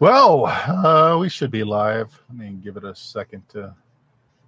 Well, 0.00 0.46
uh, 0.46 1.18
we 1.20 1.28
should 1.28 1.50
be 1.50 1.62
live. 1.62 2.18
Let 2.30 2.38
me 2.38 2.58
give 2.64 2.78
it 2.78 2.84
a 2.84 2.94
second 2.94 3.46
to 3.50 3.74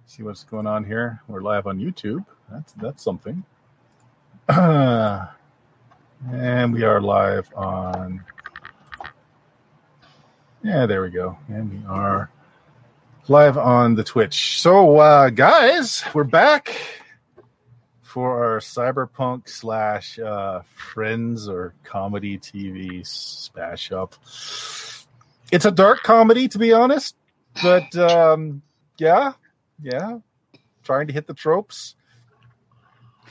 see 0.07 0.23
what's 0.23 0.43
going 0.43 0.65
on 0.65 0.83
here. 0.83 1.21
We're 1.27 1.41
live 1.41 1.67
on 1.67 1.77
YouTube. 1.77 2.25
That's 2.51 2.73
that's 2.73 3.03
something. 3.03 3.45
and 4.49 5.29
we 6.73 6.81
are 6.81 6.99
live 6.99 7.47
on. 7.55 8.25
Yeah, 10.63 10.87
there 10.87 11.03
we 11.03 11.11
go. 11.11 11.37
And 11.47 11.71
we 11.71 11.85
are 11.87 12.31
live 13.27 13.55
on 13.55 13.93
the 13.93 14.03
Twitch. 14.03 14.59
So, 14.59 14.97
uh, 14.97 15.29
guys, 15.29 16.03
we're 16.15 16.23
back 16.23 16.75
for 18.01 18.43
our 18.43 18.59
cyberpunk 18.59 19.47
slash 19.47 20.17
uh, 20.17 20.63
friends 20.73 21.47
or 21.47 21.75
comedy 21.83 22.39
TV 22.39 23.05
smash 23.05 23.91
up. 23.91 24.15
It's 25.51 25.65
a 25.65 25.71
dark 25.71 26.01
comedy, 26.03 26.47
to 26.49 26.57
be 26.57 26.73
honest, 26.73 27.15
but 27.61 27.95
um, 27.95 28.61
yeah, 28.97 29.33
yeah, 29.81 30.19
trying 30.83 31.07
to 31.07 31.13
hit 31.13 31.27
the 31.27 31.33
tropes. 31.33 31.95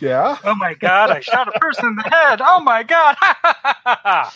Yeah. 0.00 0.36
Oh 0.44 0.54
my 0.54 0.74
god! 0.74 1.10
I 1.10 1.20
shot 1.20 1.48
a 1.54 1.58
person 1.58 1.86
in 1.86 1.96
the 1.96 2.02
head. 2.02 2.40
Oh 2.44 2.60
my 2.60 2.82
god! 2.82 3.16
I 3.22 4.30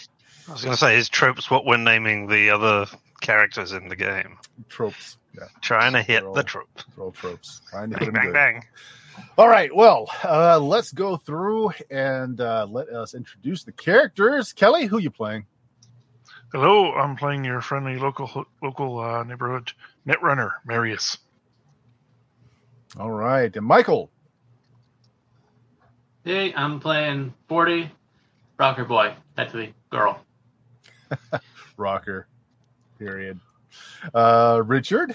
was 0.52 0.62
going 0.62 0.74
to 0.74 0.76
say, 0.80 0.94
his 0.96 1.08
tropes 1.08 1.50
what 1.50 1.64
we're 1.66 1.76
naming 1.76 2.28
the 2.28 2.50
other 2.50 2.86
characters 3.20 3.72
in 3.72 3.88
the 3.88 3.96
game? 3.96 4.38
Tropes. 4.68 5.16
Yeah. 5.36 5.48
Trying 5.60 5.94
to 5.94 6.02
hit 6.02 6.22
all- 6.22 6.34
the 6.34 6.44
trope. 6.44 6.68
All 6.98 7.10
tropes. 7.10 7.60
Trying 7.70 7.90
to 7.90 7.98
hit 7.98 8.12
Bang, 8.12 8.24
them 8.24 8.32
bang, 8.32 8.54
good. 8.54 8.62
bang. 9.20 9.26
All 9.38 9.48
right. 9.48 9.74
Well, 9.74 10.08
uh, 10.22 10.60
let's 10.60 10.92
go 10.92 11.16
through 11.16 11.72
and 11.90 12.40
uh, 12.40 12.66
let 12.70 12.88
us 12.90 13.14
introduce 13.14 13.64
the 13.64 13.72
characters. 13.72 14.52
Kelly, 14.52 14.86
who 14.86 14.98
you 14.98 15.10
playing? 15.10 15.46
Hello, 16.52 16.92
I'm 16.92 17.16
playing 17.16 17.44
your 17.44 17.60
friendly 17.60 17.98
local 17.98 18.46
local 18.62 19.00
uh, 19.00 19.24
neighborhood 19.24 19.72
netrunner, 20.06 20.52
Marius. 20.64 21.18
All 22.98 23.10
right. 23.10 23.54
And 23.54 23.66
Michael. 23.66 24.10
Hey, 26.24 26.54
I'm 26.54 26.78
playing 26.78 27.34
40 27.48 27.90
Rocker 28.58 28.84
Boy. 28.84 29.14
That's 29.34 29.52
the 29.52 29.70
girl. 29.90 30.24
Rocker. 31.76 32.28
Period. 32.98 33.40
Uh, 34.14 34.62
Richard. 34.64 35.14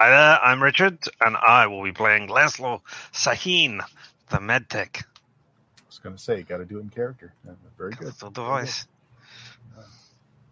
Hi 0.00 0.10
there, 0.10 0.40
I'm 0.40 0.62
Richard, 0.62 0.98
and 1.20 1.36
I 1.36 1.66
will 1.66 1.82
be 1.82 1.92
playing 1.92 2.28
Laszlo 2.28 2.82
Sahin, 3.12 3.80
the 4.28 4.36
medtech. 4.36 5.02
I 5.02 5.04
was 5.88 5.98
going 5.98 6.14
to 6.14 6.22
say, 6.22 6.36
you 6.36 6.44
got 6.44 6.58
to 6.58 6.64
do 6.64 6.78
it 6.78 6.82
in 6.82 6.90
character. 6.90 7.32
Very 7.76 7.92
good. 7.92 8.12
The 8.12 8.30
device. 8.30 8.86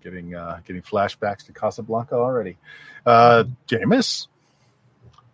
Getting 0.06 0.36
uh, 0.36 0.60
getting 0.64 0.82
flashbacks 0.82 1.44
to 1.46 1.52
Casablanca 1.52 2.14
already. 2.14 2.58
Uh, 3.04 3.42
Jameis. 3.66 4.28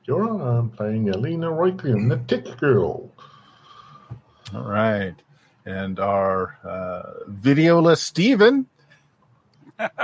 You're 0.07 0.31
on. 0.31 0.41
I'm 0.41 0.71
playing 0.71 1.11
Elena 1.11 1.49
Reitlian, 1.49 2.09
the 2.09 2.17
Tick 2.17 2.57
Girl. 2.57 3.11
All 4.55 4.63
right. 4.63 5.13
And 5.67 6.01
our 6.01 6.57
uh, 6.65 7.29
videoless 7.31 7.99
Steven. 7.99 8.67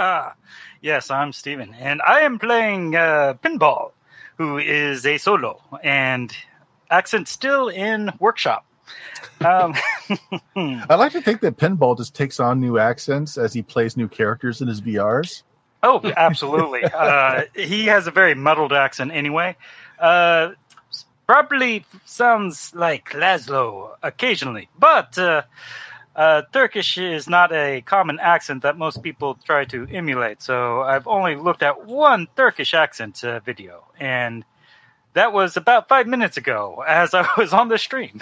yes, 0.83 1.11
I'm 1.11 1.33
Steven, 1.33 1.73
and 1.73 2.03
I 2.07 2.21
am 2.21 2.39
playing 2.39 2.95
uh, 2.95 3.37
Pinball, 3.43 3.93
who 4.37 4.59
is 4.59 5.07
a 5.07 5.17
solo, 5.17 5.63
and 5.83 6.31
accent 6.91 7.27
still 7.27 7.69
in 7.69 8.13
workshop. 8.21 8.67
Um, 9.41 9.75
I 10.57 10.95
like 10.95 11.13
to 11.13 11.21
think 11.21 11.41
that 11.43 11.57
Pinball 11.57 11.97
just 11.97 12.15
takes 12.15 12.41
on 12.41 12.61
new 12.61 12.79
accents 12.79 13.39
as 13.39 13.53
he 13.53 13.63
plays 13.63 13.97
new 13.97 14.09
characters 14.09 14.61
in 14.61 14.69
his 14.69 14.81
VRs. 14.81 15.43
oh, 15.83 16.01
absolutely. 16.17 16.83
Uh, 16.95 17.43
he 17.55 17.87
has 17.87 18.07
a 18.07 18.11
very 18.11 18.35
muddled 18.35 18.73
accent 18.73 19.13
anyway. 19.13 19.57
Uh, 19.99 20.51
probably 21.27 21.85
sounds 22.05 22.75
like 22.75 23.11
Laszlo 23.11 23.91
occasionally, 24.03 24.69
but 24.79 25.17
uh, 25.19 25.43
uh, 26.17 26.43
Turkish 26.53 26.99
is 26.99 27.29
not 27.29 27.53
a 27.53 27.81
common 27.83 28.19
accent 28.19 28.63
that 28.63 28.77
most 28.77 29.03
people 29.03 29.39
try 29.45 29.65
to 29.67 29.87
emulate. 29.93 30.43
So 30.43 30.83
I've 30.83 31.07
only 31.07 31.37
looked 31.37 31.63
at 31.63 31.87
one 31.87 32.27
Turkish 32.37 32.75
accent 32.75 33.23
uh, 33.23 33.39
video, 33.41 33.85
and 34.01 34.45
that 35.13 35.33
was 35.33 35.57
about 35.57 35.89
five 35.89 36.07
minutes 36.07 36.37
ago 36.37 36.83
as 36.87 37.15
I 37.15 37.27
was 37.37 37.53
on 37.53 37.69
the 37.69 37.79
stream. 37.79 38.21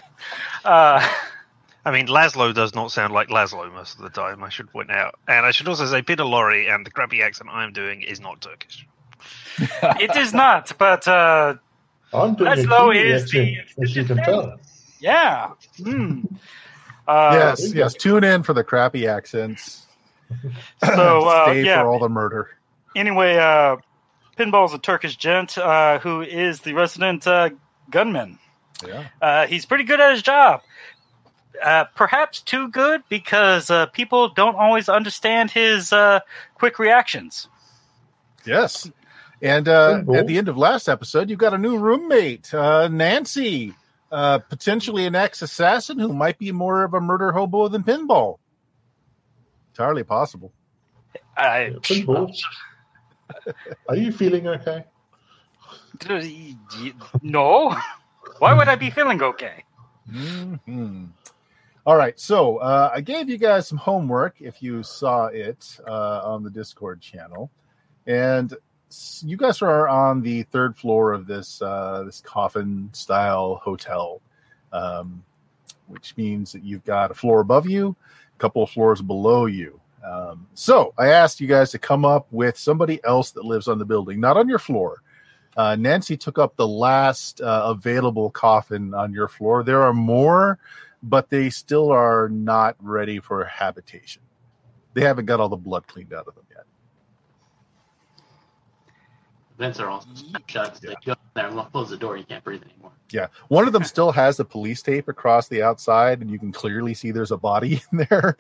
I 1.87 1.93
mean, 1.93 2.09
Laszlo 2.09 2.53
does 2.53 2.75
not 2.75 2.91
sound 2.91 3.15
like 3.15 3.29
Laszlo 3.29 3.73
most 3.73 3.95
of 3.97 4.03
the 4.03 4.11
time, 4.11 4.43
I 4.43 4.49
should 4.49 4.69
point 4.73 4.91
out. 4.91 5.21
And 5.29 5.47
I 5.47 5.53
should 5.53 5.69
also 5.69 5.87
say, 5.87 6.03
Peter 6.03 6.25
Lorre 6.25 6.69
and 6.69 6.85
the 6.85 6.91
crappy 6.91 7.23
accent 7.23 7.49
I'm 7.53 7.73
doing 7.73 8.03
is 8.03 8.19
not 8.19 8.41
Turkish. 8.41 8.85
it 9.59 10.17
is 10.17 10.35
not, 10.35 10.77
but 10.79 11.07
uh, 11.07 11.55
I'm 12.13 12.35
Laszlo 12.35 12.93
is 12.93 13.31
the 13.31 13.59
as 13.81 13.95
you 13.95 14.05
can 14.05 14.17
tell. 14.17 14.59
yeah. 14.99 15.53
Hmm. 15.81 16.23
Uh, 17.07 17.31
yes, 17.35 17.73
yes. 17.73 17.95
Tune 17.95 18.25
in 18.25 18.43
for 18.43 18.53
the 18.53 18.65
crappy 18.65 19.07
accents. 19.07 19.87
So 20.85 21.29
uh, 21.29 21.45
Stay 21.51 21.67
yeah. 21.67 21.83
for 21.83 21.89
all 21.89 22.01
the 22.01 22.09
murder. 22.09 22.51
Anyway, 22.97 23.37
uh, 23.37 23.77
Pinball's 24.37 24.75
a 24.75 24.79
Turkish 24.79 25.15
gent 25.15 25.57
uh, 25.57 26.01
who 26.01 26.21
is 26.21 26.63
the 26.63 26.73
resident 26.73 27.29
uh, 27.29 27.51
gunman. 27.91 28.41
Yeah. 28.85 29.05
Uh, 29.23 29.47
he's 29.47 29.65
pretty 29.67 29.85
good 29.85 30.01
at 30.01 30.13
his 30.13 30.23
job. 30.23 30.63
Uh, 31.62 31.84
perhaps 31.94 32.41
too 32.41 32.69
good 32.69 33.03
because 33.09 33.71
uh, 33.71 33.87
people 33.87 34.28
don't 34.28 34.56
always 34.56 34.89
understand 34.89 35.50
his 35.50 35.93
uh, 35.93 36.21
quick 36.55 36.78
reactions. 36.78 37.49
Yes. 38.44 38.91
And 39.43 39.69
uh, 39.69 40.03
Cool. 40.05 40.17
at 40.17 40.27
the 40.27 40.39
end 40.39 40.49
of 40.49 40.56
last 40.56 40.89
episode, 40.89 41.28
you've 41.31 41.39
got 41.39 41.55
a 41.55 41.59
new 41.59 41.78
roommate, 41.78 42.53
uh, 42.55 42.89
Nancy, 42.89 43.75
uh, 44.11 44.39
potentially 44.39 45.05
an 45.06 45.15
ex 45.15 45.43
assassin 45.43 45.99
who 45.99 46.12
might 46.12 46.39
be 46.39 46.53
more 46.53 46.84
of 46.84 46.94
a 46.94 47.00
murder 47.00 47.33
hobo 47.33 47.69
than 47.69 47.83
Pinball. 47.83 48.38
Entirely 49.73 50.05
possible. 50.05 50.53
I, 51.37 51.73
Pinball. 51.81 52.34
Are 53.88 53.97
you 53.97 54.12
feeling 54.12 54.47
okay? 54.47 54.84
no. 57.23 57.77
Why 58.38 58.53
would 58.53 58.69
I 58.69 58.75
be 58.77 58.91
feeling 58.91 59.23
okay? 59.23 59.65
Mhm. 60.11 61.09
All 61.87 61.97
right. 61.97 62.19
So 62.19 62.57
uh, 62.57 62.91
I 62.93 63.01
gave 63.01 63.29
you 63.29 63.39
guys 63.39 63.69
some 63.69 63.79
homework 63.79 64.41
if 64.41 64.61
you 64.61 64.83
saw 64.83 65.27
it 65.27 65.79
uh, 65.87 66.21
on 66.25 66.43
the 66.43 66.51
Discord 66.51 67.01
channel. 67.01 67.49
And 68.09 68.53
you 69.25 69.37
guys 69.37 69.63
are 69.63 69.87
on 69.89 70.21
the 70.21 70.43
third 70.45 70.77
floor 70.77 71.13
of 71.13 71.29
this 71.29 71.63
uh, 71.63 72.03
this 72.05 72.21
coffin 72.21 72.91
style 72.93 73.61
hotel, 73.63 74.21
um, 74.73 75.23
which 75.87 76.17
means 76.17 76.51
that 76.53 76.65
you've 76.65 76.85
got 76.85 77.13
a 77.13 77.15
floor 77.15 77.39
above 77.39 77.69
you, 77.69 77.95
a 78.35 78.39
couple 78.39 78.65
of 78.65 78.71
floors 78.71 79.01
below 79.01 79.47
you. 79.47 79.81
Um, 80.05 80.47
so 80.55 80.93
I 80.99 81.09
asked 81.09 81.41
you 81.41 81.47
guys 81.47 81.71
to 81.71 81.79
come 81.79 82.05
up 82.05 82.27
with 82.33 82.57
somebody 82.59 83.01
else 83.05 83.31
that 83.33 83.45
lives 83.45 83.69
on 83.69 83.79
the 83.79 83.85
building, 83.85 84.19
not 84.19 84.37
on 84.37 84.49
your 84.49 84.59
floor. 84.59 85.03
Uh, 85.57 85.75
Nancy 85.75 86.17
took 86.17 86.39
up 86.39 86.55
the 86.57 86.67
last 86.67 87.41
uh, 87.41 87.63
available 87.67 88.31
coffin 88.31 88.93
on 88.93 89.13
your 89.13 89.27
floor. 89.27 89.63
There 89.63 89.83
are 89.83 89.95
more, 89.95 90.59
but 91.09 91.31
they 91.31 91.50
still 91.50 91.91
are 91.93 92.28
not 92.28 92.77
ready 92.81 93.21
for 93.21 93.44
habitation. 93.44 94.22
They 94.94 95.03
haven't 95.03 95.27
got 95.27 95.41
all 95.41 95.49
the 95.49 95.56
blood 95.56 95.87
cleaned 95.87 96.12
out 96.12 96.27
of 96.27 96.34
them 96.34 96.44
yet. 96.50 96.65
Vents 99.59 99.81
are 99.81 99.89
all 99.89 100.05
shut. 100.47 100.77
So 100.77 100.89
Yeah. 100.89 100.91
you 100.91 100.97
go 101.06 101.12
in 101.12 101.19
there 101.34 101.49
and 101.49 101.72
close 101.72 101.89
the 101.91 101.97
door. 101.97 102.17
You 102.17 102.25
can't 102.25 102.44
breathe 102.44 102.62
anymore. 102.62 102.91
Yeah, 103.11 103.28
one 103.49 103.67
of 103.67 103.72
them 103.72 103.84
still 103.84 104.12
has 104.12 104.37
the 104.37 104.44
police 104.44 104.83
tape 104.83 105.09
across 105.09 105.49
the 105.49 105.62
outside, 105.62 106.21
and 106.21 106.31
you 106.31 106.39
can 106.39 106.53
clearly 106.53 106.93
see 106.94 107.11
there's 107.11 107.31
a 107.31 107.37
body 107.38 107.81
in 107.93 108.06
there. 108.11 108.37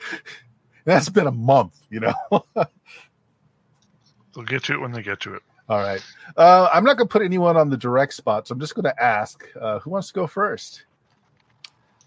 That's 0.84 1.08
been 1.08 1.26
a 1.26 1.32
month, 1.32 1.78
you 1.90 2.00
know. 2.00 2.14
They'll 4.34 4.44
get 4.44 4.64
to 4.64 4.74
it 4.74 4.80
when 4.80 4.92
they 4.92 5.02
get 5.02 5.20
to 5.20 5.34
it. 5.34 5.42
All 5.68 5.78
right. 5.78 6.02
Uh, 6.36 6.68
I'm 6.72 6.84
not 6.84 6.96
going 6.96 7.08
to 7.08 7.12
put 7.12 7.22
anyone 7.22 7.56
on 7.56 7.70
the 7.70 7.76
direct 7.76 8.12
spot, 8.14 8.46
so 8.46 8.52
I'm 8.52 8.60
just 8.60 8.74
going 8.74 8.84
to 8.84 9.02
ask 9.02 9.44
uh, 9.60 9.78
who 9.80 9.90
wants 9.90 10.08
to 10.08 10.14
go 10.14 10.26
first? 10.26 10.84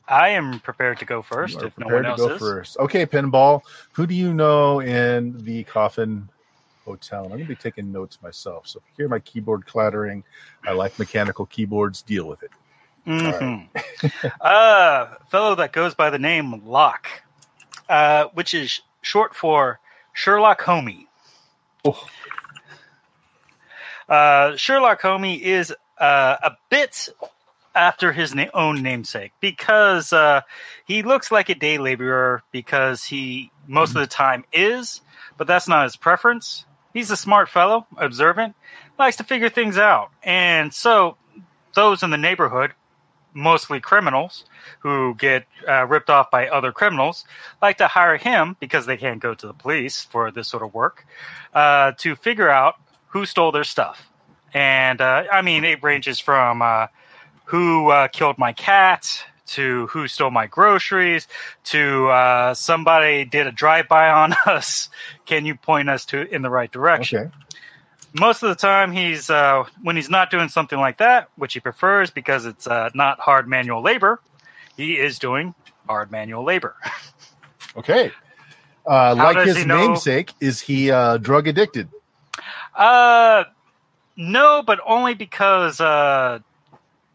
I 0.09 0.29
am 0.29 0.59
prepared 0.59 0.97
to 0.99 1.05
go 1.05 1.21
first 1.21 1.61
if 1.61 1.77
no 1.77 1.87
one 1.87 2.03
to 2.03 2.09
else 2.09 2.19
go 2.19 2.29
is. 2.33 2.39
first. 2.39 2.77
Okay, 2.77 3.05
Pinball. 3.05 3.61
Who 3.93 4.07
do 4.07 4.15
you 4.15 4.33
know 4.33 4.79
in 4.79 5.43
the 5.43 5.63
coffin 5.65 6.27
hotel? 6.83 7.23
I'm 7.23 7.29
going 7.29 7.41
to 7.41 7.45
be 7.45 7.55
taking 7.55 7.91
notes 7.91 8.17
myself. 8.23 8.67
So 8.67 8.79
if 8.79 8.83
you 8.89 9.03
hear 9.03 9.09
my 9.09 9.19
keyboard 9.19 9.67
clattering, 9.67 10.23
I 10.65 10.71
like 10.71 10.97
mechanical 10.97 11.45
keyboards. 11.45 12.01
Deal 12.01 12.27
with 12.27 12.41
it. 12.43 12.51
Mhm. 13.05 13.67
uh, 14.41 15.15
fellow 15.29 15.55
that 15.55 15.73
goes 15.73 15.93
by 15.93 16.09
the 16.09 16.19
name 16.19 16.65
Locke, 16.65 17.07
uh, 17.87 18.25
which 18.33 18.53
is 18.53 18.81
short 19.01 19.35
for 19.35 19.79
Sherlock 20.13 20.61
Homie. 20.61 21.05
Oh. 21.85 22.03
Uh, 24.07 24.55
Sherlock 24.57 25.01
Homie 25.01 25.39
is 25.39 25.73
uh, 25.99 26.37
a 26.41 26.51
bit 26.69 27.09
after 27.75 28.11
his 28.11 28.33
na- 28.35 28.45
own 28.53 28.81
namesake 28.81 29.31
because 29.39 30.11
uh, 30.13 30.41
he 30.85 31.03
looks 31.03 31.31
like 31.31 31.49
a 31.49 31.55
day 31.55 31.77
laborer 31.77 32.43
because 32.51 33.03
he 33.03 33.51
most 33.67 33.89
of 33.89 34.01
the 34.01 34.07
time 34.07 34.43
is, 34.51 35.01
but 35.37 35.47
that's 35.47 35.67
not 35.67 35.83
his 35.83 35.95
preference. 35.95 36.65
he's 36.93 37.11
a 37.11 37.17
smart 37.17 37.49
fellow, 37.49 37.85
observant, 37.97 38.55
likes 38.97 39.17
to 39.17 39.23
figure 39.23 39.49
things 39.49 39.77
out. 39.77 40.09
And 40.23 40.73
so 40.73 41.17
those 41.75 42.03
in 42.03 42.09
the 42.09 42.17
neighborhood, 42.17 42.73
mostly 43.33 43.79
criminals 43.79 44.45
who 44.79 45.15
get 45.15 45.45
uh, 45.67 45.85
ripped 45.85 46.09
off 46.09 46.31
by 46.31 46.47
other 46.47 46.71
criminals, 46.71 47.25
like 47.61 47.77
to 47.77 47.87
hire 47.87 48.17
him 48.17 48.57
because 48.59 48.85
they 48.85 48.97
can't 48.97 49.21
go 49.21 49.33
to 49.33 49.47
the 49.47 49.53
police 49.53 50.01
for 50.01 50.31
this 50.31 50.47
sort 50.47 50.63
of 50.63 50.73
work 50.73 51.05
uh, 51.53 51.91
to 51.99 52.15
figure 52.15 52.49
out 52.49 52.75
who 53.09 53.25
stole 53.25 53.51
their 53.51 53.63
stuff. 53.63 54.11
And 54.53 54.99
uh, 54.99 55.25
I 55.31 55.41
mean, 55.43 55.63
it 55.63 55.83
ranges 55.83 56.19
from 56.19 56.61
uh, 56.61 56.87
who 57.49 57.89
uh, 57.89 58.07
killed 58.09 58.37
my 58.37 58.53
cat 58.53 59.23
to 59.47 59.87
who 59.87 60.07
stole 60.07 60.29
my 60.29 60.45
groceries 60.45 61.27
to 61.63 62.07
uh, 62.09 62.53
somebody 62.53 63.25
did 63.25 63.47
a 63.47 63.51
drive-by 63.51 64.09
on 64.09 64.33
us. 64.45 64.89
Can 65.25 65.45
you 65.45 65.55
point 65.55 65.89
us 65.89 66.05
to 66.05 66.21
in 66.33 66.41
the 66.43 66.49
right 66.49 66.71
direction? 66.71 67.19
Okay. 67.19 67.31
most 68.13 68.43
of 68.43 68.49
the 68.49 68.55
time 68.55 68.91
he's 68.91 69.29
uh, 69.29 69.63
when 69.81 69.95
he's 69.95 70.09
not 70.09 70.29
doing 70.31 70.49
something 70.49 70.79
like 70.79 70.97
that 70.99 71.29
which 71.35 71.53
he 71.53 71.59
prefers 71.59 72.09
because 72.11 72.45
it's 72.45 72.65
uh, 72.67 72.89
not 72.93 73.19
hard 73.19 73.47
manual 73.47 73.81
labor 73.83 74.19
he 74.77 74.93
is 74.97 75.19
doing 75.19 75.53
hard 75.87 76.11
manual 76.11 76.43
labor 76.43 76.75
Okay. 77.77 78.11
Uh, 78.85 79.13
like 79.15 79.45
his 79.45 79.57
he 79.57 79.63
know- 79.65 79.77
namesake, 79.87 80.33
is 80.39 80.59
he 80.59 80.89
uh, 80.91 81.17
drug 81.17 81.47
addicted? 81.47 81.87
uh 82.75 83.43
no 84.17 84.63
but 84.65 84.79
only 84.85 85.13
because 85.13 85.79
uh 85.79 86.39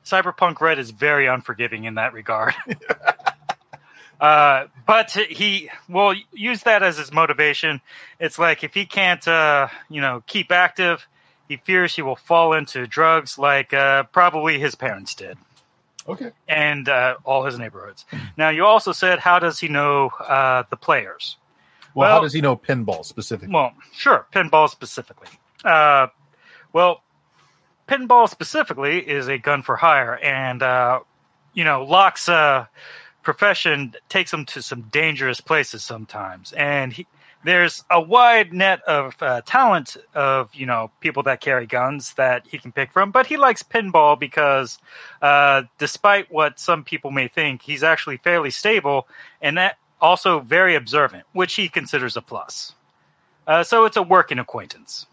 cyberpunk 0.04 0.60
red 0.60 0.78
is 0.78 0.90
very 0.90 1.26
unforgiving 1.26 1.84
in 1.84 1.94
that 1.94 2.12
regard 2.12 2.54
uh 4.20 4.66
but 4.86 5.10
he 5.10 5.70
will 5.88 6.14
use 6.32 6.62
that 6.62 6.82
as 6.82 6.98
his 6.98 7.12
motivation 7.12 7.80
it's 8.20 8.38
like 8.38 8.62
if 8.62 8.74
he 8.74 8.86
can't 8.86 9.26
uh 9.26 9.68
you 9.88 10.00
know 10.00 10.22
keep 10.26 10.52
active 10.52 11.06
he 11.48 11.56
fears 11.56 11.94
he 11.96 12.02
will 12.02 12.16
fall 12.16 12.52
into 12.52 12.86
drugs 12.86 13.38
like 13.38 13.72
uh 13.74 14.02
probably 14.04 14.58
his 14.58 14.74
parents 14.74 15.14
did 15.14 15.36
Okay. 16.06 16.32
and 16.46 16.86
uh, 16.88 17.14
all 17.24 17.44
his 17.46 17.58
neighborhoods. 17.58 18.04
Now, 18.36 18.50
you 18.50 18.66
also 18.66 18.92
said, 18.92 19.20
how 19.20 19.38
does 19.38 19.58
he 19.58 19.68
know 19.68 20.08
uh, 20.08 20.64
the 20.68 20.76
players? 20.76 21.38
Well, 21.94 22.16
how 22.16 22.20
does 22.20 22.34
he 22.34 22.42
know 22.42 22.56
pinball 22.56 23.06
specifically? 23.06 23.54
Well, 23.54 23.72
sure, 23.92 24.26
pinball 24.30 24.68
specifically. 24.68 25.28
Uh, 25.64 26.08
well, 26.74 27.02
pinball 27.88 28.28
specifically 28.28 28.98
is 28.98 29.28
a 29.28 29.38
gun 29.38 29.62
for 29.62 29.76
hire, 29.76 30.18
and 30.22 30.62
uh, 30.62 31.00
you 31.52 31.64
know, 31.64 31.84
Locke's 31.84 32.28
uh, 32.28 32.66
profession 33.22 33.94
takes 34.08 34.32
him 34.32 34.44
to 34.46 34.62
some 34.62 34.82
dangerous 34.82 35.40
places 35.40 35.82
sometimes, 35.84 36.52
and 36.52 36.92
he, 36.92 37.06
there's 37.44 37.84
a 37.90 38.00
wide 38.00 38.52
net 38.52 38.82
of 38.82 39.14
uh, 39.22 39.42
talent 39.42 39.96
of 40.14 40.54
you 40.54 40.66
know 40.66 40.90
people 41.00 41.22
that 41.24 41.40
carry 41.40 41.66
guns 41.66 42.14
that 42.14 42.46
he 42.46 42.58
can 42.58 42.72
pick 42.72 42.92
from. 42.92 43.10
But 43.10 43.26
he 43.26 43.36
likes 43.36 43.62
pinball 43.62 44.18
because, 44.18 44.78
uh, 45.22 45.62
despite 45.78 46.32
what 46.32 46.58
some 46.58 46.84
people 46.84 47.10
may 47.10 47.28
think, 47.28 47.62
he's 47.62 47.82
actually 47.82 48.16
fairly 48.18 48.50
stable, 48.50 49.06
and 49.40 49.58
that 49.58 49.76
also 50.00 50.40
very 50.40 50.74
observant, 50.74 51.24
which 51.32 51.54
he 51.54 51.68
considers 51.68 52.16
a 52.16 52.22
plus. 52.22 52.74
Uh, 53.46 53.62
so 53.62 53.84
it's 53.84 53.96
a 53.96 54.02
working 54.02 54.38
acquaintance. 54.38 55.06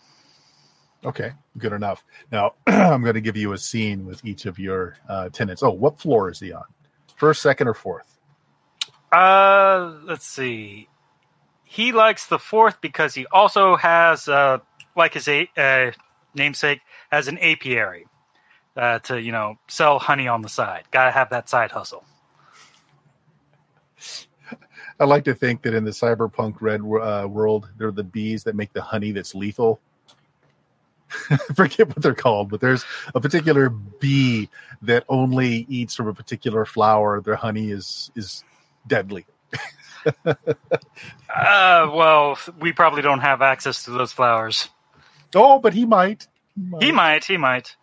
Okay, 1.04 1.32
good 1.58 1.74
enough. 1.74 2.04
Now 2.32 2.54
I'm 2.68 3.02
going 3.02 3.16
to 3.16 3.22
give 3.22 3.38
you 3.38 3.54
a 3.54 3.58
scene 3.58 4.06
with 4.06 4.24
each 4.24 4.46
of 4.46 4.60
your 4.60 4.96
uh, 5.10 5.30
tenants. 5.30 5.64
Oh, 5.64 5.72
what 5.72 6.00
floor 6.00 6.30
is 6.30 6.40
he 6.40 6.54
on? 6.54 6.64
First, 7.16 7.42
second, 7.42 7.68
or 7.68 7.74
fourth? 7.74 8.18
Uh, 9.12 9.94
let's 10.04 10.26
see. 10.26 10.88
He 11.64 11.92
likes 11.92 12.28
the 12.28 12.40
fourth 12.40 12.82
because 12.82 13.14
he 13.14 13.26
also 13.28 13.76
has, 13.78 14.28
uh, 14.28 14.60
like 14.96 15.14
his 15.14 15.28
a- 15.28 15.50
uh, 15.58 15.92
namesake, 16.36 16.82
has 17.12 17.28
an 17.28 17.38
apiary 17.40 18.08
uh, 18.76 19.00
to 19.00 19.22
you 19.22 19.32
know 19.32 19.58
sell 19.68 20.00
honey 20.00 20.28
on 20.28 20.42
the 20.42 20.50
side. 20.50 20.84
Got 20.92 21.06
to 21.06 21.12
have 21.12 21.30
that 21.30 21.50
side 21.50 21.72
hustle. 21.72 22.04
I 25.00 25.06
like 25.06 25.24
to 25.26 25.34
think 25.34 25.64
that 25.64 25.74
in 25.74 25.84
the 25.84 25.92
cyberpunk 25.92 26.58
red 26.62 26.82
uh, 26.82 27.28
world, 27.28 27.70
they're 27.78 27.92
the 27.92 28.04
bees 28.04 28.44
that 28.44 28.56
make 28.56 28.72
the 28.74 28.82
honey 28.82 29.12
that's 29.12 29.34
lethal. 29.34 29.80
I 31.30 31.38
forget 31.56 31.88
what 31.88 32.02
they're 32.02 32.16
called, 32.16 32.50
but 32.50 32.62
there's 32.62 32.86
a 33.14 33.20
particular 33.20 33.70
bee 33.70 34.50
that 34.82 35.06
only 35.10 35.66
eats 35.70 35.96
from 35.96 36.08
a 36.08 36.14
particular 36.14 36.66
flower. 36.66 37.22
Their 37.22 37.36
honey 37.36 37.72
is 37.72 38.12
is 38.16 38.44
deadly. 38.88 39.26
Uh, 41.34 41.90
well, 41.94 42.38
we 42.60 42.74
probably 42.74 43.02
don't 43.02 43.22
have 43.22 43.42
access 43.42 43.84
to 43.84 43.92
those 43.92 44.12
flowers. 44.12 44.68
Oh, 45.34 45.60
but 45.60 45.74
he 45.74 45.86
might. 45.86 46.28
He 46.82 46.92
might, 46.92 47.24
he 47.24 47.38
might, 47.38 47.78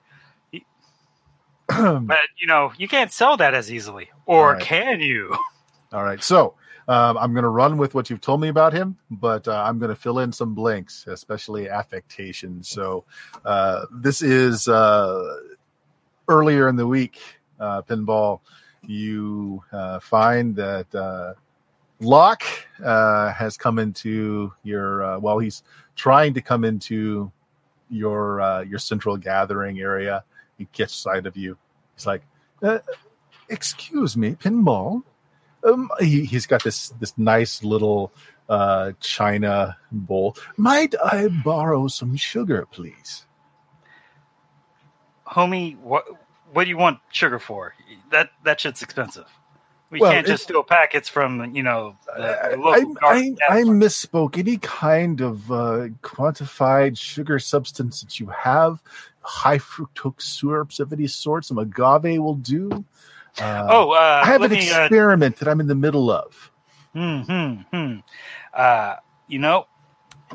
but 1.69 2.19
you 2.41 2.47
know, 2.47 2.73
you 2.77 2.89
can't 2.89 3.11
sell 3.13 3.39
that 3.39 3.55
as 3.55 3.73
easily, 3.73 4.11
or 4.27 4.53
Right. 4.53 4.63
can 4.63 5.01
you? 5.01 5.35
All 5.93 6.05
right. 6.05 6.23
So 6.23 6.55
um, 6.89 7.19
I'm 7.19 7.33
going 7.33 7.45
to 7.45 7.51
run 7.51 7.77
with 7.77 7.95
what 7.95 8.11
you've 8.11 8.21
told 8.21 8.41
me 8.41 8.49
about 8.49 8.73
him, 8.73 8.97
but 9.11 9.47
uh, 9.47 9.63
I'm 9.65 9.79
going 9.79 9.91
to 9.91 9.97
fill 9.97 10.21
in 10.21 10.33
some 10.33 10.55
blanks, 10.55 11.07
especially 11.07 11.69
affectation. 11.69 12.63
So 12.63 13.05
uh, 13.45 13.87
this 13.93 14.23
is 14.23 14.69
uh, 14.69 15.37
earlier 16.29 16.69
in 16.69 16.77
the 16.77 16.87
week, 16.87 17.21
uh, 17.61 17.83
Pinball. 17.83 18.41
You 18.83 19.63
uh, 19.73 20.01
find 20.01 20.57
that 20.57 20.87
Locke 22.01 22.45
uh, 22.85 23.33
has 23.33 23.57
come 23.57 23.79
into 23.79 24.53
your, 24.63 25.03
uh, 25.03 25.19
well, 25.19 25.39
he's 25.39 25.63
trying 25.97 26.33
to 26.35 26.41
come 26.41 26.65
into 26.65 27.31
your 27.91 28.41
uh, 28.41 28.61
your 28.63 28.79
central 28.79 29.17
gathering 29.17 29.81
area. 29.81 30.23
He 30.59 30.69
gets 30.73 30.95
sight 30.95 31.27
of 31.27 31.37
you. 31.37 31.57
He's 31.97 32.07
like, 32.07 32.23
"Excuse 33.49 34.17
me, 34.17 34.33
Pinball." 34.33 35.03
Um, 35.65 35.91
he, 36.01 36.25
he's 36.25 36.47
got 36.47 36.65
this 36.65 36.91
this 37.01 37.17
nice 37.17 37.63
little 37.63 38.13
uh, 38.49 38.93
china 39.01 39.77
bowl. 39.93 40.37
Might 40.57 40.95
I 41.03 41.29
borrow 41.29 41.89
some 41.89 42.17
sugar, 42.17 42.67
please? 42.71 43.25
homie, 45.29 45.79
what 45.79 46.05
what 46.53 46.65
do 46.65 46.71
you 46.71 46.77
want 46.77 46.99
sugar 47.11 47.39
for? 47.39 47.75
That 48.11 48.31
that 48.45 48.61
shit's 48.61 48.83
expensive. 48.83 49.27
We 49.91 50.01
Well, 50.01 50.13
can't 50.13 50.27
just 50.27 50.43
steal 50.43 50.63
packets 50.63 51.09
from 51.09 51.55
you 51.55 51.63
know 51.63 51.97
the, 52.07 52.23
the 52.23 52.45
I, 52.45 52.55
local 52.55 52.97
I, 53.03 53.15
I 53.49 53.63
gas 53.63 53.67
misspoke. 53.69 54.39
Any 54.39 54.59
kind 54.59 55.21
of 55.21 55.51
uh, 55.51 55.89
quantified 56.03 56.99
sugar 56.99 57.39
substance 57.39 58.03
that 58.03 58.21
you 58.21 58.27
have, 58.27 58.83
high 59.21 59.59
fructose 59.59 60.23
syrups 60.23 60.81
of 60.81 60.93
any 60.93 61.07
sort, 61.07 61.45
some 61.45 61.59
agave 61.59 62.21
will 62.21 62.35
do. 62.35 62.85
Uh, 63.39 63.67
Oh, 63.69 63.91
uh, 63.93 64.23
I 64.25 64.27
have 64.27 64.43
an 64.43 64.51
me. 64.51 64.71
Uh, 64.71 64.83
experiment 64.85 65.37
that 65.37 65.49
I'm 65.49 65.61
in 65.61 65.67
the 65.67 65.75
middle 65.75 66.11
of. 66.11 66.51
hmm, 66.93 67.21
hmm, 67.23 67.55
hmm. 67.73 67.95
Uh, 68.53 68.97
you 69.27 69.39
know, 69.39 69.67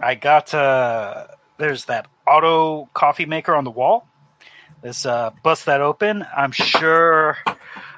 I 0.01 0.15
got. 0.15 0.53
Uh, 0.53 1.27
there's 1.57 1.85
that 1.85 2.07
auto 2.27 2.89
coffee 2.93 3.25
maker 3.25 3.55
on 3.55 3.63
the 3.63 3.71
wall. 3.71 4.07
Let's 4.83 5.05
uh, 5.05 5.31
bust 5.43 5.65
that 5.67 5.79
open. 5.81 6.25
I'm 6.35 6.51
sure 6.51 7.37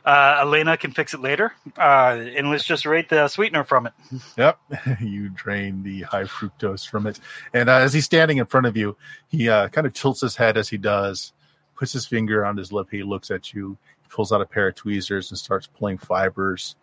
uh, 0.05 0.37
Elena 0.41 0.77
can 0.77 0.91
fix 0.91 1.13
it 1.15 1.19
later. 1.19 1.51
Uh, 1.77 2.23
and 2.35 2.49
let's 2.51 2.63
just 2.63 2.85
rate 2.85 3.09
the 3.09 3.27
sweetener 3.27 3.63
from 3.63 3.87
it. 3.87 3.93
Yep, 4.37 4.59
you 5.01 5.29
drain 5.29 5.81
the 5.83 6.01
high 6.03 6.25
fructose 6.25 6.87
from 6.87 7.07
it, 7.07 7.19
and 7.53 7.69
uh, 7.69 7.77
as 7.77 7.93
he's 7.93 8.05
standing 8.05 8.37
in 8.37 8.45
front 8.45 8.67
of 8.67 8.77
you, 8.77 8.95
he 9.29 9.49
uh, 9.49 9.67
kind 9.69 9.87
of 9.87 9.93
tilts 9.93 10.21
his 10.21 10.35
head 10.35 10.57
as 10.57 10.69
he 10.69 10.77
does, 10.77 11.33
puts 11.75 11.91
his 11.91 12.05
finger 12.05 12.45
on 12.45 12.55
his 12.55 12.71
lip. 12.71 12.87
He 12.91 13.01
looks 13.03 13.31
at 13.31 13.51
you, 13.53 13.77
pulls 14.15 14.31
out 14.31 14.41
a 14.41 14.45
pair 14.45 14.69
of 14.69 14.75
tweezers, 14.75 15.29
and 15.29 15.37
starts 15.37 15.67
pulling 15.67 15.97
fibers 15.97 16.77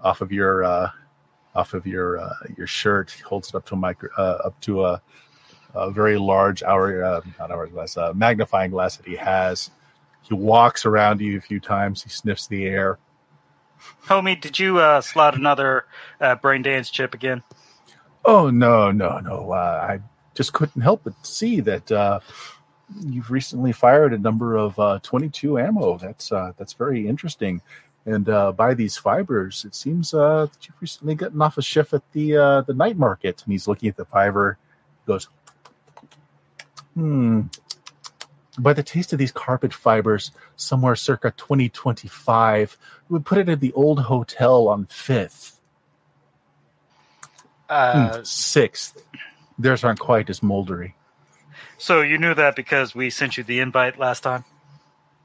off 0.00 0.20
of 0.20 0.30
your 0.30 0.62
uh, 0.62 0.90
off 1.56 1.74
of 1.74 1.84
your 1.84 2.20
uh, 2.20 2.34
your 2.56 2.68
shirt. 2.68 3.10
He 3.10 3.22
holds 3.22 3.48
it 3.48 3.56
up 3.56 3.66
to 3.66 3.74
a 3.74 3.76
micro, 3.76 4.08
uh, 4.16 4.38
up 4.44 4.60
to 4.60 4.84
a, 4.84 5.02
a 5.74 5.90
very 5.90 6.16
large 6.16 6.62
hour 6.62 7.04
uh, 7.04 7.20
not 7.40 7.50
hourglass, 7.50 7.96
uh, 7.96 8.12
magnifying 8.14 8.70
glass 8.70 8.96
that 8.96 9.06
he 9.06 9.16
has. 9.16 9.70
He 10.22 10.34
walks 10.34 10.86
around 10.86 11.20
you 11.20 11.38
a 11.38 11.40
few 11.40 11.58
times. 11.58 12.02
He 12.02 12.10
sniffs 12.10 12.46
the 12.46 12.66
air. 12.66 12.98
Homie, 14.04 14.40
did 14.40 14.58
you 14.58 14.78
uh, 14.78 15.00
slot 15.00 15.36
another 15.36 15.86
uh, 16.20 16.36
brain 16.36 16.62
dance 16.62 16.88
chip 16.88 17.14
again? 17.14 17.42
Oh 18.24 18.48
no, 18.48 18.92
no, 18.92 19.18
no! 19.18 19.50
Uh, 19.50 19.88
I 19.90 20.00
just 20.34 20.52
couldn't 20.52 20.82
help 20.82 21.02
but 21.02 21.14
see 21.26 21.60
that 21.62 21.90
uh, 21.90 22.20
you've 23.04 23.30
recently 23.30 23.72
fired 23.72 24.12
a 24.12 24.18
number 24.18 24.56
of 24.56 24.78
uh, 24.78 24.98
22 25.02 25.58
ammo. 25.58 25.98
That's 25.98 26.32
uh, 26.32 26.52
that's 26.56 26.72
very 26.72 27.06
interesting. 27.06 27.60
And 28.06 28.28
uh, 28.28 28.52
by 28.52 28.74
these 28.74 28.96
fibers, 28.96 29.64
it 29.64 29.74
seems 29.74 30.14
uh, 30.14 30.46
that 30.46 30.66
you've 30.66 30.80
recently 30.80 31.14
gotten 31.14 31.42
off 31.42 31.58
a 31.58 31.62
shift 31.62 31.92
at 31.92 32.02
the 32.12 32.36
uh, 32.36 32.60
the 32.62 32.74
night 32.74 32.96
market. 32.96 33.42
And 33.44 33.52
he's 33.52 33.68
looking 33.68 33.88
at 33.88 33.96
the 33.96 34.04
fiber, 34.04 34.58
goes, 35.06 35.28
"Hmm." 36.94 37.42
By 38.58 38.72
the 38.72 38.82
taste 38.82 39.12
of 39.12 39.20
these 39.20 39.30
carpet 39.30 39.72
fibers, 39.72 40.32
somewhere 40.56 40.96
circa 40.96 41.32
2025, 41.36 42.76
we 43.08 43.12
would 43.12 43.24
put 43.24 43.38
it 43.38 43.48
at 43.48 43.60
the 43.60 43.72
old 43.72 44.00
hotel 44.00 44.66
on 44.66 44.86
Fifth. 44.86 45.60
Uh, 47.68 48.16
Hmm, 48.16 48.22
sixth. 48.24 49.00
Theirs 49.60 49.84
aren't 49.84 50.00
quite 50.00 50.28
as 50.28 50.40
moldery. 50.40 50.94
So 51.78 52.02
you 52.02 52.18
knew 52.18 52.34
that 52.34 52.56
because 52.56 52.94
we 52.94 53.08
sent 53.08 53.36
you 53.36 53.44
the 53.44 53.60
invite 53.60 53.98
last 53.98 54.22
time? 54.22 54.44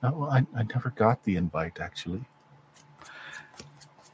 Oh, 0.03 0.23
I, 0.23 0.45
I 0.55 0.63
never 0.63 0.91
got 0.95 1.23
the 1.23 1.35
invite, 1.35 1.79
actually. 1.79 2.23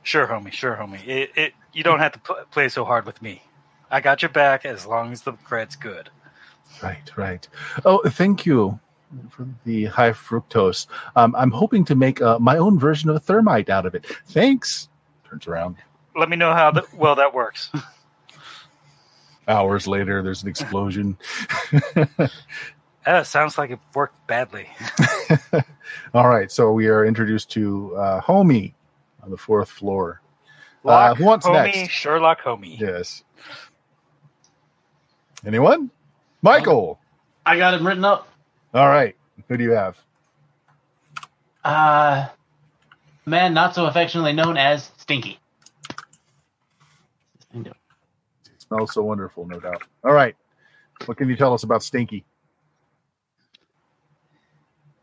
Sure, 0.03 0.25
homie. 0.25 0.51
Sure, 0.51 0.75
homie. 0.75 1.05
It, 1.05 1.31
it 1.35 1.53
you 1.73 1.83
don't 1.83 1.99
have 1.99 2.13
to 2.13 2.19
pl- 2.19 2.45
play 2.51 2.69
so 2.69 2.85
hard 2.85 3.05
with 3.05 3.21
me. 3.21 3.43
I 3.91 3.99
got 3.99 4.21
your 4.21 4.29
back 4.29 4.65
as 4.65 4.85
long 4.85 5.11
as 5.11 5.21
the 5.21 5.33
cred's 5.33 5.75
good. 5.75 6.09
Right, 6.81 7.11
right. 7.17 7.47
Oh, 7.83 8.01
thank 8.07 8.45
you 8.45 8.79
for 9.29 9.47
the 9.65 9.85
high 9.85 10.11
fructose. 10.11 10.87
Um, 11.15 11.35
I'm 11.35 11.51
hoping 11.51 11.83
to 11.85 11.95
make 11.95 12.21
uh, 12.21 12.39
my 12.39 12.57
own 12.57 12.79
version 12.79 13.09
of 13.09 13.15
a 13.15 13.19
thermite 13.19 13.69
out 13.69 13.85
of 13.85 13.95
it. 13.95 14.05
Thanks. 14.27 14.87
Turns 15.27 15.47
around. 15.47 15.77
Let 16.15 16.29
me 16.29 16.37
know 16.37 16.53
how 16.53 16.71
the, 16.71 16.85
well 16.93 17.15
that 17.15 17.33
works. 17.33 17.69
Hours 19.49 19.87
later, 19.87 20.21
there's 20.21 20.43
an 20.43 20.49
explosion. 20.49 21.17
Uh, 23.05 23.23
sounds 23.23 23.57
like 23.57 23.71
it 23.71 23.79
worked 23.95 24.27
badly. 24.27 24.67
All 26.13 26.27
right, 26.27 26.51
so 26.51 26.71
we 26.71 26.87
are 26.87 27.05
introduced 27.05 27.49
to 27.51 27.95
uh, 27.95 28.21
Homie 28.21 28.73
on 29.23 29.31
the 29.31 29.37
fourth 29.37 29.69
floor. 29.69 30.21
Uh, 30.85 31.15
who 31.15 31.25
wants 31.25 31.45
homie, 31.45 31.73
next? 31.73 31.91
Sherlock 31.91 32.41
homie. 32.41 32.79
Yes. 32.79 33.23
Anyone? 35.45 35.89
Michael. 36.41 36.99
I 37.45 37.57
got 37.57 37.73
him 37.73 37.87
written 37.87 38.05
up. 38.05 38.27
All 38.73 38.87
right. 38.87 39.15
Who 39.47 39.57
do 39.57 39.63
you 39.63 39.71
have? 39.71 39.97
Uh, 41.63 42.27
man 43.25 43.53
not 43.53 43.75
so 43.75 43.85
affectionately 43.87 44.33
known 44.33 44.55
as 44.57 44.91
Stinky. 44.97 45.39
Smells 48.69 48.93
so 48.93 49.03
wonderful, 49.03 49.45
no 49.45 49.59
doubt. 49.59 49.83
All 50.03 50.13
right. 50.13 50.35
What 51.05 51.17
can 51.17 51.27
you 51.27 51.35
tell 51.35 51.53
us 51.53 51.63
about 51.63 51.83
Stinky? 51.83 52.23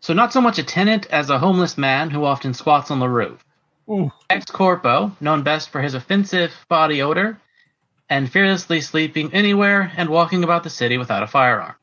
So, 0.01 0.15
not 0.15 0.33
so 0.33 0.41
much 0.41 0.59
a 0.59 0.63
tenant 0.63 1.07
as 1.07 1.31
a 1.31 1.39
homeless 1.39 1.77
man 1.77 2.11
who 2.11 2.25
often 2.25 2.55
squats 2.55 2.93
on 2.93 3.01
the 3.01 3.09
roof. 3.09 3.45
Ooh. 3.91 4.13
Ex 4.31 4.47
corpo, 4.47 5.11
known 5.21 5.43
best 5.43 5.71
for 5.71 5.83
his 5.83 5.95
offensive 5.95 6.53
body 6.69 7.03
odor 7.03 7.41
and 8.09 8.31
fearlessly 8.31 8.81
sleeping 8.81 9.35
anywhere 9.35 9.93
and 9.97 10.09
walking 10.09 10.45
about 10.45 10.63
the 10.63 10.71
city 10.71 10.97
without 10.97 11.25
a 11.25 11.27
firearm. 11.27 11.75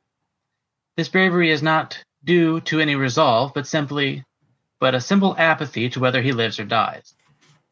This 0.95 1.09
bravery 1.09 1.51
is 1.51 1.61
not 1.61 2.01
due 2.23 2.61
to 2.61 2.79
any 2.79 2.95
resolve, 2.95 3.53
but 3.53 3.67
simply 3.67 4.23
but 4.79 4.95
a 4.95 5.01
simple 5.01 5.35
apathy 5.37 5.89
to 5.89 5.99
whether 5.99 6.21
he 6.21 6.33
lives 6.33 6.59
or 6.59 6.65
dies. 6.65 7.13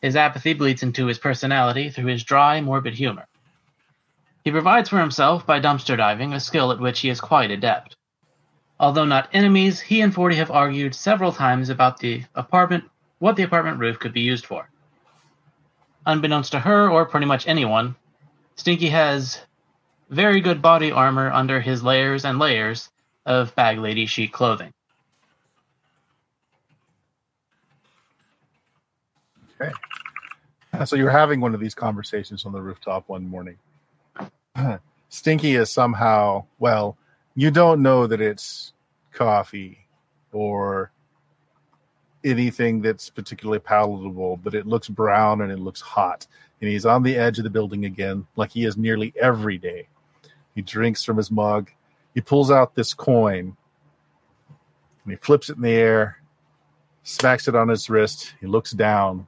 His 0.01 0.15
apathy 0.15 0.53
bleeds 0.53 0.83
into 0.83 1.07
his 1.07 1.19
personality 1.19 1.89
through 1.89 2.05
his 2.07 2.23
dry, 2.23 2.61
morbid 2.61 2.93
humor. 2.93 3.27
He 4.43 4.51
provides 4.51 4.89
for 4.89 4.99
himself 4.99 5.45
by 5.45 5.59
dumpster 5.59 5.95
diving, 5.95 6.33
a 6.33 6.39
skill 6.39 6.71
at 6.71 6.79
which 6.79 6.99
he 6.99 7.09
is 7.09 7.21
quite 7.21 7.51
adept. 7.51 7.95
Although 8.79 9.05
not 9.05 9.29
enemies, 9.33 9.79
he 9.79 10.01
and 10.01 10.13
Forty 10.13 10.35
have 10.37 10.49
argued 10.49 10.95
several 10.95 11.31
times 11.31 11.69
about 11.69 11.99
the 11.99 12.23
apartment 12.33 12.85
what 13.19 13.35
the 13.35 13.43
apartment 13.43 13.77
roof 13.77 13.99
could 13.99 14.13
be 14.13 14.21
used 14.21 14.47
for. 14.47 14.67
Unbeknownst 16.07 16.53
to 16.53 16.59
her 16.59 16.89
or 16.89 17.05
pretty 17.05 17.27
much 17.27 17.47
anyone, 17.47 17.95
Stinky 18.55 18.89
has 18.89 19.39
very 20.09 20.41
good 20.41 20.61
body 20.61 20.91
armor 20.91 21.31
under 21.31 21.61
his 21.61 21.83
layers 21.83 22.25
and 22.25 22.39
layers 22.39 22.89
of 23.27 23.53
bag 23.55 23.77
lady 23.77 24.07
chic 24.07 24.33
clothing. 24.33 24.73
Okay. 29.61 29.71
Uh, 30.73 30.85
so 30.85 30.95
you're 30.95 31.11
having 31.11 31.39
one 31.39 31.53
of 31.53 31.59
these 31.59 31.75
conversations 31.75 32.45
on 32.45 32.51
the 32.51 32.61
rooftop 32.61 33.07
one 33.07 33.29
morning. 33.29 33.57
Stinky 35.09 35.55
is 35.55 35.69
somehow, 35.69 36.45
well, 36.59 36.97
you 37.35 37.51
don't 37.51 37.81
know 37.81 38.07
that 38.07 38.21
it's 38.21 38.73
coffee 39.11 39.85
or 40.31 40.91
anything 42.23 42.81
that's 42.81 43.09
particularly 43.09 43.59
palatable, 43.59 44.37
but 44.37 44.53
it 44.53 44.67
looks 44.67 44.87
brown 44.87 45.41
and 45.41 45.51
it 45.51 45.59
looks 45.59 45.81
hot. 45.81 46.27
And 46.61 46.69
he's 46.69 46.85
on 46.85 47.03
the 47.03 47.17
edge 47.17 47.37
of 47.39 47.43
the 47.43 47.49
building 47.49 47.85
again, 47.85 48.27
like 48.35 48.51
he 48.51 48.65
is 48.65 48.77
nearly 48.77 49.13
every 49.19 49.57
day. 49.57 49.87
He 50.55 50.61
drinks 50.61 51.03
from 51.03 51.17
his 51.17 51.31
mug. 51.31 51.71
He 52.13 52.21
pulls 52.21 52.51
out 52.51 52.75
this 52.75 52.93
coin 52.93 53.55
and 55.03 55.11
he 55.11 55.15
flips 55.15 55.49
it 55.49 55.55
in 55.55 55.63
the 55.63 55.71
air, 55.71 56.21
smacks 57.03 57.47
it 57.47 57.55
on 57.55 57.69
his 57.69 57.89
wrist. 57.89 58.35
He 58.39 58.47
looks 58.47 58.71
down 58.71 59.25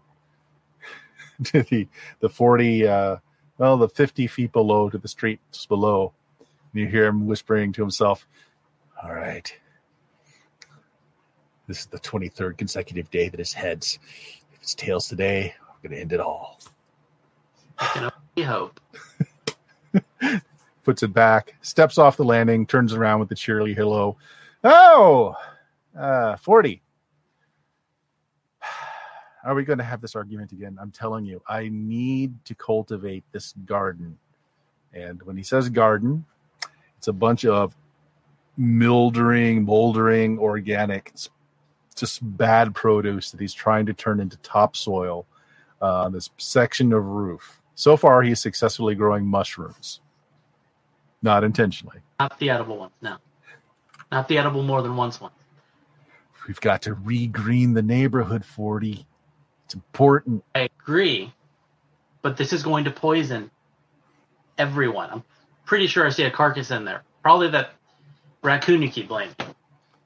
to 1.46 1.64
the 1.70 1.88
the 2.20 2.30
40 2.30 2.88
uh 2.88 3.16
well 3.58 3.78
the 3.78 3.90
50 3.90 4.28
feet 4.28 4.52
below 4.52 4.90
to 4.90 4.98
the 4.98 5.08
streets 5.08 5.66
below. 5.66 6.14
And 6.40 6.82
you 6.82 6.88
hear 6.88 7.06
him 7.06 7.28
whispering 7.28 7.72
to 7.74 7.82
himself 7.82 8.26
all 9.04 9.14
right. 9.14 9.54
This 11.68 11.80
is 11.80 11.86
the 11.88 12.00
23rd 12.00 12.58
consecutive 12.58 13.10
day 13.12 13.28
that 13.30 13.38
his 13.38 13.54
heads 13.54 14.00
if 14.54 14.62
it's 14.62 14.76
tails 14.76 15.08
today. 15.08 15.54
We're 15.84 15.90
gonna 15.90 16.02
end 16.02 16.14
it 16.14 16.20
all. 16.20 16.60
We 18.36 18.44
hope. 18.44 18.80
puts 20.84 21.04
it 21.04 21.14
back 21.14 21.54
steps 21.62 21.98
off 21.98 22.18
the 22.18 22.24
landing 22.24 22.66
turns 22.66 22.94
around 22.94 23.20
with 23.20 23.30
the 23.30 23.36
cheerily 23.36 23.74
hello. 23.74 24.18
Oh 24.64 25.36
uh 25.98 26.36
40 26.38 26.82
are 29.44 29.54
we 29.56 29.64
going 29.64 29.80
to 29.80 29.84
have 29.84 30.02
this 30.02 30.16
argument 30.16 30.52
again? 30.52 30.78
I'm 30.82 30.92
telling 30.92 31.26
you, 31.26 31.42
I 31.48 31.70
need 31.72 32.34
to 32.46 32.56
cultivate 32.56 33.24
this 33.32 33.54
garden. 33.66 34.18
And 34.94 35.22
when 35.24 35.36
he 35.36 35.44
says 35.44 35.70
garden, 35.70 36.26
it's 36.98 37.08
a 37.08 37.14
bunch 37.14 37.46
of 37.46 37.76
mildering, 38.58 39.64
moldering, 39.64 40.40
organic, 40.40 41.12
it's 41.14 41.30
just 41.96 42.20
bad 42.38 42.74
produce 42.74 43.32
that 43.32 43.40
he's 43.40 43.54
trying 43.54 43.86
to 43.86 43.94
turn 43.94 44.20
into 44.20 44.38
topsoil 44.38 45.26
uh, 45.82 46.06
on 46.06 46.14
this 46.14 46.30
section 46.38 46.94
of 46.94 47.06
roof. 47.06 47.62
So 47.76 47.98
far, 47.98 48.22
he's 48.22 48.40
successfully 48.40 48.96
growing 48.96 49.26
mushrooms, 49.26 50.00
not 51.22 51.44
intentionally. 51.44 52.00
Not 52.20 52.38
the 52.40 52.50
edible 52.50 52.78
ones, 52.78 52.94
no. 53.02 53.18
Not 54.12 54.28
the 54.28 54.38
edible 54.38 54.64
more 54.64 54.82
than 54.82 54.96
once 54.96 55.20
ones. 55.20 55.34
We've 56.48 56.62
got 56.62 56.82
to 56.84 56.96
regreen 56.96 57.74
the 57.74 57.82
neighborhood, 57.82 58.46
40. 58.46 59.06
It's 59.66 59.74
important. 59.76 60.44
I 60.56 60.70
agree, 60.80 61.34
but 62.22 62.38
this 62.38 62.54
is 62.54 62.64
going 62.64 62.86
to 62.86 62.92
poison 62.92 63.50
everyone. 64.58 65.10
I'm 65.10 65.24
pretty 65.66 65.88
sure 65.88 66.06
I 66.06 66.10
see 66.10 66.24
a 66.24 66.32
carcass 66.32 66.72
in 66.72 66.86
there. 66.86 67.04
Probably 67.22 67.50
that 67.52 67.72
raccoon 68.44 68.82
you 68.82 68.90
keep 68.90 69.08
blaming. 69.08 69.36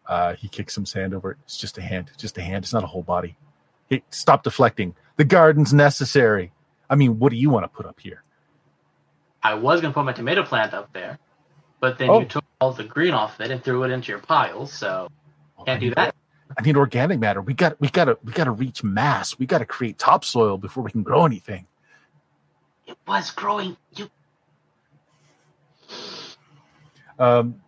Uh, 0.05 0.35
he 0.35 0.47
kicks 0.47 0.73
some 0.73 0.85
sand 0.85 1.13
over 1.13 1.31
it. 1.31 1.37
It's 1.43 1.57
just 1.57 1.77
a 1.77 1.81
hand. 1.81 2.07
It's 2.13 2.21
just 2.21 2.37
a 2.37 2.41
hand. 2.41 2.63
It's 2.63 2.73
not 2.73 2.83
a 2.83 2.87
whole 2.87 3.03
body. 3.03 3.35
Hey, 3.89 4.03
stop 4.09 4.43
deflecting. 4.43 4.95
The 5.17 5.25
garden's 5.25 5.73
necessary. 5.73 6.51
I 6.89 6.95
mean, 6.95 7.19
what 7.19 7.31
do 7.31 7.35
you 7.37 7.49
want 7.49 7.63
to 7.65 7.67
put 7.67 7.85
up 7.85 7.99
here? 7.99 8.23
I 9.43 9.55
was 9.55 9.81
going 9.81 9.91
to 9.91 9.95
put 9.95 10.05
my 10.05 10.13
tomato 10.13 10.43
plant 10.43 10.73
up 10.73 10.91
there, 10.93 11.17
but 11.79 11.97
then 11.97 12.09
Oh. 12.09 12.19
you 12.19 12.25
took 12.25 12.43
all 12.61 12.71
the 12.71 12.83
green 12.83 13.13
off 13.13 13.39
it 13.41 13.51
and 13.51 13.63
threw 13.63 13.83
it 13.83 13.91
into 13.91 14.11
your 14.11 14.19
piles, 14.19 14.71
so 14.71 15.09
can't 15.65 15.79
do 15.81 15.93
that. 15.95 16.15
I 16.55 16.61
need 16.61 16.77
organic 16.77 17.19
matter. 17.19 17.41
We 17.41 17.53
got 17.53 17.79
we 17.81 17.89
got 17.89 18.05
to 18.05 18.17
we 18.23 18.31
got 18.31 18.45
to 18.45 18.51
reach 18.51 18.83
mass. 18.83 19.37
We 19.37 19.45
got 19.45 19.59
to 19.59 19.65
create 19.65 19.97
topsoil 19.97 20.57
before 20.57 20.83
we 20.83 20.91
can 20.91 21.03
grow 21.03 21.25
anything. 21.25 21.67
It 22.85 22.97
was 23.07 23.31
growing. 23.31 23.75
You 23.95 24.09
Um, 27.19 27.61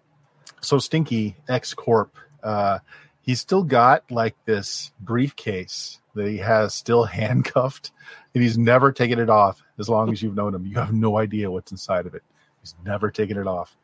so 0.61 0.77
Stinky 0.77 1.35
X 1.47 1.73
Corp, 1.73 2.15
uh, 2.43 2.79
he's 3.21 3.39
still 3.39 3.63
got 3.63 4.09
like 4.11 4.35
this 4.45 4.91
briefcase 4.99 5.99
that 6.15 6.27
he 6.27 6.37
has 6.37 6.73
still 6.73 7.03
handcuffed, 7.19 7.91
and 8.33 8.43
he's 8.43 8.57
never 8.57 8.91
taken 8.91 9.19
it 9.19 9.29
off 9.29 9.61
as 9.77 9.89
long 9.89 10.11
as 10.11 10.21
you've 10.21 10.35
known 10.35 10.53
him. 10.55 10.65
You 10.65 10.75
have 10.75 10.93
no 10.93 11.17
idea 11.17 11.51
what's 11.51 11.71
inside 11.71 12.05
of 12.05 12.15
it. 12.15 12.23
He's 12.61 12.75
never 12.85 13.09
taken 13.11 13.37
it 13.37 13.47
off, 13.47 13.75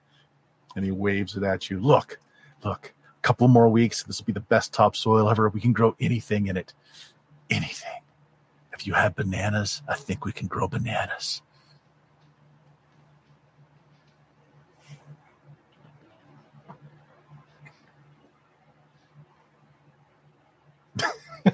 and 0.75 0.85
he 0.85 0.91
waves 0.91 1.35
it 1.35 1.43
at 1.43 1.69
you. 1.69 1.79
Look, 1.79 2.19
look, 2.63 2.93
couple 3.25 3.47
more 3.47 3.67
weeks. 3.67 4.03
This 4.03 4.19
will 4.19 4.25
be 4.25 4.33
the 4.33 4.39
best 4.39 4.71
topsoil 4.71 5.27
ever. 5.31 5.49
We 5.49 5.59
can 5.59 5.73
grow 5.73 5.95
anything 5.99 6.45
in 6.45 6.57
it, 6.57 6.73
anything. 7.49 8.03
If 8.71 8.85
you 8.85 8.93
have 8.93 9.15
bananas, 9.15 9.81
I 9.89 9.95
think 9.95 10.25
we 10.25 10.31
can 10.31 10.47
grow 10.47 10.67
bananas. 10.67 11.41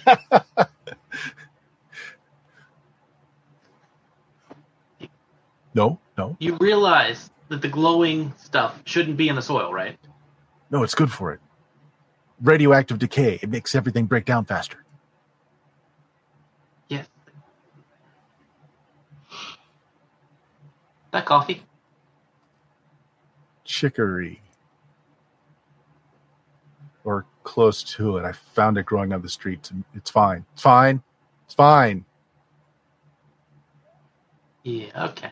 No, 5.73 5.99
no, 6.17 6.35
you 6.39 6.57
realize 6.57 7.29
that 7.47 7.61
the 7.61 7.69
glowing 7.69 8.33
stuff 8.37 8.81
shouldn't 8.83 9.15
be 9.15 9.29
in 9.29 9.37
the 9.37 9.41
soil, 9.41 9.71
right? 9.73 9.97
no, 10.69 10.83
it's 10.83 10.93
good 10.93 11.09
for 11.09 11.31
it. 11.31 11.39
Radioactive 12.41 12.97
decay, 12.99 13.39
it 13.41 13.49
makes 13.49 13.75
everything 13.75 14.05
break 14.05 14.25
down 14.25 14.45
faster. 14.45 14.83
Yes. 16.89 17.07
That 21.11 21.25
coffee. 21.25 21.63
chicory. 23.71 24.41
Or 27.03 27.25
close 27.43 27.83
to 27.95 28.17
it. 28.17 28.25
I 28.25 28.33
found 28.33 28.77
it 28.77 28.85
growing 28.85 29.13
on 29.13 29.21
the 29.21 29.29
streets. 29.29 29.71
and 29.71 29.83
It's 29.95 30.11
fine. 30.11 30.45
It's 30.53 30.61
fine. 30.61 31.01
It's 31.45 31.55
fine. 31.55 32.05
Yeah, 34.63 35.07
okay. 35.09 35.31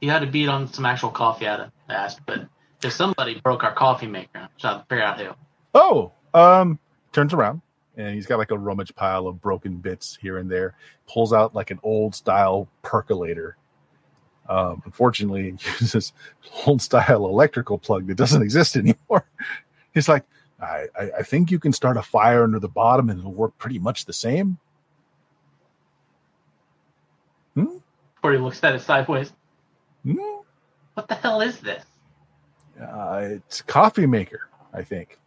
You 0.00 0.10
had 0.10 0.20
to 0.20 0.26
beat 0.26 0.48
on 0.48 0.72
some 0.72 0.84
actual 0.84 1.10
coffee 1.10 1.46
I'd 1.46 1.60
have 1.60 1.72
asked, 1.88 2.20
but 2.26 2.48
if 2.82 2.92
somebody 2.92 3.40
broke 3.40 3.62
our 3.62 3.72
coffee 3.72 4.08
maker, 4.08 4.38
I'm 4.40 4.48
trying 4.58 4.80
to 4.80 4.86
figure 4.88 5.04
out 5.04 5.20
who. 5.20 5.30
Oh, 5.76 6.12
um, 6.32 6.78
turns 7.12 7.34
around 7.34 7.60
and 7.98 8.14
he's 8.14 8.24
got 8.24 8.38
like 8.38 8.50
a 8.50 8.58
rummage 8.58 8.94
pile 8.94 9.26
of 9.26 9.42
broken 9.42 9.76
bits 9.76 10.16
here 10.20 10.38
and 10.38 10.50
there. 10.50 10.74
Pulls 11.06 11.34
out 11.34 11.54
like 11.54 11.70
an 11.70 11.78
old 11.82 12.14
style 12.14 12.66
percolator. 12.82 13.58
Um, 14.48 14.80
unfortunately, 14.86 15.54
uses 15.80 16.14
old 16.66 16.80
style 16.80 17.26
electrical 17.26 17.76
plug 17.76 18.06
that 18.06 18.16
doesn't 18.16 18.42
exist 18.42 18.76
anymore. 18.76 19.26
He's 19.94 20.08
like, 20.08 20.24
I, 20.60 20.86
I, 20.98 21.10
I 21.18 21.22
think 21.22 21.50
you 21.50 21.58
can 21.58 21.74
start 21.74 21.98
a 21.98 22.02
fire 22.02 22.42
under 22.44 22.58
the 22.58 22.68
bottom 22.68 23.10
and 23.10 23.18
it'll 23.18 23.34
work 23.34 23.56
pretty 23.58 23.78
much 23.78 24.06
the 24.06 24.14
same. 24.14 24.58
Before 27.54 28.32
he 28.32 28.38
looks 28.38 28.64
at 28.64 28.74
it 28.74 28.80
sideways. 28.80 29.34
Hmm? 30.04 30.16
What 30.94 31.06
the 31.06 31.14
hell 31.16 31.42
is 31.42 31.60
this? 31.60 31.84
Uh, 32.80 33.28
it's 33.32 33.60
a 33.60 33.64
coffee 33.64 34.06
maker, 34.06 34.48
I 34.72 34.82
think. 34.82 35.18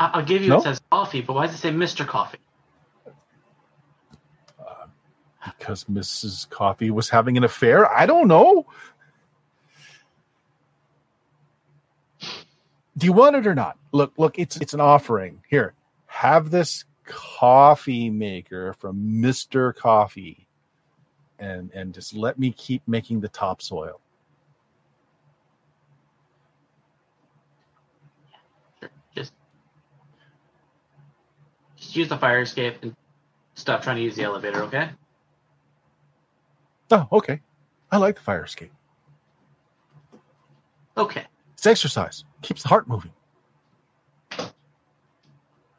I'll 0.00 0.24
give 0.24 0.42
you 0.42 0.48
No? 0.48 0.58
it 0.58 0.62
says 0.62 0.80
coffee, 0.90 1.20
but 1.20 1.34
why 1.34 1.46
does 1.46 1.54
it 1.54 1.58
say 1.58 1.70
Mr. 1.70 2.06
Coffee? 2.06 2.38
because 5.58 5.84
Mrs. 5.84 6.48
Coffee 6.50 6.90
was 6.90 7.08
having 7.08 7.36
an 7.36 7.44
affair. 7.44 7.90
I 7.92 8.06
don't 8.06 8.28
know. 8.28 8.66
Do 12.96 13.06
you 13.06 13.12
want 13.12 13.36
it 13.36 13.46
or 13.46 13.54
not? 13.54 13.78
Look, 13.92 14.12
look, 14.16 14.38
it's 14.38 14.56
it's 14.58 14.74
an 14.74 14.80
offering. 14.80 15.40
Here, 15.48 15.74
have 16.06 16.50
this 16.50 16.84
coffee 17.04 18.10
maker 18.10 18.74
from 18.74 18.96
Mr. 19.22 19.74
Coffee 19.74 20.46
and 21.38 21.70
and 21.72 21.94
just 21.94 22.14
let 22.14 22.38
me 22.38 22.52
keep 22.52 22.82
making 22.86 23.20
the 23.20 23.28
topsoil. 23.28 24.00
Just 31.90 31.96
use 31.96 32.08
the 32.08 32.16
fire 32.16 32.40
escape 32.40 32.76
and 32.82 32.94
stop 33.54 33.82
trying 33.82 33.96
to 33.96 34.02
use 34.02 34.14
the 34.14 34.22
elevator, 34.22 34.62
okay? 34.62 34.90
Oh, 36.92 37.08
okay. 37.10 37.40
I 37.90 37.96
like 37.96 38.14
the 38.14 38.20
fire 38.20 38.44
escape. 38.44 38.70
Okay. 40.96 41.24
It's 41.54 41.66
exercise. 41.66 42.24
Keeps 42.42 42.62
the 42.62 42.68
heart 42.68 42.86
moving. 42.86 43.10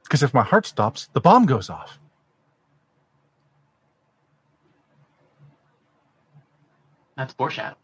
Because 0.03 0.22
if 0.22 0.34
my 0.34 0.44
heart 0.44 0.65
stops, 0.65 1.08
the 1.13 1.22
bomb 1.22 1.46
goes 1.46 1.70
off. 1.70 1.98
That's 7.15 7.34
foreshadowing. 7.34 7.77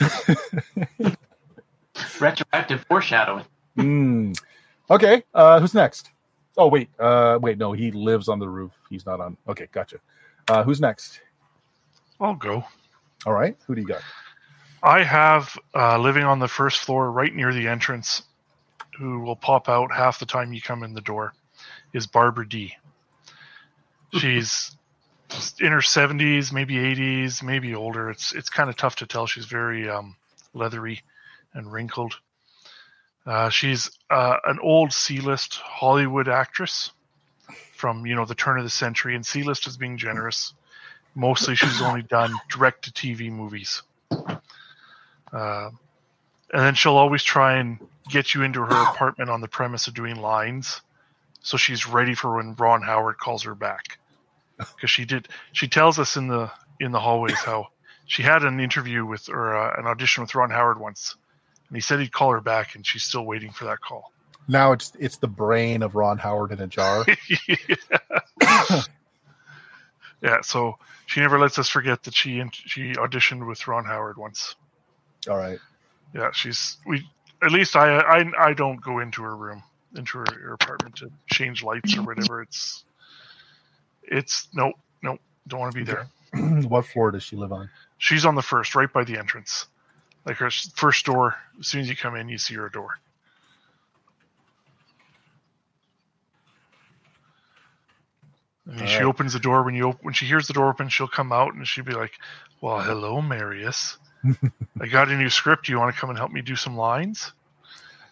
Retroactive 2.20 2.84
foreshadowing. 2.88 3.44
Mm. 3.78 4.36
Okay, 4.90 5.22
uh, 5.34 5.60
who's 5.60 5.74
next? 5.74 6.10
Oh 6.56 6.68
wait, 6.68 6.88
uh, 6.98 7.38
wait, 7.40 7.58
no, 7.58 7.72
he 7.72 7.90
lives 7.90 8.28
on 8.28 8.38
the 8.38 8.48
roof. 8.48 8.72
He's 8.88 9.06
not 9.06 9.20
on. 9.20 9.36
Okay, 9.48 9.68
gotcha. 9.72 9.98
Uh, 10.48 10.62
who's 10.62 10.80
next? 10.80 11.20
I'll 12.20 12.34
go. 12.34 12.64
All 13.24 13.32
right, 13.32 13.56
who 13.66 13.74
do 13.74 13.80
you 13.80 13.86
got? 13.86 14.02
I 14.82 15.02
have 15.02 15.56
uh, 15.74 15.98
living 15.98 16.24
on 16.24 16.38
the 16.38 16.48
first 16.48 16.78
floor, 16.78 17.10
right 17.10 17.34
near 17.34 17.52
the 17.52 17.68
entrance, 17.68 18.22
who 18.98 19.20
will 19.20 19.36
pop 19.36 19.68
out 19.68 19.92
half 19.92 20.18
the 20.18 20.26
time 20.26 20.52
you 20.52 20.60
come 20.60 20.82
in 20.82 20.94
the 20.94 21.00
door, 21.00 21.34
is 21.92 22.06
Barbara 22.06 22.48
D. 22.48 22.74
She's 24.18 24.76
in 25.60 25.70
her 25.70 25.82
seventies, 25.82 26.52
maybe 26.52 26.78
eighties, 26.78 27.42
maybe 27.42 27.74
older. 27.74 28.10
It's 28.10 28.32
it's 28.32 28.50
kind 28.50 28.68
of 28.68 28.76
tough 28.76 28.96
to 28.96 29.06
tell. 29.06 29.26
She's 29.26 29.46
very 29.46 29.88
um, 29.88 30.16
leathery 30.54 31.02
and 31.54 31.70
wrinkled. 31.70 32.18
Uh, 33.26 33.48
she's 33.48 33.90
uh, 34.08 34.36
an 34.44 34.58
old 34.62 34.92
C-list 34.92 35.56
Hollywood 35.56 36.28
actress 36.28 36.90
from 37.74 38.06
you 38.06 38.14
know 38.14 38.24
the 38.24 38.34
turn 38.34 38.58
of 38.58 38.64
the 38.64 38.70
century, 38.70 39.14
and 39.14 39.24
C-list 39.24 39.66
is 39.66 39.76
being 39.76 39.96
generous. 39.96 40.54
Mostly, 41.14 41.56
she's 41.56 41.82
only 41.82 42.02
done 42.02 42.32
direct-to-TV 42.50 43.32
movies. 43.32 43.82
Uh, 45.32 45.70
and 46.52 46.62
then 46.62 46.74
she'll 46.74 46.96
always 46.96 47.22
try 47.22 47.56
and 47.58 47.78
get 48.08 48.34
you 48.34 48.42
into 48.42 48.60
her 48.60 48.82
apartment 48.90 49.30
on 49.30 49.40
the 49.40 49.48
premise 49.48 49.86
of 49.86 49.94
doing 49.94 50.16
lines, 50.16 50.80
so 51.42 51.56
she's 51.56 51.86
ready 51.86 52.14
for 52.14 52.36
when 52.36 52.54
Ron 52.54 52.82
Howard 52.82 53.18
calls 53.18 53.42
her 53.44 53.54
back. 53.54 53.98
Because 54.58 54.90
she 54.90 55.04
did, 55.04 55.28
she 55.52 55.68
tells 55.68 55.98
us 55.98 56.16
in 56.16 56.28
the 56.28 56.50
in 56.80 56.92
the 56.92 57.00
hallways 57.00 57.38
how 57.38 57.68
she 58.06 58.22
had 58.22 58.42
an 58.42 58.60
interview 58.60 59.06
with 59.06 59.28
or 59.28 59.56
uh, 59.56 59.78
an 59.78 59.86
audition 59.86 60.22
with 60.22 60.34
Ron 60.34 60.50
Howard 60.50 60.78
once, 60.78 61.16
and 61.70 61.76
he 61.76 61.80
said 61.80 62.00
he'd 62.00 62.12
call 62.12 62.32
her 62.32 62.40
back, 62.40 62.74
and 62.74 62.84
she's 62.84 63.04
still 63.04 63.24
waiting 63.24 63.52
for 63.52 63.64
that 63.66 63.80
call. 63.80 64.12
Now 64.48 64.72
it's 64.72 64.92
it's 64.98 65.18
the 65.18 65.28
brain 65.28 65.82
of 65.82 65.94
Ron 65.94 66.18
Howard 66.18 66.50
in 66.50 66.60
a 66.60 66.66
jar. 66.66 67.06
yeah. 67.48 68.82
yeah, 70.20 70.40
so 70.42 70.76
she 71.06 71.20
never 71.20 71.38
lets 71.38 71.58
us 71.58 71.68
forget 71.68 72.02
that 72.02 72.14
she 72.14 72.42
she 72.52 72.92
auditioned 72.94 73.46
with 73.46 73.68
Ron 73.68 73.84
Howard 73.84 74.16
once. 74.16 74.56
All 75.28 75.36
right. 75.36 75.60
Yeah, 76.12 76.32
she's 76.32 76.78
we. 76.84 77.08
At 77.42 77.52
least 77.52 77.76
I 77.76 78.00
I 78.00 78.48
I 78.48 78.52
don't 78.52 78.82
go 78.82 78.98
into 78.98 79.22
her 79.22 79.36
room, 79.36 79.62
into 79.96 80.18
her, 80.18 80.26
her 80.32 80.54
apartment 80.54 80.96
to 80.96 81.10
change 81.32 81.62
lights 81.62 81.96
or 81.96 82.02
whatever. 82.02 82.42
It's 82.42 82.84
it's 84.02 84.48
nope 84.52 84.74
nope. 85.02 85.20
Don't 85.46 85.60
want 85.60 85.72
to 85.72 85.78
be 85.78 85.84
there. 85.84 86.08
what 86.68 86.86
floor 86.86 87.12
does 87.12 87.22
she 87.22 87.36
live 87.36 87.52
on? 87.52 87.70
She's 87.98 88.24
on 88.24 88.34
the 88.34 88.42
first, 88.42 88.74
right 88.74 88.92
by 88.92 89.04
the 89.04 89.16
entrance, 89.16 89.66
like 90.30 90.38
her 90.38 90.50
first 90.76 91.04
door. 91.06 91.34
As 91.58 91.66
soon 91.66 91.80
as 91.80 91.88
you 91.88 91.96
come 91.96 92.14
in, 92.14 92.28
you 92.28 92.38
see 92.38 92.54
her 92.54 92.68
door. 92.68 93.00
And 98.64 98.78
then 98.78 98.86
she 98.86 98.98
Alright. 98.98 99.08
opens 99.08 99.32
the 99.32 99.40
door 99.40 99.64
when 99.64 99.74
you 99.74 99.88
op- 99.88 100.04
when 100.04 100.14
she 100.14 100.26
hears 100.26 100.46
the 100.46 100.52
door 100.52 100.68
open, 100.68 100.88
she'll 100.88 101.08
come 101.08 101.32
out 101.32 101.54
and 101.54 101.66
she'll 101.66 101.84
be 101.84 101.94
like, 101.94 102.12
"Well, 102.60 102.80
hello, 102.80 103.20
Marius. 103.20 103.98
I 104.80 104.86
got 104.86 105.08
a 105.08 105.16
new 105.16 105.30
script. 105.30 105.66
Do 105.66 105.72
You 105.72 105.80
want 105.80 105.92
to 105.92 106.00
come 106.00 106.10
and 106.10 106.18
help 106.18 106.30
me 106.30 106.42
do 106.42 106.54
some 106.54 106.76
lines?" 106.76 107.32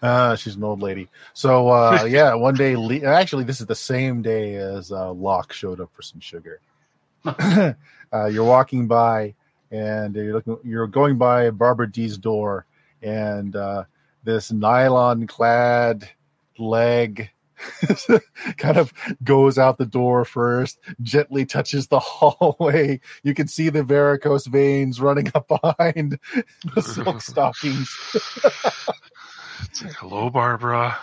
Uh, 0.02 0.34
she's 0.34 0.56
an 0.56 0.64
old 0.64 0.82
lady. 0.82 1.08
So 1.34 1.68
uh, 1.68 2.04
yeah, 2.08 2.34
one 2.34 2.54
day, 2.54 2.74
Le- 2.74 3.04
actually, 3.04 3.44
this 3.44 3.60
is 3.60 3.66
the 3.66 3.76
same 3.76 4.22
day 4.22 4.56
as 4.56 4.90
uh, 4.90 5.12
Locke 5.12 5.52
showed 5.52 5.80
up 5.80 5.90
for 5.94 6.02
some 6.02 6.18
sugar. 6.18 6.58
uh, 7.24 7.74
you're 8.12 8.42
walking 8.42 8.88
by, 8.88 9.34
and 9.70 10.14
you're 10.14 10.34
looking. 10.34 10.58
You're 10.64 10.86
going 10.86 11.18
by 11.18 11.50
Barbara 11.50 11.90
D's 11.90 12.16
door, 12.18 12.66
and 13.02 13.54
uh, 13.56 13.84
this 14.24 14.50
nylon-clad 14.52 16.08
leg 16.58 17.30
kind 18.56 18.76
of 18.76 18.92
goes 19.24 19.58
out 19.58 19.78
the 19.78 19.86
door 19.86 20.24
first, 20.24 20.78
gently 21.02 21.44
touches 21.44 21.88
the 21.88 21.98
hallway. 22.00 23.00
You 23.22 23.34
can 23.34 23.48
see 23.48 23.68
the 23.68 23.82
varicose 23.82 24.46
veins 24.46 25.00
running 25.00 25.30
up 25.34 25.48
behind 25.48 26.18
the 26.74 26.82
silk 26.82 27.20
stockings. 27.20 27.94
It's 29.64 29.82
like, 29.82 29.92
"Hello, 29.94 30.30
Barbara." 30.30 30.96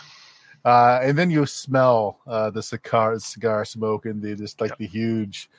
Uh, 0.63 0.99
and 1.03 1.15
then 1.17 1.29
you 1.29 1.45
smell 1.45 2.19
uh, 2.25 2.49
the 2.49 2.63
cigar 2.63 3.19
cigar 3.19 3.65
smoke 3.65 4.05
and 4.07 4.21
the 4.21 4.35
just 4.35 4.59
like 4.59 4.71
Yep. 4.71 4.77
the 4.79 4.87
huge 4.87 5.49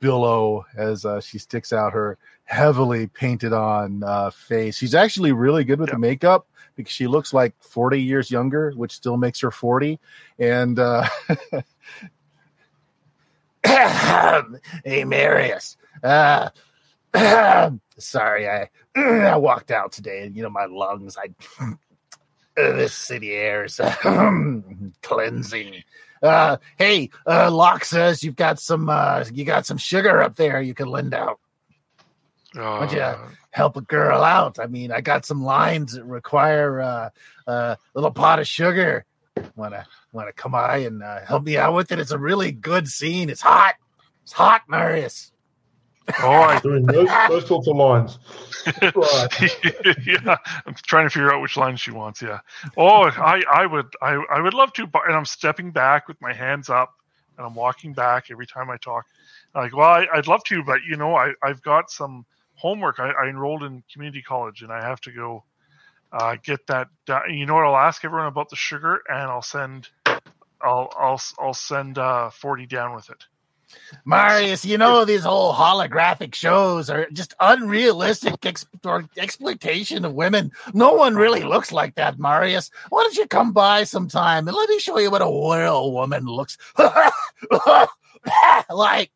billow 0.00 0.64
as 0.76 1.04
uh, 1.04 1.20
she 1.20 1.38
sticks 1.38 1.72
out 1.72 1.92
her 1.92 2.18
heavily 2.44 3.06
painted 3.06 3.52
on 3.52 4.02
uh, 4.02 4.30
face. 4.30 4.76
She's 4.76 4.94
actually 4.94 5.32
really 5.32 5.64
good 5.64 5.80
with 5.80 5.90
the 5.90 5.98
makeup 5.98 6.46
because 6.76 6.92
she 6.92 7.06
looks 7.06 7.32
like 7.32 7.54
40 7.60 8.00
years 8.00 8.30
younger, 8.30 8.72
which 8.72 8.92
still 8.92 9.16
makes 9.16 9.40
her 9.40 9.50
40. 9.50 9.98
And 10.38 10.78
uh, 10.78 11.08
hey, 13.64 15.04
Marius. 15.04 15.76
Uh, 16.02 16.50
sorry, 17.98 18.48
I 18.48 18.70
I 18.96 19.36
walked 19.36 19.70
out 19.70 19.92
today, 19.92 20.24
and 20.24 20.36
you 20.36 20.42
know 20.42 20.50
my 20.50 20.66
lungs. 20.66 21.16
I 21.16 21.28
this 22.56 22.94
city 22.94 23.32
air 23.32 23.64
is 23.64 23.80
cleansing. 25.02 25.82
Uh, 26.22 26.58
hey, 26.78 27.10
uh, 27.26 27.50
Locke 27.50 27.84
says 27.84 28.22
you've 28.22 28.36
got 28.36 28.60
some 28.60 28.88
uh, 28.88 29.24
you 29.32 29.44
got 29.44 29.66
some 29.66 29.76
sugar 29.76 30.22
up 30.22 30.36
there 30.36 30.62
you 30.62 30.74
can 30.74 30.88
lend 30.88 31.14
out. 31.14 31.40
Uh, 32.56 32.88
ya? 32.92 33.18
Help 33.50 33.76
a 33.76 33.80
girl 33.80 34.22
out. 34.22 34.58
I 34.58 34.66
mean, 34.66 34.92
I 34.92 35.00
got 35.00 35.26
some 35.26 35.42
lines 35.42 35.94
that 35.94 36.04
require 36.04 36.80
uh, 36.80 37.10
uh, 37.46 37.76
a 37.76 37.78
little 37.94 38.10
pot 38.10 38.38
of 38.38 38.46
sugar. 38.46 39.04
Wanna 39.56 39.86
wanna 40.12 40.32
come 40.32 40.52
by 40.52 40.78
and 40.78 41.02
uh, 41.02 41.24
help 41.26 41.42
me 41.42 41.56
out 41.56 41.74
with 41.74 41.90
it? 41.90 41.98
It's 41.98 42.10
a 42.10 42.18
really 42.18 42.52
good 42.52 42.86
scene. 42.86 43.28
It's 43.28 43.40
hot. 43.40 43.74
It's 44.22 44.32
hot, 44.32 44.62
Marius. 44.68 45.31
Oh, 46.18 46.58
Doing 46.60 46.86
those, 46.86 47.08
those 47.28 47.46
sorts 47.46 47.68
of 47.68 47.76
lines. 47.76 48.18
Right. 48.94 49.28
yeah, 50.06 50.36
I'm 50.66 50.74
trying 50.74 51.06
to 51.06 51.10
figure 51.10 51.32
out 51.32 51.42
which 51.42 51.56
line 51.56 51.76
she 51.76 51.90
wants. 51.90 52.22
Yeah. 52.22 52.40
Oh, 52.76 53.04
I, 53.04 53.42
I 53.50 53.66
would, 53.66 53.86
I, 54.00 54.12
I 54.30 54.40
would 54.40 54.54
love 54.54 54.72
to, 54.74 54.86
but 54.86 55.02
and 55.06 55.16
I'm 55.16 55.24
stepping 55.24 55.72
back 55.72 56.06
with 56.06 56.20
my 56.20 56.32
hands 56.32 56.70
up, 56.70 56.94
and 57.36 57.46
I'm 57.46 57.54
walking 57.54 57.92
back 57.92 58.30
every 58.30 58.46
time 58.46 58.70
I 58.70 58.76
talk. 58.76 59.06
Like, 59.54 59.76
well, 59.76 59.88
I, 59.88 60.06
I'd 60.14 60.28
love 60.28 60.44
to, 60.44 60.62
but 60.62 60.80
you 60.88 60.96
know, 60.96 61.14
I, 61.16 61.32
I've 61.42 61.62
got 61.62 61.90
some 61.90 62.24
homework. 62.54 63.00
I, 63.00 63.10
I 63.10 63.26
enrolled 63.26 63.64
in 63.64 63.82
community 63.92 64.22
college, 64.22 64.62
and 64.62 64.72
I 64.72 64.80
have 64.80 65.00
to 65.02 65.12
go 65.12 65.44
uh, 66.12 66.36
get 66.42 66.66
that. 66.68 66.88
done. 67.06 67.34
You 67.34 67.46
know 67.46 67.54
what? 67.54 67.64
I'll 67.64 67.76
ask 67.76 68.04
everyone 68.04 68.28
about 68.28 68.48
the 68.48 68.56
sugar, 68.56 69.02
and 69.08 69.18
I'll 69.18 69.42
send, 69.42 69.88
I'll, 70.60 70.92
I'll, 70.96 71.20
I'll 71.38 71.54
send 71.54 71.98
uh, 71.98 72.30
forty 72.30 72.66
down 72.66 72.94
with 72.94 73.10
it. 73.10 73.24
Marius, 74.04 74.64
you 74.64 74.78
know 74.78 75.04
these 75.04 75.24
whole 75.24 75.52
holographic 75.52 76.34
shows 76.34 76.90
are 76.90 77.08
just 77.12 77.34
unrealistic 77.40 78.44
ex- 78.44 78.66
exploitation 79.16 80.04
of 80.04 80.14
women. 80.14 80.50
No 80.74 80.94
one 80.94 81.14
really 81.14 81.42
looks 81.42 81.72
like 81.72 81.94
that, 81.96 82.18
Marius. 82.18 82.70
Why 82.88 83.02
don't 83.02 83.16
you 83.16 83.26
come 83.26 83.52
by 83.52 83.84
sometime 83.84 84.48
and 84.48 84.56
let 84.56 84.68
me 84.68 84.78
show 84.78 84.98
you 84.98 85.10
what 85.10 85.22
a 85.22 85.26
real 85.26 85.92
woman 85.92 86.24
looks 86.24 86.58
like? 88.70 89.10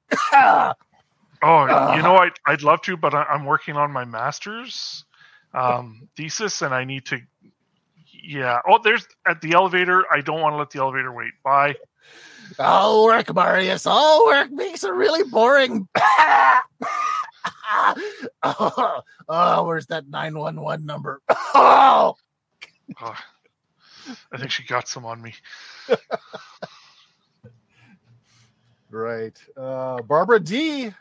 Oh, 1.42 1.94
you 1.96 2.02
know, 2.02 2.16
I'd, 2.16 2.32
I'd 2.46 2.62
love 2.62 2.82
to, 2.82 2.96
but 2.96 3.14
I, 3.14 3.22
I'm 3.24 3.44
working 3.44 3.76
on 3.76 3.92
my 3.92 4.04
master's 4.04 5.04
um, 5.54 6.08
thesis, 6.16 6.62
and 6.62 6.74
I 6.74 6.84
need 6.84 7.06
to. 7.06 7.18
Yeah. 8.22 8.60
Oh, 8.68 8.78
there's 8.82 9.06
at 9.26 9.40
the 9.40 9.52
elevator. 9.52 10.04
I 10.12 10.20
don't 10.20 10.40
want 10.40 10.54
to 10.54 10.56
let 10.56 10.70
the 10.70 10.80
elevator 10.80 11.12
wait. 11.12 11.32
Bye. 11.44 11.76
All 12.58 13.04
work, 13.04 13.34
Marius. 13.34 13.86
All 13.86 14.26
work 14.26 14.50
makes 14.50 14.84
a 14.84 14.92
really 14.92 15.28
boring. 15.28 15.88
oh, 18.42 19.00
oh, 19.28 19.64
where's 19.64 19.86
that 19.86 20.08
911 20.08 20.84
number? 20.86 21.20
Oh, 21.58 22.16
Oh, 23.00 23.14
I 24.32 24.38
think 24.38 24.50
she 24.52 24.62
got 24.64 24.86
some 24.88 25.04
on 25.04 25.20
me. 25.20 25.34
right. 28.90 29.36
Uh, 29.56 30.02
Barbara 30.02 30.38
D, 30.40 30.92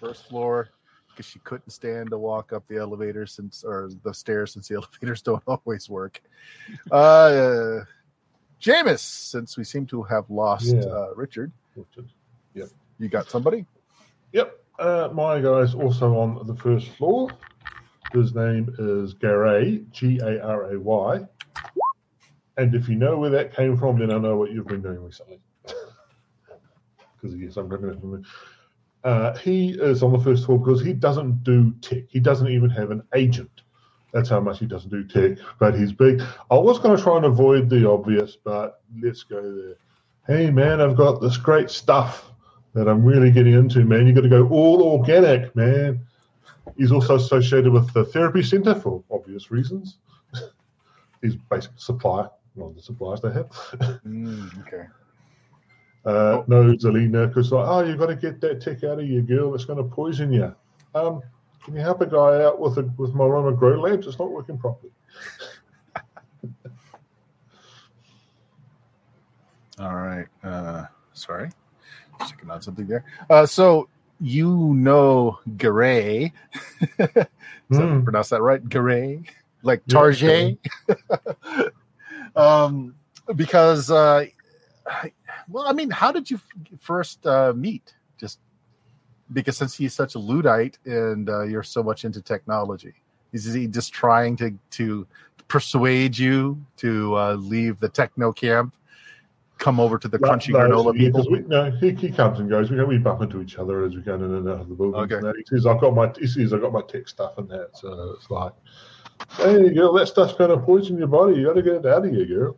first 0.00 0.28
floor, 0.28 0.70
because 1.10 1.26
she 1.26 1.38
couldn't 1.40 1.70
stand 1.70 2.10
to 2.10 2.18
walk 2.18 2.52
up 2.52 2.66
the 2.66 2.76
elevator 2.78 3.26
since, 3.26 3.62
or 3.62 3.90
the 4.02 4.12
stairs 4.12 4.52
since 4.54 4.68
the 4.68 4.74
elevators 4.76 5.22
don't 5.22 5.42
always 5.46 5.88
work. 5.88 6.20
Uh, 6.90 7.80
Jameis, 8.64 9.00
since 9.00 9.58
we 9.58 9.64
seem 9.64 9.84
to 9.86 10.02
have 10.04 10.30
lost 10.30 10.74
Yeah. 10.74 10.80
uh, 10.84 11.12
Richard, 11.14 11.52
Richard. 11.76 12.08
you 12.98 13.08
got 13.08 13.28
somebody? 13.28 13.66
Yep. 14.32 14.58
Uh, 14.78 15.08
my 15.12 15.40
guy's 15.40 15.74
also 15.74 16.16
on 16.16 16.46
the 16.46 16.56
first 16.56 16.88
floor. 16.92 17.28
His 18.12 18.34
name 18.34 18.74
is 18.78 19.12
Garay, 19.12 19.84
G 19.90 20.18
A 20.22 20.40
R 20.42 20.72
A 20.72 20.80
Y. 20.80 21.20
And 22.56 22.74
if 22.74 22.88
you 22.88 22.94
know 22.94 23.18
where 23.18 23.30
that 23.30 23.54
came 23.54 23.76
from, 23.76 23.98
then 23.98 24.10
I 24.10 24.18
know 24.18 24.36
what 24.36 24.50
you've 24.52 24.66
been 24.66 24.80
doing 24.80 25.02
recently. 25.02 25.40
Because 25.66 27.36
yes, 27.36 27.56
I'm 27.58 27.68
looking 27.68 27.90
at 27.90 27.96
him. 27.96 28.24
Uh, 29.02 29.36
he 29.38 29.70
is 29.72 30.02
on 30.02 30.12
the 30.12 30.20
first 30.20 30.46
floor 30.46 30.58
because 30.58 30.80
he 30.80 30.92
doesn't 30.94 31.42
do 31.44 31.72
tech. 31.82 32.04
He 32.08 32.20
doesn't 32.20 32.48
even 32.48 32.70
have 32.70 32.90
an 32.90 33.02
agent. 33.14 33.60
That's 34.14 34.28
how 34.28 34.38
much 34.38 34.60
he 34.60 34.66
doesn't 34.66 34.90
do 34.90 35.04
tech. 35.04 35.44
But 35.58 35.76
he's 35.76 35.92
big. 35.92 36.22
I 36.48 36.54
was 36.54 36.78
going 36.78 36.96
to 36.96 37.02
try 37.02 37.16
and 37.16 37.24
avoid 37.24 37.68
the 37.68 37.90
obvious, 37.90 38.36
but 38.42 38.80
let's 39.02 39.24
go 39.24 39.42
there. 39.42 39.74
Hey 40.28 40.50
man, 40.52 40.80
I've 40.80 40.96
got 40.96 41.20
this 41.20 41.36
great 41.36 41.68
stuff 41.68 42.30
that 42.74 42.88
I'm 42.88 43.04
really 43.04 43.32
getting 43.32 43.54
into, 43.54 43.84
man. 43.84 44.06
You've 44.06 44.14
got 44.14 44.22
to 44.22 44.28
go 44.28 44.48
all 44.48 44.82
organic, 44.84 45.54
man. 45.56 46.00
He's 46.78 46.92
also 46.92 47.16
associated 47.16 47.72
with 47.72 47.92
the 47.92 48.04
therapy 48.04 48.42
center 48.42 48.74
for 48.76 49.02
obvious 49.10 49.50
reasons. 49.50 49.98
He's 51.20 51.34
basically 51.50 51.76
supplier, 51.78 52.30
one 52.54 52.70
of 52.70 52.76
the 52.76 52.82
suppliers 52.82 53.20
they 53.20 53.32
have. 53.32 53.50
Mm, 54.06 54.66
okay. 54.66 54.86
Uh, 56.04 56.42
no, 56.46 56.72
Zelina, 56.74 57.26
because 57.26 57.50
like, 57.50 57.66
oh, 57.66 57.80
you've 57.80 57.98
got 57.98 58.06
to 58.06 58.16
get 58.16 58.40
that 58.42 58.60
tech 58.60 58.84
out 58.84 59.00
of 59.00 59.06
your 59.06 59.22
girl. 59.22 59.54
It's 59.54 59.64
going 59.64 59.78
to 59.78 59.84
poison 59.84 60.32
you. 60.32 60.54
Um, 60.94 61.22
can 61.64 61.74
you 61.74 61.80
help 61.80 62.00
a 62.02 62.06
guy 62.06 62.44
out 62.44 62.60
with 62.60 62.78
a, 62.78 62.82
with 62.96 63.14
my 63.14 63.24
Roma 63.24 63.52
Grow 63.52 63.80
Labs? 63.80 64.06
It's 64.06 64.18
not 64.18 64.30
working 64.30 64.58
properly. 64.58 64.92
All 69.78 69.94
right. 69.94 70.26
Uh, 70.42 70.84
sorry. 71.14 71.50
Checking 72.28 72.50
out 72.50 72.62
something 72.62 72.86
there. 72.86 73.04
Uh, 73.28 73.44
so 73.46 73.88
you 74.20 74.74
know 74.74 75.38
Garay. 75.56 76.32
That- 77.08 77.28
Mm. 77.70 78.04
pronounce 78.04 78.28
that 78.28 78.42
right? 78.42 78.62
Garay? 78.62 79.24
Like 79.62 79.82
Yeah, 79.86 79.96
um, 82.36 82.94
because, 83.34 83.90
uh, 83.90 84.26
well, 85.48 85.66
I 85.66 85.72
mean, 85.72 85.88
how 85.90 86.12
did 86.12 86.30
you 86.30 86.38
first 86.78 87.26
uh, 87.26 87.54
meet? 87.56 87.94
Just 88.18 88.38
because 89.34 89.56
since 89.56 89.74
he's 89.74 89.92
such 89.92 90.14
a 90.14 90.18
Luddite 90.18 90.78
and 90.86 91.28
uh, 91.28 91.42
you're 91.42 91.62
so 91.62 91.82
much 91.82 92.04
into 92.04 92.22
technology, 92.22 92.94
is 93.32 93.52
he 93.52 93.66
just 93.66 93.92
trying 93.92 94.36
to, 94.36 94.56
to 94.70 95.06
persuade 95.48 96.16
you 96.16 96.64
to 96.78 97.16
uh, 97.16 97.34
leave 97.34 97.78
the 97.80 97.88
techno 97.88 98.32
camp? 98.32 98.74
Come 99.58 99.78
over 99.78 99.98
to 99.98 100.08
the 100.08 100.18
crunchy 100.18 100.50
No, 100.50 100.58
granola 100.58 100.94
yeah, 100.94 101.06
people. 101.06 101.26
We, 101.30 101.38
no, 101.40 101.70
he, 101.70 101.92
he 101.92 102.10
comes 102.10 102.40
and 102.40 102.50
goes. 102.50 102.70
We 102.70 102.84
we 102.84 102.98
bump 102.98 103.22
into 103.22 103.40
each 103.40 103.56
other 103.56 103.84
as 103.84 103.94
we 103.94 104.02
go 104.02 104.16
in 104.16 104.22
and 104.22 104.48
out 104.48 104.62
of 104.62 104.68
the 104.68 104.74
building. 104.74 105.00
Okay. 105.00 105.38
He 105.38 105.44
says, 105.44 105.64
"I've 105.64 105.80
got 105.80 105.94
my 105.94 106.12
he 106.18 106.26
says 106.26 106.52
I've 106.52 106.60
got 106.60 106.72
my 106.72 106.82
tech 106.82 107.06
stuff 107.06 107.38
and 107.38 107.48
that." 107.50 107.70
So 107.74 108.16
it's 108.18 108.28
like, 108.30 108.52
"Hey, 109.36 109.72
girl, 109.72 109.92
that 109.92 110.08
stuff's 110.08 110.34
going 110.34 110.50
to 110.50 110.58
poison 110.58 110.98
your 110.98 111.06
body. 111.06 111.36
You 111.36 111.46
got 111.46 111.52
to 111.52 111.62
get 111.62 111.74
it 111.74 111.86
out 111.86 112.04
of 112.04 112.12
you, 112.12 112.26
girl." 112.26 112.56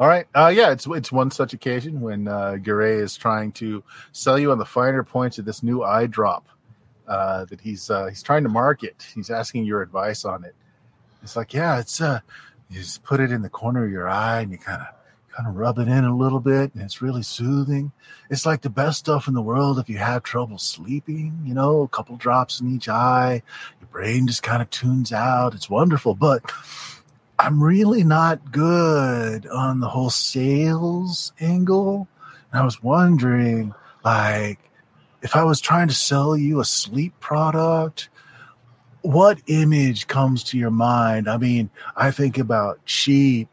All 0.00 0.08
right. 0.08 0.26
Uh, 0.34 0.48
yeah, 0.48 0.70
it's 0.70 0.86
it's 0.86 1.12
one 1.12 1.30
such 1.30 1.52
occasion 1.52 2.00
when 2.00 2.26
uh, 2.26 2.56
Garay 2.56 3.02
is 3.02 3.18
trying 3.18 3.52
to 3.52 3.84
sell 4.12 4.38
you 4.38 4.50
on 4.50 4.56
the 4.56 4.64
finer 4.64 5.04
points 5.04 5.38
of 5.38 5.44
this 5.44 5.62
new 5.62 5.82
eye 5.82 6.06
drop 6.06 6.48
uh, 7.06 7.44
that 7.44 7.60
he's 7.60 7.90
uh, 7.90 8.06
he's 8.06 8.22
trying 8.22 8.42
to 8.44 8.48
market. 8.48 9.06
He's 9.14 9.28
asking 9.28 9.64
your 9.64 9.82
advice 9.82 10.24
on 10.24 10.42
it. 10.42 10.54
It's 11.22 11.36
like, 11.36 11.52
yeah, 11.52 11.78
it's 11.78 12.00
uh, 12.00 12.20
you 12.70 12.80
just 12.80 13.02
put 13.02 13.20
it 13.20 13.30
in 13.30 13.42
the 13.42 13.50
corner 13.50 13.84
of 13.84 13.90
your 13.90 14.08
eye 14.08 14.40
and 14.40 14.50
you 14.50 14.56
kind 14.56 14.80
of 14.80 14.88
kind 15.36 15.46
of 15.46 15.56
rub 15.56 15.78
it 15.78 15.86
in 15.86 16.04
a 16.04 16.16
little 16.16 16.40
bit, 16.40 16.74
and 16.74 16.82
it's 16.82 17.02
really 17.02 17.22
soothing. 17.22 17.92
It's 18.30 18.46
like 18.46 18.62
the 18.62 18.70
best 18.70 19.00
stuff 19.00 19.28
in 19.28 19.34
the 19.34 19.42
world 19.42 19.78
if 19.78 19.90
you 19.90 19.98
have 19.98 20.22
trouble 20.22 20.56
sleeping. 20.56 21.38
You 21.44 21.52
know, 21.52 21.82
a 21.82 21.88
couple 21.88 22.16
drops 22.16 22.58
in 22.62 22.74
each 22.74 22.88
eye, 22.88 23.42
your 23.80 23.88
brain 23.88 24.26
just 24.26 24.42
kind 24.42 24.62
of 24.62 24.70
tunes 24.70 25.12
out. 25.12 25.54
It's 25.54 25.68
wonderful, 25.68 26.14
but 26.14 26.50
I'm 27.40 27.62
really 27.62 28.04
not 28.04 28.52
good 28.52 29.46
on 29.46 29.80
the 29.80 29.88
whole 29.88 30.10
sales 30.10 31.32
angle. 31.40 32.06
And 32.52 32.60
I 32.60 32.64
was 32.66 32.82
wondering, 32.82 33.72
like, 34.04 34.58
if 35.22 35.34
I 35.34 35.44
was 35.44 35.58
trying 35.58 35.88
to 35.88 35.94
sell 35.94 36.36
you 36.36 36.60
a 36.60 36.66
sleep 36.66 37.18
product, 37.18 38.10
what 39.00 39.40
image 39.46 40.06
comes 40.06 40.44
to 40.44 40.58
your 40.58 40.70
mind? 40.70 41.30
I 41.30 41.38
mean, 41.38 41.70
I 41.96 42.10
think 42.10 42.36
about 42.36 42.78
sheep, 42.84 43.48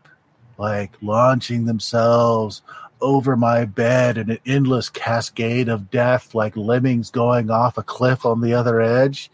like 0.58 0.92
launching 1.02 1.64
themselves 1.64 2.64
over 3.00 3.38
my 3.38 3.64
bed 3.64 4.18
in 4.18 4.30
an 4.32 4.40
endless 4.46 4.90
cascade 4.90 5.70
of 5.70 5.90
death, 5.90 6.36
like 6.36 6.58
lemmings 6.58 7.10
going 7.10 7.50
off 7.50 7.78
a 7.78 7.84
cliff 7.84 8.26
on 8.26 8.42
the 8.42 8.54
other 8.54 8.82
edge 8.82 9.32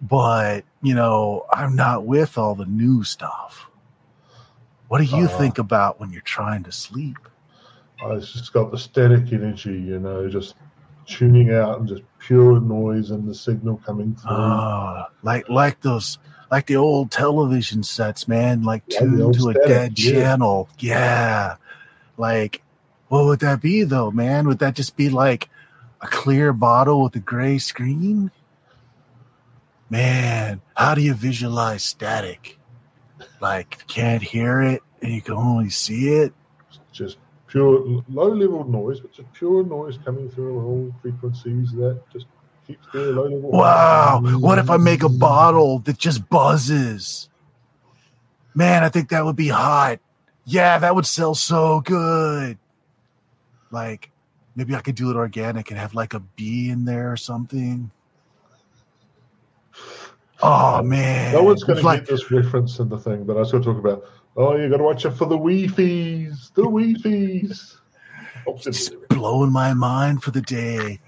but 0.00 0.64
you 0.86 0.94
know 0.94 1.44
i'm 1.52 1.74
not 1.74 2.04
with 2.06 2.38
all 2.38 2.54
the 2.54 2.66
new 2.82 3.02
stuff. 3.02 3.52
What 4.88 4.98
do 4.98 5.04
you 5.04 5.24
Uh, 5.24 5.38
think 5.40 5.58
about 5.58 5.98
when 5.98 6.10
you're 6.12 6.22
trying 6.38 6.62
to 6.62 6.70
sleep? 6.70 7.18
Uh, 8.02 8.14
It's 8.16 8.32
just 8.32 8.52
got 8.52 8.70
the 8.70 8.78
static 8.78 9.32
energy, 9.32 9.72
you 9.90 9.98
know, 9.98 10.28
just 10.28 10.54
tuning 11.06 11.52
out 11.52 11.78
and 11.80 11.88
just 11.88 12.02
pure 12.20 12.60
noise 12.60 13.10
and 13.10 13.28
the 13.28 13.34
signal 13.34 13.76
coming 13.84 14.14
through. 14.14 14.30
Ah, 14.30 15.08
like 15.22 15.48
like 15.48 15.80
those 15.80 16.18
like 16.52 16.66
the 16.66 16.76
old 16.76 17.10
television 17.10 17.82
sets 17.82 18.28
man 18.28 18.62
like 18.62 18.84
Yeah, 18.86 19.00
tuned 19.00 19.34
to 19.34 19.48
a 19.48 19.54
dead 19.54 19.98
yeah. 19.98 20.12
channel. 20.12 20.68
Yeah. 20.78 21.56
Like 22.16 22.62
what 23.08 23.24
would 23.24 23.40
that 23.40 23.60
be 23.60 23.82
though 23.82 24.12
man? 24.12 24.46
Would 24.46 24.60
that 24.60 24.74
just 24.76 24.94
be 24.96 25.08
like 25.10 25.48
a 26.00 26.06
clear 26.06 26.52
bottle 26.52 27.02
with 27.02 27.16
a 27.16 27.24
gray 27.32 27.58
screen 27.58 28.30
man 29.88 30.60
how 30.76 30.94
do 30.94 31.00
you 31.00 31.14
visualize 31.14 31.84
static 31.84 32.58
like 33.40 33.76
you 33.78 33.84
can't 33.86 34.22
hear 34.22 34.60
it 34.60 34.82
and 35.02 35.12
you 35.12 35.20
can 35.20 35.34
only 35.34 35.70
see 35.70 36.08
it 36.08 36.32
just 36.92 37.18
pure 37.46 38.02
low 38.08 38.28
level 38.28 38.64
noise, 38.64 39.00
but 39.00 39.12
just 39.12 39.32
pure 39.32 39.64
noise 39.64 39.98
coming 40.04 40.28
through 40.28 40.60
all 40.60 40.94
frequencies 41.00 41.72
that 41.72 42.00
just 42.12 42.26
keeps 42.66 42.86
the 42.92 43.12
low 43.12 43.24
level. 43.24 43.50
Wow. 43.50 44.20
What 44.22 44.58
if 44.58 44.70
I 44.70 44.76
make 44.76 45.02
a 45.02 45.08
bottle 45.08 45.78
that 45.80 45.98
just 45.98 46.28
buzzes? 46.28 47.28
Man, 48.54 48.84
I 48.84 48.88
think 48.88 49.10
that 49.10 49.24
would 49.24 49.36
be 49.36 49.48
hot. 49.48 50.00
Yeah, 50.44 50.78
that 50.78 50.94
would 50.94 51.06
sell 51.06 51.34
so 51.34 51.80
good. 51.80 52.58
Like, 53.70 54.10
maybe 54.54 54.74
I 54.74 54.80
could 54.80 54.94
do 54.94 55.10
it 55.10 55.16
organic 55.16 55.70
and 55.70 55.78
have 55.78 55.94
like 55.94 56.14
a 56.14 56.20
bee 56.20 56.70
in 56.70 56.84
there 56.84 57.12
or 57.12 57.16
something. 57.16 57.90
Oh 60.42 60.82
man, 60.82 61.32
No 61.32 61.42
one's 61.42 61.64
going 61.64 61.78
to 61.78 61.84
like 61.84 62.00
get 62.00 62.10
this 62.10 62.30
reference 62.30 62.78
in 62.78 62.88
the 62.88 62.98
thing, 62.98 63.24
but 63.24 63.36
I 63.36 63.40
was 63.40 63.52
going 63.52 63.64
to 63.64 63.72
talk 63.72 63.78
about. 63.78 64.04
Oh, 64.36 64.54
you 64.54 64.68
got 64.68 64.76
to 64.78 64.82
watch 64.82 65.04
it 65.06 65.12
for 65.12 65.24
the 65.24 65.36
wee 65.36 65.66
fees. 65.66 66.52
The 66.54 66.68
wee 66.68 66.94
fees. 66.94 67.78
Oh, 68.46 68.58
just 68.62 68.94
blowing 69.08 69.50
my 69.50 69.72
mind 69.72 70.22
for 70.22 70.30
the 70.30 70.42
day. 70.42 71.00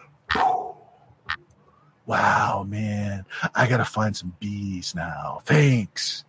Wow, 2.07 2.65
man, 2.67 3.27
I 3.55 3.69
gotta 3.69 3.85
find 3.85 4.17
some 4.17 4.35
bees 4.41 4.95
now. 4.95 5.43
Thanks. 5.45 6.25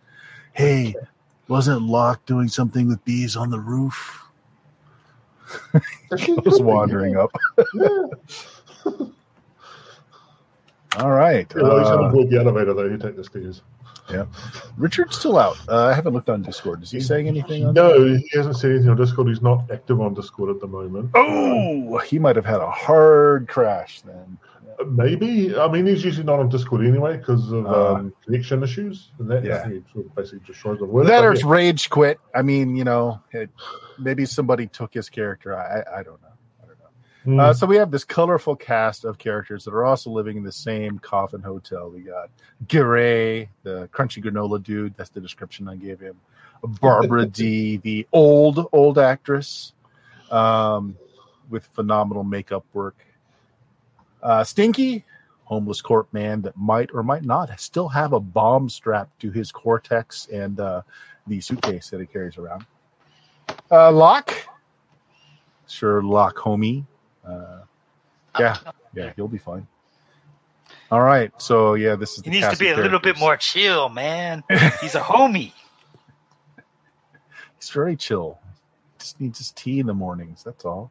Hey, 0.52 0.94
wasn't 1.48 1.82
Locke 1.82 2.24
doing 2.26 2.48
something 2.48 2.86
with 2.86 3.02
bees 3.06 3.34
on 3.34 3.48
the 3.48 3.58
roof? 3.58 4.22
Just 6.44 6.62
wandering 6.62 7.16
up. 7.16 7.32
All 10.98 11.10
right. 11.12 11.46
Yeah, 11.56 11.62
well, 11.62 11.78
he's 11.78 11.88
going 11.88 11.98
to 12.00 12.04
Uh, 12.04 12.08
avoid 12.08 12.30
the 12.30 12.38
elevator, 12.40 12.74
though. 12.74 12.84
You 12.84 12.98
take 12.98 13.16
the 13.16 13.24
stairs. 13.24 13.62
Yeah. 14.10 14.26
Richard's 14.76 15.16
still 15.16 15.38
out. 15.38 15.56
Uh, 15.68 15.86
I 15.86 15.92
haven't 15.92 16.14
looked 16.14 16.28
on 16.28 16.42
Discord. 16.42 16.82
Is 16.82 16.90
he 16.90 17.00
saying 17.00 17.28
anything? 17.28 17.64
On 17.64 17.74
No, 17.74 18.04
he 18.06 18.28
hasn't 18.32 18.56
said 18.56 18.72
anything 18.72 18.88
on 18.90 18.96
Discord. 18.96 19.28
He's 19.28 19.40
not 19.42 19.70
active 19.70 20.00
on 20.00 20.14
Discord 20.14 20.50
at 20.50 20.60
the 20.60 20.66
moment. 20.66 21.10
Oh, 21.14 21.98
he 21.98 22.18
might 22.18 22.34
have 22.34 22.44
had 22.44 22.60
a 22.60 22.68
hard 22.70 23.46
crash 23.46 24.00
then. 24.02 24.36
Uh, 24.80 24.84
Maybe. 24.86 25.56
I 25.56 25.68
mean, 25.70 25.86
he's 25.86 26.04
usually 26.04 26.24
not 26.26 26.40
on 26.40 26.48
Discord 26.48 26.84
anyway 26.84 27.18
because 27.18 27.52
of 27.52 27.66
Uh, 27.66 27.94
um, 27.94 28.12
connection 28.24 28.64
issues. 28.64 29.12
And 29.20 29.30
that, 29.30 29.44
yeah. 29.44 29.62
sort 29.92 30.06
of 30.06 30.14
basically 30.16 30.40
just 30.44 30.58
shows 30.58 30.80
That 30.80 31.24
or 31.24 31.34
yeah. 31.34 31.42
rage 31.44 31.88
quit. 31.88 32.18
I 32.34 32.42
mean, 32.42 32.74
you 32.74 32.82
know, 32.82 33.20
it, 33.30 33.48
maybe 34.00 34.26
somebody 34.26 34.66
took 34.66 34.92
his 34.92 35.08
character. 35.08 35.56
I, 35.56 36.00
I 36.00 36.02
don't 36.02 36.20
know. 36.20 36.29
I 37.22 37.26
don't 37.26 37.36
know. 37.36 37.42
Mm. 37.42 37.46
Uh, 37.46 37.54
so 37.54 37.66
we 37.66 37.76
have 37.76 37.90
this 37.90 38.04
colorful 38.04 38.56
cast 38.56 39.04
of 39.04 39.18
characters 39.18 39.64
that 39.64 39.74
are 39.74 39.84
also 39.84 40.10
living 40.10 40.36
in 40.36 40.42
the 40.42 40.52
same 40.52 40.98
coffin 40.98 41.40
hotel. 41.40 41.90
We 41.90 42.00
got 42.00 42.30
Garay, 42.66 43.48
the 43.62 43.88
crunchy 43.92 44.22
granola 44.22 44.62
dude. 44.62 44.94
That's 44.96 45.10
the 45.10 45.20
description 45.20 45.68
I 45.68 45.76
gave 45.76 46.00
him. 46.00 46.16
Barbara 46.62 47.26
D, 47.26 47.78
the 47.78 48.06
old 48.12 48.68
old 48.72 48.98
actress, 48.98 49.72
um, 50.30 50.96
with 51.48 51.64
phenomenal 51.66 52.24
makeup 52.24 52.64
work. 52.72 52.96
Uh, 54.22 54.44
Stinky, 54.44 55.04
homeless 55.44 55.80
court 55.80 56.06
man 56.12 56.40
that 56.42 56.56
might 56.56 56.90
or 56.94 57.02
might 57.02 57.24
not 57.24 57.58
still 57.58 57.88
have 57.88 58.12
a 58.12 58.20
bomb 58.20 58.68
strapped 58.68 59.20
to 59.20 59.30
his 59.30 59.50
cortex 59.50 60.26
and 60.32 60.60
uh, 60.60 60.82
the 61.26 61.40
suitcase 61.40 61.90
that 61.90 62.00
he 62.00 62.06
carries 62.06 62.38
around. 62.38 62.64
Uh, 63.70 63.90
Locke, 63.90 64.46
sure, 65.66 66.02
Locke, 66.02 66.36
homie. 66.36 66.84
Uh, 67.26 67.60
yeah, 68.38 68.56
yeah, 68.94 69.12
he'll 69.16 69.28
be 69.28 69.38
fine. 69.38 69.66
All 70.90 71.02
right, 71.02 71.32
so 71.40 71.74
yeah, 71.74 71.96
this 71.96 72.18
is. 72.18 72.24
He 72.24 72.30
needs 72.30 72.48
to 72.48 72.56
be 72.56 72.68
a 72.68 72.72
of 72.72 72.78
little 72.78 73.00
bit 73.00 73.18
more 73.18 73.36
chill, 73.36 73.88
man. 73.88 74.44
He's 74.80 74.94
a 74.94 75.00
homie. 75.00 75.52
He's 77.58 77.70
very 77.70 77.96
chill. 77.96 78.38
Just 78.98 79.20
needs 79.20 79.38
his 79.38 79.50
tea 79.52 79.80
in 79.80 79.86
the 79.86 79.94
mornings. 79.94 80.42
That's 80.42 80.64
all, 80.64 80.90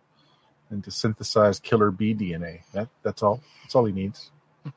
and 0.70 0.84
to 0.84 0.92
synthesize 0.92 1.60
killer 1.60 1.92
bee 1.92 2.16
DNA. 2.16 2.62
That 2.74 2.90
that's 3.04 3.24
all. 3.24 3.42
That's 3.64 3.76
all 3.76 3.86
he 3.86 3.94
needs. 3.94 4.32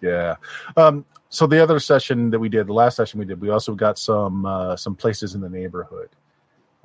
Yeah. 0.00 0.36
Um, 0.76 1.04
so 1.28 1.48
the 1.48 1.60
other 1.60 1.80
session 1.80 2.30
that 2.30 2.38
we 2.38 2.48
did, 2.48 2.68
the 2.68 2.72
last 2.72 2.94
session 2.94 3.18
we 3.18 3.26
did, 3.26 3.40
we 3.40 3.50
also 3.50 3.74
got 3.74 3.98
some 3.98 4.46
uh, 4.46 4.76
some 4.76 4.94
places 4.94 5.34
in 5.34 5.40
the 5.40 5.48
neighborhood 5.48 6.10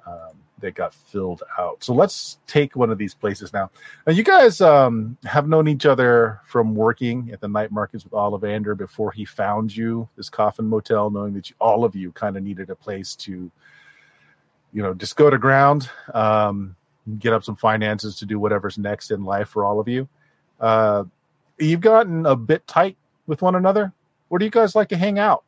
um, 0.05 0.35
that 0.63 0.75
got 0.75 0.93
filled 0.93 1.43
out. 1.59 1.83
So 1.83 1.93
let's 1.93 2.39
take 2.47 2.75
one 2.75 2.89
of 2.89 2.97
these 2.97 3.13
places 3.13 3.51
now. 3.51 3.69
Now 4.07 4.13
you 4.13 4.23
guys 4.23 4.61
um, 4.61 5.17
have 5.25 5.47
known 5.47 5.67
each 5.67 5.85
other 5.85 6.39
from 6.45 6.73
working 6.73 7.29
at 7.33 7.41
the 7.41 7.49
night 7.49 7.69
markets 7.69 8.05
with 8.05 8.13
Ollivander 8.13 8.75
before 8.75 9.11
he 9.11 9.25
found 9.25 9.75
you 9.75 10.07
this 10.15 10.29
coffin 10.29 10.65
motel, 10.65 11.09
knowing 11.09 11.33
that 11.33 11.49
you, 11.49 11.55
all 11.59 11.83
of 11.83 11.95
you 11.95 12.13
kind 12.13 12.37
of 12.37 12.43
needed 12.43 12.69
a 12.69 12.75
place 12.75 13.13
to, 13.17 13.51
you 14.71 14.81
know, 14.81 14.93
just 14.93 15.17
go 15.17 15.29
to 15.29 15.37
ground, 15.37 15.89
um, 16.13 16.75
get 17.19 17.33
up 17.33 17.43
some 17.43 17.57
finances 17.57 18.15
to 18.19 18.25
do 18.25 18.39
whatever's 18.39 18.77
next 18.77 19.11
in 19.11 19.25
life 19.25 19.49
for 19.49 19.65
all 19.65 19.81
of 19.81 19.89
you. 19.89 20.07
Uh, 20.61 21.03
you've 21.59 21.81
gotten 21.81 22.25
a 22.25 22.37
bit 22.37 22.65
tight 22.67 22.95
with 23.27 23.41
one 23.41 23.55
another. 23.55 23.91
Where 24.29 24.39
do 24.39 24.45
you 24.45 24.51
guys 24.51 24.75
like 24.75 24.89
to 24.89 24.97
hang 24.97 25.19
out? 25.19 25.43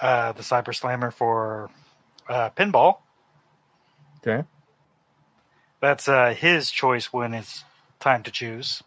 Uh, 0.00 0.32
the 0.32 0.42
Cyber 0.42 0.74
Slammer 0.74 1.10
for 1.10 1.70
uh, 2.28 2.50
pinball. 2.50 2.98
Okay. 4.18 4.46
That's 5.80 6.08
uh, 6.08 6.34
his 6.34 6.70
choice 6.70 7.12
when 7.12 7.34
it's 7.34 7.64
time 8.00 8.22
to 8.24 8.30
choose. 8.30 8.82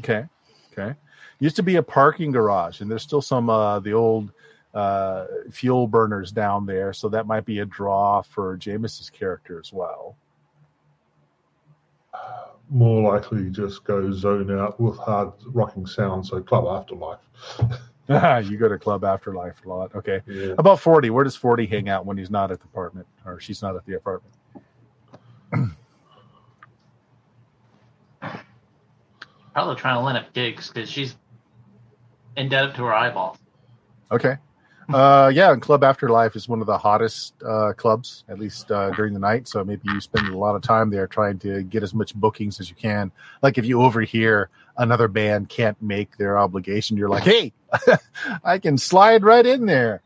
Okay. 0.00 0.26
Okay. 0.72 0.94
Used 1.38 1.56
to 1.56 1.62
be 1.62 1.76
a 1.76 1.82
parking 1.82 2.30
garage, 2.30 2.80
and 2.80 2.90
there's 2.90 3.02
still 3.02 3.22
some 3.22 3.50
uh 3.50 3.80
the 3.80 3.92
old 3.92 4.32
uh 4.74 5.26
fuel 5.50 5.86
burners 5.88 6.30
down 6.30 6.66
there, 6.66 6.92
so 6.92 7.08
that 7.08 7.26
might 7.26 7.44
be 7.44 7.58
a 7.58 7.66
draw 7.66 8.22
for 8.22 8.56
Jameis's 8.56 9.10
character 9.10 9.58
as 9.58 9.72
well. 9.72 10.16
More 12.70 13.12
likely 13.12 13.50
just 13.50 13.84
go 13.84 14.10
zone 14.12 14.56
out 14.56 14.80
with 14.80 14.96
hard 14.98 15.32
rocking 15.46 15.86
sound, 15.86 16.26
so 16.26 16.40
Club 16.40 16.64
Afterlife. 16.66 17.18
you 18.08 18.56
go 18.56 18.68
to 18.68 18.78
Club 18.78 19.04
Afterlife 19.04 19.64
a 19.64 19.68
lot. 19.68 19.94
Okay. 19.94 20.20
Yeah. 20.26 20.54
About 20.58 20.80
40. 20.80 21.10
Where 21.10 21.24
does 21.24 21.36
40 21.36 21.66
hang 21.66 21.88
out 21.88 22.04
when 22.04 22.16
he's 22.16 22.30
not 22.30 22.50
at 22.50 22.60
the 22.60 22.66
apartment 22.66 23.06
or 23.24 23.40
she's 23.40 23.62
not 23.62 23.76
at 23.76 23.86
the 23.86 23.94
apartment? 23.94 24.34
Probably 29.52 29.76
trying 29.76 29.96
to 29.96 30.00
line 30.00 30.16
up 30.16 30.32
gigs 30.32 30.68
because 30.68 30.90
she's 30.90 31.16
indebted 32.36 32.74
to 32.76 32.84
her 32.84 32.94
eyeballs. 32.94 33.38
Okay. 34.10 34.36
Uh, 34.92 35.30
yeah, 35.32 35.52
and 35.52 35.62
Club 35.62 35.84
Afterlife 35.84 36.36
is 36.36 36.48
one 36.48 36.60
of 36.60 36.66
the 36.66 36.76
hottest 36.76 37.34
uh, 37.42 37.72
clubs, 37.76 38.24
at 38.28 38.38
least 38.38 38.70
uh, 38.70 38.90
during 38.90 39.14
the 39.14 39.20
night. 39.20 39.48
So 39.48 39.64
maybe 39.64 39.82
you 39.84 40.00
spend 40.00 40.28
a 40.28 40.36
lot 40.36 40.54
of 40.56 40.62
time 40.62 40.90
there 40.90 41.06
trying 41.06 41.38
to 41.40 41.62
get 41.62 41.82
as 41.82 41.94
much 41.94 42.14
bookings 42.14 42.60
as 42.60 42.68
you 42.68 42.76
can. 42.76 43.12
Like 43.42 43.58
if 43.58 43.64
you 43.64 43.82
overhear 43.82 44.50
another 44.76 45.08
band 45.08 45.48
can't 45.48 45.80
make 45.82 46.16
their 46.16 46.38
obligation, 46.38 46.96
you're 46.96 47.08
like, 47.08 47.24
hey, 47.24 47.52
I 48.44 48.58
can 48.58 48.76
slide 48.76 49.22
right 49.24 49.46
in 49.46 49.66
there. 49.66 50.02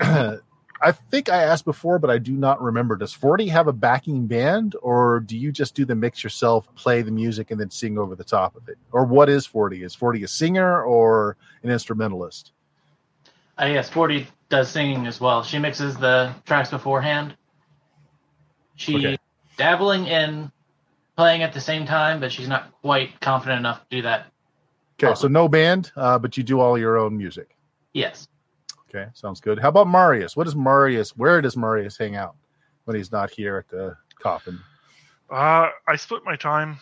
I 0.78 0.92
think 0.92 1.30
I 1.30 1.42
asked 1.42 1.64
before, 1.64 1.98
but 1.98 2.10
I 2.10 2.18
do 2.18 2.32
not 2.32 2.60
remember. 2.60 2.96
Does 2.96 3.12
40 3.12 3.48
have 3.48 3.66
a 3.66 3.72
backing 3.72 4.26
band, 4.26 4.76
or 4.82 5.20
do 5.20 5.36
you 5.36 5.50
just 5.50 5.74
do 5.74 5.86
the 5.86 5.94
mix 5.94 6.22
yourself, 6.22 6.68
play 6.74 7.00
the 7.00 7.10
music, 7.10 7.50
and 7.50 7.58
then 7.58 7.70
sing 7.70 7.98
over 7.98 8.14
the 8.14 8.24
top 8.24 8.56
of 8.56 8.68
it? 8.68 8.76
Or 8.92 9.04
what 9.04 9.30
is 9.30 9.46
40? 9.46 9.82
Is 9.82 9.94
40 9.94 10.24
a 10.24 10.28
singer 10.28 10.82
or 10.82 11.38
an 11.62 11.70
instrumentalist? 11.70 12.52
Uh, 13.60 13.66
yes, 13.66 13.88
Forty 13.88 14.26
does 14.48 14.70
singing 14.70 15.06
as 15.06 15.20
well. 15.20 15.42
She 15.42 15.58
mixes 15.58 15.96
the 15.96 16.34
tracks 16.44 16.70
beforehand. 16.70 17.36
She 18.76 18.96
Okay. 18.96 19.18
dabbling 19.56 20.06
in 20.06 20.52
playing 21.16 21.42
at 21.42 21.52
the 21.52 21.60
same 21.60 21.86
time, 21.86 22.20
but 22.20 22.30
she's 22.30 22.48
not 22.48 22.70
quite 22.82 23.18
confident 23.20 23.60
enough 23.60 23.80
to 23.88 23.96
do 23.96 24.02
that. 24.02 24.26
Okay, 25.02 25.14
so 25.14 25.28
no 25.28 25.48
band, 25.48 25.92
uh, 25.96 26.18
but 26.18 26.36
you 26.36 26.42
do 26.42 26.60
all 26.60 26.78
your 26.78 26.96
own 26.98 27.16
music. 27.16 27.56
Yes. 27.92 28.28
Okay, 28.88 29.06
sounds 29.14 29.40
good. 29.40 29.58
How 29.58 29.68
about 29.68 29.88
Marius? 29.88 30.36
What 30.36 30.44
does 30.44 30.56
Marius? 30.56 31.16
Where 31.16 31.40
does 31.40 31.56
Marius 31.56 31.96
hang 31.98 32.16
out 32.16 32.36
when 32.84 32.96
he's 32.96 33.10
not 33.12 33.30
here 33.30 33.56
at 33.58 33.68
the 33.68 33.96
coffin? 34.18 34.58
Uh, 35.30 35.70
I 35.86 35.96
split 35.96 36.22
my 36.24 36.36
time 36.36 36.78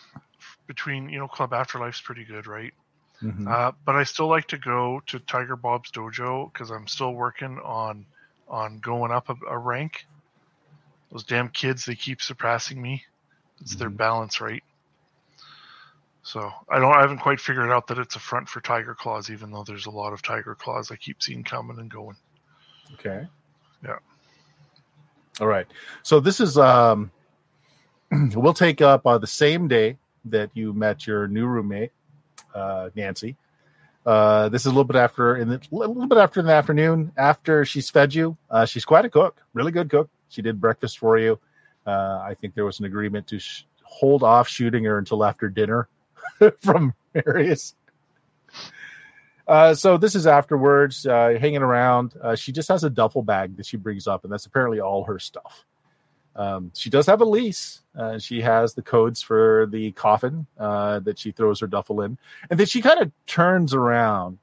between, 0.66 1.08
you 1.08 1.18
know, 1.18 1.28
Club 1.28 1.52
Afterlife's 1.52 2.00
pretty 2.00 2.24
good, 2.24 2.46
right? 2.46 2.72
Mhm. 3.24 3.48
Uh, 3.48 3.72
but 3.86 3.96
I 3.96 4.04
still 4.04 4.28
like 4.28 4.46
to 4.48 4.58
go 4.58 5.00
to 5.06 5.18
Tiger 5.20 5.56
Bob's 5.56 5.90
dojo 5.90 6.52
because 6.52 6.70
I'm 6.70 6.86
still 6.86 7.12
working 7.14 7.58
on 7.64 8.04
on 8.46 8.78
going 8.80 9.10
up 9.10 9.30
a, 9.30 9.36
a 9.48 9.56
rank. 9.56 10.06
Those 11.10 11.24
damn 11.24 11.48
kids, 11.48 11.86
they 11.86 11.94
keep 11.94 12.20
surpassing 12.20 12.80
me. 12.82 13.02
It's 13.60 13.76
their 13.76 13.88
Mhm. 13.88 13.96
balance 13.96 14.40
rate. 14.40 14.62
So 16.22 16.52
I 16.68 16.78
don't. 16.78 16.94
I 16.94 17.00
haven't 17.00 17.18
quite 17.18 17.40
figured 17.40 17.70
out 17.70 17.86
that 17.86 17.98
it's 17.98 18.16
a 18.16 18.20
front 18.20 18.48
for 18.48 18.60
Tyger 18.60 18.96
Claws, 18.96 19.30
even 19.30 19.50
though 19.50 19.64
there's 19.64 19.86
a 19.86 19.90
lot 19.90 20.12
of 20.12 20.22
Tyger 20.22 20.56
Claws 20.56 20.90
I 20.90 20.96
keep 20.96 21.22
seeing 21.22 21.44
coming 21.44 21.78
and 21.78 21.90
going. 21.90 22.16
Okay. 22.94 23.26
Yeah. 23.82 23.98
All 25.40 25.46
right. 25.46 25.66
So 26.02 26.20
this 26.20 26.40
is 26.40 26.58
um 26.58 27.10
we'll 28.34 28.54
take 28.54 28.80
up 28.80 29.06
uh, 29.06 29.18
the 29.18 29.26
same 29.26 29.68
day 29.68 29.96
that 30.26 30.50
you 30.54 30.72
met 30.72 31.06
your 31.06 31.28
new 31.28 31.46
roommate, 31.46 31.92
uh, 32.54 32.90
Nancy. 32.94 33.36
Uh, 34.06 34.48
this 34.50 34.62
is 34.62 34.66
a 34.66 34.70
little 34.70 34.84
bit 34.84 34.96
after 34.96 35.36
in 35.36 35.48
the 35.48 35.60
a 35.72 35.74
little 35.74 36.06
bit 36.06 36.18
after 36.18 36.40
in 36.40 36.46
the 36.46 36.52
afternoon 36.52 37.12
after 37.16 37.64
she's 37.64 37.88
fed 37.88 38.14
you. 38.14 38.36
Uh, 38.50 38.66
she's 38.66 38.84
quite 38.84 39.04
a 39.04 39.10
cook, 39.10 39.40
really 39.54 39.72
good 39.72 39.88
cook. 39.88 40.10
She 40.28 40.42
did 40.42 40.60
breakfast 40.60 40.98
for 40.98 41.18
you. 41.18 41.38
Uh, 41.86 42.22
I 42.22 42.36
think 42.40 42.54
there 42.54 42.64
was 42.64 42.80
an 42.80 42.86
agreement 42.86 43.26
to 43.28 43.38
sh- 43.38 43.64
hold 43.82 44.22
off 44.22 44.48
shooting 44.48 44.84
her 44.84 44.98
until 44.98 45.24
after 45.24 45.48
dinner 45.48 45.88
from 46.60 46.94
Marius. 47.14 47.74
Uh, 49.46 49.74
so 49.74 49.98
this 49.98 50.14
is 50.14 50.26
afterwards, 50.26 51.06
uh, 51.06 51.36
hanging 51.38 51.62
around. 51.62 52.14
Uh, 52.22 52.34
she 52.34 52.50
just 52.52 52.68
has 52.68 52.82
a 52.84 52.90
duffel 52.90 53.22
bag 53.22 53.56
that 53.56 53.66
she 53.66 53.76
brings 53.76 54.06
up, 54.06 54.24
and 54.24 54.32
that's 54.32 54.46
apparently 54.46 54.80
all 54.80 55.04
her 55.04 55.18
stuff. 55.18 55.64
Um, 56.36 56.72
she 56.74 56.90
does 56.90 57.06
have 57.06 57.20
a 57.20 57.24
lease. 57.24 57.82
Uh, 57.96 58.18
she 58.18 58.40
has 58.40 58.74
the 58.74 58.82
codes 58.82 59.22
for 59.22 59.66
the 59.70 59.92
coffin 59.92 60.46
uh, 60.58 60.98
that 61.00 61.18
she 61.18 61.30
throws 61.30 61.60
her 61.60 61.66
duffel 61.66 62.00
in, 62.00 62.18
and 62.50 62.58
then 62.58 62.66
she 62.66 62.82
kind 62.82 63.00
of 63.00 63.12
turns 63.26 63.72
around, 63.72 64.38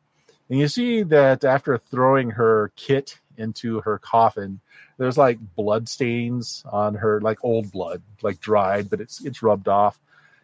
and 0.49 0.60
you 0.60 0.67
see 0.67 1.04
that 1.04 1.43
after 1.43 1.77
throwing 1.77 2.32
her 2.32 2.71
kit 2.75 3.19
into 3.38 3.82
her 3.82 3.97
coffin, 3.97 4.62
there's 4.97 5.17
like 5.17 5.39
blood 5.56 5.89
stains 5.89 6.63
on 6.71 6.95
her, 6.95 7.19
like 7.21 7.43
old 7.43 7.71
blood, 7.71 8.01
like 8.21 8.39
dried, 8.39 8.89
but 8.89 9.01
it's 9.01 9.23
it's 9.25 9.41
rubbed 9.41 9.67
off. 9.67 9.99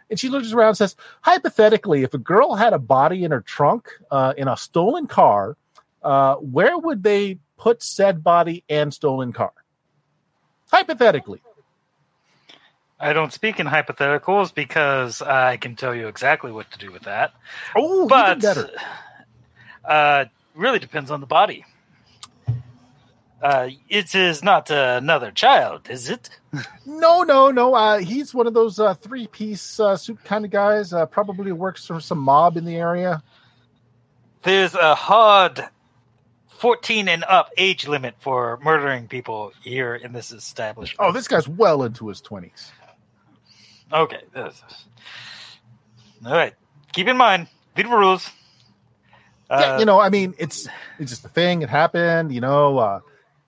And 0.10 0.20
she 0.20 0.30
looks 0.30 0.54
around 0.54 0.70
and 0.70 0.78
says, 0.78 0.96
hypothetically, 1.22 2.04
if 2.04 2.14
a 2.14 2.18
girl 2.18 2.56
had 2.56 2.74
a 2.74 2.80
body 2.80 3.24
in 3.24 3.32
her 3.32 3.42
trunk 3.42 3.90
uh, 4.10 4.34
in 4.38 4.48
a 4.48 4.56
stolen 4.56 5.06
car, 5.06 5.58
uh, 6.02 6.36
where 6.36 6.78
would 6.78 7.04
they 7.04 7.40
put 7.58 7.84
said 7.84 8.24
body 8.24 8.64
and 8.70 8.94
stolen 8.94 9.34
car? 9.34 9.52
Hypothetically. 10.72 11.42
I 13.00 13.14
don't 13.14 13.32
speak 13.32 13.60
in 13.60 13.68
hypotheticals 13.68 14.54
because 14.54 15.22
I 15.22 15.58
can 15.58 15.76
tell 15.76 15.94
you 15.94 16.08
exactly 16.08 16.52
what 16.52 16.72
to 16.72 16.80
do 16.80 16.92
with 16.92 17.04
that. 17.04 17.34
Oh, 17.76 18.08
but 18.08 18.42
better. 18.42 18.70
uh, 19.86 20.26
really 20.56 20.80
depends 20.80 21.12
on 21.12 21.22
the 21.22 21.28
body. 21.28 21.66
Uh, 23.40 23.70
it 23.88 24.16
is 24.16 24.44
not 24.44 24.72
another 24.72 25.30
child, 25.30 25.88
is 25.92 26.10
it? 26.10 26.30
No, 26.88 27.22
no, 27.22 27.52
no. 27.52 27.76
Uh, 27.76 28.00
he's 28.00 28.34
one 28.34 28.48
of 28.48 28.56
those 28.56 28.80
uh, 28.80 28.96
three 28.96 29.28
piece 29.28 29.80
uh, 29.80 29.96
suit 29.96 30.24
kind 30.24 30.44
of 30.44 30.50
guys. 30.50 30.92
Uh, 30.92 31.06
probably 31.06 31.52
works 31.52 31.86
for 31.86 32.00
some 32.00 32.18
mob 32.18 32.58
in 32.58 32.66
the 32.66 32.76
area. 32.76 33.22
There's 34.42 34.74
a 34.74 34.96
hard 34.96 35.64
14 36.60 37.08
and 37.08 37.24
up 37.24 37.50
age 37.58 37.88
limit 37.88 38.16
for 38.20 38.60
murdering 38.64 39.08
people 39.08 39.52
here 39.64 39.96
in 39.96 40.12
this 40.14 40.32
establishment. 40.32 41.00
Oh, 41.08 41.12
this 41.12 41.28
guy's 41.28 41.48
well 41.48 41.84
into 41.84 42.08
his 42.08 42.22
20s. 42.22 42.72
Okay. 43.94 44.22
this- 44.34 44.64
All 46.26 46.34
right. 46.34 46.54
Keep 46.94 47.08
in 47.08 47.18
mind, 47.18 47.48
read 47.76 47.86
the 47.86 47.90
rules. 47.96 48.30
yeah, 49.50 49.56
Uh, 49.76 49.80
you 49.80 49.86
know, 49.86 50.00
I 50.00 50.10
mean, 50.10 50.34
it's 50.38 50.68
it's 51.00 51.12
just 51.12 51.24
a 51.26 51.30
thing. 51.30 51.62
It 51.62 51.70
happened. 51.70 52.34
You 52.34 52.42
know, 52.42 52.78
uh, 52.80 53.00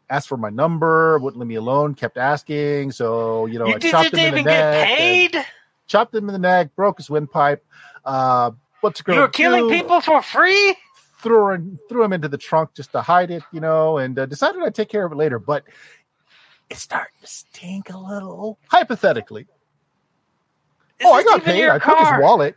asked 0.09 0.27
for 0.27 0.37
my 0.37 0.49
number, 0.49 1.17
wouldn't 1.19 1.39
leave 1.39 1.47
me 1.49 1.55
alone, 1.55 1.95
kept 1.95 2.17
asking. 2.17 2.91
So 2.91 3.47
you 3.47 3.57
know, 3.59 3.67
you 3.67 3.75
I 3.75 3.79
chopped 3.79 4.13
him 4.13 4.19
in 4.19 4.31
the 4.33 4.39
even 4.39 4.45
neck. 4.45 4.87
paid? 4.87 5.45
chopped 5.87 6.13
him 6.13 6.29
in 6.29 6.33
the 6.33 6.39
neck, 6.39 6.75
broke 6.75 6.97
his 6.97 7.09
windpipe. 7.09 7.65
Uh, 8.05 8.51
what's 8.81 8.99
a 8.99 9.03
girl 9.03 9.15
You 9.15 9.21
were 9.21 9.27
killing 9.29 9.67
do? 9.67 9.73
people 9.73 9.99
for 10.01 10.21
free? 10.21 10.75
Threw 11.19 11.45
her, 11.45 11.61
threw 11.89 12.03
him 12.03 12.13
into 12.13 12.27
the 12.29 12.37
trunk 12.37 12.73
just 12.73 12.93
to 12.93 13.01
hide 13.01 13.29
it, 13.29 13.43
you 13.51 13.59
know, 13.59 13.97
and 13.97 14.17
uh, 14.17 14.25
decided 14.25 14.61
I'd 14.63 14.73
take 14.73 14.89
care 14.89 15.05
of 15.05 15.11
it 15.11 15.15
later. 15.15 15.37
But 15.37 15.63
it's 16.69 16.81
starting 16.81 17.13
to 17.21 17.27
stink 17.27 17.89
a 17.89 17.97
little. 17.97 18.57
Hypothetically, 18.69 19.41
Is 19.41 21.05
oh, 21.05 21.11
I 21.13 21.23
got 21.23 21.43
paid. 21.43 21.67
I 21.67 21.79
took 21.79 21.99
his 21.99 22.21
wallet. 22.21 22.55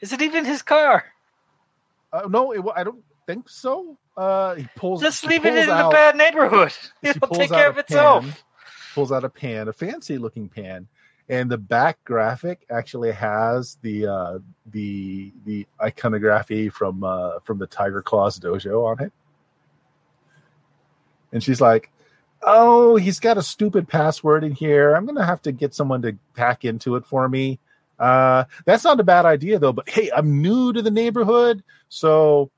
Is 0.00 0.12
it 0.12 0.22
even 0.22 0.44
his 0.44 0.62
car? 0.62 1.04
Uh, 2.12 2.28
no, 2.28 2.52
it, 2.52 2.62
I 2.76 2.84
don't 2.84 3.02
think 3.26 3.48
so. 3.48 3.96
Uh, 4.16 4.54
he 4.56 4.68
pulls. 4.76 5.00
Just 5.00 5.24
leave 5.24 5.46
it 5.46 5.54
in 5.56 5.68
out- 5.70 5.92
bad 5.92 6.16
neighborhood. 6.16 6.72
It'll 7.02 7.28
take 7.28 7.50
care 7.50 7.70
of 7.70 7.78
itself. 7.78 8.24
pan, 8.24 8.34
Pulls 8.94 9.10
out 9.10 9.24
a 9.24 9.30
pan, 9.30 9.68
a 9.68 9.72
fancy 9.72 10.18
looking 10.18 10.48
pan, 10.48 10.86
and 11.32 11.50
the 11.50 11.56
back 11.56 12.04
graphic 12.04 12.66
actually 12.68 13.10
has 13.10 13.78
the 13.80 14.06
uh, 14.06 14.38
the 14.66 15.32
the 15.46 15.66
iconography 15.80 16.68
from 16.68 17.02
uh, 17.02 17.38
from 17.40 17.58
the 17.58 17.66
Tyger 17.66 18.04
Claws 18.04 18.38
dojo 18.38 18.86
on 18.86 19.02
it. 19.02 19.12
And 21.32 21.42
she's 21.42 21.58
like, 21.58 21.90
"Oh, 22.42 22.96
he's 22.96 23.18
got 23.18 23.38
a 23.38 23.42
stupid 23.42 23.88
password 23.88 24.44
in 24.44 24.52
here. 24.52 24.94
I'm 24.94 25.06
gonna 25.06 25.24
have 25.24 25.40
to 25.42 25.52
get 25.52 25.74
someone 25.74 26.02
to 26.02 26.18
hack 26.36 26.66
into 26.66 26.96
it 26.96 27.06
for 27.06 27.26
me." 27.30 27.58
Uh, 27.98 28.44
that's 28.66 28.84
not 28.84 29.00
a 29.00 29.04
bad 29.04 29.24
idea 29.24 29.58
though. 29.58 29.72
But 29.72 29.88
hey, 29.88 30.10
I'm 30.14 30.42
new 30.42 30.70
to 30.74 30.82
the 30.82 30.90
neighborhood, 30.90 31.64
so 31.88 32.50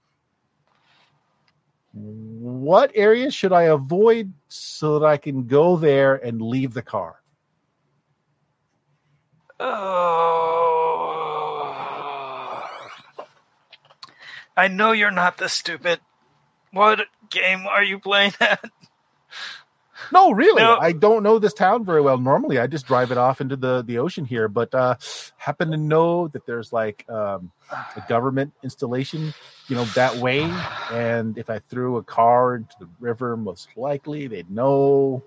what 1.93 2.91
areas 2.97 3.35
should 3.35 3.53
I 3.53 3.65
avoid 3.65 4.33
so 4.49 4.99
that 4.99 5.07
I 5.07 5.17
can 5.17 5.47
go 5.47 5.77
there 5.77 6.17
and 6.17 6.43
leave 6.43 6.75
the 6.75 6.83
car? 6.83 7.21
Oh. 9.61 10.95
I 14.57 14.69
know 14.69 14.93
you're 14.93 15.11
not 15.11 15.39
this 15.39 15.53
stupid. 15.53 16.01
What 16.73 17.01
game 17.31 17.67
are 17.67 17.83
you 17.83 17.99
playing 17.99 18.33
at? 18.41 18.65
No, 20.13 20.33
really, 20.33 20.63
No. 20.63 20.77
I 20.77 20.93
don't 20.93 21.23
know 21.23 21.39
this 21.39 21.55
town 21.55 21.85
very 21.85 22.01
well. 22.01 22.19
Normally, 22.19 22.59
I 22.59 22.67
just 22.67 22.87
drive 22.87 23.11
it 23.11 23.19
off 23.19 23.41
into 23.41 23.57
the 23.57 23.83
the 23.83 23.99
ocean 23.99 24.25
here, 24.25 24.49
but 24.49 24.75
uh, 24.75 24.97
happen 25.37 25.71
to 25.71 25.77
know 25.77 26.29
that 26.29 26.47
there's 26.47 26.73
like 26.73 27.09
um, 27.09 27.51
a 27.71 28.03
government 28.09 28.53
installation, 28.63 29.33
you 29.69 29.77
know, 29.77 29.85
that 29.97 30.17
way. 30.17 30.43
And 30.93 31.39
if 31.39 31.49
I 31.49 31.59
threw 31.59 31.97
a 31.97 32.03
car 32.03 32.57
into 32.57 32.75
the 32.81 32.89
river, 33.01 33.37
most 33.37 33.69
likely 33.77 34.27
they'd 34.27 34.51
know. 34.51 35.23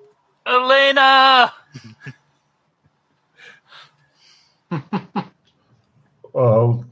Elena! 0.45 1.53
Well, 6.33 6.85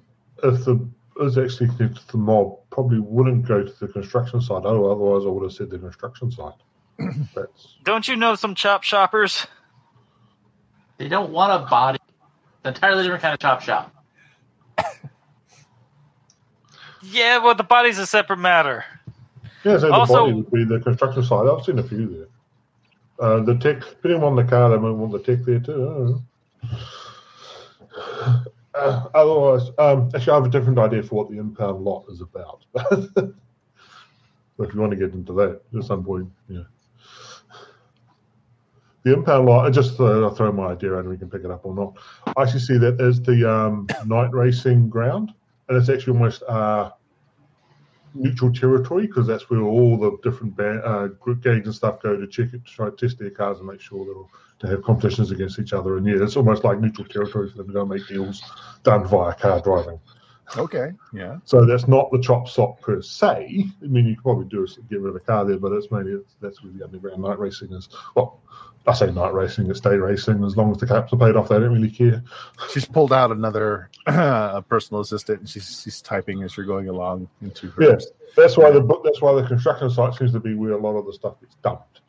if 0.43 0.65
the 0.65 0.87
is 1.21 1.37
actually 1.37 1.67
connected 1.67 1.95
to 1.97 2.07
the 2.13 2.17
mob, 2.17 2.57
probably 2.71 2.99
wouldn't 2.99 3.47
go 3.47 3.63
to 3.63 3.73
the 3.79 3.87
construction 3.87 4.41
site. 4.41 4.63
Oh, 4.65 4.91
otherwise 4.91 5.25
I 5.25 5.29
would 5.29 5.43
have 5.43 5.53
said 5.53 5.69
the 5.69 5.79
construction 5.79 6.29
site. 6.31 6.53
That's 7.35 7.77
Don't 7.83 8.07
you 8.07 8.15
know 8.15 8.35
some 8.35 8.53
chop 8.55 8.83
shoppers? 8.83 9.47
They 10.97 11.07
don't 11.07 11.31
want 11.31 11.51
a 11.63 11.65
body. 11.69 11.99
It's 12.03 12.65
an 12.65 12.73
entirely 12.73 13.03
different 13.03 13.21
kind 13.21 13.33
of 13.33 13.39
chop 13.39 13.61
shop. 13.61 13.91
Yeah, 17.03 17.37
well, 17.37 17.53
the 17.53 17.63
body's 17.63 17.99
a 17.99 18.05
separate 18.07 18.39
matter. 18.39 18.83
yeah. 19.63 19.77
So 19.77 19.87
the 19.87 19.93
Also- 19.93 20.13
body 20.25 20.33
would 20.33 20.51
be 20.51 20.63
the 20.63 20.79
construction 20.79 21.23
site. 21.23 21.47
I've 21.47 21.63
seen 21.63 21.77
a 21.79 21.83
few 21.83 22.07
there. 22.07 22.27
Uh, 23.19 23.39
the 23.43 23.55
tech, 23.55 23.81
depending 23.87 24.23
on 24.23 24.35
the 24.35 24.43
car, 24.43 24.69
they 24.71 24.77
might 24.77 24.89
want 24.91 25.11
the 25.11 25.19
tech 25.19 25.45
there 25.45 25.59
too. 25.59 26.21
Uh, 27.95 29.07
otherwise, 29.13 29.69
um, 29.77 30.09
actually, 30.13 30.31
I 30.31 30.35
have 30.35 30.45
a 30.45 30.49
different 30.49 30.77
idea 30.77 31.01
for 31.01 31.15
what 31.15 31.29
the 31.29 31.37
impound 31.37 31.83
lot 31.83 32.05
is 32.09 32.21
about. 32.21 32.65
but 32.73 33.33
if 34.59 34.73
you 34.73 34.81
want 34.81 34.91
to 34.91 34.97
get 34.97 35.13
into 35.13 35.33
that 35.33 35.61
at 35.77 35.83
some 35.85 36.03
point, 36.03 36.29
yeah. 36.49 36.63
The 39.03 39.13
impound 39.13 39.45
lot, 39.45 39.71
just 39.71 39.99
uh, 39.99 40.23
I'll 40.23 40.33
throw 40.33 40.51
my 40.51 40.71
idea 40.71 40.93
out 40.95 41.01
and 41.01 41.09
we 41.09 41.17
can 41.17 41.29
pick 41.29 41.43
it 41.43 41.51
up 41.51 41.63
or 41.63 41.75
not. 41.75 41.93
I 42.35 42.41
actually 42.41 42.61
see 42.61 42.77
that 42.79 42.99
as 42.99 43.21
the 43.21 43.49
um, 43.49 43.87
night 44.05 44.33
racing 44.33 44.89
ground, 44.89 45.31
and 45.69 45.77
it's 45.77 45.89
actually 45.89 46.13
almost 46.13 46.41
uh, 46.43 46.89
neutral 48.15 48.51
territory 48.51 49.05
because 49.05 49.27
that's 49.27 49.49
where 49.49 49.61
all 49.61 49.97
the 49.97 50.17
different 50.23 50.57
band, 50.57 50.81
uh, 50.83 51.07
group 51.07 51.43
gangs 51.43 51.67
and 51.67 51.75
stuff 51.75 52.01
go 52.01 52.17
to 52.17 52.27
check 52.27 52.53
it, 52.53 52.65
to 52.65 52.71
try 52.71 52.89
to 52.89 52.95
test 52.95 53.19
their 53.19 53.29
cars 53.29 53.59
and 53.59 53.67
make 53.67 53.79
sure 53.79 54.05
that 54.05 54.25
to 54.59 54.67
have 54.67 54.83
competitions 54.83 55.31
against 55.31 55.59
each 55.59 55.73
other. 55.73 55.97
And 55.97 56.07
yeah, 56.07 56.21
it's 56.21 56.37
almost 56.37 56.63
like 56.63 56.79
neutral 56.79 57.07
territory 57.07 57.49
for 57.49 57.57
them 57.57 57.67
to 57.67 57.73
go 57.73 57.85
make 57.85 58.07
deals 58.07 58.41
done 58.83 59.05
via 59.07 59.33
car 59.35 59.61
driving. 59.61 59.99
Okay, 60.57 60.91
yeah. 61.11 61.37
So 61.43 61.65
that's 61.65 61.87
not 61.87 62.11
the 62.11 62.19
chop 62.19 62.47
stop 62.47 62.79
per 62.79 63.01
se. 63.01 63.65
I 63.83 63.87
mean, 63.87 64.05
you 64.05 64.15
could 64.15 64.23
probably 64.23 64.45
do 64.45 64.67
get 64.89 65.01
rid 65.01 65.09
of 65.09 65.15
a 65.15 65.19
car 65.19 65.43
there, 65.43 65.57
but 65.57 65.71
it's 65.71 65.91
mainly 65.91 66.21
that's 66.39 66.63
where 66.63 66.71
the 66.71 66.83
underground 66.83 67.23
night 67.23 67.39
racing 67.39 67.73
is. 67.73 67.89
Well, 68.15 68.41
I 68.87 68.93
say 68.93 69.11
night 69.11 69.33
racing, 69.33 69.69
it's 69.69 69.79
day 69.79 69.95
racing. 69.95 70.43
As 70.43 70.55
long 70.55 70.71
as 70.71 70.77
the 70.77 70.85
caps 70.85 71.11
are 71.11 71.17
paid 71.17 71.35
off, 71.35 71.49
they 71.49 71.57
don't 71.57 71.73
really 71.73 71.89
care. 71.89 72.23
She's 72.71 72.85
pulled 72.85 73.11
out 73.11 73.31
another 73.31 73.89
a 74.05 74.63
personal 74.69 75.01
assistant, 75.01 75.39
and 75.39 75.49
she's 75.49 75.81
she's 75.83 76.01
typing 76.01 76.43
as 76.43 76.55
you're 76.55 76.67
going 76.67 76.89
along 76.89 77.27
into 77.41 77.69
her. 77.71 77.83
Yeah, 77.83 77.95
that's 78.35 78.55
why 78.55 78.69
the 78.69 78.81
book. 78.81 79.01
That's 79.03 79.21
why 79.21 79.33
the 79.33 79.47
construction 79.47 79.89
site 79.89 80.13
seems 80.13 80.31
to 80.33 80.39
be 80.39 80.53
where 80.53 80.73
a 80.73 80.77
lot 80.77 80.95
of 80.95 81.07
the 81.07 81.13
stuff 81.13 81.39
gets 81.41 81.55
dumped. 81.63 82.01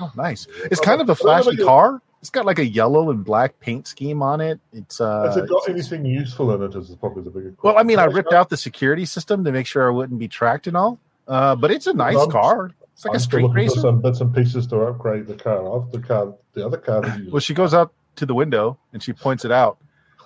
Oh, 0.00 0.10
nice. 0.16 0.46
It's 0.64 0.80
kind 0.80 1.00
of 1.00 1.08
a 1.08 1.14
flashy 1.14 1.56
car. 1.56 2.00
It's 2.20 2.30
got 2.30 2.44
like 2.44 2.58
a 2.58 2.66
yellow 2.66 3.10
and 3.10 3.24
black 3.24 3.60
paint 3.60 3.86
scheme 3.86 4.22
on 4.22 4.40
it. 4.40 4.60
It's 4.72 5.00
uh. 5.00 5.22
Has 5.22 5.36
it 5.38 5.48
got 5.48 5.68
anything 5.68 6.04
useful 6.04 6.52
in 6.54 6.62
it? 6.62 6.74
Is 6.76 6.90
it 6.90 7.00
probably 7.00 7.22
the 7.22 7.30
bigger. 7.30 7.54
Well, 7.62 7.78
I 7.78 7.82
mean, 7.82 7.98
I 7.98 8.04
ripped 8.04 8.32
out 8.32 8.50
the 8.50 8.56
security 8.58 9.06
system 9.06 9.44
to 9.44 9.52
make 9.52 9.66
sure 9.66 9.88
I 9.88 9.94
wouldn't 9.94 10.18
be 10.18 10.28
tracked 10.28 10.66
and 10.66 10.76
all. 10.76 10.98
Uh, 11.26 11.54
but 11.56 11.70
it's 11.70 11.86
a 11.86 11.94
nice 11.94 12.16
I'm- 12.16 12.30
car. 12.30 12.72
It's 12.92 13.06
like 13.06 13.12
I'm 13.12 13.16
a 13.16 13.20
still 13.20 13.28
street 13.30 13.42
looking 13.44 13.54
for 13.54 13.60
racer. 13.60 13.80
some 13.80 14.02
bits 14.02 14.20
and 14.20 14.34
pieces 14.34 14.66
to 14.66 14.76
upgrade 14.82 15.26
the 15.26 15.34
car. 15.34 15.74
I've 15.82 15.90
the 15.90 16.00
car, 16.00 16.34
the 16.52 16.66
other 16.66 16.76
car. 16.76 17.02
Well, 17.30 17.40
she 17.40 17.54
goes 17.54 17.72
out 17.72 17.94
to 18.16 18.26
the 18.26 18.34
window 18.34 18.76
and 18.92 19.02
she 19.02 19.14
points 19.14 19.46
it 19.46 19.50
out, 19.50 19.78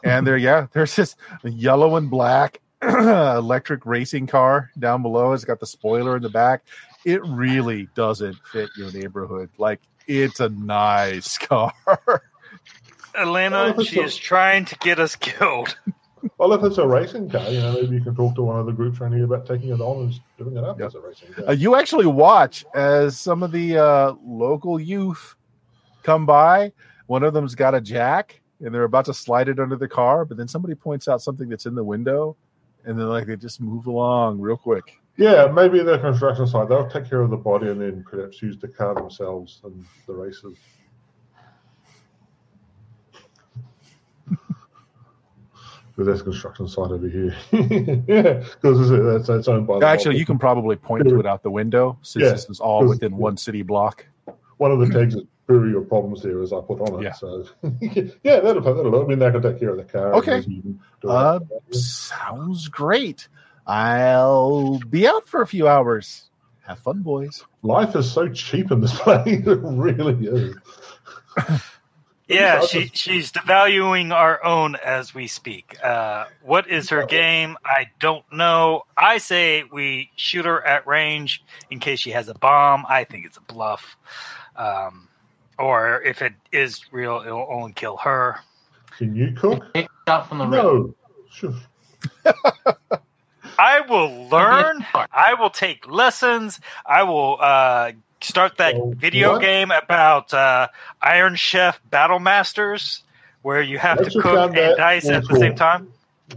and 0.02 0.26
there, 0.26 0.36
yeah, 0.36 0.66
there's 0.72 0.96
this 0.96 1.14
yellow 1.44 1.94
and 1.94 2.10
black 2.10 2.60
electric 2.82 3.86
racing 3.86 4.26
car 4.26 4.70
down 4.78 5.02
below. 5.02 5.32
It's 5.32 5.44
got 5.44 5.60
the 5.60 5.66
spoiler 5.66 6.16
in 6.16 6.22
the 6.22 6.30
back. 6.30 6.64
It 7.04 7.22
really 7.24 7.88
doesn't 7.94 8.36
fit 8.52 8.70
your 8.76 8.90
neighborhood. 8.92 9.50
Like 9.58 9.80
it's 10.06 10.40
a 10.40 10.48
nice 10.48 11.38
car. 11.38 11.72
Elena, 13.14 13.74
she 13.84 14.00
is 14.00 14.16
trying 14.16 14.64
to 14.66 14.76
get 14.76 14.98
us 14.98 15.14
killed. 15.16 15.76
well, 16.38 16.52
if 16.52 16.64
it's 16.64 16.78
a 16.78 16.86
racing 16.86 17.30
car, 17.30 17.48
you 17.50 17.60
know, 17.60 17.74
maybe 17.74 17.96
you 17.96 18.02
can 18.02 18.14
talk 18.16 18.34
to 18.34 18.42
one 18.42 18.58
of 18.58 18.66
the 18.66 18.72
groups 18.72 19.00
around 19.00 19.12
here 19.12 19.24
about 19.24 19.46
taking 19.46 19.68
it 19.70 19.80
on 19.80 20.04
and 20.04 20.20
doing 20.38 20.56
it 20.56 20.64
up 20.64 20.78
Yeah. 20.80 20.86
as 20.86 20.94
a 20.94 21.00
racing 21.00 21.32
car. 21.32 21.48
Uh, 21.48 21.52
you 21.52 21.76
actually 21.76 22.06
watch 22.06 22.64
as 22.74 23.18
some 23.18 23.42
of 23.42 23.52
the 23.52 23.78
uh, 23.78 24.14
local 24.24 24.80
youth 24.80 25.36
come 26.02 26.26
by. 26.26 26.72
One 27.06 27.22
of 27.22 27.34
them's 27.34 27.54
got 27.54 27.74
a 27.74 27.80
jack, 27.80 28.40
and 28.60 28.74
they're 28.74 28.84
about 28.84 29.04
to 29.04 29.14
slide 29.14 29.48
it 29.48 29.60
under 29.60 29.76
the 29.76 29.88
car, 29.88 30.24
but 30.24 30.36
then 30.36 30.48
somebody 30.48 30.74
points 30.74 31.06
out 31.06 31.22
something 31.22 31.48
that's 31.48 31.66
in 31.66 31.74
the 31.74 31.84
window, 31.84 32.36
and 32.84 32.98
then 32.98 33.06
like 33.08 33.26
they 33.26 33.36
just 33.36 33.60
move 33.60 33.86
along 33.86 34.40
real 34.40 34.56
quick. 34.56 34.98
Yeah, 35.16 35.46
maybe 35.46 35.80
the 35.80 35.98
construction 35.98 36.46
site, 36.46 36.68
they'll 36.68 36.90
take 36.90 37.08
care 37.08 37.20
of 37.20 37.30
the 37.30 37.36
body 37.36 37.68
and 37.68 37.80
then 37.80 38.04
perhaps 38.08 38.42
use 38.42 38.58
the 38.58 38.68
car 38.68 38.94
themselves 38.94 39.60
in 39.64 39.86
the 40.06 40.12
races. 40.12 40.58
But 45.96 46.06
that's 46.06 46.22
construction 46.22 46.66
site 46.66 46.90
over 46.90 47.08
here. 47.08 47.36
yeah, 47.52 48.42
because 48.60 48.90
that's, 48.90 49.28
that's 49.28 49.46
owned 49.46 49.68
by 49.68 49.78
Actually, 49.78 50.16
you 50.16 50.26
can 50.26 50.40
probably 50.40 50.74
point 50.74 51.08
to 51.08 51.20
it 51.20 51.26
out 51.26 51.44
the 51.44 51.52
window 51.52 51.96
since 52.02 52.24
Yeah, 52.24 52.30
this 52.32 52.50
is 52.50 52.58
all 52.58 52.84
within 52.84 53.16
one 53.16 53.36
city 53.36 53.62
block. 53.62 54.04
One 54.56 54.72
of 54.72 54.80
the 54.80 54.88
tags 54.88 55.14
is 55.14 55.22
bury 55.46 55.70
your 55.70 55.82
problems 55.82 56.22
there 56.22 56.42
as 56.42 56.52
I 56.52 56.60
put 56.60 56.80
on 56.80 57.00
it. 57.00 57.04
Yeah. 57.04 57.12
So 57.12 57.46
yeah, 58.24 58.40
that'll 58.40 58.60
that'll. 58.60 59.04
I 59.04 59.06
mean, 59.06 59.18
they 59.18 59.30
can 59.30 59.42
take 59.42 59.60
care 59.60 59.70
of 59.70 59.76
the 59.76 59.84
car. 59.84 60.14
Okay. 60.14 60.40
maybe 60.40 60.54
even 60.54 60.80
do 61.00 61.10
Uh, 61.10 61.40
sounds 61.70 62.68
great. 62.68 63.28
I'll 63.66 64.78
be 64.90 65.06
out 65.06 65.26
for 65.26 65.42
a 65.42 65.46
few 65.46 65.68
hours. 65.68 66.30
Have 66.66 66.78
fun, 66.78 67.02
boys. 67.02 67.44
Life 67.62 67.94
is 67.96 68.10
so 68.10 68.28
cheap 68.28 68.70
in 68.70 68.80
this 68.80 68.98
place. 68.98 69.26
it 69.46 69.58
really 69.62 70.26
is. 70.26 70.54
Yeah, 72.26 72.62
she 72.62 72.90
she's 72.94 73.32
devaluing 73.32 74.14
our 74.14 74.42
own 74.42 74.76
as 74.76 75.14
we 75.14 75.26
speak. 75.26 75.76
Uh, 75.84 76.24
what 76.42 76.70
is 76.70 76.88
her 76.88 77.04
game? 77.04 77.58
I 77.66 77.90
don't 78.00 78.24
know. 78.32 78.84
I 78.96 79.18
say 79.18 79.64
we 79.70 80.10
shoot 80.16 80.46
her 80.46 80.66
at 80.66 80.86
range 80.86 81.44
in 81.70 81.80
case 81.80 82.00
she 82.00 82.12
has 82.12 82.28
a 82.28 82.34
bomb. 82.34 82.86
I 82.88 83.04
think 83.04 83.26
it's 83.26 83.36
a 83.36 83.42
bluff. 83.42 83.98
Um, 84.56 85.08
or 85.58 86.00
if 86.02 86.22
it 86.22 86.32
is 86.50 86.80
real, 86.92 87.22
it'll 87.24 87.46
only 87.50 87.72
kill 87.72 87.98
her. 87.98 88.40
Can 88.96 89.14
you 89.14 89.32
cook? 89.32 89.62
Take 89.74 89.86
a 89.86 90.10
shot 90.10 90.28
from 90.28 90.38
the 90.38 90.46
roof. 90.46 90.52
No. 90.52 90.94
Sure. 91.30 91.54
I 93.58 93.80
will 93.82 94.28
learn. 94.30 94.84
I 94.94 95.34
will 95.38 95.50
take 95.50 95.88
lessons. 95.88 96.60
I 96.86 97.02
will 97.04 97.38
uh, 97.40 97.92
start 98.20 98.58
that 98.58 98.74
So 98.76 98.92
video 98.96 99.32
what? 99.32 99.42
game 99.42 99.70
about 99.70 100.32
uh, 100.34 100.68
Iron 101.02 101.36
Chef 101.36 101.80
Battle 101.90 102.18
Masters, 102.18 103.02
where 103.42 103.62
you 103.62 103.78
have 103.78 103.98
Once 103.98 104.14
to 104.14 104.20
cook 104.22 104.48
and 104.50 104.56
that, 104.56 104.76
dice 104.76 105.08
at 105.08 105.26
the 105.28 105.36
same 105.38 105.54
time. 105.54 105.88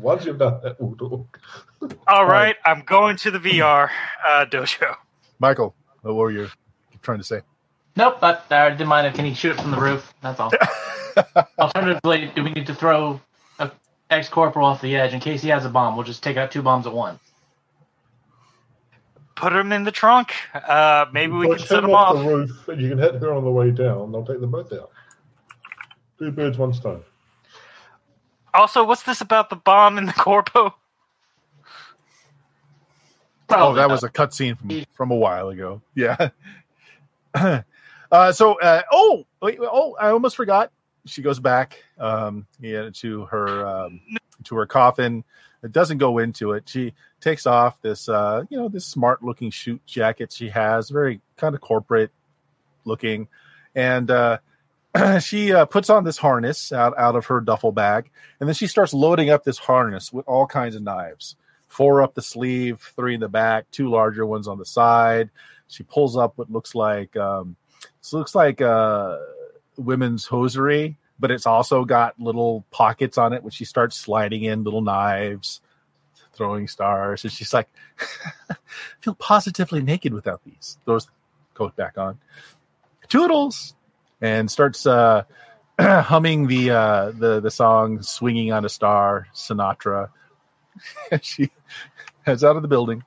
Once 0.02 0.26
you've 0.26 0.38
done 0.38 0.60
that, 0.64 0.80
we'll 0.80 0.96
talk. 0.96 1.40
All 2.08 2.26
right, 2.26 2.56
I'm 2.66 2.82
going 2.82 3.18
to 3.18 3.32
the 3.32 3.40
VR 3.40 3.90
uh, 4.28 4.46
dojo. 4.50 4.96
Michael, 5.40 5.76
what 6.02 6.16
were 6.16 6.32
you 6.32 6.50
trying 7.02 7.20
to 7.20 7.24
say? 7.24 7.42
Nope, 7.96 8.18
but 8.20 8.46
I 8.52 8.70
didn't 8.70 8.88
mind. 8.88 9.14
Can 9.16 9.26
he 9.26 9.34
shoot 9.34 9.52
it 9.52 9.62
from 9.62 9.72
the 9.72 9.80
roof? 9.80 10.14
That's 10.22 10.40
all. 10.40 10.52
Alternatively, 11.60 12.32
do 12.36 12.44
we 12.44 12.52
need 12.52 12.68
to 12.68 12.76
throw 12.76 13.14
a 13.14 13.22
ex 14.10 14.30
corporal 14.30 14.66
off 14.66 14.82
the 14.82 14.96
edge 14.96 15.14
in 15.14 15.20
case 15.20 15.42
he 15.42 15.50
has 15.50 15.66
a 15.66 15.70
bomb? 15.70 15.96
We'll 15.96 16.06
just 16.06 16.24
take 16.24 16.38
out 16.38 16.52
two 16.52 16.62
bombs 16.62 16.88
at 16.88 16.94
once. 16.94 17.20
Put 19.36 19.54
him 19.54 19.72
in 19.72 19.84
the 19.84 19.92
trunk. 19.92 20.34
Uh, 20.54 21.06
maybe 21.14 21.34
we 21.34 21.46
Push 21.46 21.60
can 21.60 21.68
set 21.68 21.78
him 21.84 21.92
him 21.92 21.96
off. 21.96 22.18
the 22.18 22.24
roof, 22.24 22.68
and 22.68 22.82
you 22.82 22.90
can 22.90 22.98
hit 22.98 23.16
her 23.16 23.34
on 23.34 23.44
the 23.44 23.52
way 23.52 23.70
down. 23.70 24.12
They'll 24.12 24.26
take 24.26 24.42
them 24.42 24.50
both 24.52 24.74
out. 24.74 24.90
Two 26.18 26.32
birds, 26.32 26.58
one 26.58 26.74
stone. 26.74 27.04
Also, 28.54 28.84
what's 28.84 29.04
this 29.04 29.22
about 29.22 29.52
the 29.52 29.56
bomb 29.56 30.00
in 30.00 30.08
the 30.08 30.14
corpo? 30.14 30.74
Oh, 33.50 33.74
that 33.76 33.82
not. 33.82 33.92
was 33.92 34.04
a 34.04 34.10
cutscene 34.10 34.58
from 34.58 34.84
from 34.94 35.12
a 35.12 35.16
while 35.16 35.50
ago. 35.50 35.82
Yeah. 35.96 36.30
uh, 38.12 38.32
so, 38.32 38.60
uh, 38.60 38.82
oh, 38.92 39.26
wait, 39.42 39.60
oh, 39.62 39.96
I 40.00 40.10
almost 40.10 40.36
forgot. 40.36 40.72
She 41.08 41.22
goes 41.22 41.40
back, 41.40 41.84
um, 41.98 42.48
yeah, 42.60 42.90
to 42.94 43.26
her 43.26 43.66
um, 43.66 44.02
to 44.46 44.56
her 44.56 44.66
coffin. 44.66 45.24
It 45.64 45.72
doesn't 45.72 45.98
go 45.98 46.20
into 46.20 46.52
it. 46.52 46.70
She 46.70 46.94
takes 47.20 47.48
off 47.48 47.82
this, 47.82 48.08
uh, 48.08 48.44
you 48.50 48.58
know, 48.58 48.70
this 48.70 48.86
smart 48.86 49.24
looking 49.24 49.50
shoot 49.50 49.84
jacket 49.86 50.32
she 50.32 50.50
has, 50.50 50.90
very 50.90 51.20
kind 51.36 51.56
of 51.56 51.62
corporate 51.62 52.12
looking, 52.86 53.28
and 53.76 54.10
uh, 54.12 54.38
she 55.20 55.54
uh, 55.54 55.66
puts 55.66 55.90
on 55.90 56.04
this 56.04 56.18
harness 56.18 56.72
out 56.72 56.98
out 56.98 57.16
of 57.16 57.26
her 57.28 57.42
duffel 57.42 57.72
bag, 57.72 58.12
and 58.40 58.48
then 58.48 58.54
she 58.54 58.68
starts 58.68 58.94
loading 58.94 59.30
up 59.30 59.44
this 59.44 59.58
harness 59.58 60.14
with 60.14 60.28
all 60.28 60.46
kinds 60.46 60.76
of 60.76 60.84
knives 60.84 61.36
four 61.68 62.02
up 62.02 62.16
the 62.16 62.22
sleeve, 62.22 62.80
three 62.96 63.14
in 63.14 63.20
the 63.20 63.28
back, 63.28 63.70
two 63.72 63.90
larger 63.90 64.26
ones 64.26 64.48
on 64.48 64.58
the 64.58 64.66
side. 64.66 65.30
She 65.68 65.84
pulls 65.84 66.18
up 66.18 66.38
what 66.38 66.50
looks 66.50 66.74
like 66.74 67.16
um, 67.18 67.56
looks 68.12 68.36
like 68.36 68.62
uh, 68.62 69.18
women's 69.78 70.26
hosiery, 70.26 70.98
but 71.20 71.32
it's 71.32 71.46
also 71.46 71.86
got 71.86 72.20
little 72.20 72.66
pockets 72.72 73.18
on 73.18 73.34
it, 73.34 73.44
which 73.44 73.56
she 73.56 73.66
starts 73.66 73.96
sliding 73.96 74.44
in 74.44 74.64
little 74.64 74.82
knives, 74.82 75.62
throwing 76.34 76.68
stars, 76.68 77.24
and 77.24 77.32
she's 77.32 77.54
like, 77.54 77.70
"I 78.50 78.56
"Feel 79.00 79.16
positively 79.16 79.82
naked 79.82 80.14
without 80.14 80.44
these." 80.44 80.78
Throws 80.86 81.08
coat 81.54 81.76
back 81.76 81.98
on. 81.98 82.20
Toodles, 83.10 83.76
and 84.22 84.50
starts 84.50 84.86
uh, 84.86 85.24
humming 85.80 86.48
the 86.48 86.72
uh, 86.72 87.12
the 87.12 87.40
the 87.40 87.52
song 87.52 88.02
"Swinging 88.02 88.52
on 88.52 88.66
a 88.66 88.70
Star" 88.70 89.28
Sinatra. 89.34 90.10
she 91.22 91.50
heads 92.24 92.44
out 92.44 92.56
of 92.56 92.62
the 92.62 92.68
building. 92.68 93.04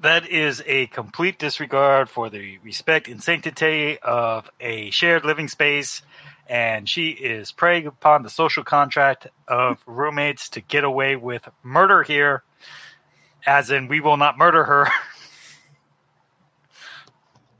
That 0.00 0.28
is 0.28 0.62
a 0.66 0.86
complete 0.86 1.38
disregard 1.40 2.08
for 2.08 2.30
the 2.30 2.58
respect 2.58 3.08
and 3.08 3.20
sanctity 3.22 3.98
of 3.98 4.48
a 4.60 4.90
shared 4.90 5.24
living 5.24 5.48
space. 5.48 6.02
And 6.48 6.88
she 6.88 7.10
is 7.10 7.50
preying 7.52 7.86
upon 7.86 8.22
the 8.22 8.30
social 8.30 8.62
contract 8.64 9.26
of 9.48 9.82
roommates 9.86 10.50
to 10.50 10.60
get 10.60 10.84
away 10.84 11.16
with 11.16 11.48
murder 11.62 12.02
here. 12.04 12.44
As 13.46 13.70
in, 13.70 13.88
we 13.88 14.00
will 14.00 14.16
not 14.16 14.38
murder 14.38 14.64
her. 14.64 14.86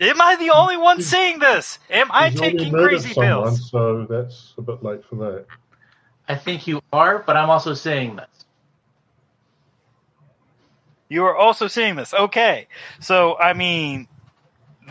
Am 0.01 0.21
I 0.21 0.37
the 0.37 0.51
only 0.51 0.77
one 0.77 1.03
saying 1.03 1.41
this? 1.41 1.81
Am 1.91 2.07
I 2.13 2.31
He's 2.31 2.41
already 2.41 2.59
taking 2.59 2.73
crazy 2.73 3.15
someone, 3.15 3.47
pills? 3.47 3.71
So 3.71 4.07
that's 4.09 4.55
a 4.57 4.63
bit 4.63 4.83
late 4.83 5.05
for 5.05 5.17
that. 5.17 5.47
I 6.29 6.37
think 6.37 6.67
you 6.69 6.81
are, 6.93 7.19
but 7.19 7.37
I'm 7.37 7.51
also 7.51 7.75
saying 7.75 8.17
this. 8.17 8.29
You 11.09 11.25
are 11.25 11.37
also 11.37 11.69
seeing 11.69 11.97
this. 11.97 12.13
Okay. 12.13 12.69
So, 13.01 13.39
I 13.39 13.53
mean, 13.55 14.09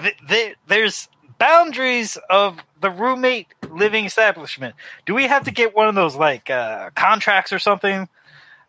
th- 0.02 0.18
th- 0.28 0.56
there's 0.68 1.08
boundaries 1.38 2.18
of 2.30 2.58
the 2.82 2.90
roommate 2.90 3.48
living 3.70 4.06
establishment. 4.06 4.76
Do 5.06 5.14
we 5.14 5.24
have 5.28 5.44
to 5.46 5.52
get 5.52 5.76
one 5.76 5.88
of 5.88 5.96
those, 5.96 6.16
like, 6.16 6.50
uh, 6.50 6.90
contracts 6.96 7.54
or 7.54 7.60
something 7.60 8.08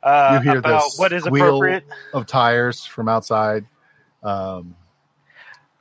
uh, 0.03 0.41
You 0.43 0.51
hear 0.51 0.59
about 0.59 0.83
what 0.97 1.13
is 1.13 1.27
appropriate? 1.27 1.85
of 2.13 2.27
tires 2.27 2.85
from 2.85 3.09
outside. 3.09 3.65
Um, 4.23 4.77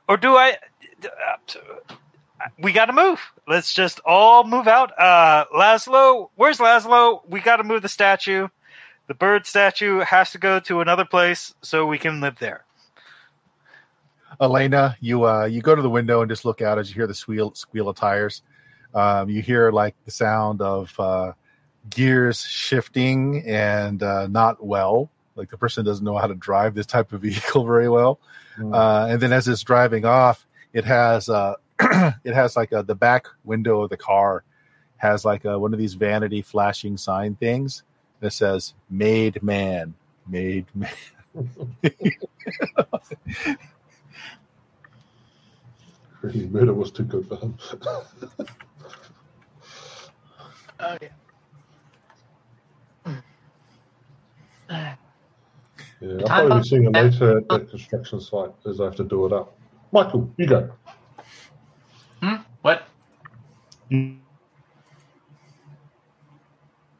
Or 0.08 0.16
do 0.16 0.36
I. 0.36 0.56
Uh, 1.04 1.54
we 2.58 2.72
got 2.72 2.86
to 2.86 2.92
move. 2.92 3.20
Let's 3.46 3.74
just 3.74 4.00
all 4.04 4.44
move 4.44 4.66
out. 4.68 4.98
Uh, 4.98 5.44
Laszlo, 5.54 6.30
where's 6.36 6.58
Laszlo? 6.58 7.20
We 7.28 7.40
got 7.40 7.56
to 7.56 7.64
move 7.64 7.82
the 7.82 7.88
statue. 7.88 8.48
The 9.08 9.14
bird 9.14 9.46
statue 9.46 10.00
has 10.00 10.32
to 10.32 10.38
go 10.38 10.60
to 10.60 10.80
another 10.80 11.06
place 11.06 11.54
so 11.62 11.86
we 11.86 11.98
can 11.98 12.20
live 12.20 12.38
there. 12.38 12.64
Elena, 14.38 14.96
you 15.00 15.26
uh, 15.26 15.46
you 15.46 15.62
go 15.62 15.74
to 15.74 15.80
the 15.80 15.90
window 15.90 16.20
and 16.20 16.30
just 16.30 16.44
look 16.44 16.60
out 16.60 16.78
as 16.78 16.90
you 16.90 16.94
hear 16.94 17.06
the 17.06 17.14
squeal 17.14 17.54
squeal 17.54 17.88
of 17.88 17.96
tires. 17.96 18.42
Um, 18.94 19.30
you 19.30 19.40
hear 19.40 19.72
like 19.72 19.94
the 20.04 20.10
sound 20.10 20.60
of 20.60 20.94
uh, 21.00 21.32
gears 21.88 22.42
shifting 22.42 23.42
and 23.46 24.02
uh, 24.02 24.26
not 24.26 24.64
well. 24.64 25.10
Like 25.36 25.50
the 25.50 25.56
person 25.56 25.86
doesn't 25.86 26.04
know 26.04 26.18
how 26.18 26.26
to 26.26 26.34
drive 26.34 26.74
this 26.74 26.86
type 26.86 27.12
of 27.14 27.20
vehicle 27.22 27.64
very 27.64 27.88
well. 27.88 28.20
Mm. 28.58 28.74
Uh, 28.74 29.10
and 29.10 29.22
then 29.22 29.32
as 29.32 29.48
it's 29.48 29.62
driving 29.62 30.04
off, 30.04 30.46
it 30.74 30.84
has 30.84 31.30
uh, 31.30 31.54
it 31.80 32.34
has 32.34 32.56
like 32.56 32.72
a, 32.72 32.82
the 32.82 32.94
back 32.94 33.26
window 33.44 33.80
of 33.80 33.88
the 33.88 33.96
car 33.96 34.44
has 34.98 35.24
like 35.24 35.46
a, 35.46 35.58
one 35.58 35.72
of 35.72 35.78
these 35.78 35.94
vanity 35.94 36.42
flashing 36.42 36.98
sign 36.98 37.34
things 37.36 37.84
that 38.20 38.32
says 38.32 38.74
"Made 38.90 39.42
Man." 39.42 39.94
Made 40.30 40.66
man. 40.74 40.90
Really, 46.20 46.46
murder 46.48 46.74
was 46.74 46.90
too 46.90 47.04
good 47.04 47.26
for 47.28 47.36
him. 47.36 47.56
Oh 50.80 50.96
yeah. 51.00 51.08
Yeah, 56.00 56.18
I'll 56.20 56.26
probably 56.26 56.60
be 56.60 56.68
seeing 56.68 56.84
it 56.84 56.92
later 56.92 57.38
at 57.38 57.48
the 57.48 57.60
construction 57.60 58.20
site 58.20 58.50
as 58.66 58.80
I 58.80 58.84
have 58.84 58.96
to 58.96 59.04
do 59.04 59.26
it 59.26 59.32
up. 59.32 59.56
Michael, 59.90 60.30
you 60.36 60.46
go. 60.46 60.70
Hmm? 62.22 62.36
What? 62.62 62.86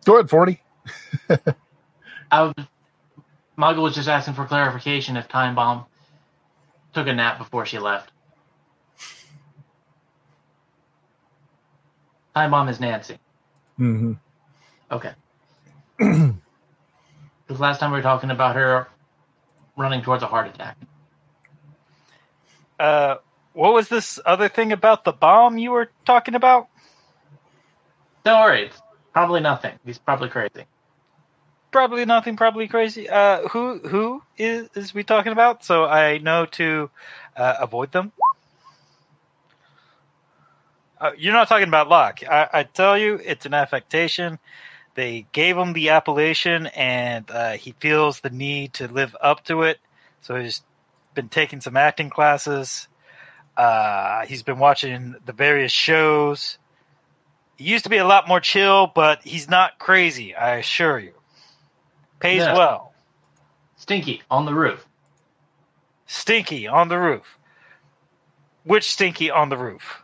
Go 0.04 0.14
ahead, 0.14 0.30
forty. 0.30 0.62
I 2.30 2.42
was, 2.42 2.54
Muggle 3.58 3.82
was 3.82 3.94
just 3.94 4.08
asking 4.08 4.34
for 4.34 4.44
clarification 4.44 5.16
if 5.16 5.28
Time 5.28 5.54
Bomb 5.54 5.86
took 6.94 7.06
a 7.06 7.12
nap 7.12 7.38
before 7.38 7.66
she 7.66 7.78
left. 7.78 8.10
Time 12.34 12.50
bomb 12.52 12.68
is 12.68 12.78
Nancy. 12.80 13.18
hmm 13.76 14.12
Okay. 14.90 15.12
Because 17.46 17.60
last 17.60 17.80
time 17.80 17.90
we 17.92 17.96
were 17.96 18.02
talking 18.02 18.30
about 18.30 18.56
her 18.56 18.88
running 19.74 20.02
towards 20.02 20.22
a 20.22 20.26
heart 20.26 20.48
attack. 20.48 20.76
Uh, 22.78 23.16
what 23.54 23.72
was 23.72 23.88
this 23.88 24.20
other 24.26 24.50
thing 24.50 24.70
about 24.70 25.04
the 25.04 25.12
bomb 25.12 25.56
you 25.56 25.70
were 25.70 25.90
talking 26.04 26.34
about? 26.34 26.68
Don't 28.22 28.38
worry, 28.42 28.66
it's 28.66 28.82
probably 29.14 29.40
nothing. 29.40 29.72
He's 29.86 29.96
probably 29.96 30.28
crazy. 30.28 30.66
Probably 31.70 32.04
nothing. 32.04 32.36
Probably 32.36 32.66
crazy. 32.66 33.08
Uh, 33.08 33.46
who 33.48 33.78
who 33.78 34.22
is 34.38 34.68
is 34.74 34.94
we 34.94 35.04
talking 35.04 35.32
about? 35.32 35.64
So 35.64 35.84
I 35.84 36.18
know 36.18 36.46
to 36.52 36.90
uh, 37.36 37.56
avoid 37.60 37.92
them. 37.92 38.12
Uh, 41.00 41.12
you're 41.16 41.34
not 41.34 41.48
talking 41.48 41.68
about 41.68 41.88
luck. 41.88 42.20
I, 42.28 42.48
I 42.52 42.62
tell 42.64 42.98
you, 42.98 43.20
it's 43.22 43.46
an 43.46 43.54
affectation. 43.54 44.38
They 44.94 45.26
gave 45.30 45.56
him 45.56 45.74
the 45.74 45.90
appellation, 45.90 46.66
and 46.68 47.30
uh, 47.30 47.52
he 47.52 47.72
feels 47.78 48.20
the 48.20 48.30
need 48.30 48.74
to 48.74 48.88
live 48.88 49.14
up 49.20 49.44
to 49.44 49.62
it. 49.62 49.78
So 50.22 50.34
he's 50.34 50.62
been 51.14 51.28
taking 51.28 51.60
some 51.60 51.76
acting 51.76 52.10
classes. 52.10 52.88
Uh, 53.56 54.24
he's 54.26 54.42
been 54.42 54.58
watching 54.58 55.14
the 55.24 55.32
various 55.32 55.70
shows. 55.70 56.58
He 57.56 57.64
used 57.64 57.84
to 57.84 57.90
be 57.90 57.98
a 57.98 58.06
lot 58.06 58.26
more 58.26 58.40
chill, 58.40 58.90
but 58.92 59.22
he's 59.22 59.48
not 59.48 59.78
crazy. 59.78 60.34
I 60.34 60.56
assure 60.56 60.98
you. 60.98 61.12
Pays 62.20 62.40
Yeah. 62.42 62.54
well. 62.54 62.92
Stinky 63.76 64.22
on 64.30 64.44
the 64.44 64.54
roof. 64.54 64.86
Stinky 66.06 66.66
on 66.66 66.88
the 66.88 66.98
roof. 66.98 67.38
Which 68.64 68.90
Stinky 68.90 69.30
on 69.30 69.48
the 69.48 69.56
roof? 69.56 70.02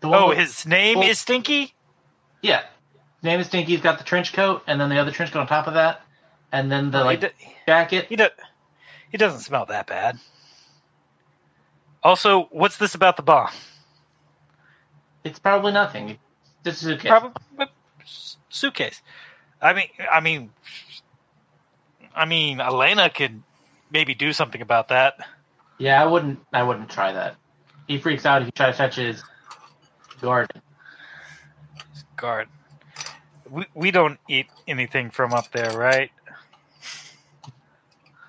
The 0.00 0.08
one 0.08 0.22
Oh, 0.22 0.28
with- 0.28 0.38
his 0.38 0.66
name 0.66 0.98
well- 0.98 1.08
is 1.08 1.18
Stinky? 1.18 1.74
yeah. 2.42 2.62
His 2.62 3.22
name 3.22 3.40
is 3.40 3.46
Stinky. 3.46 3.72
He's 3.72 3.80
got 3.80 3.98
the 3.98 4.04
trench 4.04 4.32
coat, 4.34 4.62
and 4.66 4.78
then 4.80 4.90
the 4.90 4.98
other 4.98 5.10
trench 5.10 5.32
coat 5.32 5.40
on 5.40 5.46
top 5.46 5.66
of 5.66 5.74
that, 5.74 6.02
and 6.52 6.70
then 6.70 6.90
the 6.90 6.98
oh, 6.98 7.02
he, 7.02 7.06
like 7.06 7.20
do, 7.20 7.28
jacket. 7.66 8.06
he, 8.08 8.16
do, 8.16 8.28
he 9.10 9.16
doesn't 9.16 9.40
smell 9.40 9.64
that 9.66 9.86
bad. 9.86 10.18
Also, 12.02 12.48
what's 12.50 12.76
this 12.76 12.94
about 12.94 13.16
the 13.16 13.22
bomb? 13.22 13.50
It's 15.24 15.38
probably 15.38 15.72
nothing. 15.72 16.18
This 16.64 16.82
is 16.82 16.88
okay. 16.90 17.08
Probably 17.08 17.32
suitcase. 18.50 19.00
I 19.64 19.72
mean, 19.72 19.88
I 20.12 20.20
mean, 20.20 20.50
I 22.14 22.26
mean, 22.26 22.60
Elena 22.60 23.08
could 23.08 23.42
maybe 23.90 24.14
do 24.14 24.34
something 24.34 24.60
about 24.60 24.88
that. 24.88 25.14
Yeah, 25.78 26.02
I 26.02 26.06
wouldn't. 26.06 26.38
I 26.52 26.62
wouldn't 26.62 26.90
try 26.90 27.12
that. 27.12 27.36
He 27.88 27.98
freaks 27.98 28.26
out 28.26 28.42
if 28.42 28.46
you 28.46 28.52
try 28.52 28.70
to 28.70 28.76
touch 28.76 28.96
his 28.96 29.22
garden. 30.20 30.60
Guard. 32.16 32.48
We 33.50 33.64
we 33.74 33.90
don't 33.90 34.18
eat 34.28 34.48
anything 34.68 35.10
from 35.10 35.32
up 35.32 35.50
there, 35.50 35.70
right? 35.70 36.10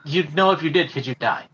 You'd 0.05 0.35
know 0.35 0.51
if 0.51 0.63
you 0.63 0.69
did 0.69 0.87
because 0.87 1.05
you'd 1.05 1.19
die. 1.19 1.47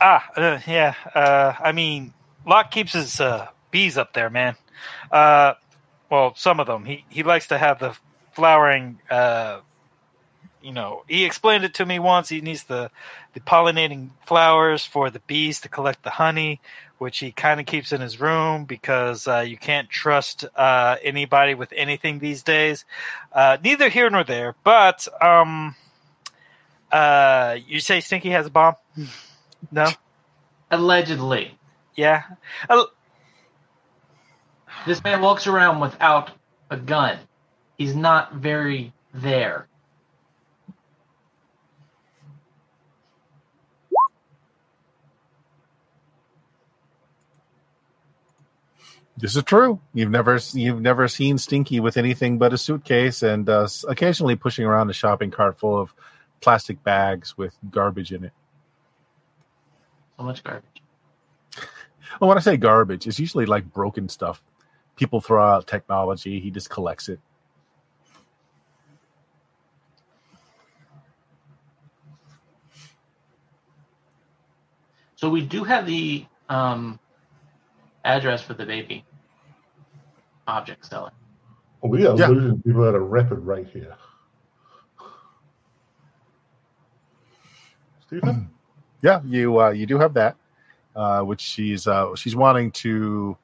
Ah, 0.00 0.24
uh, 0.36 0.60
yeah. 0.68 0.94
Uh, 1.14 1.54
I 1.58 1.72
mean, 1.72 2.12
Locke 2.46 2.70
keeps 2.70 2.92
his 2.92 3.20
uh, 3.20 3.48
bees 3.72 3.98
up 3.98 4.12
there, 4.12 4.30
man. 4.30 4.54
Uh, 5.10 5.54
well, 6.10 6.34
some 6.36 6.60
of 6.60 6.68
them. 6.68 6.84
He 6.84 7.04
he 7.08 7.24
likes 7.24 7.48
to 7.48 7.58
have 7.58 7.80
the 7.80 7.96
flowering. 8.36 9.00
Uh, 9.10 9.60
you 10.62 10.72
know, 10.72 11.04
he 11.08 11.24
explained 11.24 11.64
it 11.64 11.74
to 11.74 11.86
me 11.86 11.98
once. 11.98 12.28
He 12.28 12.40
needs 12.40 12.64
the 12.64 12.90
the 13.34 13.40
pollinating 13.40 14.10
flowers 14.26 14.84
for 14.84 15.10
the 15.10 15.20
bees 15.20 15.60
to 15.62 15.68
collect 15.68 16.02
the 16.02 16.10
honey, 16.10 16.60
which 16.98 17.18
he 17.18 17.32
kind 17.32 17.60
of 17.60 17.66
keeps 17.66 17.92
in 17.92 18.00
his 18.00 18.20
room 18.20 18.64
because 18.64 19.26
uh, 19.26 19.40
you 19.40 19.56
can't 19.56 19.88
trust 19.88 20.44
uh, 20.54 20.96
anybody 21.02 21.54
with 21.54 21.72
anything 21.74 22.18
these 22.18 22.42
days. 22.42 22.84
Uh, 23.32 23.58
neither 23.62 23.88
here 23.88 24.08
nor 24.10 24.24
there. 24.24 24.54
But 24.64 25.06
um, 25.20 25.74
uh, 26.90 27.56
you 27.66 27.80
say 27.80 28.00
Stinky 28.00 28.30
has 28.30 28.46
a 28.46 28.50
bomb? 28.50 28.74
No. 29.70 29.88
Allegedly, 30.70 31.56
Yeah. 31.94 32.24
Uh, 32.68 32.84
this 34.86 35.02
man 35.02 35.20
walks 35.20 35.46
around 35.46 35.80
without 35.80 36.30
a 36.70 36.76
gun. 36.76 37.18
He's 37.76 37.94
not 37.94 38.34
very 38.34 38.92
there. 39.12 39.68
This 49.18 49.34
is 49.34 49.42
true. 49.44 49.80
You've 49.94 50.10
never 50.10 50.38
you've 50.52 50.80
never 50.82 51.08
seen 51.08 51.38
Stinky 51.38 51.80
with 51.80 51.96
anything 51.96 52.36
but 52.36 52.52
a 52.52 52.58
suitcase 52.58 53.22
and 53.22 53.48
uh, 53.48 53.66
occasionally 53.88 54.36
pushing 54.36 54.66
around 54.66 54.90
a 54.90 54.92
shopping 54.92 55.30
cart 55.30 55.58
full 55.58 55.78
of 55.78 55.94
plastic 56.42 56.82
bags 56.84 57.36
with 57.36 57.56
garbage 57.70 58.12
in 58.12 58.24
it. 58.24 58.32
So 60.18 60.24
much 60.24 60.44
garbage. 60.44 60.82
Well, 62.20 62.28
when 62.28 62.38
I 62.38 62.42
say 62.42 62.56
garbage, 62.58 63.06
it's 63.06 63.18
usually 63.18 63.46
like 63.46 63.72
broken 63.72 64.08
stuff. 64.08 64.42
People 64.96 65.20
throw 65.20 65.42
out 65.42 65.66
technology. 65.66 66.38
He 66.40 66.50
just 66.50 66.68
collects 66.68 67.08
it. 67.08 67.20
So 75.26 75.30
we 75.30 75.44
do 75.44 75.64
have 75.64 75.86
the 75.86 76.24
um, 76.48 77.00
address 78.04 78.42
for 78.42 78.54
the 78.54 78.64
baby 78.64 79.04
object 80.46 80.86
seller. 80.86 81.10
Well, 81.80 81.90
we 81.90 82.06
are 82.06 82.16
Yeah. 82.16 82.28
losing 82.28 82.62
people 82.62 82.88
at 82.88 82.94
a 82.94 83.00
rapid 83.00 83.40
rate 83.40 83.66
here. 83.66 83.96
Stephen? 88.06 88.48
Yeah, 89.02 89.20
you 89.24 89.60
uh, 89.60 89.70
you 89.70 89.84
do 89.84 89.98
have 89.98 90.14
that, 90.14 90.36
uh, 90.94 91.22
which 91.22 91.40
she's 91.40 91.88
uh, 91.88 92.14
she's 92.14 92.36
wanting 92.36 92.70
to 92.86 93.36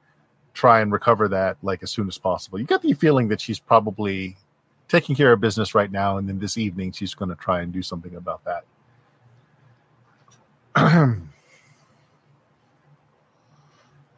try 0.54 0.82
and 0.82 0.92
recover 0.92 1.26
that 1.26 1.56
like 1.62 1.82
as 1.82 1.90
soon 1.90 2.06
as 2.06 2.16
possible. 2.16 2.60
You 2.60 2.64
get 2.64 2.80
the 2.82 2.92
feeling 2.92 3.26
that 3.26 3.40
she's 3.40 3.58
probably 3.58 4.36
taking 4.86 5.16
care 5.16 5.32
of 5.32 5.40
business 5.40 5.74
right 5.74 5.90
now, 5.90 6.18
and 6.18 6.28
then 6.28 6.38
this 6.38 6.56
evening 6.56 6.92
she's 6.92 7.14
going 7.14 7.30
to 7.30 7.34
try 7.34 7.62
and 7.62 7.72
do 7.72 7.82
something 7.82 8.14
about 8.14 8.42
that. 10.76 11.18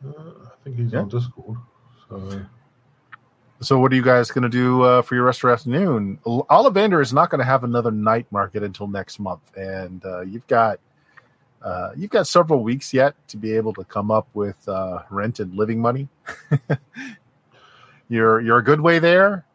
Uh, 0.05 0.11
I 0.47 0.65
think 0.65 0.77
he's 0.77 0.93
Yeah. 0.93 1.01
on 1.01 1.09
Discord. 1.09 1.59
So 2.09 2.41
So, 3.61 3.79
what 3.79 3.93
are 3.93 3.95
you 3.95 4.03
guys 4.03 4.31
going 4.31 4.43
to 4.43 4.49
do 4.49 4.83
uh, 4.83 5.01
for 5.03 5.15
your 5.15 5.25
rest 5.25 5.39
of 5.39 5.45
your 5.45 5.53
afternoon? 5.53 6.19
Ol- 6.27 6.45
Ollivander 6.51 7.01
is 7.01 7.13
not 7.15 7.31
going 7.31 7.39
to 7.39 7.45
have 7.45 7.65
another 7.65 7.91
night 7.91 8.27
market 8.31 8.63
until 8.63 8.87
next 8.89 9.19
month, 9.19 9.41
and 9.57 10.05
uh, 10.05 10.21
you've 10.23 10.47
got 10.49 10.81
uh, 11.63 11.91
you've 11.97 12.11
got 12.11 12.27
several 12.27 12.63
weeks 12.63 12.93
yet 12.93 13.15
to 13.29 13.39
be 13.39 13.53
able 13.57 13.73
to 13.73 13.85
come 13.85 14.11
up 14.11 14.29
with 14.35 14.69
uh, 14.69 14.99
rent 15.09 15.41
and 15.41 15.55
living 15.57 15.81
money. 15.81 16.09
you're 18.09 18.41
you're 18.41 18.59
a 18.59 18.65
good 18.65 18.81
way 18.81 18.99
there. 18.99 19.47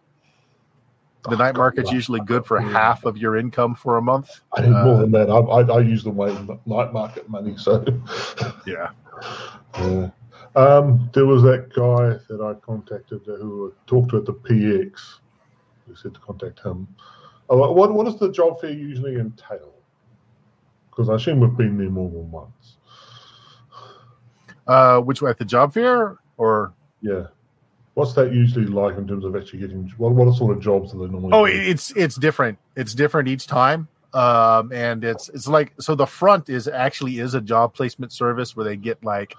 The 1.26 1.36
Oh, 1.36 1.36
night 1.36 1.56
market's 1.56 1.91
usually 1.91 2.22
good 2.22 2.45
for 2.45 2.60
half 2.60 3.04
of 3.04 3.18
your 3.18 3.36
income 3.38 3.76
for 3.76 3.97
a 3.97 4.02
month. 4.02 4.39
I 4.58 4.62
need 4.62 4.72
Uh, 4.72 4.86
more 4.86 5.02
than 5.02 5.12
that. 5.12 5.30
I, 5.30 5.38
I, 5.38 5.78
I 5.78 5.80
use 5.82 6.04
the 6.04 6.10
way 6.10 6.32
night 6.66 6.93
market 6.93 7.30
money. 7.30 7.56
So 7.58 7.86
Yeah. 8.66 8.89
yeah. 9.78 10.10
Um, 10.56 11.10
there 11.14 11.26
was 11.26 11.43
that 11.43 11.74
guy 11.74 12.18
that 12.30 12.43
I 12.43 12.54
contacted 12.66 13.22
who 13.26 13.74
talked 13.88 14.10
to 14.12 14.18
at 14.18 14.26
the 14.26 14.34
PX. 14.34 15.20
Who 15.88 15.95
said 15.95 16.14
to 16.14 16.20
contact 16.20 16.60
him. 16.60 16.88
Oh, 17.50 17.74
what 17.74 17.93
what 17.93 18.06
does 18.06 18.20
the 18.20 18.32
job 18.32 18.62
fair 18.62 18.72
usually 18.72 19.16
entail? 19.16 19.74
Because 20.89 21.10
I 21.10 21.16
assume 21.16 21.39
we've 21.39 21.56
been 21.58 21.78
there 21.78 21.89
more 21.89 22.10
than 22.10 22.30
once. 22.32 22.78
Uh, 24.68 25.00
which 25.00 25.22
way 25.22 25.32
at 25.32 25.39
the 25.39 25.45
job 25.45 25.74
fair 25.74 26.18
or 26.38 26.74
Yeah. 27.02 27.28
What's 27.95 28.14
that 28.14 28.32
usually 28.32 28.66
like 28.66 28.97
in 28.97 29.08
terms 29.08 29.26
of 29.26 29.36
actually 29.36 29.60
getting 29.60 29.91
what 29.97 30.14
what 30.14 30.34
sort 30.36 30.56
of 30.56 30.64
jobs 30.64 30.91
do 30.91 31.00
they 31.00 31.12
normally? 31.12 31.32
Oh, 31.34 31.45
do? 31.45 31.52
it's 31.52 31.91
it's 31.95 32.16
different. 32.16 32.60
It's 32.76 32.93
different 32.93 33.28
each 33.28 33.47
time. 33.47 33.88
Um, 34.14 34.72
and 34.72 35.04
it's 35.04 35.30
it's 35.30 35.47
like 35.47 35.74
so 35.80 35.95
the 35.95 36.06
front 36.06 36.50
is 36.50 36.68
actually 36.68 37.20
is 37.20 37.34
a 37.34 37.41
job 37.41 37.74
placement 37.74 38.12
service 38.14 38.56
where 38.56 38.64
they 38.64 38.76
get 38.76 39.04
like 39.04 39.36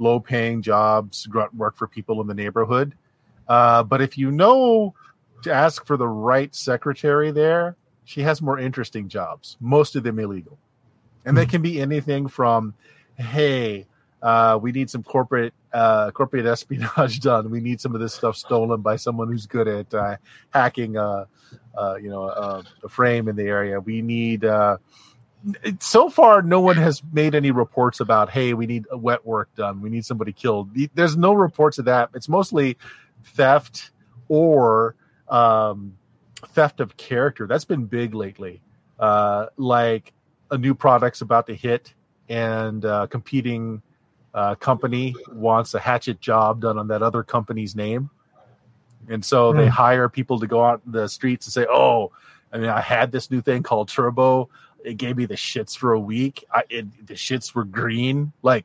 low 0.00 0.18
paying 0.18 0.62
jobs, 0.62 1.26
grunt 1.26 1.54
work 1.54 1.76
for 1.76 1.86
people 1.86 2.20
in 2.20 2.26
the 2.26 2.34
neighborhood. 2.34 2.94
Uh, 3.48 3.82
but 3.82 4.00
if 4.00 4.16
you 4.16 4.30
know 4.30 4.94
to 5.42 5.52
ask 5.52 5.84
for 5.86 5.96
the 5.96 6.08
right 6.08 6.54
secretary 6.54 7.30
there, 7.30 7.76
she 8.04 8.22
has 8.22 8.42
more 8.42 8.58
interesting 8.58 9.08
jobs, 9.08 9.56
most 9.60 9.94
of 9.96 10.02
them 10.02 10.18
illegal. 10.18 10.58
And 11.24 11.36
they 11.36 11.46
can 11.46 11.62
be 11.62 11.80
anything 11.80 12.28
from, 12.28 12.74
hey, 13.16 13.86
uh, 14.22 14.58
we 14.60 14.72
need 14.72 14.90
some 14.90 15.02
corporate 15.02 15.54
uh, 15.72 16.10
corporate 16.10 16.46
espionage 16.46 17.20
done. 17.28 17.50
We 17.50 17.60
need 17.60 17.80
some 17.80 17.94
of 17.94 18.00
this 18.00 18.14
stuff 18.14 18.36
stolen 18.36 18.80
by 18.80 18.96
someone 18.96 19.28
who's 19.28 19.46
good 19.46 19.68
at 19.68 19.94
uh, 19.94 20.16
hacking, 20.50 20.96
uh, 20.96 21.26
uh, 21.78 21.96
you 21.96 22.10
know, 22.10 22.24
a 22.82 22.88
frame 22.88 23.28
in 23.28 23.36
the 23.36 23.44
area. 23.44 23.80
We 23.80 24.02
need 24.02 24.44
uh, 24.44 24.78
so 25.80 26.10
far, 26.10 26.42
no 26.42 26.60
one 26.60 26.76
has 26.76 27.02
made 27.12 27.34
any 27.34 27.50
reports 27.50 28.00
about, 28.00 28.30
hey, 28.30 28.54
we 28.54 28.66
need 28.66 28.86
wet 28.92 29.24
work 29.24 29.54
done. 29.56 29.80
We 29.80 29.88
need 29.90 30.04
somebody 30.04 30.32
killed. 30.32 30.70
There's 30.94 31.16
no 31.16 31.32
reports 31.32 31.78
of 31.78 31.86
that. 31.86 32.10
It's 32.14 32.28
mostly 32.28 32.76
theft 33.24 33.90
or 34.28 34.94
um, 35.28 35.96
theft 36.48 36.80
of 36.80 36.96
character. 36.96 37.46
That's 37.46 37.64
been 37.64 37.86
big 37.86 38.14
lately. 38.14 38.60
Uh, 38.98 39.46
like 39.56 40.12
a 40.50 40.58
new 40.58 40.74
product's 40.74 41.20
about 41.20 41.46
to 41.46 41.54
hit, 41.54 41.94
and 42.28 42.84
uh, 42.84 43.06
competing 43.06 43.82
uh, 44.34 44.54
company 44.56 45.14
wants 45.32 45.74
a 45.74 45.80
hatchet 45.80 46.20
job 46.20 46.60
done 46.60 46.78
on 46.78 46.88
that 46.88 47.02
other 47.02 47.22
company's 47.22 47.74
name. 47.74 48.10
And 49.08 49.24
so 49.24 49.52
they 49.52 49.64
Hmm. 49.64 49.70
hire 49.70 50.08
people 50.08 50.38
to 50.40 50.46
go 50.46 50.64
out 50.64 50.82
in 50.84 50.92
the 50.92 51.08
streets 51.08 51.46
and 51.46 51.52
say, 51.52 51.66
"Oh, 51.68 52.12
I 52.52 52.58
mean, 52.58 52.68
I 52.68 52.80
had 52.80 53.10
this 53.10 53.30
new 53.30 53.40
thing 53.40 53.62
called 53.62 53.88
Turbo. 53.88 54.48
It 54.84 54.96
gave 54.96 55.16
me 55.16 55.26
the 55.26 55.34
shits 55.34 55.76
for 55.76 55.92
a 55.92 56.00
week. 56.00 56.44
I, 56.52 56.64
it, 56.70 57.06
the 57.06 57.14
shits 57.14 57.54
were 57.54 57.64
green, 57.64 58.32
like 58.42 58.64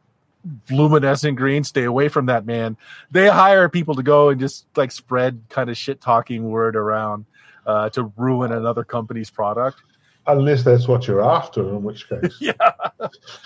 luminescent 0.70 1.38
green. 1.38 1.64
Stay 1.64 1.84
away 1.84 2.10
from 2.10 2.28
that, 2.28 2.46
man." 2.46 2.78
They 3.12 3.28
hire 3.28 3.70
people 3.70 3.96
to 3.96 4.04
go 4.04 4.30
and 4.30 4.40
just 4.40 4.66
like 4.76 4.92
spread 4.92 5.42
kind 5.50 5.70
of 5.70 5.78
shit 5.78 6.02
talking 6.02 6.50
word 6.50 6.76
around 6.76 7.26
uh, 7.66 7.90
to 7.92 8.12
ruin 8.18 8.52
another 8.52 8.84
company's 8.84 9.30
product. 9.30 9.82
Unless 10.28 10.64
that's 10.64 10.88
what 10.88 11.08
you're 11.08 11.24
after, 11.24 11.62
in 11.62 11.84
which 11.84 12.10
case. 12.10 12.38
Yeah, 12.40 12.54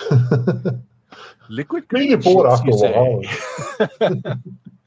liquid 1.49 1.87
green 1.87 2.09
you're 2.09 2.19
bored 2.19 2.47
after 2.47 2.69
a 2.69 2.77
say. 2.77 4.33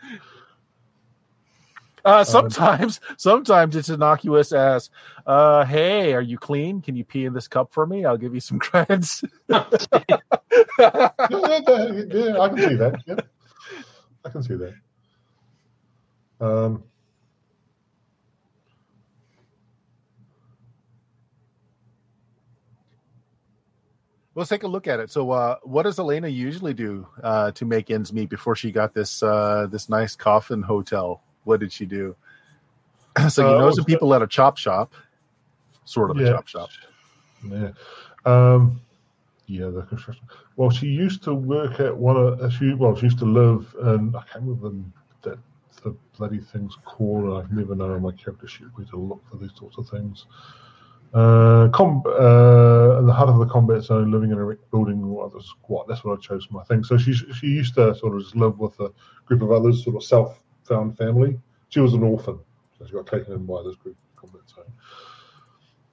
Uh, 2.04 2.24
sometimes, 2.24 3.00
sometimes 3.16 3.76
it's 3.76 3.88
innocuous 3.88 4.52
as, 4.52 4.90
uh, 5.26 5.64
"Hey, 5.64 6.12
are 6.14 6.22
you 6.22 6.38
clean? 6.38 6.80
Can 6.80 6.96
you 6.96 7.04
pee 7.04 7.24
in 7.24 7.32
this 7.32 7.48
cup 7.48 7.72
for 7.72 7.86
me? 7.86 8.04
I'll 8.04 8.16
give 8.16 8.34
you 8.34 8.40
some 8.40 8.58
credits." 8.60 9.22
yeah, 9.48 9.64
yeah, 10.78 11.10
yeah, 11.30 12.40
I 12.40 12.48
can 12.48 12.58
see 12.58 12.74
that. 12.74 13.02
Yeah. 13.06 13.16
I 14.24 14.28
can 14.28 14.42
see 14.42 14.54
that. 14.54 14.74
Um, 16.40 16.84
Let's 24.34 24.48
take 24.48 24.62
a 24.62 24.68
look 24.68 24.86
at 24.88 24.98
it. 24.98 25.10
So, 25.10 25.30
uh, 25.30 25.56
what 25.62 25.82
does 25.82 25.98
Elena 25.98 26.28
usually 26.28 26.72
do 26.72 27.06
uh, 27.22 27.50
to 27.52 27.66
make 27.66 27.90
ends 27.90 28.14
meet 28.14 28.30
before 28.30 28.56
she 28.56 28.72
got 28.72 28.94
this 28.94 29.22
uh, 29.22 29.66
this 29.70 29.90
nice 29.90 30.16
coffin 30.16 30.62
hotel? 30.62 31.22
What 31.44 31.60
did 31.60 31.72
she 31.72 31.86
do? 31.86 32.14
so 33.28 33.42
you 33.42 33.48
Uh, 33.48 33.52
know 33.58 33.64
well, 33.66 33.72
some 33.74 33.84
people 33.84 34.14
at 34.14 34.22
a 34.22 34.26
chop 34.26 34.56
shop, 34.56 34.92
sort 35.84 36.10
of 36.10 36.16
a 36.18 36.24
chop 36.30 36.46
shop. 36.48 36.68
Yeah. 37.44 37.70
Um, 38.24 38.80
yeah, 39.46 39.66
the 39.66 39.82
construction. 39.82 40.24
Well, 40.56 40.70
she 40.70 40.86
used 40.86 41.22
to 41.24 41.34
work 41.34 41.80
at 41.80 41.94
one 41.96 42.16
of. 42.16 42.40
uh, 42.40 42.48
She 42.50 42.74
well, 42.74 42.94
she 42.96 43.06
used 43.06 43.18
to 43.18 43.24
live, 43.24 43.74
and 43.80 44.16
I 44.16 44.22
can't 44.32 44.44
remember 44.44 44.70
the, 45.22 45.30
that 45.30 45.38
the 45.82 45.96
bloody 46.16 46.38
thing's 46.40 46.76
called. 46.84 47.36
I've 47.36 47.52
never 47.52 47.74
know 47.74 47.92
on 47.92 48.02
my 48.02 48.12
character 48.12 48.46
sheet 48.46 48.68
where 48.74 48.86
to 48.86 48.96
look 48.96 49.22
for 49.28 49.36
these 49.36 49.50
sorts 49.58 49.78
of 49.78 49.88
things. 49.88 50.26
Uh, 51.12 51.68
com- 51.74 52.02
uh, 52.06 52.98
in 53.00 53.06
the 53.06 53.12
heart 53.12 53.28
of 53.28 53.36
the 53.38 53.44
combat 53.46 53.82
zone, 53.82 54.10
living 54.10 54.30
in 54.30 54.38
a 54.40 54.54
building 54.70 55.02
or 55.04 55.26
other 55.26 55.40
squat. 55.40 55.86
That's 55.86 56.02
what 56.04 56.16
I 56.18 56.20
chose 56.22 56.46
for 56.46 56.54
my 56.54 56.64
thing. 56.64 56.84
So 56.84 56.96
she 56.96 57.12
she 57.12 57.48
used 57.48 57.74
to 57.74 57.94
sort 57.96 58.14
of 58.16 58.22
just 58.22 58.34
live 58.36 58.58
with 58.58 58.78
a 58.80 58.90
group 59.26 59.42
of 59.42 59.50
others, 59.52 59.84
sort 59.84 59.96
of 59.96 60.02
family. 60.96 61.38
She 61.68 61.80
was 61.80 61.94
an 61.94 62.02
orphan, 62.02 62.38
so 62.78 62.86
she 62.86 62.92
got 62.92 63.06
taken 63.06 63.32
in 63.32 63.46
by 63.46 63.62
this 63.62 63.76
group 63.76 63.96
combat 64.16 64.42
zone. 64.54 64.72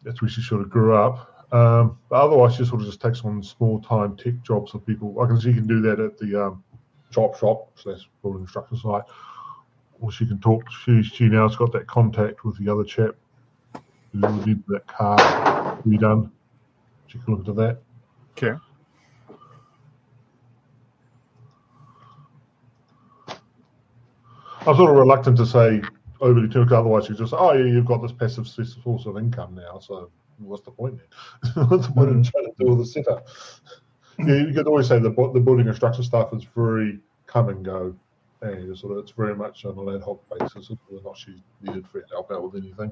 That's 0.03 0.21
where 0.21 0.29
she 0.29 0.41
sort 0.41 0.61
of 0.61 0.69
grew 0.69 0.95
up. 0.95 1.53
Um, 1.53 1.97
but 2.09 2.21
otherwise, 2.21 2.55
she 2.55 2.65
sort 2.65 2.81
of 2.81 2.87
just 2.87 3.01
takes 3.01 3.21
on 3.25 3.41
small 3.41 3.81
time 3.81 4.15
tech 4.15 4.41
jobs 4.43 4.71
for 4.71 4.79
people. 4.79 5.19
I 5.19 5.27
can 5.27 5.39
see 5.39 5.49
she 5.51 5.55
can 5.55 5.67
do 5.67 5.81
that 5.81 5.99
at 5.99 6.17
the 6.17 6.45
um, 6.45 6.63
chop 7.11 7.37
shop 7.37 7.71
slash 7.75 8.07
building 8.21 8.41
construction 8.41 8.77
site, 8.77 9.03
or 9.99 10.11
she 10.11 10.27
can 10.27 10.39
talk. 10.39 10.63
She 10.71 11.01
she 11.01 11.25
now's 11.25 11.55
got 11.55 11.71
that 11.73 11.87
contact 11.87 12.45
with 12.45 12.57
the 12.63 12.71
other 12.71 12.83
chap 12.83 13.15
who 14.11 14.45
did 14.45 14.63
that 14.67 14.85
car 14.87 15.17
redone. 15.87 16.31
She 17.07 17.17
can 17.19 17.33
look 17.33 17.47
into 17.47 17.53
that. 17.53 17.81
Okay. 18.31 18.57
I'm 24.67 24.75
sort 24.75 24.91
of 24.91 24.97
reluctant 24.97 25.37
to 25.37 25.45
say 25.45 25.81
overly 26.21 26.47
too, 26.47 26.63
because 26.63 26.79
otherwise 26.79 27.09
you 27.09 27.15
just 27.15 27.33
oh 27.33 27.53
yeah, 27.53 27.65
you've 27.65 27.85
got 27.85 28.01
this 28.01 28.11
passive 28.11 28.47
source 28.47 29.05
of 29.05 29.17
income 29.17 29.55
now. 29.55 29.79
So 29.79 30.11
what's 30.37 30.63
the 30.63 30.71
point 30.71 30.97
then? 30.97 31.67
what's 31.67 31.87
the 31.87 31.93
point 31.93 32.09
in 32.09 32.23
trying 32.23 32.45
to 32.45 32.51
do 32.59 32.67
all 32.69 32.75
the 32.75 32.85
setup? 32.85 33.27
Yeah, 34.17 34.35
you 34.35 34.53
could 34.53 34.67
always 34.67 34.87
say 34.87 34.99
the 34.99 35.09
the 35.09 35.39
building 35.39 35.65
construction 35.65 36.03
stuff 36.03 36.33
is 36.33 36.45
very 36.55 36.99
come 37.25 37.49
and 37.49 37.63
go, 37.63 37.95
and 38.41 38.77
sort 38.77 38.93
of 38.93 38.99
it's 38.99 39.11
very 39.11 39.35
much 39.35 39.65
on 39.65 39.77
an 39.79 39.95
ad 39.95 40.01
hoc 40.01 40.21
basis. 40.37 40.69
Whether 40.69 41.01
or 41.01 41.09
not 41.09 41.17
she's 41.17 41.39
needed 41.61 41.87
for 41.87 42.03
help 42.11 42.31
out 42.31 42.43
with 42.43 42.61
anything. 42.61 42.91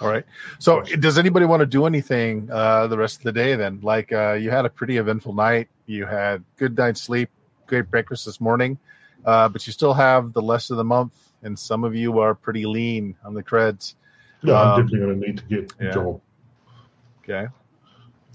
All 0.00 0.08
right. 0.08 0.24
So, 0.58 0.82
does 0.82 1.16
anybody 1.16 1.46
want 1.46 1.60
to 1.60 1.66
do 1.66 1.86
anything 1.86 2.50
uh, 2.52 2.86
the 2.86 2.98
rest 2.98 3.18
of 3.18 3.24
the 3.24 3.32
day? 3.32 3.56
Then, 3.56 3.80
like, 3.82 4.12
uh, 4.12 4.34
you 4.34 4.50
had 4.50 4.66
a 4.66 4.68
pretty 4.68 4.98
eventful 4.98 5.32
night. 5.32 5.68
You 5.86 6.04
had 6.04 6.44
good 6.58 6.76
night's 6.76 7.00
sleep, 7.00 7.30
great 7.66 7.90
breakfast 7.90 8.26
this 8.26 8.38
morning, 8.38 8.78
uh, 9.24 9.48
but 9.48 9.66
you 9.66 9.72
still 9.72 9.94
have 9.94 10.32
the 10.32 10.42
less 10.42 10.70
of 10.70 10.76
the 10.76 10.84
month, 10.84 11.14
and 11.42 11.58
some 11.58 11.84
of 11.84 11.94
you 11.94 12.18
are 12.18 12.34
pretty 12.34 12.66
lean 12.66 13.16
on 13.24 13.34
the 13.34 13.42
creds. 13.42 13.94
Yeah, 14.42 14.60
Um, 14.60 14.68
I'm 14.68 14.80
definitely 14.86 14.98
going 15.06 15.20
to 15.20 15.26
need 15.26 15.38
to 15.38 15.44
get 15.44 15.74
yeah. 15.80 15.88
a 15.88 15.92
job. 15.92 16.20
Okay. 17.24 17.48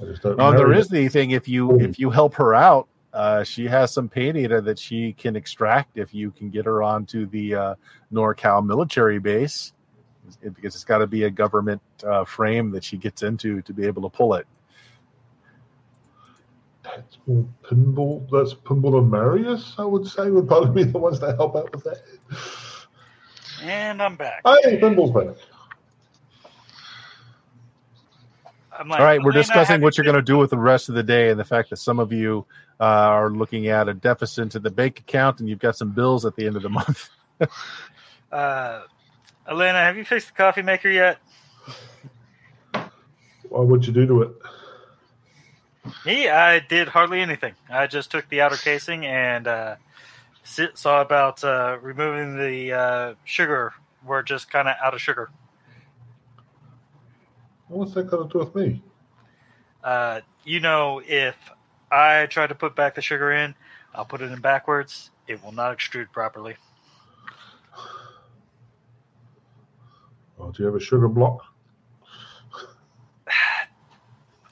Oh, 0.02 0.52
there 0.52 0.68
marry 0.68 0.84
the 0.84 1.08
thing. 1.10 1.32
If 1.32 1.48
you 1.48 1.80
if 1.80 2.00
you 2.00 2.10
help 2.10 2.34
her 2.36 2.56
out, 2.56 2.88
uh, 3.14 3.44
she 3.44 3.68
has 3.68 3.94
some 3.94 4.10
pay 4.10 4.32
data 4.32 4.60
that 4.62 4.80
she 4.80 5.14
can 5.14 5.36
extract 5.36 5.98
if 5.98 6.14
you 6.14 6.32
can 6.32 6.50
get 6.50 6.66
her 6.66 6.82
onto 6.82 7.28
the 7.28 7.54
uh, 7.56 7.76
NorCal 8.12 8.66
military 8.66 9.20
base, 9.20 9.74
It- 10.42 10.56
because 10.56 10.74
it's 10.76 10.84
got 10.84 11.00
to 11.00 11.08
be 11.08 11.24
a 11.26 11.30
government 11.30 11.82
uh, 12.04 12.26
frame 12.26 12.72
that 12.72 12.84
she 12.84 12.98
gets 12.98 13.22
into 13.22 13.62
to 13.62 13.74
be 13.74 13.86
able 13.86 14.02
to 14.02 14.10
pull 14.10 14.34
it. 14.34 14.48
That's 16.96 17.18
more 17.26 17.46
pinball. 17.64 18.28
That's 18.32 18.54
pinball 18.54 18.98
and 19.00 19.10
Marius. 19.10 19.76
I 19.78 19.86
would 19.86 20.08
say 20.08 20.30
would 20.30 20.48
probably 20.48 20.84
be 20.84 20.92
the 20.92 20.98
ones 20.98 21.20
that 21.20 21.36
help 21.38 21.56
out 21.56 21.74
with 21.74 21.84
that. 21.86 22.02
And 23.64 24.02
I'm 24.02 24.16
back. 24.16 24.42
Hey, 24.64 24.80
pinball's 24.80 25.12
back. 25.12 25.36
I'm 28.78 28.88
like, 28.88 29.00
All 29.00 29.06
right, 29.06 29.22
we're 29.22 29.32
discussing 29.32 29.82
what 29.82 29.98
you 29.98 30.04
you're 30.04 30.12
going 30.12 30.24
to 30.24 30.26
do 30.26 30.38
with 30.38 30.50
the 30.50 30.58
rest 30.58 30.90
of 30.90 30.96
the 30.96 31.04
day, 31.04 31.30
and 31.30 31.40
the 31.40 31.46
fact 31.46 31.70
that 31.70 31.78
some 31.78 32.00
of 32.00 32.12
you 32.12 32.46
uh, 32.80 32.84
are 32.84 33.30
looking 33.30 33.68
at 33.68 33.88
a 33.88 33.94
deficit 33.94 34.52
to 34.52 34.60
the 34.60 34.72
bank 34.72 35.00
account, 35.00 35.40
and 35.40 35.48
you've 35.48 35.60
got 35.60 35.78
some 35.78 35.92
bills 35.92 36.26
at 36.26 36.36
the 36.36 36.48
end 36.48 36.56
of 36.56 36.64
the 36.64 36.70
month. 36.70 37.10
Uh, 38.32 38.84
Elena, 39.46 39.80
have 39.80 39.98
you 39.98 40.06
fixed 40.06 40.28
the 40.28 40.34
coffee 40.34 40.62
maker 40.62 40.90
yet? 40.90 41.18
What 43.50 43.68
would 43.68 43.86
you 43.86 43.92
do 43.92 44.08
to 44.08 44.22
it? 44.22 44.32
Me, 46.06 46.30
I 46.30 46.60
did 46.60 46.88
hardly 46.90 47.22
anything. 47.22 47.56
I 47.70 47.88
just 47.88 48.12
took 48.12 48.30
the 48.30 48.42
outer 48.42 48.56
casing 48.58 49.06
and 49.06 49.48
uh, 49.48 49.76
saw 50.44 51.02
about 51.02 51.44
uh, 51.44 51.78
removing 51.82 52.38
the 52.38 52.74
uh, 52.74 53.14
sugar. 53.24 53.74
We're 54.06 54.24
just 54.24 54.52
kind 54.52 54.68
of 54.68 54.76
out 54.84 54.94
of 54.94 55.02
sugar. 55.02 55.30
What's 57.68 57.94
that 57.94 58.10
got 58.10 58.30
to 58.30 58.30
do 58.30 58.40
with 58.40 58.56
me? 58.56 58.82
Uh, 59.84 60.22
you 60.44 60.60
know, 60.60 61.02
if 61.06 61.36
I 61.92 62.28
try 62.28 62.46
to 62.46 62.56
put 62.56 62.76
back 62.76 62.96
the 62.96 63.02
sugar 63.02 63.32
in, 63.32 63.56
I'll 63.94 64.06
put 64.06 64.22
it 64.22 64.32
in 64.32 64.40
backwards. 64.40 65.12
It 65.28 65.44
will 65.44 65.52
not 65.52 65.78
extrude 65.78 66.12
properly. 66.12 66.56
Oh, 70.40 70.52
do 70.52 70.64
you 70.64 70.66
have 70.66 70.76
a 70.76 70.80
sugar 70.80 71.08
block? 71.08 71.46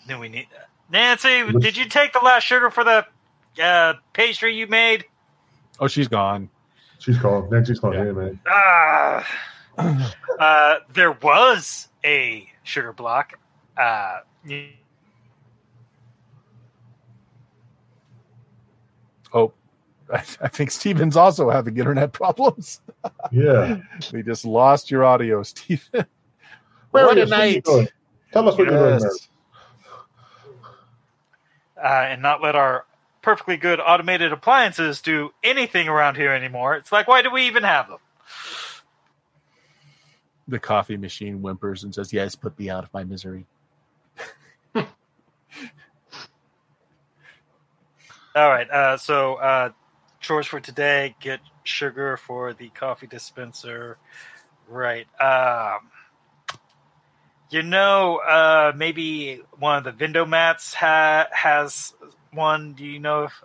Then 0.08 0.20
we 0.20 0.30
need 0.30 0.48
Nancy. 0.92 1.52
Did 1.60 1.78
you 1.78 1.86
take 1.86 2.14
the 2.14 2.20
last 2.20 2.44
sugar 2.44 2.70
for 2.70 2.84
the 2.84 3.06
uh, 3.62 3.94
pastry 4.14 4.56
you 4.56 4.68
made? 4.68 5.06
Oh, 5.80 5.88
she's 5.88 6.08
gone. 6.08 6.50
She's 7.00 7.18
gone. 7.18 7.50
Nancy's 7.50 7.82
not 7.84 7.94
Yeah. 7.94 8.04
here, 8.04 8.14
man. 8.14 8.40
Ah, 8.48 9.28
uh, 10.40 10.76
there 10.94 11.12
was 11.14 11.88
a 12.04 12.48
sugar 12.64 12.92
block. 12.94 13.34
Uh, 13.78 14.20
Oh, 19.34 19.54
I, 20.14 20.24
I 20.42 20.48
think 20.48 20.72
Steven's 20.72 21.16
also 21.16 21.50
having 21.50 21.78
internet 21.78 22.14
problems. 22.14 22.82
Yeah. 23.32 23.78
we 24.12 24.24
just 24.24 24.44
lost 24.44 24.90
your 24.92 25.06
audio, 25.06 25.42
Steven. 25.44 25.82
Marius, 25.94 26.08
what 26.92 27.02
a 27.04 27.06
what 27.06 27.18
are 27.18 27.20
you 27.20 27.26
night! 27.28 27.64
Tell 28.34 28.50
us 28.50 28.58
what 28.58 28.68
you're 28.68 28.68
doing, 28.68 29.00
Yes. 29.02 29.30
Uh, 31.82 32.08
and 32.10 32.22
not 32.22 32.42
let 32.42 32.56
our 32.56 32.86
perfectly 33.22 33.58
good 33.58 33.80
automated 33.80 34.32
appliances 34.32 35.02
do 35.02 35.32
anything 35.44 35.88
around 35.88 36.16
here 36.16 36.32
anymore. 36.32 36.76
It's 36.76 36.92
like, 36.92 37.08
why 37.08 37.22
do 37.22 37.32
we 37.32 37.48
even 37.48 37.64
have 37.64 37.88
them? 37.88 38.00
The 40.48 40.60
coffee 40.60 40.98
machine 40.98 41.42
whimpers 41.42 41.84
and 41.84 41.94
says, 41.94 42.12
"Yes, 42.12 42.36
put 42.36 42.58
me 42.58 42.72
out 42.72 42.84
of 42.84 42.92
my 42.92 43.04
misery." 43.04 43.46
All 44.76 44.86
right. 48.36 48.68
Uh, 48.68 48.98
so 48.98 49.36
uh, 49.36 49.70
chores 50.20 50.48
for 50.48 50.60
today: 50.60 51.16
get 51.20 51.40
sugar 51.64 52.18
for 52.18 52.54
the 52.54 52.70
coffee 52.70 53.06
dispenser. 53.06 53.98
Right. 54.68 55.06
Um, 55.22 55.92
you 57.50 57.64
know, 57.64 58.18
uh, 58.18 58.72
maybe 58.76 59.42
one 59.58 59.78
of 59.78 59.84
the 59.84 59.96
window 60.00 60.26
mats 60.26 60.74
ha- 60.74 61.28
has 61.32 61.94
one. 62.32 62.74
Do 62.74 62.86
you 62.86 63.00
know 63.00 63.24
if 63.24 63.44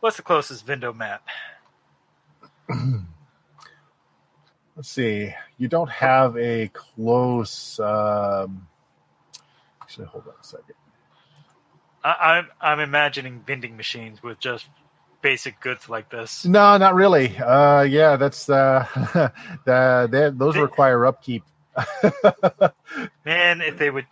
what's 0.00 0.16
the 0.16 0.22
closest 0.22 0.66
window 0.68 0.92
mat? 0.92 1.22
Let's 4.76 4.90
see. 4.90 5.34
You 5.56 5.68
don't 5.68 5.90
have 5.90 6.36
a 6.36 6.68
close. 6.68 7.80
Um, 7.80 8.68
actually, 9.80 10.06
hold 10.06 10.26
on 10.26 10.34
a 10.40 10.44
second. 10.44 10.74
I- 12.04 12.36
I'm 12.36 12.48
I'm 12.60 12.80
imagining 12.80 13.42
vending 13.46 13.76
machines 13.76 14.22
with 14.22 14.38
just 14.38 14.66
basic 15.22 15.60
goods 15.60 15.88
like 15.88 16.10
this. 16.10 16.44
No, 16.44 16.76
not 16.76 16.94
really. 16.94 17.36
Uh, 17.36 17.82
yeah, 17.82 18.16
that's 18.16 18.48
uh, 18.50 18.86
the, 19.64 20.08
they, 20.10 20.30
those 20.30 20.56
require 20.56 21.06
upkeep. 21.06 21.42
Man, 23.24 23.60
if 23.60 23.78
they 23.78 23.90
would, 23.90 24.06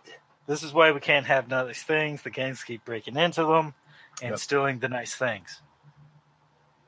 this 0.47 0.63
is 0.63 0.73
why 0.73 0.91
we 0.91 0.99
can't 0.99 1.25
have 1.25 1.47
none 1.47 1.61
of 1.61 1.67
these 1.67 1.83
things. 1.83 2.21
The 2.21 2.29
gangs 2.29 2.63
keep 2.63 2.85
breaking 2.85 3.17
into 3.17 3.43
them 3.45 3.73
and 4.21 4.31
Yep. 4.31 4.39
stealing 4.39 4.79
the 4.79 4.89
nice 4.89 5.15
things. 5.15 5.61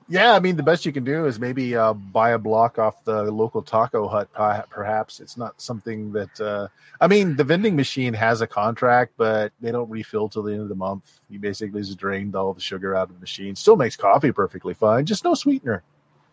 Yeah, 0.10 0.34
I 0.34 0.40
mean, 0.40 0.56
the 0.56 0.64
best 0.64 0.86
you 0.86 0.94
can 0.94 1.04
do 1.04 1.26
is 1.26 1.38
maybe 1.38 1.76
uh, 1.76 1.92
buy 1.92 2.30
a 2.30 2.38
block 2.38 2.80
off 2.80 3.04
the 3.04 3.24
local 3.24 3.62
taco 3.62 4.08
hut. 4.08 4.30
Perhaps 4.70 5.20
it's 5.20 5.36
not 5.36 5.60
something 5.60 6.14
that. 6.14 6.40
Uh, 6.40 6.68
I 7.02 7.08
mean, 7.08 7.36
the 7.36 7.44
vending 7.44 7.76
machine 7.76 8.14
has 8.14 8.40
a 8.40 8.48
contract, 8.48 9.14
but 9.18 9.52
they 9.60 9.70
don't 9.70 9.90
refill 9.90 10.30
till 10.30 10.44
the 10.44 10.54
end 10.54 10.62
of 10.62 10.70
the 10.70 10.76
month. 10.76 11.20
You 11.30 11.40
basically 11.40 11.82
just 11.82 11.98
drained 11.98 12.38
all 12.38 12.54
the 12.54 12.62
sugar 12.62 12.96
out 12.96 13.10
of 13.10 13.16
the 13.16 13.20
machine. 13.20 13.54
Still 13.56 13.76
makes 13.76 13.98
coffee 13.98 14.32
perfectly 14.32 14.74
fine, 14.74 15.06
just 15.06 15.26
no 15.26 15.34
sweetener. 15.34 15.84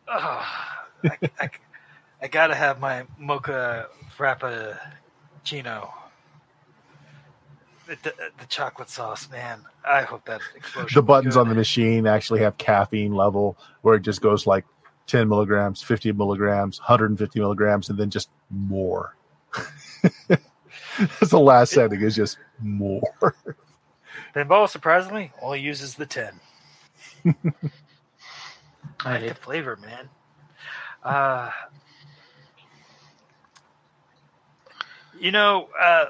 Ah, 0.07 0.87
I, 1.05 1.19
I, 1.41 1.51
I 2.25 2.27
gotta 2.27 2.55
have 2.55 2.81
my 2.81 3.05
mocha 3.18 3.89
frappuccino. 4.16 5.91
The, 7.87 7.99
the, 8.03 8.14
the 8.39 8.47
chocolate 8.49 8.89
sauce, 8.89 9.29
man. 9.31 9.61
I 9.87 10.01
hope 10.03 10.25
that 10.25 10.41
explosion. 10.57 10.95
The 10.95 11.03
buttons 11.03 11.35
good. 11.35 11.41
on 11.43 11.49
the 11.51 11.55
machine 11.55 12.07
actually 12.07 12.41
have 12.41 12.57
caffeine 12.57 13.14
level 13.14 13.59
where 13.83 13.97
it 13.97 14.01
just 14.01 14.22
goes 14.22 14.47
like 14.47 14.64
10 15.07 15.29
milligrams, 15.29 15.83
50 15.83 16.12
milligrams, 16.12 16.81
150 16.81 17.39
milligrams, 17.41 17.91
and 17.91 17.99
then 17.99 18.09
just 18.09 18.31
more. 18.49 19.14
That's 20.29 21.29
the 21.31 21.39
last 21.39 21.72
setting 21.72 22.01
is 22.01 22.16
just 22.16 22.39
more. 22.59 23.03
Pinball, 24.35 24.66
surprisingly, 24.66 25.31
only 25.43 25.61
uses 25.61 25.95
the 25.95 26.07
ten. 26.07 26.41
I 27.27 29.18
like 29.18 29.29
the 29.29 29.35
flavor, 29.35 29.77
man. 29.77 30.09
Uh, 31.03 31.51
you 35.25 35.33
know, 35.33 35.70
uh, 35.81 36.05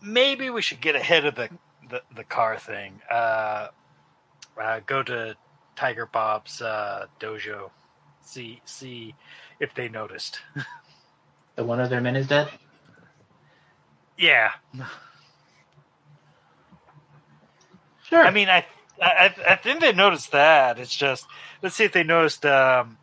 maybe 0.00 0.50
we 0.50 0.62
should 0.62 0.80
get 0.80 0.94
ahead 0.94 1.24
of 1.24 1.34
the 1.34 1.50
the, 1.90 2.00
the 2.14 2.22
car 2.22 2.56
thing. 2.56 3.00
Uh, 3.10 3.68
uh, 4.56 4.80
go 4.86 5.02
to 5.02 5.34
Tiger 5.74 6.06
Bob's 6.06 6.62
uh, 6.62 7.06
dojo, 7.18 7.70
see 8.22 8.62
see 8.64 9.16
if 9.58 9.74
they 9.74 9.88
noticed. 9.88 10.40
The 11.56 11.64
one 11.64 11.80
of 11.80 11.90
their 11.90 12.00
men 12.00 12.14
is 12.14 12.28
dead. 12.28 12.48
yeah, 14.16 14.52
Sure. 18.04 18.24
I 18.24 18.30
mean, 18.30 18.48
I, 18.48 18.64
I 19.02 19.34
I 19.44 19.56
think 19.56 19.80
they 19.80 19.92
noticed 19.92 20.30
that. 20.30 20.78
It's 20.78 20.94
just 20.94 21.26
let's 21.60 21.74
see 21.74 21.82
if 21.82 21.92
they 21.92 22.04
noticed 22.04 22.46
um, 22.46 22.98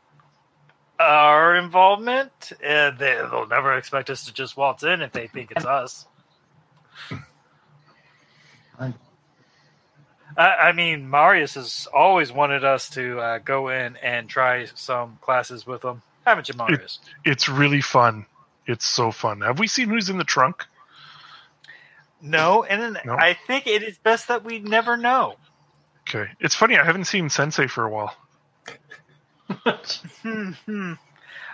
our 1.00 1.56
involvement. 1.56 2.52
Uh, 2.54 2.92
they, 2.92 3.16
they'll 3.30 3.48
never 3.48 3.78
expect 3.78 4.10
us 4.10 4.26
to 4.26 4.34
just 4.34 4.56
waltz 4.58 4.84
in 4.84 5.02
if 5.02 5.12
they 5.12 5.28
think 5.28 5.52
it's 5.52 5.66
us. 5.66 6.06
I, 10.38 10.44
I 10.44 10.72
mean, 10.74 11.10
Marius 11.10 11.56
has 11.56 11.88
always 11.94 12.32
wanted 12.32 12.64
us 12.66 12.90
to 12.92 13.20
uh, 13.20 13.38
go 13.40 13.70
in 13.70 13.96
and 13.98 14.28
try 14.28 14.66
some 14.76 15.18
classes 15.22 15.66
with 15.66 15.84
him, 15.84 16.02
haven't 16.26 16.50
you, 16.50 16.56
Marius? 16.58 17.00
It's 17.24 17.48
really 17.48 17.82
fun. 17.82 18.26
It's 18.68 18.86
so 18.86 19.12
fun. 19.12 19.42
Have 19.42 19.60
we 19.60 19.68
seen 19.68 19.90
who's 19.90 20.10
in 20.10 20.18
the 20.18 20.24
trunk? 20.24 20.66
no, 22.22 22.64
and 22.64 22.82
then 22.82 22.98
No? 23.06 23.14
I 23.14 23.38
think 23.48 23.68
it 23.68 23.84
is 23.84 23.98
best 23.98 24.28
that 24.30 24.44
we 24.44 24.60
never 24.60 24.98
know. 24.98 25.36
Okay. 26.10 26.32
It's 26.40 26.56
funny. 26.56 26.78
I 26.78 26.84
haven't 26.84 27.06
seen 27.06 27.30
Sensei 27.30 27.68
for 27.68 27.84
a 27.86 27.90
while. 27.90 28.16
Hmm, 29.66 30.52
hmm. 30.66 30.94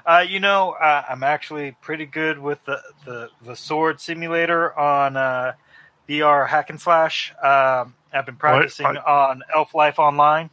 Uh, 0.06 0.26
you 0.28 0.40
know, 0.40 0.72
uh, 0.72 1.04
I'm 1.10 1.24
actually 1.24 1.76
pretty 1.82 2.06
good 2.06 2.40
with 2.40 2.64
the, 2.66 2.82
the, 3.06 3.30
the 3.44 3.56
sword 3.56 4.00
simulator 4.02 4.78
on 4.78 5.16
uh, 5.16 5.54
VR 6.10 6.48
Hack 6.48 6.70
and 6.70 6.82
Slash. 6.82 7.34
Um, 7.42 7.96
I've 8.14 8.26
been 8.26 8.36
practicing 8.36 8.86
I- 8.86 8.96
on 8.96 9.44
Elf 9.54 9.74
Life 9.76 10.00
Online. 10.00 10.50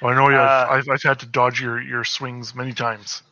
Well, 0.00 0.12
I 0.12 0.16
know 0.16 0.28
you 0.28 0.36
Uh, 0.36 0.66
I've, 0.70 0.88
I've 0.88 1.02
had 1.02 1.18
to 1.20 1.26
dodge 1.26 1.60
your, 1.60 1.80
your 1.80 2.04
swings 2.04 2.54
many 2.54 2.72
times. 2.72 3.22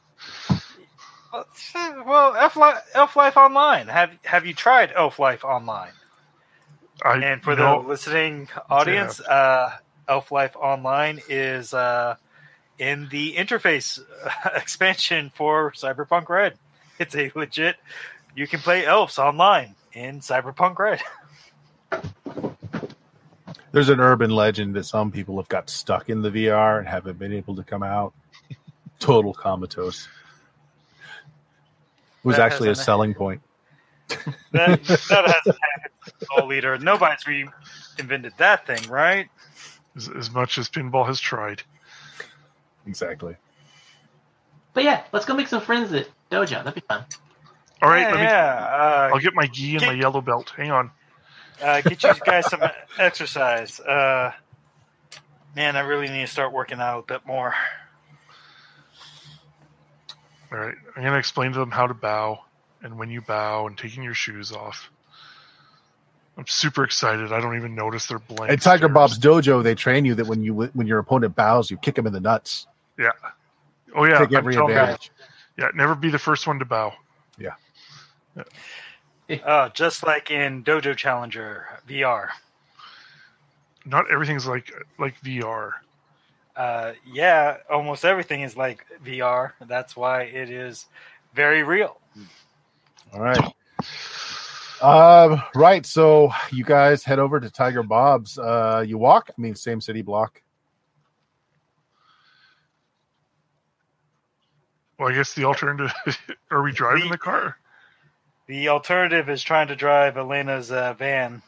Well, 1.75 2.35
Elf 2.37 2.57
Life, 2.57 2.83
Elf 2.95 3.17
Life 3.17 3.37
Online. 3.37 3.89
Have 3.89 4.11
Have 4.25 4.47
you 4.47 4.55
tried 4.55 4.93
Elf 4.95 5.19
Life 5.19 5.45
Online? 5.45 5.93
I 7.05 7.19
And 7.19 7.43
for 7.43 7.55
the 7.55 7.77
listening 7.77 8.49
audience, 8.71 9.21
uh, 9.21 9.77
Elf 10.09 10.33
Life 10.33 10.57
Online 10.57 11.21
is 11.29 11.75
uh, 11.75 12.17
in 12.79 13.09
the 13.11 13.35
interface 13.35 13.99
uh, 14.25 14.51
expansion 14.55 15.31
for 15.35 15.73
Cyberpunk 15.73 16.29
Red. 16.29 16.55
It's 16.99 17.15
a 17.15 17.31
legit. 17.35 17.77
You 18.35 18.47
can 18.47 18.61
play 18.61 18.85
elves 18.87 19.19
online 19.19 19.75
in 19.93 20.21
Cyberpunk 20.21 20.79
Red. 20.79 21.01
There's 23.73 23.89
an 23.91 24.01
urban 24.01 24.31
legend 24.31 24.75
that 24.77 24.85
some 24.85 25.11
people 25.11 25.37
have 25.37 25.49
got 25.49 25.69
stuck 25.69 26.09
in 26.09 26.23
the 26.23 26.31
VR 26.31 26.79
and 26.79 26.89
haven't 26.89 27.19
been 27.19 27.33
able 27.33 27.57
to 27.57 27.63
come 27.63 27.83
out. 27.83 28.15
Total 28.99 29.35
comatose. 29.35 30.09
It 30.97 32.25
was 32.25 32.37
That 32.37 32.47
actually 32.47 32.69
a 32.69 32.71
hasn't- 32.71 32.85
selling 32.87 33.15
point. 33.15 33.43
That, 34.09 34.23
that 34.53 34.81
hasn't 34.85 35.59
happened. 35.59 35.93
Soulkiller. 36.31 36.81
Nobody's 36.81 37.25
reinvented 37.25 38.37
that 38.39 38.67
thing, 38.67 38.89
right? 38.89 39.29
as, 39.97 40.09
as 40.09 40.31
much 40.31 40.59
as 40.59 40.69
pinball 40.69 41.07
has 41.07 41.19
tried. 41.19 41.63
Exactly. 42.87 43.37
but 44.75 44.85
yeah, 44.85 45.03
let's 45.13 45.27
go 45.27 45.35
make 45.35 45.49
some 45.49 45.61
friends 45.61 45.93
at 45.93 46.09
Dojo. 46.31 46.51
That'd 46.65 46.75
be 46.75 46.81
fun. 46.81 47.05
All 47.83 47.91
right, 47.91 48.01
yeah, 48.03 48.11
let 48.11 48.17
me. 48.17 48.23
yeah. 48.23 49.11
I'll 49.13 49.21
get 49.21 49.35
my 49.35 49.47
gi 49.47 49.77
and 49.77 49.87
my 49.87 49.93
yellow 49.93 50.21
belt. 50.21 50.53
Hang 50.57 50.71
on. 50.71 50.91
Uh, 51.61 51.65
uh, 51.67 51.81
get 51.83 52.03
you 52.03 52.13
guys 52.25 52.49
some 52.49 52.61
exercise. 52.99 53.81
Uh, 53.81 54.33
man, 55.55 55.77
I 55.77 55.81
really 55.81 56.09
need 56.09 56.23
to 56.23 56.27
start 56.27 56.53
working 56.53 56.81
out 56.81 57.01
a 57.01 57.03
bit 57.07 57.27
more. 57.27 57.55
All 60.53 60.59
right, 60.59 60.75
I'm 60.95 61.03
going 61.03 61.13
to 61.13 61.19
explain 61.19 61.53
to 61.53 61.59
them 61.59 61.71
how 61.71 61.87
to 61.87 61.95
bow 61.95 62.41
and 62.83 62.99
when 62.99 63.11
you 63.11 63.21
bow 63.21 63.67
and 63.67 63.77
taking 63.77 64.03
your 64.03 64.15
shoes 64.15 64.53
off. 64.53 64.91
I'm 66.39 66.47
super 66.47 66.85
excited. 66.85 67.33
I 67.33 67.41
don't 67.41 67.57
even 67.57 67.75
notice 67.75 68.07
they're 68.07 68.19
blank. 68.19 68.53
At 68.53 68.61
Tiger 68.61 68.85
stares. 68.85 68.93
Bob's 68.93 69.19
dojo, 69.19 69.63
they 69.63 69.75
train 69.75 70.05
you 70.05 70.15
that 70.17 70.27
when 70.27 70.43
you 70.43 70.55
when 70.55 70.87
your 70.87 70.99
opponent 70.99 71.35
bows, 71.35 71.71
you 71.71 71.79
kick 71.79 71.97
him 71.97 72.07
in 72.07 72.13
the 72.13 72.21
nuts. 72.21 72.67
Yeah. 72.99 73.13
Oh 73.95 74.05
yeah. 74.05 74.19
Take 74.19 74.29
I'm 74.31 74.37
every 74.37 74.55
telling 74.55 74.77
you. 74.77 74.97
Yeah. 75.59 75.71
Never 75.75 75.95
be 75.95 76.11
the 76.11 76.19
first 76.19 76.47
one 76.47 76.59
to 76.59 76.65
bow. 76.65 76.93
Oh, 79.45 79.69
just 79.75 80.05
like 80.05 80.31
in 80.31 80.63
Dojo 80.63 80.97
Challenger 80.97 81.67
VR. 81.89 82.29
Not 83.85 84.11
everything's 84.11 84.47
like 84.47 84.73
like 84.99 85.21
VR. 85.23 85.73
Uh, 86.57 86.93
yeah, 87.13 87.59
almost 87.71 88.05
everything 88.05 88.43
is 88.43 88.57
like 88.57 88.87
VR. 89.05 89.53
That's 89.67 89.97
why 89.97 90.23
it 90.23 90.51
is 90.51 90.87
very 91.35 91.63
real. 91.63 92.01
All 93.13 93.21
right. 93.21 93.53
Um, 94.83 95.43
right. 95.55 95.85
So 95.85 96.31
you 96.53 96.65
guys 96.65 97.05
head 97.05 97.19
over 97.19 97.41
to 97.41 97.51
Tiger 97.51 97.83
Bob's. 97.83 98.39
Uh, 98.39 98.85
you 98.87 98.99
walk. 98.99 99.31
I 99.37 99.41
mean, 99.41 99.55
same 99.55 99.81
city 99.81 100.03
block. 100.03 100.41
Well, 104.99 105.09
I 105.09 105.15
guess 105.15 105.35
the 105.35 105.45
alternative. 105.45 105.93
are 106.51 106.63
we 106.63 106.73
driving 106.73 107.11
the 107.11 107.19
car? 107.19 107.59
The 108.47 108.69
alternative 108.69 109.29
is 109.29 109.43
trying 109.43 109.69
to 109.69 109.77
drive 109.77 110.17
Elena's 110.17 110.71
uh, 110.71 110.95
van, 110.95 111.43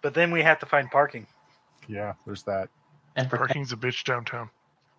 but 0.00 0.14
then 0.14 0.30
we 0.30 0.42
have 0.42 0.58
to 0.60 0.66
find 0.66 0.90
parking. 0.90 1.26
Yeah, 1.86 2.14
there's 2.24 2.42
that. 2.44 2.68
And 3.16 3.30
Parking's 3.30 3.72
a 3.72 3.76
bitch 3.76 4.04
downtown. 4.04 4.50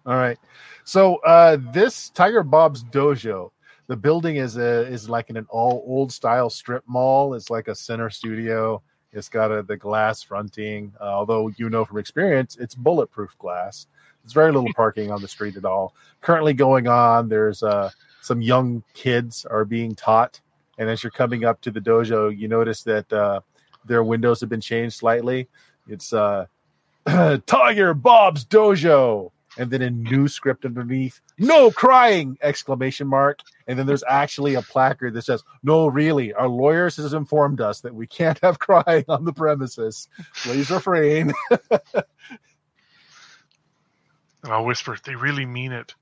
All 0.06 0.16
right. 0.16 0.40
So 0.86 1.18
uh, 1.18 1.58
this 1.74 2.10
Tiger 2.10 2.44
Bob's 2.44 2.84
dojo, 2.84 3.52
the 3.88 3.96
building 3.96 4.38
is 4.38 4.58
a 4.58 4.88
is 4.88 5.10
like 5.10 5.30
in 5.30 5.38
an 5.38 5.46
all 5.50 5.84
old 5.86 6.12
style 6.12 6.50
strip 6.50 6.84
mall. 6.88 7.34
It's 7.34 7.50
like 7.50 7.68
a 7.68 7.76
center 7.76 8.10
studio. 8.10 8.82
It's 9.12 9.30
got 9.30 9.52
a, 9.52 9.64
the 9.64 9.78
glass 9.78 10.24
fronting, 10.24 10.94
uh, 11.00 11.06
although 11.06 11.50
you 11.58 11.70
know 11.70 11.86
from 11.86 11.98
experience 11.98 12.58
it's 12.58 12.76
bulletproof 12.76 13.38
glass. 13.38 13.88
There's 14.28 14.34
very 14.34 14.52
little 14.52 14.74
parking 14.76 15.10
on 15.10 15.22
the 15.22 15.28
street 15.30 15.56
at 15.56 15.64
all. 15.64 15.96
Currently 16.20 16.54
going 16.54 16.86
on, 16.90 17.30
there's 17.30 17.64
uh, 17.64 17.92
some 18.20 18.42
young 18.42 18.84
kids 18.94 19.46
are 19.46 19.64
being 19.64 19.96
taught, 19.96 20.42
and 20.78 20.90
as 20.90 21.02
you're 21.02 21.12
coming 21.12 21.46
up 21.46 21.62
to 21.62 21.72
the 21.72 21.80
dojo, 21.80 22.38
you 22.38 22.50
notice 22.50 22.84
that 22.84 23.12
uh, 23.14 23.40
their 23.86 24.04
windows 24.04 24.42
have 24.42 24.50
been 24.50 24.60
changed 24.60 24.98
slightly. 24.98 25.48
It's 25.88 26.12
uh, 26.12 26.48
Tiger 27.06 27.94
Bob's 27.94 28.44
Dojo, 28.44 29.32
and 29.58 29.72
then 29.72 29.82
a 29.82 29.90
new 29.90 30.28
script 30.28 30.66
underneath, 30.66 31.22
no 31.38 31.72
crying! 31.72 32.38
Exclamation 32.42 33.08
mark. 33.08 33.40
And 33.66 33.80
then 33.80 33.86
there's 33.86 34.04
actually 34.10 34.56
a 34.56 34.62
placard 34.62 35.14
that 35.14 35.22
says, 35.22 35.42
"No, 35.64 35.88
really, 35.88 36.34
our 36.34 36.50
lawyers 36.50 36.98
has 36.98 37.14
informed 37.14 37.62
us 37.62 37.80
that 37.80 37.96
we 37.96 38.08
can't 38.08 38.40
have 38.42 38.60
crying 38.68 39.06
on 39.08 39.24
the 39.24 39.32
premises. 39.32 40.10
Please 40.36 40.70
refrain." 40.70 41.32
And 44.48 44.56
I'll 44.56 44.66
whisper, 44.66 44.98
they 45.04 45.16
really 45.16 45.46
mean 45.46 45.74
it. 45.74 45.94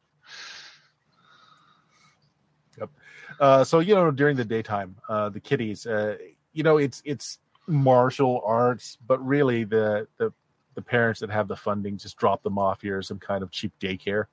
Uh, 3.40 3.64
so 3.64 3.80
you 3.80 3.96
know, 3.96 4.12
during 4.12 4.38
the 4.38 4.46
daytime, 4.46 4.96
uh, 5.10 5.30
the 5.30 5.40
kiddies, 5.40 5.86
uh, 5.86 6.18
you 6.54 6.64
know, 6.64 6.78
it's 6.78 7.02
it's 7.06 7.40
martial 7.68 8.42
arts, 8.46 8.98
but 9.06 9.26
really 9.26 9.64
the 9.64 10.08
the 10.18 10.32
the 10.76 10.82
parents 10.82 11.20
that 11.20 11.30
have 11.30 11.48
the 11.48 11.56
funding 11.56 11.98
just 11.98 12.18
drop 12.18 12.44
them 12.44 12.58
off 12.58 12.82
here 12.82 13.00
as 13.00 13.08
some 13.08 13.20
kind 13.20 13.44
of 13.44 13.52
cheap 13.52 13.74
daycare. 13.80 14.26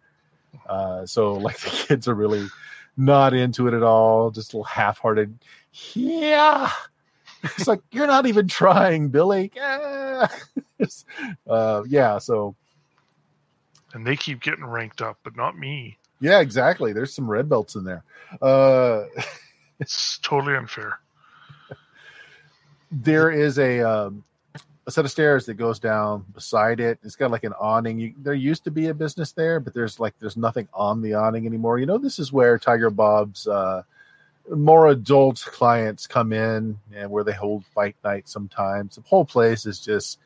Uh, 0.68 1.06
so 1.06 1.32
like 1.38 1.58
the 1.60 1.70
kids 1.70 2.08
are 2.08 2.14
really 2.14 2.46
not 2.96 3.34
into 3.34 3.66
it 3.68 3.74
at 3.74 3.82
all, 3.82 4.30
just 4.30 4.52
a 4.52 4.56
little 4.56 4.64
half-hearted. 4.64 5.36
Yeah, 5.94 6.70
it's 7.42 7.66
like 7.66 7.80
you're 7.90 8.06
not 8.06 8.26
even 8.26 8.48
trying, 8.48 9.08
Billy. 9.08 9.52
Yeah, 9.62 10.28
uh, 11.48 11.82
yeah. 11.86 12.18
So 12.18 12.56
And 13.95 14.07
they 14.07 14.16
keep 14.16 14.40
getting 14.40 14.64
ranked 14.64 15.03
up, 15.03 15.18
but 15.22 15.36
not 15.36 15.59
me. 15.59 15.99
yeah, 16.20 16.40
exactly. 16.40 16.93
There's 16.93 17.14
some 17.14 17.30
red 17.30 17.49
belts 17.49 17.74
in 17.74 17.84
there. 17.84 18.05
Uh, 18.40 19.05
It's 19.80 20.18
totally 20.18 20.55
unfair. 20.57 21.01
there 22.90 23.30
is 23.30 23.59
a 23.59 23.80
um, 23.80 24.24
a 24.86 24.90
set 24.90 25.05
of 25.05 25.11
stairs 25.11 25.47
that 25.47 25.55
goes 25.55 25.78
down 25.78 26.24
beside 26.34 26.78
it. 26.80 26.99
It's 27.03 27.16
got 27.16 27.30
like 27.30 27.45
an 27.45 27.53
awning. 27.59 27.99
You, 27.99 28.14
there 28.18 28.34
used 28.34 28.64
to 28.64 28.70
be 28.70 28.88
a 28.88 28.95
business 28.95 29.32
there, 29.32 29.61
but 29.61 29.74
there's 29.74 29.99
like 29.99 30.14
there's 30.20 30.36
nothing 30.36 30.68
on 30.74 31.03
the 31.03 31.14
awning 31.14 31.47
anymore. 31.47 31.78
You 31.78 31.86
know, 31.86 31.99
this 31.99 32.18
is 32.18 32.32
where 32.32 32.59
Tiger 32.59 32.90
Bob's 32.90 33.47
uh, 33.49 33.82
more 34.51 34.88
adult 34.88 35.40
clients 35.47 36.07
come 36.07 36.32
in 36.32 36.78
and 36.95 37.11
where 37.11 37.24
they 37.24 37.32
hold 37.32 37.64
fight 37.66 37.97
night 38.05 38.28
sometimes. 38.28 38.97
The 38.97 39.03
whole 39.03 39.24
place 39.24 39.66
is 39.66 39.80
just 39.80 40.18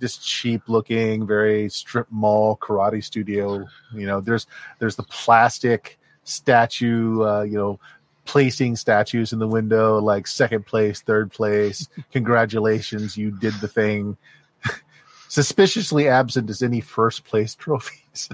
just 0.00 0.24
cheap 0.24 0.62
looking, 0.68 1.26
very 1.26 1.68
strip 1.68 2.06
mall 2.10 2.56
karate 2.56 3.04
studio. 3.04 3.66
You 3.94 4.06
know, 4.06 4.20
there's 4.20 4.46
there's 4.78 4.96
the 4.96 5.02
plastic 5.04 5.98
statue, 6.24 7.22
uh, 7.22 7.42
you 7.42 7.56
know, 7.58 7.78
placing 8.24 8.76
statues 8.76 9.32
in 9.32 9.38
the 9.38 9.48
window, 9.48 9.98
like 9.98 10.26
second 10.26 10.66
place, 10.66 11.00
third 11.00 11.30
place. 11.30 11.88
Congratulations, 12.12 13.16
you 13.16 13.30
did 13.30 13.54
the 13.54 13.68
thing. 13.68 14.16
Suspiciously 15.28 16.08
absent 16.08 16.50
is 16.50 16.62
any 16.62 16.80
first 16.80 17.24
place 17.24 17.54
trophies. 17.54 18.28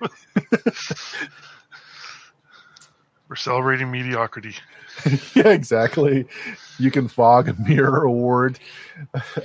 We're 3.28 3.36
celebrating 3.36 3.90
mediocrity. 3.90 4.54
yeah, 5.34 5.48
exactly. 5.48 6.26
You 6.78 6.90
can 6.90 7.08
fog 7.08 7.48
a 7.48 7.54
mirror 7.54 8.04
award. 8.04 8.60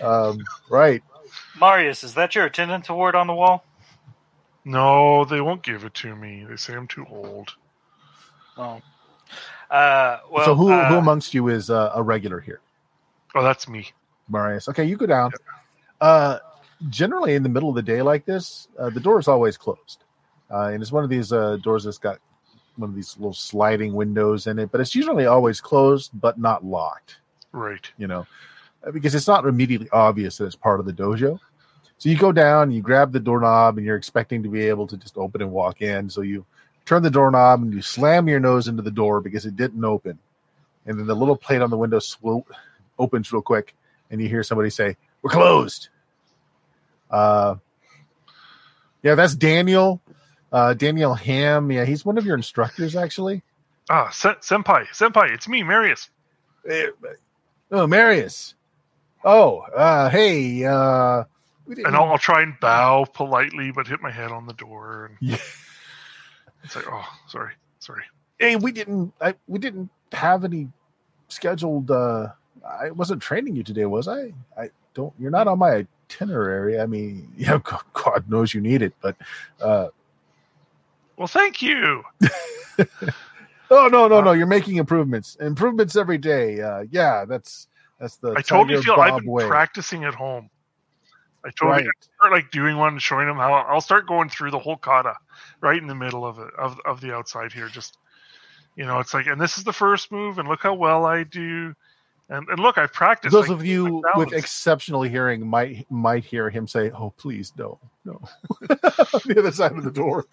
Um, 0.01 0.37
right. 0.69 1.01
Marius, 1.59 2.03
is 2.03 2.13
that 2.15 2.35
your 2.35 2.45
attendance 2.45 2.89
award 2.89 3.15
on 3.15 3.27
the 3.27 3.33
wall? 3.33 3.63
No, 4.63 5.25
they 5.25 5.41
won't 5.41 5.63
give 5.63 5.83
it 5.83 5.93
to 5.95 6.15
me. 6.15 6.45
They 6.47 6.55
say 6.55 6.73
I'm 6.73 6.87
too 6.87 7.05
old. 7.09 7.53
Oh. 8.57 8.81
Uh, 9.69 10.19
well, 10.29 10.45
so 10.45 10.55
who 10.55 10.71
uh, 10.71 10.89
who 10.89 10.95
amongst 10.95 11.33
you 11.33 11.47
is 11.47 11.69
uh, 11.69 11.91
a 11.95 12.03
regular 12.03 12.39
here? 12.39 12.59
Oh, 13.33 13.43
that's 13.43 13.67
me. 13.67 13.87
Marius. 14.29 14.67
Okay, 14.67 14.83
you 14.83 14.97
go 14.97 15.05
down. 15.05 15.31
Uh, 16.01 16.39
generally, 16.89 17.35
in 17.35 17.43
the 17.43 17.49
middle 17.49 17.69
of 17.69 17.75
the 17.75 17.81
day 17.81 18.01
like 18.01 18.25
this, 18.25 18.67
uh, 18.77 18.89
the 18.89 18.99
door 18.99 19.19
is 19.19 19.27
always 19.27 19.57
closed, 19.57 20.03
uh, 20.51 20.65
and 20.65 20.81
it's 20.81 20.91
one 20.91 21.03
of 21.03 21.09
these 21.09 21.31
uh, 21.31 21.57
doors 21.57 21.85
that's 21.85 21.97
got 21.97 22.19
one 22.75 22.89
of 22.89 22.95
these 22.95 23.15
little 23.17 23.33
sliding 23.33 23.93
windows 23.93 24.47
in 24.47 24.59
it. 24.59 24.71
But 24.71 24.81
it's 24.81 24.93
usually 24.93 25.25
always 25.25 25.61
closed, 25.61 26.11
but 26.13 26.37
not 26.37 26.65
locked. 26.65 27.17
Right. 27.53 27.89
You 27.97 28.07
know, 28.07 28.27
because 28.93 29.13
it's 29.15 29.27
not 29.27 29.45
immediately 29.45 29.89
obvious 29.91 30.37
that 30.37 30.45
it's 30.45 30.55
part 30.55 30.79
of 30.79 30.85
the 30.85 30.93
dojo. 30.93 31.39
So 31.97 32.09
you 32.09 32.17
go 32.17 32.31
down, 32.31 32.71
you 32.71 32.81
grab 32.81 33.11
the 33.11 33.19
doorknob, 33.19 33.77
and 33.77 33.85
you're 33.85 33.95
expecting 33.95 34.41
to 34.43 34.49
be 34.49 34.67
able 34.67 34.87
to 34.87 34.97
just 34.97 35.17
open 35.17 35.41
and 35.41 35.51
walk 35.51 35.81
in. 35.81 36.09
So 36.09 36.21
you 36.21 36.45
turn 36.85 37.03
the 37.03 37.11
doorknob 37.11 37.61
and 37.61 37.73
you 37.73 37.81
slam 37.83 38.27
your 38.27 38.39
nose 38.39 38.67
into 38.67 38.81
the 38.81 38.89
door 38.91 39.21
because 39.21 39.45
it 39.45 39.55
didn't 39.55 39.85
open, 39.85 40.17
and 40.87 40.97
then 40.99 41.05
the 41.05 41.15
little 41.15 41.35
plate 41.35 41.61
on 41.61 41.69
the 41.69 41.77
window 41.77 41.99
sw- 41.99 42.45
opens 42.97 43.31
real 43.31 43.43
quick, 43.43 43.75
and 44.09 44.19
you 44.19 44.27
hear 44.27 44.41
somebody 44.41 44.71
say, 44.71 44.97
"We're 45.21 45.29
closed." 45.29 45.89
Uh, 47.09 47.55
yeah, 49.03 49.15
that's 49.15 49.35
Daniel. 49.35 50.01
Uh, 50.51 50.73
Daniel 50.73 51.13
Ham. 51.13 51.71
Yeah, 51.71 51.85
he's 51.85 52.03
one 52.05 52.17
of 52.17 52.25
your 52.25 52.35
instructors, 52.35 52.95
actually. 52.95 53.41
Ah, 53.89 54.09
sen- 54.09 54.35
senpai, 54.41 54.87
senpai, 54.89 55.31
it's 55.33 55.47
me, 55.47 55.63
Marius. 55.63 56.09
Eh, 56.67 56.87
Oh, 57.71 57.87
Marius. 57.87 58.53
Oh, 59.23 59.59
uh, 59.75 60.09
hey. 60.09 60.63
Uh, 60.65 61.23
we 61.65 61.75
didn't- 61.75 61.87
And 61.87 61.95
I'll, 61.95 62.05
I'll 62.11 62.17
try 62.17 62.41
and 62.41 62.59
bow 62.59 63.05
politely, 63.13 63.71
but 63.71 63.87
hit 63.87 64.01
my 64.01 64.11
head 64.11 64.31
on 64.31 64.45
the 64.47 64.53
door. 64.53 65.05
And 65.05 65.17
Yeah. 65.21 65.37
it's 66.63 66.75
like, 66.75 66.85
oh, 66.89 67.05
sorry, 67.27 67.53
sorry. 67.79 68.03
hey, 68.39 68.55
we 68.55 68.71
didn't. 68.71 69.13
I, 69.21 69.35
we 69.47 69.59
didn't 69.59 69.89
have 70.11 70.43
any 70.43 70.69
scheduled. 71.27 71.91
Uh, 71.91 72.29
I 72.67 72.91
wasn't 72.91 73.21
training 73.21 73.55
you 73.55 73.63
today, 73.63 73.85
was 73.85 74.07
I? 74.07 74.33
I 74.57 74.69
don't. 74.93 75.13
You're 75.19 75.31
not 75.31 75.47
on 75.47 75.59
my 75.59 75.85
itinerary. 76.09 76.79
I 76.79 76.85
mean, 76.87 77.31
yeah, 77.37 77.59
God- 77.63 77.83
God 77.93 78.29
knows 78.29 78.53
you 78.53 78.61
need 78.61 78.81
it, 78.81 78.93
but. 79.01 79.15
Uh, 79.61 79.89
Well, 81.17 81.27
thank 81.27 81.61
you. 81.61 82.03
oh 83.69 83.87
no, 83.87 84.07
no, 84.07 84.21
no! 84.21 84.31
You're 84.31 84.47
making 84.47 84.77
improvements. 84.77 85.35
Improvements 85.35 85.95
every 85.95 86.17
day. 86.17 86.59
Uh, 86.61 86.85
yeah, 86.89 87.25
that's 87.25 87.67
that's 88.01 88.17
the. 88.17 88.31
I 88.31 88.41
totally 88.41 88.81
feel 88.81 88.95
Bob 88.95 89.13
I've 89.13 89.21
been 89.21 89.31
way. 89.31 89.47
practicing 89.47 90.03
at 90.03 90.15
home. 90.15 90.49
I 91.45 91.49
totally 91.51 91.83
Right. 91.83 91.87
start 92.17 92.31
like 92.31 92.51
doing 92.51 92.77
one 92.77 92.93
and 92.93 93.01
showing 93.01 93.27
them 93.27 93.37
how 93.37 93.53
I'll 93.53 93.81
start 93.81 94.07
going 94.07 94.29
through 94.29 94.51
the 94.51 94.59
whole 94.59 94.77
kata 94.77 95.15
right 95.59 95.77
in 95.77 95.87
the 95.87 95.95
middle 95.95 96.25
of 96.25 96.39
it 96.39 96.53
of 96.55 96.79
of 96.85 97.01
the 97.01 97.13
outside 97.15 97.53
here. 97.53 97.67
Just 97.67 97.97
you 98.75 98.85
know, 98.85 98.99
it's 98.99 99.13
like, 99.13 99.27
and 99.27 99.39
this 99.39 99.57
is 99.57 99.63
the 99.63 99.73
first 99.73 100.11
move, 100.11 100.39
and 100.39 100.47
look 100.47 100.63
how 100.63 100.73
well 100.73 101.05
I 101.05 101.23
do. 101.23 101.75
And, 102.29 102.47
and 102.47 102.59
look, 102.59 102.77
I've 102.77 102.93
practiced. 102.93 103.33
Those 103.33 103.49
like, 103.49 103.59
of 103.59 103.65
you 103.65 104.01
with 104.15 104.33
exceptional 104.33 105.01
hearing 105.01 105.45
might 105.45 105.85
might 105.91 106.23
hear 106.23 106.49
him 106.49 106.67
say, 106.67 106.89
"Oh, 106.91 107.09
please, 107.17 107.51
no, 107.57 107.79
no," 108.05 108.21
the 108.61 109.35
other 109.37 109.51
side 109.51 109.73
of 109.73 109.83
the 109.83 109.91
door. 109.91 110.25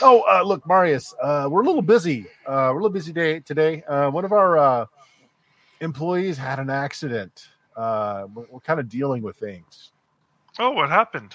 Oh, 0.00 0.22
uh, 0.30 0.42
look, 0.42 0.66
Marius, 0.66 1.14
uh, 1.22 1.48
we're 1.50 1.62
a 1.62 1.66
little 1.66 1.82
busy. 1.82 2.26
Uh, 2.46 2.70
we're 2.72 2.80
a 2.80 2.82
little 2.82 2.90
busy 2.90 3.12
day 3.12 3.40
today. 3.40 3.82
Uh, 3.82 4.10
one 4.10 4.24
of 4.24 4.32
our 4.32 4.56
uh, 4.58 4.86
employees 5.82 6.38
had 6.38 6.58
an 6.58 6.70
accident. 6.70 7.48
Uh, 7.76 8.26
we're, 8.32 8.46
we're 8.50 8.60
kind 8.60 8.80
of 8.80 8.88
dealing 8.88 9.22
with 9.22 9.36
things. 9.36 9.92
oh, 10.58 10.70
what 10.70 10.88
happened? 10.88 11.34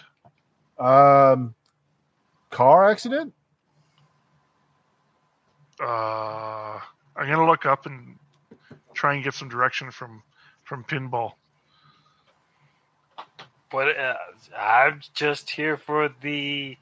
Um, 0.79 1.53
car 2.49 2.89
accident? 2.89 3.33
Uh, 5.79 6.79
I'm 7.15 7.29
gonna 7.29 7.45
look 7.45 7.65
up 7.65 7.85
and 7.85 8.17
try 8.93 9.13
and 9.13 9.23
get 9.23 9.33
some 9.33 9.49
direction 9.49 9.91
from 9.91 10.23
from 10.63 10.83
pinball. 10.83 11.33
But 13.69 13.97
uh, 13.97 14.15
I'm 14.57 15.01
just 15.13 15.49
here 15.49 15.77
for 15.77 16.09
the 16.21 16.77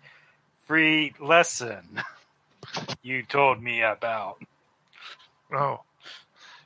free 0.68 1.14
lesson 1.20 2.02
you 3.02 3.24
told 3.24 3.62
me 3.62 3.82
about. 3.82 4.38
Oh, 5.52 5.82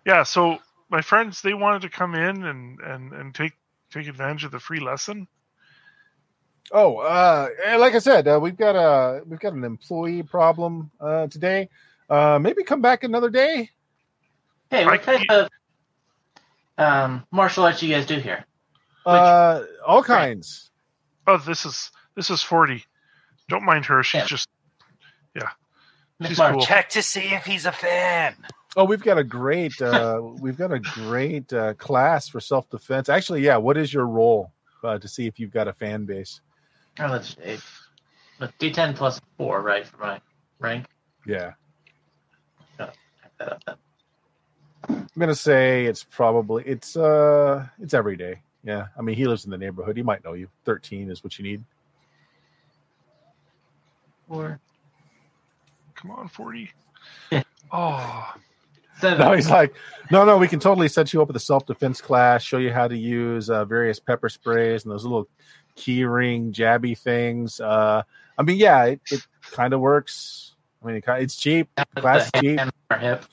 yeah. 0.06 0.24
So 0.24 0.60
my 0.90 1.02
friends 1.02 1.42
they 1.42 1.54
wanted 1.54 1.84
to 1.84 1.90
come 1.90 2.16
in 2.16 2.44
and 2.44 2.80
and 2.80 3.14
and 3.14 3.36
take 3.36 3.54
take 3.92 4.08
advantage 4.08 4.44
of 4.44 4.52
the 4.52 4.60
free 4.60 4.80
lesson. 4.80 5.28
Oh, 6.72 6.98
uh, 6.98 7.48
like 7.80 7.96
I 7.96 8.00
said, 8.00 8.28
uh, 8.28 8.40
we've 8.42 8.58
got 8.58 8.76
a 8.76 9.24
we've 9.26 9.40
got 9.40 9.54
an 9.54 9.64
employee 9.64 10.24
problem 10.24 10.92
uh, 11.02 11.28
today. 11.28 11.70
Uh, 12.10 12.38
maybe 12.40 12.64
come 12.64 12.82
back 12.82 13.04
another 13.04 13.30
day. 13.30 13.70
Hey, 14.70 14.86
what 14.86 14.94
I- 14.96 15.18
type 15.18 15.26
of 15.30 15.50
um, 16.78 17.26
martial 17.32 17.66
arts 17.66 17.82
you 17.82 17.94
guys 17.94 18.06
do 18.06 18.20
here? 18.20 18.46
Uh, 19.06 19.64
all 19.86 20.04
kinds. 20.04 20.70
Oh, 21.26 21.38
this 21.38 21.66
is 21.66 21.92
this 22.16 22.30
is 22.30 22.44
forty. 22.44 22.86
Don't 23.48 23.64
mind 23.64 23.86
her. 23.86 24.04
She's 24.04 24.22
Yeah. 24.22 24.26
just 24.28 24.50
yeah. 25.36 25.50
She's 26.28 26.38
cool. 26.38 26.62
Check 26.62 26.90
to 26.90 27.02
see 27.02 27.34
if 27.34 27.46
he's 27.46 27.66
a 27.66 27.72
fan. 27.72 28.36
Oh, 28.76 28.86
we've 28.86 29.02
got 29.04 29.18
a 29.18 29.24
great 29.24 29.82
uh, 29.82 30.22
we've 30.40 30.58
got 30.58 30.72
a 30.72 30.80
great 30.80 31.52
uh, 31.52 31.74
class 31.76 32.28
for 32.28 32.40
self 32.40 32.70
defense. 32.70 33.10
Actually, 33.10 33.42
yeah. 33.42 33.58
What 33.58 33.78
is 33.78 33.94
your 33.94 34.06
role 34.06 34.52
uh, 34.84 35.00
to 35.00 35.08
see 35.08 35.26
if 35.26 35.40
you've 35.40 35.52
got 35.52 35.68
a 35.68 35.74
fan 35.74 36.06
base? 36.06 36.42
Oh, 37.00 37.08
let's 37.08 37.36
see. 37.36 37.58
But 38.38 38.58
D10 38.60 38.96
plus 38.96 39.20
four, 39.38 39.62
right, 39.62 39.86
for 39.86 39.98
my 39.98 40.22
rank. 40.60 40.86
Yeah, 41.26 41.52
Type 42.78 42.94
that 43.38 43.54
up 43.54 43.64
then. 43.66 43.76
I'm 44.88 45.08
gonna 45.18 45.36
say 45.36 45.86
it's 45.86 46.04
probably 46.04 46.64
it's 46.66 46.96
uh 46.96 47.66
it's 47.80 47.94
every 47.94 48.16
day. 48.16 48.42
Yeah, 48.64 48.88
I 48.98 49.02
mean 49.02 49.16
he 49.16 49.26
lives 49.26 49.46
in 49.46 49.52
the 49.52 49.58
neighborhood. 49.58 49.98
He 49.98 50.04
might 50.04 50.24
know 50.24 50.34
you. 50.34 50.48
Thirteen 50.64 51.10
is 51.10 51.24
what 51.24 51.38
you 51.38 51.44
need. 51.44 51.64
Four. 54.28 54.60
Come 55.96 56.12
on, 56.12 56.28
40. 56.30 56.72
Oh, 57.72 58.34
Seven. 59.00 59.20
No, 59.20 59.34
he's 59.34 59.50
like, 59.50 59.74
no, 60.12 60.26
no, 60.26 60.38
we 60.38 60.48
can 60.48 60.60
totally 60.60 60.90
set 60.90 61.14
you 61.14 61.22
up 61.22 61.28
with 61.28 61.38
a 61.38 61.40
self 61.42 61.66
defense 61.66 62.02
class, 62.02 62.44
show 62.44 62.58
you 62.58 62.72
how 62.74 62.88
to 62.88 62.98
use 62.98 63.50
uh, 63.50 63.64
various 63.66 64.00
pepper 64.00 64.28
sprays 64.30 64.84
and 64.84 64.92
those 64.92 65.04
little 65.04 65.28
key 65.76 66.04
ring 66.04 66.52
jabby 66.52 66.98
things. 66.98 67.60
Uh, 67.62 68.04
I 68.38 68.44
mean, 68.44 68.58
yeah, 68.58 68.86
it, 68.86 69.02
it 69.12 69.26
kind 69.52 69.74
of 69.74 69.80
works. 69.80 70.54
I 70.84 70.88
mean, 70.88 70.96
it, 70.98 71.04
it's 71.08 71.38
cheap. 71.38 71.70
Class 71.96 72.26
is 72.26 72.42
cheap. 72.42 72.60
hand 72.60 72.72
on 72.92 72.98
our 72.98 73.00
hip. 73.00 73.26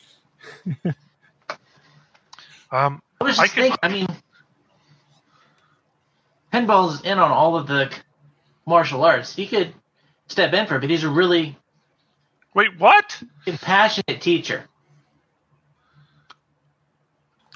um, 2.70 3.02
I 3.20 3.24
was 3.24 3.38
I 3.38 3.44
just 3.44 3.54
could- 3.54 3.62
thinking, 3.62 3.78
I 3.82 3.88
mean, 3.88 4.06
Pinball's 6.52 7.02
in 7.02 7.18
on 7.18 7.30
all 7.30 7.56
of 7.56 7.66
the 7.66 7.92
martial 8.66 9.04
arts. 9.04 9.34
He 9.34 9.46
could 9.46 9.74
step 10.28 10.52
in 10.52 10.66
for 10.66 10.76
it, 10.76 10.80
but 10.80 10.90
he's 10.90 11.04
a 11.04 11.08
really 11.10 11.56
wait, 12.54 12.78
what? 12.78 13.20
compassionate 13.44 14.20
teacher. 14.20 14.64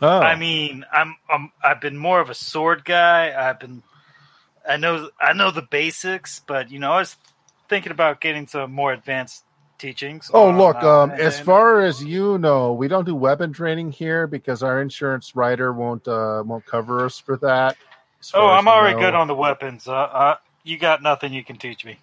Oh, 0.03 0.21
I 0.21 0.37
mean, 0.37 0.85
I'm, 0.93 1.17
I'm 1.29 1.53
I've 1.63 1.81
been 1.81 1.97
more 1.97 2.21
of 2.21 2.31
a 2.31 2.35
sword 2.35 2.85
guy. 2.85 3.35
I've 3.37 3.61
been 3.61 3.83
I 4.69 4.77
know 4.77 5.11
I 5.21 5.33
know 5.33 5.51
the 5.51 5.63
basics, 5.63 6.41
but 6.47 6.71
you 6.71 6.79
know, 6.79 6.93
I 6.93 6.99
was 7.01 7.17
thinking 7.69 7.93
about 7.93 8.21
getting 8.21 8.47
some 8.47 8.73
more 8.73 8.93
advanced 8.93 9.45
teachings. 9.79 10.31
Oh, 10.33 10.49
on, 10.49 10.59
look, 10.59 10.77
uh, 10.77 11.03
um, 11.03 11.11
as 11.13 11.41
far 11.41 11.81
as 11.81 12.05
you 12.05 12.39
know, 12.39 12.73
we 12.73 12.89
don't 12.89 13.05
do 13.05 13.15
weapon 13.15 13.53
training 13.53 13.93
here 13.93 14.27
because 14.27 14.63
our 14.63 14.81
insurance 14.81 15.35
writer 15.35 15.73
won't 15.73 16.07
uh, 16.07 16.43
won't 16.47 16.67
cover 16.67 17.05
us 17.05 17.19
for 17.19 17.37
that. 17.39 17.79
Oh, 18.35 18.47
I'm 18.47 18.69
already 18.69 18.95
know. 18.95 19.01
good 19.01 19.15
on 19.15 19.27
the 19.27 19.35
weapons. 19.35 19.89
Uh, 19.89 19.93
uh, 19.93 20.37
you 20.63 20.79
got 20.79 21.03
nothing 21.03 21.33
you 21.33 21.43
can 21.43 21.57
teach 21.57 21.85
me. 21.85 21.99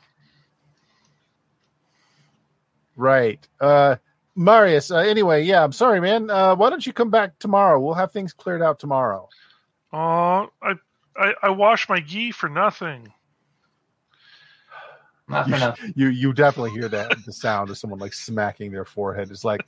Right. 2.96 3.48
Uh, 3.62 3.98
Marius, 4.38 4.92
uh, 4.92 4.98
anyway, 4.98 5.44
yeah, 5.44 5.64
I'm 5.64 5.72
sorry, 5.72 6.00
man. 6.00 6.30
Uh, 6.30 6.56
why 6.56 6.70
don't 6.70 6.86
you 6.86 6.94
come 6.94 7.10
back 7.10 7.40
tomorrow? 7.40 7.80
We'll 7.80 7.96
have 7.96 8.12
things 8.12 8.34
cleared 8.34 8.62
out 8.62 8.80
tomorrow. 8.80 9.28
Oh, 9.92 10.50
I, 10.62 10.74
I, 11.16 11.34
I 11.42 11.50
washed 11.50 11.90
my 11.90 12.00
gi 12.00 12.32
for 12.32 12.48
nothing. 12.48 13.12
Not 15.28 15.46
for 15.46 15.58
nothing. 15.58 15.94
You 15.96 16.08
you 16.10 16.34
definitely 16.34 16.72
hear 16.72 16.88
that 16.88 17.18
the 17.26 17.34
sound 17.34 17.72
of 17.72 17.78
someone 17.80 18.00
like 18.00 18.14
smacking 18.14 18.72
their 18.72 18.86
forehead. 18.86 19.32
It's 19.32 19.44
like 19.44 19.66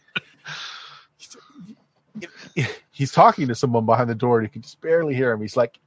he's 2.91 3.11
talking 3.11 3.47
to 3.47 3.55
someone 3.55 3.85
behind 3.85 4.09
the 4.09 4.15
door 4.15 4.37
and 4.39 4.45
you 4.45 4.51
can 4.51 4.61
just 4.61 4.79
barely 4.81 5.15
hear 5.15 5.31
him. 5.31 5.41
He's 5.41 5.57
like, 5.57 5.79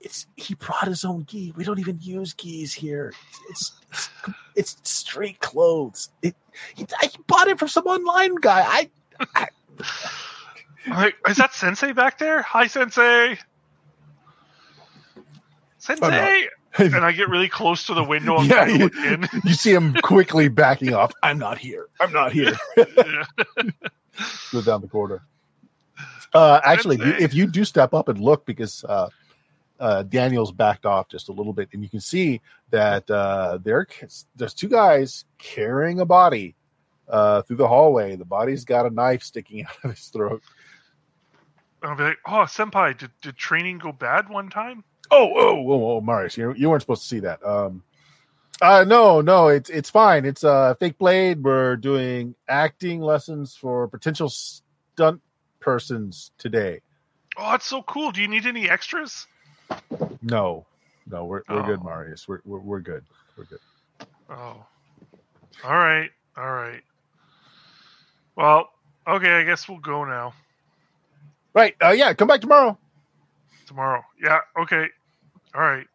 "It's 0.00 0.26
he 0.36 0.54
brought 0.54 0.86
his 0.88 1.04
own 1.04 1.24
gi. 1.26 1.52
We 1.56 1.64
don't 1.64 1.78
even 1.78 1.98
use 2.00 2.32
gis 2.34 2.72
here. 2.72 3.12
It's 3.50 3.72
it's, 3.90 4.10
it's 4.54 4.76
straight 4.84 5.40
clothes. 5.40 6.10
It, 6.22 6.34
he, 6.74 6.86
I 7.00 7.08
bought 7.26 7.48
it 7.48 7.58
from 7.58 7.68
some 7.68 7.86
online 7.86 8.34
guy. 8.36 8.62
I 8.66 9.46
I'm 10.90 11.12
is 11.28 11.36
that 11.36 11.52
Sensei 11.54 11.92
back 11.92 12.18
there? 12.18 12.42
Hi, 12.42 12.66
Sensei. 12.66 13.38
Sensei. 15.78 16.48
and 16.78 16.96
I 16.96 17.12
get 17.12 17.28
really 17.28 17.48
close 17.48 17.84
to 17.86 17.94
the 17.94 18.04
window. 18.04 18.36
I'm 18.36 18.46
Yeah, 18.48 18.66
you- 18.66 18.90
in. 19.04 19.28
you 19.44 19.54
see 19.54 19.72
him 19.72 19.94
quickly 20.02 20.48
backing 20.48 20.94
off. 20.94 21.12
I'm 21.22 21.38
not 21.38 21.58
here. 21.58 21.86
I'm 22.00 22.12
not 22.12 22.32
here. 22.32 22.56
Go 24.52 24.62
down 24.62 24.80
the 24.80 24.88
corridor. 24.88 25.22
Uh, 26.34 26.60
actually, 26.64 26.96
if 26.96 27.00
you, 27.02 27.10
Sensei. 27.10 27.24
if 27.24 27.34
you 27.34 27.46
do 27.46 27.64
step 27.64 27.94
up 27.94 28.08
and 28.08 28.20
look, 28.20 28.44
because 28.44 28.84
uh, 28.84 29.08
uh, 29.78 30.02
Daniel's 30.02 30.52
backed 30.52 30.86
off 30.86 31.08
just 31.08 31.28
a 31.28 31.32
little 31.32 31.52
bit, 31.52 31.68
and 31.72 31.82
you 31.82 31.88
can 31.88 32.00
see 32.00 32.40
that 32.70 33.08
uh, 33.10 33.58
there 33.62 33.86
there's 34.36 34.54
two 34.54 34.68
guys 34.68 35.24
carrying 35.38 36.00
a 36.00 36.04
body 36.04 36.54
uh, 37.08 37.42
through 37.42 37.56
the 37.56 37.68
hallway. 37.68 38.16
The 38.16 38.24
body's 38.24 38.64
got 38.64 38.86
a 38.86 38.90
knife 38.90 39.22
sticking 39.22 39.64
out 39.64 39.84
of 39.84 39.90
his 39.90 40.06
throat. 40.08 40.42
I'll 41.82 41.96
be 41.96 42.02
like, 42.02 42.18
oh, 42.26 42.44
Senpai, 42.44 42.98
did, 42.98 43.10
did 43.22 43.36
training 43.36 43.78
go 43.78 43.92
bad 43.92 44.28
one 44.28 44.50
time? 44.50 44.82
Oh, 45.10 45.32
oh, 45.34 45.70
oh, 45.70 45.90
oh, 45.92 46.00
Marius, 46.00 46.36
you, 46.36 46.52
you 46.54 46.68
weren't 46.68 46.82
supposed 46.82 47.02
to 47.02 47.08
see 47.08 47.20
that. 47.20 47.44
Um, 47.46 47.82
uh, 48.60 48.84
no, 48.86 49.20
no, 49.20 49.48
it's 49.48 49.70
it's 49.70 49.88
fine. 49.88 50.24
It's 50.24 50.42
uh, 50.42 50.74
fake 50.74 50.98
blade. 50.98 51.44
We're 51.44 51.76
doing 51.76 52.34
acting 52.48 53.00
lessons 53.00 53.54
for 53.54 53.86
potential 53.86 54.28
stunt 54.28 55.22
persons 55.60 56.32
today. 56.38 56.80
Oh, 57.36 57.52
that's 57.52 57.66
so 57.66 57.82
cool. 57.82 58.10
Do 58.10 58.20
you 58.20 58.26
need 58.26 58.46
any 58.46 58.68
extras? 58.68 59.28
No, 60.22 60.66
no, 61.10 61.24
we're 61.24 61.42
we're 61.48 61.62
good, 61.62 61.80
Oh. 61.82 61.84
Marius. 61.84 62.26
We're, 62.28 62.40
we're 62.44 62.58
we're 62.58 62.80
good. 62.80 63.04
We're 63.36 63.44
good. 63.44 63.60
Oh. 64.30 64.64
All 65.64 65.76
right. 65.76 66.10
All 66.36 66.50
right. 66.52 66.82
Well, 68.36 68.68
okay, 69.06 69.32
I 69.32 69.44
guess 69.44 69.68
we'll 69.68 69.78
go 69.78 70.04
now. 70.04 70.34
Right. 71.54 71.74
Uh, 71.82 71.90
yeah. 71.90 72.12
Come 72.14 72.28
back 72.28 72.40
tomorrow. 72.40 72.78
Tomorrow. 73.66 74.02
Yeah, 74.22 74.40
okay. 74.60 74.86
All 75.54 75.60
right. 75.62 75.86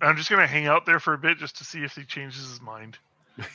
I'm 0.00 0.16
just 0.16 0.28
gonna 0.30 0.46
hang 0.46 0.66
out 0.66 0.84
there 0.84 0.98
for 0.98 1.14
a 1.14 1.18
bit 1.18 1.38
just 1.38 1.58
to 1.58 1.64
see 1.64 1.84
if 1.84 1.94
he 1.94 2.04
changes 2.04 2.48
his 2.48 2.60
mind. 2.60 2.98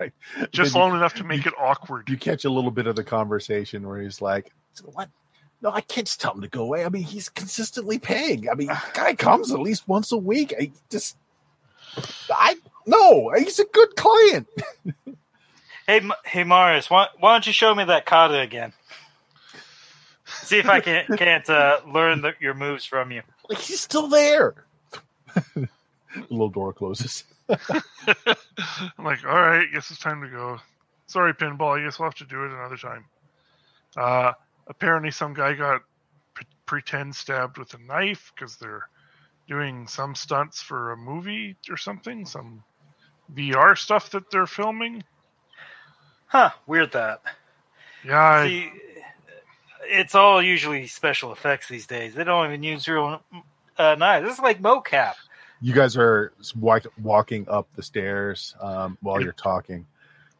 Right. 0.00 0.14
Just 0.50 0.72
Then 0.72 0.80
long 0.80 0.94
enough 0.94 1.12
to 1.16 1.24
make 1.24 1.44
it 1.44 1.52
awkward. 1.60 2.08
You 2.08 2.16
catch 2.16 2.46
a 2.46 2.50
little 2.50 2.70
bit 2.70 2.86
of 2.86 2.96
the 2.96 3.04
conversation 3.04 3.86
where 3.86 4.00
he's 4.00 4.22
like, 4.22 4.50
"What? 4.82 5.10
No, 5.62 5.70
I 5.70 5.80
can't 5.80 6.06
just 6.06 6.20
tell 6.20 6.34
him 6.34 6.42
to 6.42 6.48
go 6.48 6.62
away. 6.62 6.84
I 6.84 6.88
mean, 6.88 7.04
he's 7.04 7.28
consistently 7.28 7.98
paying. 7.98 8.48
I 8.50 8.54
mean, 8.54 8.70
guy 8.94 9.14
comes 9.14 9.52
at 9.52 9.60
least 9.60 9.88
once 9.88 10.12
a 10.12 10.16
week. 10.16 10.54
I 10.58 10.70
just, 10.90 11.16
I 12.30 12.56
no, 12.86 13.30
he's 13.36 13.58
a 13.58 13.64
good 13.66 13.96
client. 13.96 14.48
Hey, 15.86 16.00
hey, 16.24 16.44
Marius, 16.44 16.88
why, 16.88 17.08
why 17.18 17.34
don't 17.34 17.46
you 17.46 17.52
show 17.52 17.74
me 17.74 17.84
that 17.84 18.06
kata 18.06 18.40
again? 18.40 18.72
See 20.24 20.58
if 20.58 20.66
I 20.66 20.80
can, 20.80 21.04
can't 21.18 21.48
uh, 21.50 21.80
learn 21.86 22.22
the, 22.22 22.32
your 22.40 22.54
moves 22.54 22.86
from 22.86 23.10
you. 23.10 23.20
Like 23.50 23.58
he's 23.58 23.80
still 23.80 24.08
there. 24.08 24.64
the 25.54 25.68
little 26.30 26.48
door 26.48 26.72
closes. 26.72 27.24
I'm 27.48 29.04
like, 29.04 29.24
all 29.26 29.34
right, 29.34 29.66
guess 29.74 29.90
it's 29.90 30.00
time 30.00 30.22
to 30.22 30.28
go. 30.28 30.58
Sorry, 31.06 31.34
pinball. 31.34 31.78
I 31.78 31.84
guess 31.84 31.98
we'll 31.98 32.06
have 32.06 32.14
to 32.14 32.24
do 32.24 32.44
it 32.44 32.52
another 32.52 32.78
time. 32.78 33.04
Uh, 33.94 34.32
apparently, 34.66 35.10
some 35.10 35.34
guy 35.34 35.54
got 35.54 35.82
p- 36.34 36.46
pretend 36.66 37.14
stabbed 37.14 37.58
with 37.58 37.74
a 37.74 37.78
knife 37.78 38.32
because 38.34 38.56
they're 38.56 38.88
doing 39.48 39.86
some 39.86 40.14
stunts 40.14 40.60
for 40.62 40.92
a 40.92 40.96
movie 40.96 41.56
or 41.70 41.76
something, 41.76 42.24
some 42.26 42.62
VR 43.34 43.76
stuff 43.76 44.10
that 44.10 44.30
they're 44.30 44.46
filming. 44.46 45.02
Huh, 46.26 46.50
weird 46.66 46.92
that. 46.92 47.20
Yeah, 48.04 48.18
I, 48.20 48.72
it's 49.84 50.14
all 50.14 50.42
usually 50.42 50.86
special 50.86 51.32
effects 51.32 51.68
these 51.68 51.86
days. 51.86 52.14
They 52.14 52.24
don't 52.24 52.46
even 52.46 52.62
use 52.62 52.88
real 52.88 53.22
uh, 53.78 53.94
knives. 53.96 54.26
This 54.26 54.34
is 54.38 54.42
like 54.42 54.60
mocap. 54.60 55.14
You 55.60 55.72
guys 55.72 55.96
are 55.96 56.32
walk, 56.58 56.84
walking 57.00 57.48
up 57.48 57.68
the 57.76 57.82
stairs 57.82 58.54
um, 58.60 58.98
while 59.00 59.22
you're 59.22 59.32
talking. 59.32 59.86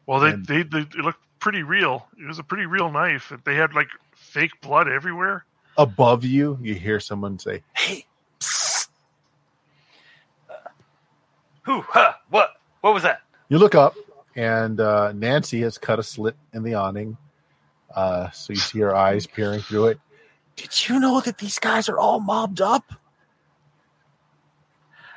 well, 0.05 0.19
they, 0.19 0.31
and- 0.31 0.45
they 0.45 0.63
they 0.63 0.79
it 0.79 0.95
looked 0.95 1.21
pretty 1.39 1.63
real. 1.63 2.05
It 2.19 2.27
was 2.27 2.39
a 2.39 2.43
pretty 2.43 2.65
real 2.65 2.91
knife. 2.91 3.31
They 3.43 3.55
had 3.55 3.73
like 3.73 3.87
fake 4.35 4.59
blood 4.59 4.89
everywhere. 4.89 5.45
Above 5.77 6.25
you, 6.25 6.59
you 6.61 6.75
hear 6.75 6.99
someone 6.99 7.39
say, 7.39 7.63
"Hey, 7.73 8.05
psst." 8.39 8.89
Who? 11.63 11.81
Huh? 11.81 12.13
What? 12.29 12.49
What 12.81 12.93
was 12.93 13.03
that? 13.03 13.21
You 13.47 13.59
look 13.59 13.75
up, 13.75 13.95
and 14.35 14.79
uh, 14.79 15.13
Nancy 15.13 15.61
has 15.61 15.77
cut 15.77 15.99
a 15.99 16.03
slit 16.03 16.35
in 16.53 16.63
the 16.63 16.73
awning, 16.73 17.17
uh, 17.95 18.29
so 18.31 18.51
you 18.51 18.59
see 18.59 18.79
her 18.79 18.93
eyes 18.93 19.25
peering 19.25 19.61
through 19.61 19.87
it. 19.87 19.99
Did 20.57 20.89
you 20.89 20.99
know 20.99 21.21
that 21.21 21.37
these 21.37 21.57
guys 21.57 21.87
are 21.87 21.97
all 21.97 22.19
mobbed 22.19 22.59
up? 22.59 22.91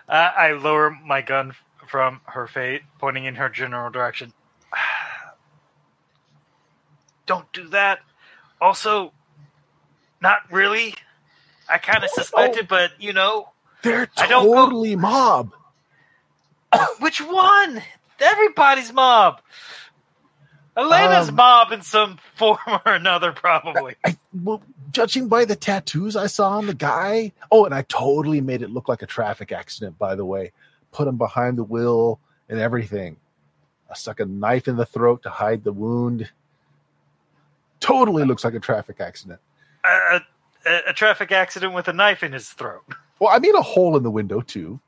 Uh, 0.08 0.30
I 0.36 0.52
lower 0.52 0.90
my 0.90 1.22
gun 1.22 1.54
from 1.88 2.20
her 2.24 2.46
face, 2.46 2.82
pointing 2.98 3.24
in 3.24 3.34
her 3.34 3.48
general 3.48 3.90
direction. 3.90 4.32
Don't 7.26 7.52
do 7.52 7.68
that. 7.68 8.00
Also, 8.60 9.12
not 10.20 10.38
really. 10.50 10.94
I 11.68 11.78
kind 11.78 12.02
of 12.04 12.10
suspected, 12.10 12.66
but 12.68 12.92
you 12.98 13.12
know, 13.12 13.50
They're 13.82 14.08
don't 14.16 14.28
go- 14.44 14.54
totally 14.54 14.96
mob. 14.96 15.52
which 17.00 17.20
one? 17.20 17.82
Everybody's 18.20 18.92
mob. 18.92 19.40
Elena's 20.76 21.28
Um, 21.28 21.34
mob 21.34 21.72
in 21.72 21.82
some 21.82 22.18
form 22.36 22.58
or 22.66 22.92
another, 22.94 23.32
probably. 23.32 23.96
I, 24.04 24.16
well, 24.32 24.62
judging 24.92 25.28
by 25.28 25.44
the 25.44 25.56
tattoos 25.56 26.14
I 26.14 26.28
saw 26.28 26.50
on 26.50 26.66
the 26.66 26.74
guy. 26.74 27.32
Oh, 27.50 27.64
and 27.64 27.74
I 27.74 27.82
totally 27.82 28.40
made 28.40 28.62
it 28.62 28.70
look 28.70 28.88
like 28.88 29.02
a 29.02 29.06
traffic 29.06 29.50
accident. 29.50 29.98
By 29.98 30.14
the 30.14 30.24
way, 30.24 30.52
put 30.92 31.08
him 31.08 31.16
behind 31.16 31.58
the 31.58 31.64
wheel 31.64 32.20
and 32.48 32.60
everything. 32.60 33.16
I 33.90 33.94
stuck 33.94 34.20
a 34.20 34.24
knife 34.24 34.68
in 34.68 34.76
the 34.76 34.86
throat 34.86 35.22
to 35.24 35.30
hide 35.30 35.64
the 35.64 35.72
wound. 35.72 36.30
Totally 37.80 38.24
looks 38.24 38.44
like 38.44 38.54
a 38.54 38.60
traffic 38.60 39.00
accident. 39.00 39.40
a, 39.84 40.20
a, 40.66 40.80
a 40.88 40.92
traffic 40.92 41.32
accident 41.32 41.74
with 41.74 41.88
a 41.88 41.92
knife 41.92 42.22
in 42.22 42.32
his 42.32 42.48
throat. 42.50 42.82
Well, 43.20 43.30
I 43.30 43.38
mean 43.38 43.54
a 43.54 43.62
hole 43.62 43.96
in 43.96 44.02
the 44.02 44.10
window 44.10 44.40
too. 44.40 44.80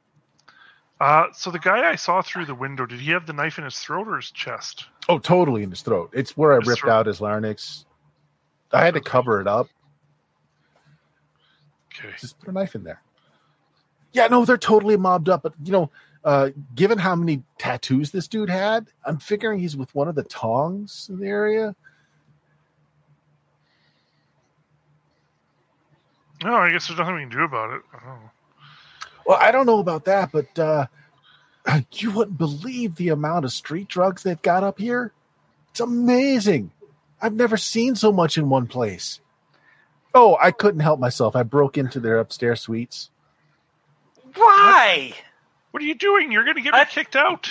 Uh, 1.01 1.27
so 1.33 1.51
the 1.51 1.59
guy 1.59 1.89
I 1.91 1.95
saw 1.97 2.21
through 2.21 2.45
the 2.45 2.55
window, 2.55 2.85
did 2.85 3.01
he 3.01 3.11
have 3.13 3.27
the 3.27 3.33
knife 3.33 3.57
in 3.59 3.65
his 3.65 3.79
throat 3.79 4.07
or 4.07 4.17
his 4.17 4.31
chest? 4.31 4.85
Oh, 5.09 5.19
totally 5.19 5.63
in 5.63 5.71
his 5.71 5.81
throat. 5.81 6.11
It's 6.13 6.37
where 6.37 6.53
I 6.53 6.59
His 6.59 6.69
ripped 6.69 6.81
throat. 6.83 6.93
out 6.93 7.07
his 7.07 7.21
larynx. 7.21 7.87
I 8.73 8.85
had 8.85 8.95
to 8.95 9.01
cover 9.01 9.41
it 9.41 9.47
up. 9.49 9.69
Okay. 11.95 12.15
Just 12.21 12.39
put 12.39 12.49
a 12.49 12.53
knife 12.53 12.75
in 12.75 12.85
there. 12.85 13.01
Yeah, 14.13 14.27
no, 14.27 14.45
they're 14.45 14.59
totally 14.59 14.97
mobbed 14.97 15.29
up. 15.29 15.43
But 15.43 15.55
you 15.65 15.73
know, 15.73 15.91
uh, 16.25 16.51
given 16.75 16.99
how 16.99 17.15
many 17.17 17.43
tattoos 17.59 18.11
this 18.11 18.29
dude 18.29 18.51
had, 18.51 18.89
I'm 19.05 19.19
figuring 19.19 19.59
he's 19.61 19.77
with 19.77 19.95
one 19.95 20.09
of 20.09 20.15
the 20.15 20.25
tongs 20.25 21.09
in 21.11 21.19
the 21.19 21.27
area. 21.29 21.75
No, 26.43 26.55
I 26.55 26.71
guess 26.71 26.89
there's 26.89 26.99
nothing 26.99 27.15
we 27.17 27.21
can 27.23 27.31
do 27.31 27.45
about 27.45 27.71
it. 27.75 27.83
I 27.93 27.99
don't 27.99 28.23
know. 28.23 28.31
Well, 29.27 29.39
I 29.41 29.51
don't 29.53 29.67
know 29.67 29.79
about 29.79 30.07
that, 30.07 30.33
but 30.33 30.59
uh, 30.59 30.87
you 31.93 32.11
wouldn't 32.11 32.39
believe 32.39 32.97
the 32.97 33.11
amount 33.11 33.45
of 33.45 33.53
street 33.53 33.89
drugs 33.89 34.23
they've 34.23 34.41
got 34.41 34.65
up 34.65 34.79
here. 34.79 35.13
It's 35.71 35.81
amazing. 35.81 36.73
I've 37.21 37.35
never 37.35 37.57
seen 37.57 37.95
so 37.95 38.11
much 38.13 38.39
in 38.39 38.49
one 38.49 38.67
place. 38.67 39.21
Oh, 40.15 40.37
I 40.41 40.51
couldn't 40.51 40.81
help 40.81 40.99
myself. 40.99 41.37
I 41.37 41.43
broke 41.45 41.79
into 41.79 42.01
their 42.01 42.19
upstairs 42.19 42.63
suites. 42.63 43.11
Why? 44.35 45.13
What 45.71 45.83
are 45.83 45.87
you 45.87 45.95
doing? 45.95 46.33
You're 46.33 46.45
going 46.45 46.57
to 46.57 46.63
get 46.63 46.73
me 46.73 46.81
I- 46.81 46.85
kicked 46.85 47.17
out. 47.17 47.51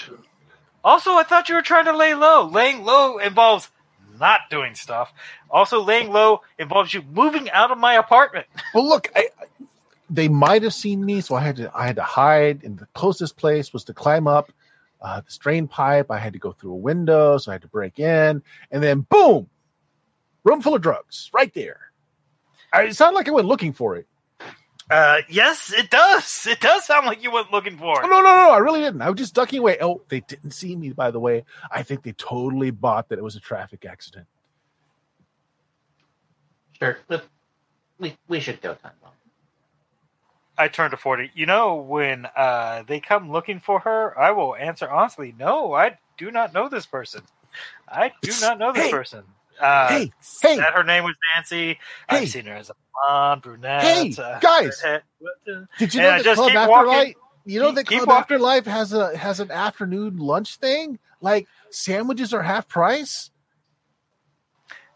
Also, 0.84 1.12
I 1.12 1.24
thought 1.24 1.50
you 1.50 1.56
were 1.56 1.62
trying 1.62 1.86
to 1.86 1.96
lay 1.96 2.14
low. 2.14 2.48
Laying 2.48 2.84
low 2.84 3.18
involves 3.18 3.70
not 4.20 4.42
doing 4.50 4.76
stuff. 4.76 5.14
Also, 5.50 5.82
laying 5.82 6.12
low 6.12 6.42
involves 6.58 6.94
you 6.94 7.02
moving 7.02 7.50
out 7.52 7.72
of 7.72 7.78
my 7.78 7.94
apartment. 7.96 8.48
Well, 8.74 8.88
look, 8.88 9.10
I, 9.16 9.30
they 10.10 10.28
might 10.28 10.64
have 10.64 10.74
seen 10.74 11.04
me, 11.04 11.22
so 11.22 11.36
I 11.36 11.42
had 11.42 11.56
to 11.58 11.72
I 11.74 11.88
had 11.88 11.96
to 11.96 12.04
hide. 12.04 12.64
And 12.64 12.78
the 12.78 12.88
closest 12.94 13.36
place 13.38 13.74
was 13.74 13.84
to 13.86 13.94
climb 13.94 14.28
up 14.28 14.52
uh, 15.02 15.22
the 15.22 15.38
drain 15.40 15.68
pipe. 15.68 16.12
I 16.12 16.20
had 16.20 16.34
to 16.34 16.40
go 16.40 16.52
through 16.52 16.74
a 16.74 16.78
window, 16.78 17.38
so 17.38 17.52
I 17.52 17.56
had 17.56 17.62
to 17.64 17.68
break 17.68 18.00
in, 18.00 18.44
and 18.72 18.84
then 18.84 19.02
boom, 19.10 19.50
room 20.44 20.62
full 20.62 20.76
of 20.76 20.82
drugs 20.82 21.30
right 21.34 21.54
there. 21.54 21.80
I, 22.72 22.84
it 22.84 22.96
sounded 22.96 23.16
like 23.16 23.28
I 23.28 23.32
went 23.32 23.48
looking 23.48 23.74
for 23.74 23.96
it. 23.98 24.08
Uh, 24.90 25.22
yes, 25.30 25.72
it 25.72 25.90
does. 25.92 26.48
It 26.48 26.60
does 26.60 26.84
sound 26.86 27.06
like 27.06 27.22
you 27.24 27.32
went 27.32 27.52
looking 27.52 27.78
for 27.78 28.04
Oh, 28.04 28.08
no, 28.08 28.22
no, 28.22 28.24
no, 28.24 28.50
I 28.52 28.58
really 28.58 28.80
didn't. 28.80 29.02
I 29.04 29.10
was 29.10 29.20
just 29.20 29.36
ducking 29.36 29.60
away. 29.60 29.78
Oh, 29.82 30.02
they 30.10 30.22
didn't 30.22 30.52
see 30.52 30.76
me, 30.76 30.90
by 30.92 31.12
the 31.12 31.20
way. 31.20 31.46
I 31.72 31.84
think 31.84 32.02
they 32.04 32.14
totally 32.14 32.72
bought 32.72 33.10
that 33.10 33.20
it 33.20 33.24
was 33.24 33.36
a 33.36 33.40
traffic 33.40 33.86
accident. 33.86 34.26
Sure. 36.80 36.98
Look, 37.10 37.26
we 38.00 38.18
we 38.28 38.40
should 38.40 38.62
go 38.62 38.74
time 38.74 38.94
bomb. 39.02 39.12
I 40.58 40.68
turned 40.70 40.92
to 40.92 40.98
40. 40.98 41.32
You 41.36 41.46
know, 41.46 41.76
when 41.76 42.26
uh, 42.36 42.84
they 42.88 43.00
come 43.00 43.32
looking 43.32 43.60
for 43.60 43.80
her, 43.82 44.18
I 44.20 44.32
will 44.32 44.56
answer 44.56 44.90
honestly, 44.90 45.34
no, 45.38 45.74
I 45.74 45.98
do 46.18 46.32
not 46.32 46.54
know 46.54 46.68
this 46.68 46.86
person. 46.86 47.22
I 47.88 48.12
do 48.22 48.32
not 48.42 48.60
know 48.60 48.72
this 48.74 48.86
Hey. 48.86 48.92
person. 48.92 49.24
Uh, 49.60 49.88
Hey, 49.90 50.12
hey. 50.42 50.58
That 50.58 50.74
her 50.74 50.84
name 50.84 51.04
was 51.04 51.16
Nancy. 51.36 51.78
Hey. 52.10 52.18
I've 52.22 52.30
seen 52.30 52.46
her 52.46 52.54
as 52.56 52.70
a 52.70 52.76
blonde, 53.08 53.42
brunette. 53.42 53.82
Hey, 53.84 54.14
uh, 54.18 54.40
guys. 54.40 54.82
redhead. 54.84 55.04
What 55.20 55.34
the- 55.46 55.68
Did 55.78 55.94
you 55.94 56.02
know 56.02 56.22
that 56.24 56.36
Club 56.36 56.52
Afterlife? 56.56 57.14
You 57.46 57.60
know 57.60 57.72
that 57.72 57.86
Club 57.88 58.08
walking. 58.08 58.14
Afterlife 58.36 58.66
has 58.66 58.94
a 58.94 59.18
has 59.18 59.40
an 59.40 59.52
afternoon 59.52 60.18
lunch 60.18 60.58
thing. 60.58 61.00
Like 61.22 61.48
sandwiches 61.72 62.34
are 62.34 62.42
half 62.44 62.68
price. 62.68 63.32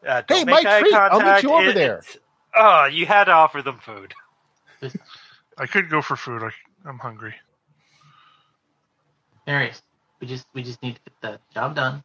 Uh, 0.08 0.22
Hey, 0.28 0.44
Mike 0.46 0.66
eye 0.66 0.80
Treat, 0.82 0.94
I'll 0.94 1.22
meet 1.22 1.44
you 1.44 1.52
over 1.54 1.70
It- 1.70 1.76
there. 1.76 2.02
Oh, 2.56 2.86
you 2.86 3.06
had 3.06 3.24
to 3.26 3.32
offer 3.32 3.62
them 3.62 3.80
food. 3.80 4.14
I 5.58 5.66
could 5.66 5.90
go 5.90 6.02
for 6.02 6.16
food. 6.16 6.44
I, 6.44 6.50
I'm 6.88 7.00
hungry. 7.00 7.34
Marius, 9.48 9.82
we 10.20 10.28
just 10.28 10.46
we 10.54 10.64
just 10.64 10.82
need 10.82 10.96
to 10.96 11.02
get 11.02 11.22
the 11.22 11.40
job 11.54 11.76
done. 11.76 12.04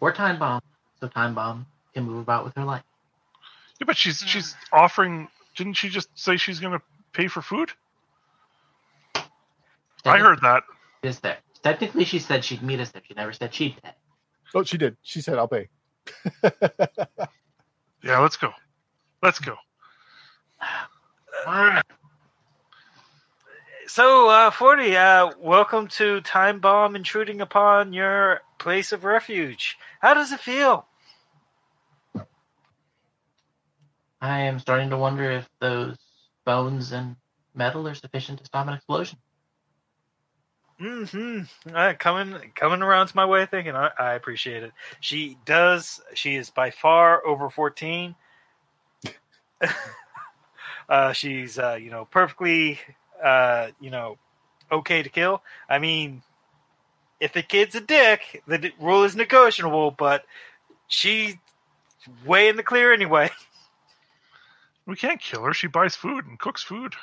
Or 0.00 0.12
time 0.12 0.38
bomb, 0.38 0.60
so 1.04 1.08
time 1.08 1.34
bomb 1.34 1.66
can 1.92 2.04
move 2.04 2.18
about 2.18 2.44
with 2.44 2.54
her 2.54 2.64
life. 2.64 2.82
Yeah, 3.80 3.84
but 3.86 3.96
she's 3.96 4.18
she's 4.20 4.54
offering. 4.72 5.28
Didn't 5.56 5.74
she 5.74 5.88
just 5.88 6.08
say 6.14 6.36
she's 6.36 6.60
going 6.60 6.72
to 6.72 6.82
pay 7.12 7.28
for 7.28 7.42
food? 7.42 7.70
I 10.04 10.18
heard 10.18 10.40
that. 10.42 10.64
Is 11.02 11.20
there? 11.20 11.38
Technically, 11.62 12.04
she 12.04 12.18
said 12.18 12.44
she'd 12.44 12.62
meet 12.62 12.80
us 12.80 12.90
there. 12.90 13.02
She 13.06 13.14
never 13.14 13.32
said 13.32 13.54
she'd 13.54 13.80
pay. 13.82 13.90
Oh, 14.54 14.62
she 14.64 14.78
did. 14.78 14.96
She 15.02 15.20
said, 15.20 15.38
"I'll 15.38 15.48
pay." 15.48 15.68
Yeah, 18.02 18.18
let's 18.18 18.36
go. 18.36 18.50
Let's 19.22 19.38
go. 19.38 19.56
So, 23.86 24.28
uh, 24.28 24.50
40, 24.50 24.96
uh, 24.96 25.30
welcome 25.38 25.88
to 25.88 26.20
Time 26.22 26.58
Bomb 26.58 26.96
intruding 26.96 27.42
upon 27.42 27.92
your 27.92 28.40
place 28.58 28.92
of 28.92 29.04
refuge. 29.04 29.76
How 30.00 30.14
does 30.14 30.32
it 30.32 30.40
feel? 30.40 30.86
I 34.24 34.40
am 34.40 34.58
starting 34.58 34.88
to 34.88 34.96
wonder 34.96 35.30
if 35.30 35.46
those 35.60 35.98
bones 36.46 36.92
and 36.92 37.16
metal 37.54 37.86
are 37.86 37.94
sufficient 37.94 38.38
to 38.38 38.46
stop 38.46 38.66
an 38.66 38.72
explosion. 38.72 39.18
Mm 40.80 41.46
hmm 41.66 41.76
Uh, 41.76 41.92
coming, 41.98 42.52
coming 42.54 42.80
around 42.80 43.08
to 43.08 43.16
my 43.16 43.26
way 43.26 43.42
of 43.42 43.50
thinking. 43.50 43.76
I, 43.76 43.90
I 43.98 44.14
appreciate 44.14 44.62
it. 44.62 44.72
She 45.00 45.36
does. 45.44 46.00
She 46.14 46.36
is 46.36 46.48
by 46.48 46.70
far 46.70 47.24
over 47.26 47.50
14. 47.50 48.14
uh, 50.88 51.12
she's, 51.12 51.58
uh, 51.58 51.74
you 51.74 51.90
know, 51.90 52.06
perfectly, 52.06 52.80
uh, 53.22 53.72
you 53.78 53.90
know, 53.90 54.16
okay 54.72 55.02
to 55.02 55.10
kill. 55.10 55.42
I 55.68 55.78
mean, 55.78 56.22
if 57.20 57.34
the 57.34 57.42
kid's 57.42 57.74
a 57.74 57.80
dick, 57.82 58.42
the 58.46 58.56
d- 58.56 58.72
rule 58.80 59.04
is 59.04 59.14
negotiable, 59.14 59.90
but 59.90 60.24
she's 60.88 61.36
way 62.24 62.48
in 62.48 62.56
the 62.56 62.62
clear 62.62 62.90
anyway. 62.90 63.28
We 64.86 64.96
can't 64.96 65.20
kill 65.20 65.42
her. 65.44 65.54
She 65.54 65.66
buys 65.66 65.96
food 65.96 66.26
and 66.26 66.38
cooks 66.38 66.62
food. 66.62 66.94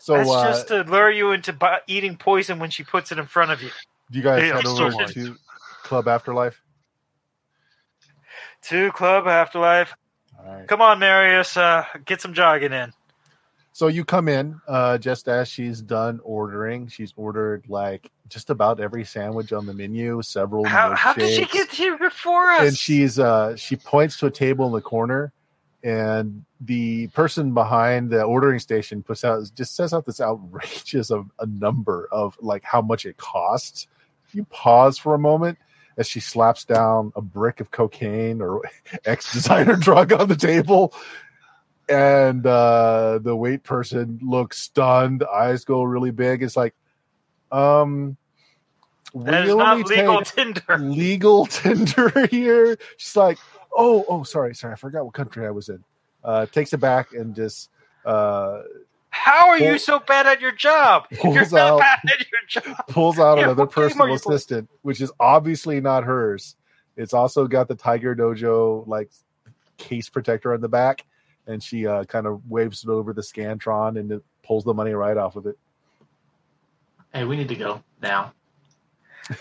So, 0.00 0.14
That's 0.14 0.30
uh, 0.30 0.44
just 0.44 0.68
to 0.68 0.82
lure 0.82 1.10
you 1.10 1.32
into 1.32 1.52
bu- 1.52 1.78
eating 1.86 2.16
poison 2.16 2.58
when 2.58 2.70
she 2.70 2.84
puts 2.84 3.12
it 3.12 3.18
in 3.18 3.26
front 3.26 3.50
of 3.50 3.62
you. 3.62 3.70
do 4.10 4.18
you 4.18 4.24
guys 4.24 4.42
Hey, 4.42 4.48
head 4.48 4.66
over 4.66 4.90
still 4.90 5.08
to 5.08 5.36
Club 5.82 6.08
Afterlife? 6.08 6.60
To 8.62 8.90
Club 8.92 9.26
Afterlife. 9.26 9.94
All 10.38 10.54
right. 10.54 10.68
Come 10.68 10.82
on, 10.82 10.98
Marius. 10.98 11.56
Uh, 11.56 11.84
get 12.04 12.20
some 12.20 12.34
jogging 12.34 12.72
in. 12.72 12.92
So 13.72 13.88
you 13.88 14.04
come 14.04 14.28
in 14.28 14.58
uh, 14.66 14.96
just 14.98 15.28
as 15.28 15.48
she's 15.48 15.82
done 15.82 16.18
ordering. 16.24 16.88
She's 16.88 17.12
ordered 17.14 17.66
like 17.68 18.10
just 18.28 18.48
about 18.48 18.80
every 18.80 19.04
sandwich 19.04 19.52
on 19.52 19.66
the 19.66 19.74
menu, 19.74 20.22
several. 20.22 20.64
How, 20.64 20.94
how 20.94 21.12
did 21.12 21.28
she 21.30 21.44
get 21.44 21.70
here 21.70 21.98
before 21.98 22.50
us? 22.52 22.68
and 22.68 22.76
she's 22.76 23.18
uh 23.18 23.54
she 23.54 23.76
points 23.76 24.16
to 24.18 24.26
a 24.26 24.30
table 24.30 24.66
in 24.66 24.72
the 24.72 24.80
corner 24.80 25.30
and 25.82 26.44
the 26.60 27.06
person 27.08 27.54
behind 27.54 28.10
the 28.10 28.22
ordering 28.22 28.58
station 28.58 29.02
puts 29.02 29.24
out 29.24 29.42
just 29.54 29.76
says 29.76 29.92
out 29.92 30.06
this 30.06 30.20
outrageous 30.20 31.10
of 31.10 31.30
a 31.38 31.46
number 31.46 32.08
of 32.10 32.36
like 32.40 32.64
how 32.64 32.80
much 32.80 33.04
it 33.04 33.16
costs 33.16 33.86
you 34.32 34.44
pause 34.44 34.98
for 34.98 35.14
a 35.14 35.18
moment 35.18 35.58
as 35.96 36.06
she 36.06 36.20
slaps 36.20 36.64
down 36.64 37.12
a 37.16 37.22
brick 37.22 37.60
of 37.60 37.70
cocaine 37.70 38.42
or 38.42 38.62
ex 39.04 39.32
designer 39.32 39.76
drug 39.80 40.12
on 40.12 40.28
the 40.28 40.36
table 40.36 40.92
and 41.88 42.46
uh 42.46 43.18
the 43.22 43.34
wait 43.34 43.62
person 43.62 44.18
looks 44.22 44.58
stunned 44.58 45.22
eyes 45.32 45.64
go 45.64 45.82
really 45.82 46.10
big 46.10 46.42
it's 46.42 46.56
like 46.56 46.74
um 47.52 48.16
that 49.24 49.46
is 49.46 49.54
not 49.54 49.78
legal 49.88 50.20
tender. 50.24 50.78
legal 50.78 51.46
tender 51.46 52.26
here. 52.26 52.76
She's 52.96 53.16
like, 53.16 53.38
oh, 53.76 54.04
oh, 54.08 54.22
sorry, 54.24 54.54
sorry, 54.54 54.72
I 54.72 54.76
forgot 54.76 55.04
what 55.04 55.14
country 55.14 55.46
I 55.46 55.50
was 55.50 55.68
in. 55.68 55.82
Uh, 56.24 56.46
takes 56.46 56.72
it 56.72 56.78
back 56.78 57.12
and 57.12 57.34
just 57.34 57.70
uh, 58.04 58.62
How 59.10 59.48
are 59.48 59.58
you 59.58 59.78
so 59.78 60.00
bad 60.00 60.26
at 60.26 60.40
your 60.40 60.52
job? 60.52 61.04
If 61.10 61.22
You're 61.22 61.34
Pulls 61.34 61.54
out- 61.54 61.78
bad 61.78 61.98
at 62.08 62.26
your 62.30 62.40
job. 62.48 62.86
pulls 62.88 63.18
out 63.18 63.38
Yeah, 63.38 63.44
another 63.44 63.64
what 63.64 63.74
game 63.74 63.84
are 63.84 63.86
personal 63.88 64.08
you 64.08 64.18
playing? 64.18 64.34
assistant, 64.36 64.70
which 64.82 65.00
is 65.00 65.12
obviously 65.20 65.80
not 65.80 66.04
hers. 66.04 66.56
It's 66.96 67.12
also 67.14 67.46
got 67.46 67.68
the 67.68 67.74
Tiger 67.74 68.16
Dojo 68.16 68.86
like 68.88 69.10
case 69.76 70.08
protector 70.08 70.54
on 70.54 70.60
the 70.60 70.68
back, 70.68 71.04
and 71.46 71.62
she 71.62 71.86
uh, 71.86 72.04
kind 72.04 72.26
of 72.26 72.40
waves 72.50 72.82
it 72.84 72.88
over 72.90 73.12
the 73.12 73.20
Scantron 73.22 73.98
and 74.00 74.10
it 74.10 74.22
pulls 74.42 74.64
the 74.64 74.72
money 74.74 74.92
right 74.92 75.16
off 75.16 75.36
of 75.36 75.46
it. 75.46 75.58
Hey, 77.12 77.24
we 77.24 77.36
need 77.36 77.48
to 77.48 77.54
go 77.56 77.82
now. 78.02 78.32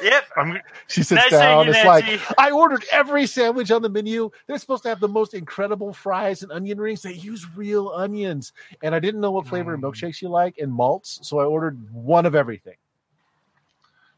Yep. 0.02 0.24
I'm 0.36 0.60
She 0.88 1.03
sits 1.03 1.22
Nice 1.22 1.30
down. 1.32 1.66
you, 1.66 1.72
It's 1.74 1.86
like 1.86 2.20
I 2.40 2.52
ordered 2.52 2.86
every 2.91 3.28
sandwich 3.28 3.70
on 3.72 3.82
the 3.82 3.90
menu. 3.90 4.32
They're 4.48 4.57
supposed 4.57 4.84
to 4.84 4.90
have 4.90 4.99
the 4.99 5.07
most 5.07 5.34
incredible 5.34 5.94
fries 5.94 6.41
and 6.44 6.52
onion 6.52 6.80
rings. 6.80 7.02
They 7.03 7.14
use 7.14 7.45
real 7.56 7.90
onions, 7.90 8.52
and 8.82 8.95
I 8.95 8.99
didn't 8.99 9.22
know 9.22 9.32
what 9.32 9.45
flavor 9.48 9.74
of 9.76 9.80
Mm. 9.80 9.84
milkshakes 9.84 10.22
you 10.22 10.30
like 10.30 10.57
and 10.57 10.72
malts, 10.72 11.20
so 11.22 11.40
I 11.40 11.44
ordered 11.45 11.78
one 11.94 12.26
of 12.26 12.34
everything. 12.36 12.76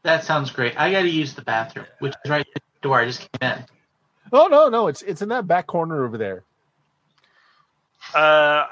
That 0.04 0.24
sounds 0.24 0.50
great. 0.50 0.78
I 0.80 0.90
got 0.90 1.02
to 1.02 1.08
use 1.10 1.34
the 1.34 1.42
bathroom, 1.42 1.86
which 1.98 2.14
is 2.24 2.30
right 2.30 2.40
at 2.40 2.46
the 2.54 2.60
door. 2.80 3.00
I 3.00 3.04
just 3.04 3.28
came 3.32 3.50
in. 3.52 3.64
Oh 4.32 4.46
no, 4.46 4.68
no, 4.68 4.86
it's 4.88 5.02
it's 5.02 5.22
in 5.22 5.28
that 5.30 5.46
back 5.46 5.66
corner 5.66 6.04
over 6.04 6.16
there. 6.16 6.44
Uh, 8.14 8.66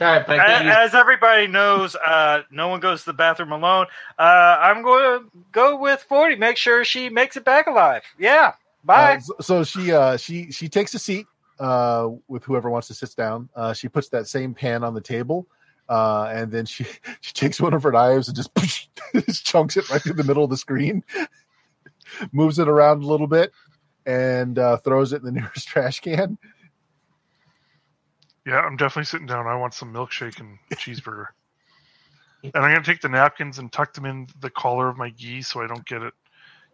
All 0.00 0.06
right, 0.06 0.26
but 0.26 0.38
I 0.38 0.84
as 0.84 0.94
everybody 0.94 1.46
knows, 1.46 1.94
uh, 1.94 2.42
no 2.50 2.68
one 2.68 2.80
goes 2.80 3.00
to 3.00 3.06
the 3.06 3.12
bathroom 3.12 3.52
alone. 3.52 3.86
Uh, 4.18 4.58
I'm 4.60 4.82
going 4.82 5.20
to 5.20 5.26
go 5.52 5.76
with 5.76 6.00
40. 6.08 6.36
Make 6.36 6.56
sure 6.56 6.84
she 6.84 7.08
makes 7.08 7.36
it 7.36 7.44
back 7.44 7.66
alive. 7.66 8.02
Yeah. 8.18 8.54
Bye. 8.84 9.16
Uh, 9.16 9.20
so, 9.20 9.34
so 9.40 9.64
she 9.64 9.92
uh 9.92 10.16
she 10.16 10.50
she 10.50 10.68
takes 10.68 10.94
a 10.94 10.98
seat 10.98 11.26
uh 11.58 12.08
with 12.28 12.44
whoever 12.44 12.70
wants 12.70 12.88
to 12.88 12.94
sit 12.94 13.14
down. 13.14 13.50
Uh 13.54 13.74
she 13.74 13.88
puts 13.88 14.08
that 14.08 14.26
same 14.26 14.54
pan 14.54 14.82
on 14.82 14.94
the 14.94 15.02
table. 15.02 15.46
Uh, 15.90 16.30
and 16.32 16.52
then 16.52 16.64
she 16.64 16.86
she 17.20 17.32
takes 17.34 17.60
one 17.60 17.74
of 17.74 17.82
her 17.82 17.92
knives 17.92 18.28
and 18.28 18.36
just, 18.36 18.54
just 19.26 19.44
chunks 19.44 19.76
it 19.76 19.90
right 19.90 20.00
through 20.00 20.14
the 20.14 20.24
middle 20.24 20.44
of 20.44 20.50
the 20.50 20.56
screen, 20.56 21.04
moves 22.32 22.58
it 22.58 22.68
around 22.68 23.02
a 23.02 23.06
little 23.06 23.26
bit, 23.26 23.52
and 24.06 24.58
uh, 24.58 24.76
throws 24.78 25.12
it 25.12 25.16
in 25.16 25.24
the 25.24 25.32
nearest 25.32 25.68
trash 25.68 26.00
can. 26.00 26.38
Yeah, 28.50 28.60
I'm 28.60 28.76
definitely 28.76 29.04
sitting 29.04 29.28
down. 29.28 29.46
I 29.46 29.54
want 29.54 29.74
some 29.74 29.92
milkshake 29.92 30.40
and 30.40 30.58
cheeseburger. 30.74 31.26
And 32.42 32.52
I'm 32.56 32.72
gonna 32.74 32.82
take 32.82 33.00
the 33.00 33.08
napkins 33.08 33.58
and 33.58 33.70
tuck 33.70 33.94
them 33.94 34.06
in 34.06 34.26
the 34.40 34.50
collar 34.50 34.88
of 34.88 34.96
my 34.98 35.10
gi 35.10 35.42
so 35.42 35.62
I 35.62 35.68
don't 35.68 35.84
get 35.86 36.02
it 36.02 36.14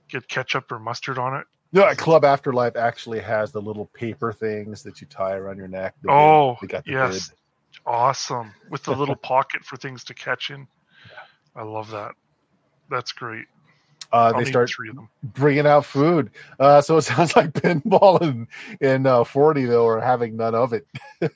get 0.08 0.26
ketchup 0.28 0.72
or 0.72 0.78
mustard 0.78 1.18
on 1.18 1.36
it. 1.36 1.46
No, 1.72 1.92
Club 1.96 2.24
Afterlife 2.24 2.76
actually 2.76 3.20
has 3.20 3.52
the 3.52 3.60
little 3.60 3.86
paper 3.86 4.32
things 4.32 4.82
that 4.84 5.00
you 5.00 5.06
tie 5.08 5.34
around 5.34 5.58
your 5.58 5.68
neck. 5.68 5.94
The 6.02 6.10
Oh. 6.10 6.56
They 6.60 6.68
got 6.68 6.84
the 6.84 6.92
yes. 6.92 7.28
bib. 7.28 7.38
Awesome. 7.84 8.54
With 8.70 8.84
the 8.84 8.94
little 8.94 9.16
pocket 9.22 9.64
for 9.64 9.76
things 9.76 10.04
to 10.04 10.14
catch 10.14 10.50
in. 10.50 10.66
I 11.54 11.64
love 11.64 11.90
that. 11.90 12.12
That's 12.88 13.12
great. 13.12 13.46
Uh, 14.12 14.32
they 14.32 14.44
start 14.44 14.70
three 14.70 14.88
of 14.88 14.96
them. 14.96 15.08
bringing 15.22 15.66
out 15.66 15.84
food. 15.84 16.30
Uh, 16.58 16.80
so 16.80 16.96
it 16.96 17.02
sounds 17.02 17.36
like 17.36 17.52
pinball 17.52 18.20
and 18.20 18.46
in 18.80 19.06
uh, 19.06 19.24
forty 19.24 19.64
though 19.64 19.86
are 19.86 20.00
having 20.00 20.36
none 20.36 20.54
of 20.54 20.72
it. 20.72 20.86
you 21.20 21.28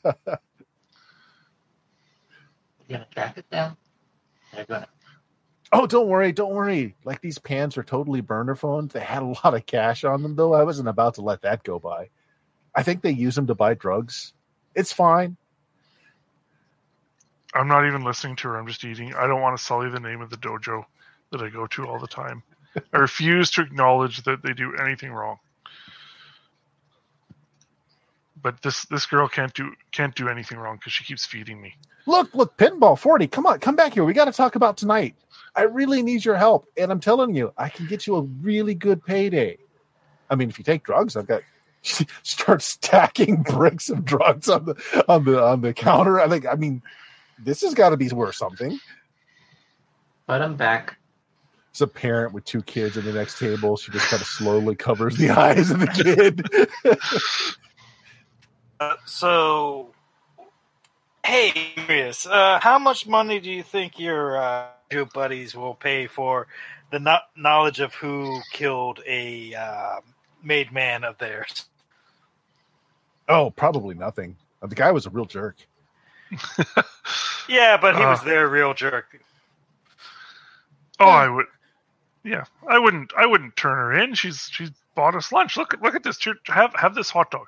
gonna 2.88 3.06
track 3.10 3.38
it 3.38 3.48
down? 3.51 3.76
They're 4.55 4.64
gonna. 4.64 4.88
Oh, 5.72 5.86
don't 5.86 6.09
worry, 6.09 6.32
don't 6.32 6.52
worry. 6.52 6.97
Like 7.05 7.20
these 7.20 7.38
pans 7.38 7.78
are 7.78 7.84
totally 7.84 8.20
burner 8.20 8.56
phones. 8.56 8.92
They 8.92 9.01
had 9.01 9.22
a 9.22 9.26
lot 9.44 9.55
of 9.55 9.66
cash 9.66 10.05
on 10.05 10.22
them 10.22 10.36
though. 10.36 10.55
I 10.55 10.64
wasn't 10.64 10.88
about 10.88 11.14
to 11.14 11.22
let 11.22 11.42
that 11.42 11.62
go 11.62 11.78
by. 11.78 12.09
I 12.74 12.82
think 12.82 13.02
they 13.02 13.10
use 13.10 13.34
them 13.34 13.47
to 13.48 13.55
buy 13.55 13.74
drugs. 13.74 14.32
It's 14.74 14.92
fine. 14.92 15.36
I'm 17.52 17.66
not 17.66 17.86
even 17.86 18.05
listening 18.05 18.36
to 18.36 18.48
her. 18.48 18.56
I'm 18.56 18.66
just 18.66 18.84
eating. 18.84 19.12
I 19.14 19.26
don't 19.26 19.40
want 19.40 19.56
to 19.59 19.62
sully 19.62 19.90
the 19.90 19.98
name 19.98 20.20
of 20.20 20.30
the 20.30 20.36
dojo 20.36 20.84
that 21.32 21.40
I 21.40 21.48
go 21.48 21.66
to 21.66 21.86
all 21.86 21.98
the 21.98 22.06
time. 22.06 22.42
I 22.76 22.98
refuse 22.98 23.51
to 23.52 23.62
acknowledge 23.62 24.22
that 24.24 24.42
they 24.42 24.52
do 24.52 24.76
anything 24.76 25.12
wrong. 25.12 25.38
But 28.42 28.62
this 28.62 28.86
this 28.86 29.06
girl 29.06 29.28
can't 29.28 29.52
do 29.52 29.72
can't 29.92 30.14
do 30.14 30.28
anything 30.28 30.59
wrong 30.59 30.76
because 30.76 30.92
she 30.92 31.05
keeps 31.05 31.26
feeding 31.26 31.60
me. 31.60 31.74
Look, 32.06 32.34
look, 32.34 32.56
pinball 32.56 32.98
40. 32.98 33.26
Come 33.26 33.47
on, 33.47 33.60
come 33.60 33.76
back 33.76 33.94
here. 33.94 34.05
We 34.05 34.14
got 34.14 34.24
to 34.24 34.32
talk 34.32 34.55
about 34.55 34.78
tonight. 34.78 35.14
I 35.55 35.62
really 35.62 36.02
need 36.02 36.24
your 36.24 36.36
help. 36.36 36.66
And 36.78 36.90
I'm 36.90 37.01
telling 37.01 37.34
you, 37.34 37.52
I 37.59 37.68
can 37.68 37.86
get 37.86 38.06
you 38.06 38.16
a 38.16 38.22
really 38.22 38.74
good 38.74 39.05
payday. 39.05 39.59
I 40.30 40.36
mean, 40.36 40.48
if 40.48 40.59
you 40.59 40.64
take 40.64 40.84
drugs, 40.84 41.16
I've 41.16 41.26
got 41.26 41.42
she 41.82 42.06
start 42.22 42.62
stacking 42.62 43.42
bricks 43.42 43.90
of 43.90 44.05
drugs 44.05 44.48
on 44.48 44.64
the 44.64 45.05
on 45.09 45.24
the 45.24 45.42
on 45.42 45.60
the 45.60 45.74
counter. 45.74 46.20
I 46.20 46.28
think 46.28 46.47
I 46.47 46.55
mean 46.55 46.82
this 47.38 47.62
has 47.62 47.74
got 47.74 47.90
to 47.90 47.97
be 47.97 48.09
worth 48.09 48.36
something. 48.36 48.78
But 50.26 50.42
I'm 50.42 50.56
back. 50.56 50.97
It's 51.70 51.80
a 51.80 51.86
parent 51.86 52.32
with 52.34 52.44
two 52.44 52.62
kids 52.62 52.97
at 52.97 53.05
the 53.05 53.12
next 53.12 53.38
table. 53.38 53.76
She 53.76 53.92
just 53.92 54.06
kind 54.06 54.20
of 54.20 54.26
slowly 54.26 54.74
covers 54.74 55.16
the 55.16 55.30
eyes 55.47 55.70
of 55.70 55.80
the 55.80 55.86
kid. 55.86 56.47
Uh, 58.80 58.97
so, 59.05 59.90
hey, 61.26 61.51
curious, 61.74 62.26
uh, 62.26 62.59
how 62.62 62.78
much 62.78 63.06
money 63.06 63.38
do 63.38 63.51
you 63.51 63.62
think 63.62 63.98
your 63.98 64.38
uh, 64.42 64.68
your 64.90 65.05
buddies 65.05 65.55
will 65.55 65.74
pay 65.74 66.06
for 66.06 66.47
the 66.90 66.98
no- 66.98 67.18
knowledge 67.36 67.80
of 67.80 67.92
who 67.92 68.40
killed 68.52 69.01
a 69.06 69.55
uh, 69.55 69.97
made 70.42 70.72
man 70.72 71.05
of 71.05 71.18
theirs? 71.18 71.66
oh, 73.28 73.51
probably 73.51 73.94
nothing. 73.94 74.34
The 74.66 74.74
guy 74.74 74.92
was 74.92 75.05
a 75.05 75.10
real 75.10 75.26
jerk. 75.26 75.56
Yeah, 77.51 77.76
but 77.76 77.97
he 77.97 78.02
Uh. 78.02 78.10
was 78.12 78.22
their 78.22 78.48
real 78.48 78.72
jerk. 78.72 79.20
Oh, 80.98 81.05
I 81.06 81.28
would. 81.28 81.47
Yeah, 82.24 82.44
I 82.68 82.78
wouldn't. 82.78 83.12
I 83.16 83.26
wouldn't 83.26 83.56
turn 83.56 83.76
her 83.76 83.92
in. 83.92 84.14
She's 84.14 84.48
she's 84.52 84.70
bought 84.94 85.14
us 85.14 85.32
lunch. 85.32 85.56
Look 85.56 85.74
at 85.74 85.82
look 85.82 85.94
at 85.94 86.02
this. 86.02 86.18
Have 86.47 86.74
have 86.74 86.94
this 86.94 87.10
hot 87.10 87.30
dog. 87.30 87.47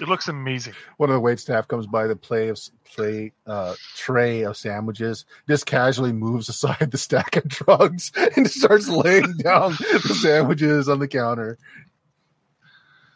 It 0.00 0.08
looks 0.08 0.28
amazing. 0.28 0.74
One 0.98 1.10
of 1.10 1.14
the 1.14 1.20
wait 1.20 1.40
staff 1.40 1.68
comes 1.68 1.86
by 1.86 2.06
the 2.06 2.16
play 2.16 2.48
of 2.48 2.58
play 2.84 3.32
uh, 3.46 3.74
tray 3.96 4.42
of 4.42 4.56
sandwiches, 4.56 5.24
just 5.48 5.66
casually 5.66 6.12
moves 6.12 6.48
aside 6.50 6.90
the 6.90 6.98
stack 6.98 7.36
of 7.36 7.48
drugs 7.48 8.12
and 8.36 8.50
starts 8.50 8.88
laying 8.88 9.36
down 9.38 9.72
the 9.72 10.18
sandwiches 10.20 10.88
on 10.88 10.98
the 10.98 11.08
counter. 11.08 11.58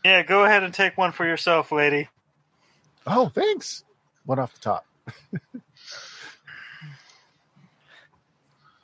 Yeah, 0.05 0.23
go 0.23 0.45
ahead 0.45 0.63
and 0.63 0.73
take 0.73 0.97
one 0.97 1.13
for 1.13 1.27
yourself, 1.27 1.73
lady. 1.73 2.09
Oh, 3.07 3.29
thanks. 3.29 3.85
One 4.25 4.39
off 4.39 4.55
the 4.55 4.61
top. 4.61 4.87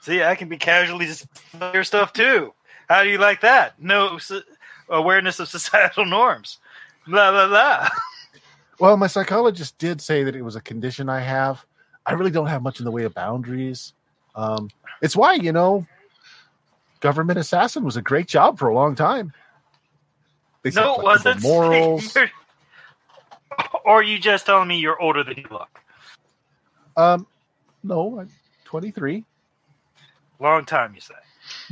See, 0.04 0.22
I 0.22 0.34
can 0.34 0.50
be 0.50 0.58
casually 0.58 1.06
just 1.06 1.26
your 1.72 1.82
stuff 1.82 2.12
too. 2.12 2.52
How 2.90 3.02
do 3.02 3.08
you 3.08 3.16
like 3.16 3.40
that? 3.40 3.80
No 3.80 4.16
s- 4.16 4.32
awareness 4.90 5.40
of 5.40 5.48
societal 5.56 6.04
norms. 6.04 6.58
Blah 7.06 7.30
blah 7.30 7.48
blah. 7.48 7.88
Well, 8.78 8.96
my 8.98 9.06
psychologist 9.06 9.78
did 9.78 10.02
say 10.02 10.22
that 10.24 10.36
it 10.36 10.42
was 10.42 10.56
a 10.56 10.60
condition 10.60 11.08
I 11.08 11.20
have. 11.20 11.64
I 12.04 12.12
really 12.12 12.30
don't 12.30 12.48
have 12.48 12.62
much 12.62 12.80
in 12.80 12.84
the 12.84 12.90
way 12.90 13.04
of 13.04 13.14
boundaries. 13.14 13.94
Um, 14.34 14.68
it's 15.00 15.16
why, 15.16 15.34
you 15.34 15.52
know, 15.52 15.86
government 17.00 17.38
assassin 17.38 17.82
was 17.82 17.96
a 17.96 18.02
great 18.02 18.26
job 18.26 18.58
for 18.58 18.68
a 18.68 18.74
long 18.74 18.94
time. 18.94 19.32
They 20.62 20.70
No, 20.70 20.96
it 20.98 21.02
wasn't. 21.04 21.42
morals. 21.42 22.14
Or 23.84 24.02
you 24.02 24.18
just 24.18 24.46
telling 24.46 24.66
me 24.66 24.78
you're 24.78 25.00
older 25.00 25.22
than 25.22 25.36
you 25.36 25.44
look? 25.50 25.68
Um, 26.96 27.26
no, 27.84 28.18
I'm 28.18 28.30
23. 28.64 29.24
Long 30.44 30.66
time, 30.66 30.94
you 30.94 31.00
say. 31.00 31.14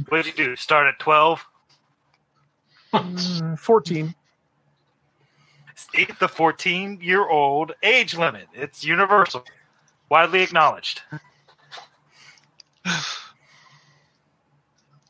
What 0.09 0.25
did 0.25 0.39
you 0.39 0.45
do? 0.47 0.57
Start 0.57 0.87
at 0.87 0.99
twelve? 0.99 1.45
Mm, 2.95 3.59
14. 3.59 4.15
See, 5.75 6.07
the 6.19 6.27
fourteen-year-old 6.27 7.73
age 7.83 8.17
limit. 8.17 8.47
It's 8.55 8.83
universal, 8.83 9.45
widely 10.09 10.43
acknowledged. 10.43 11.03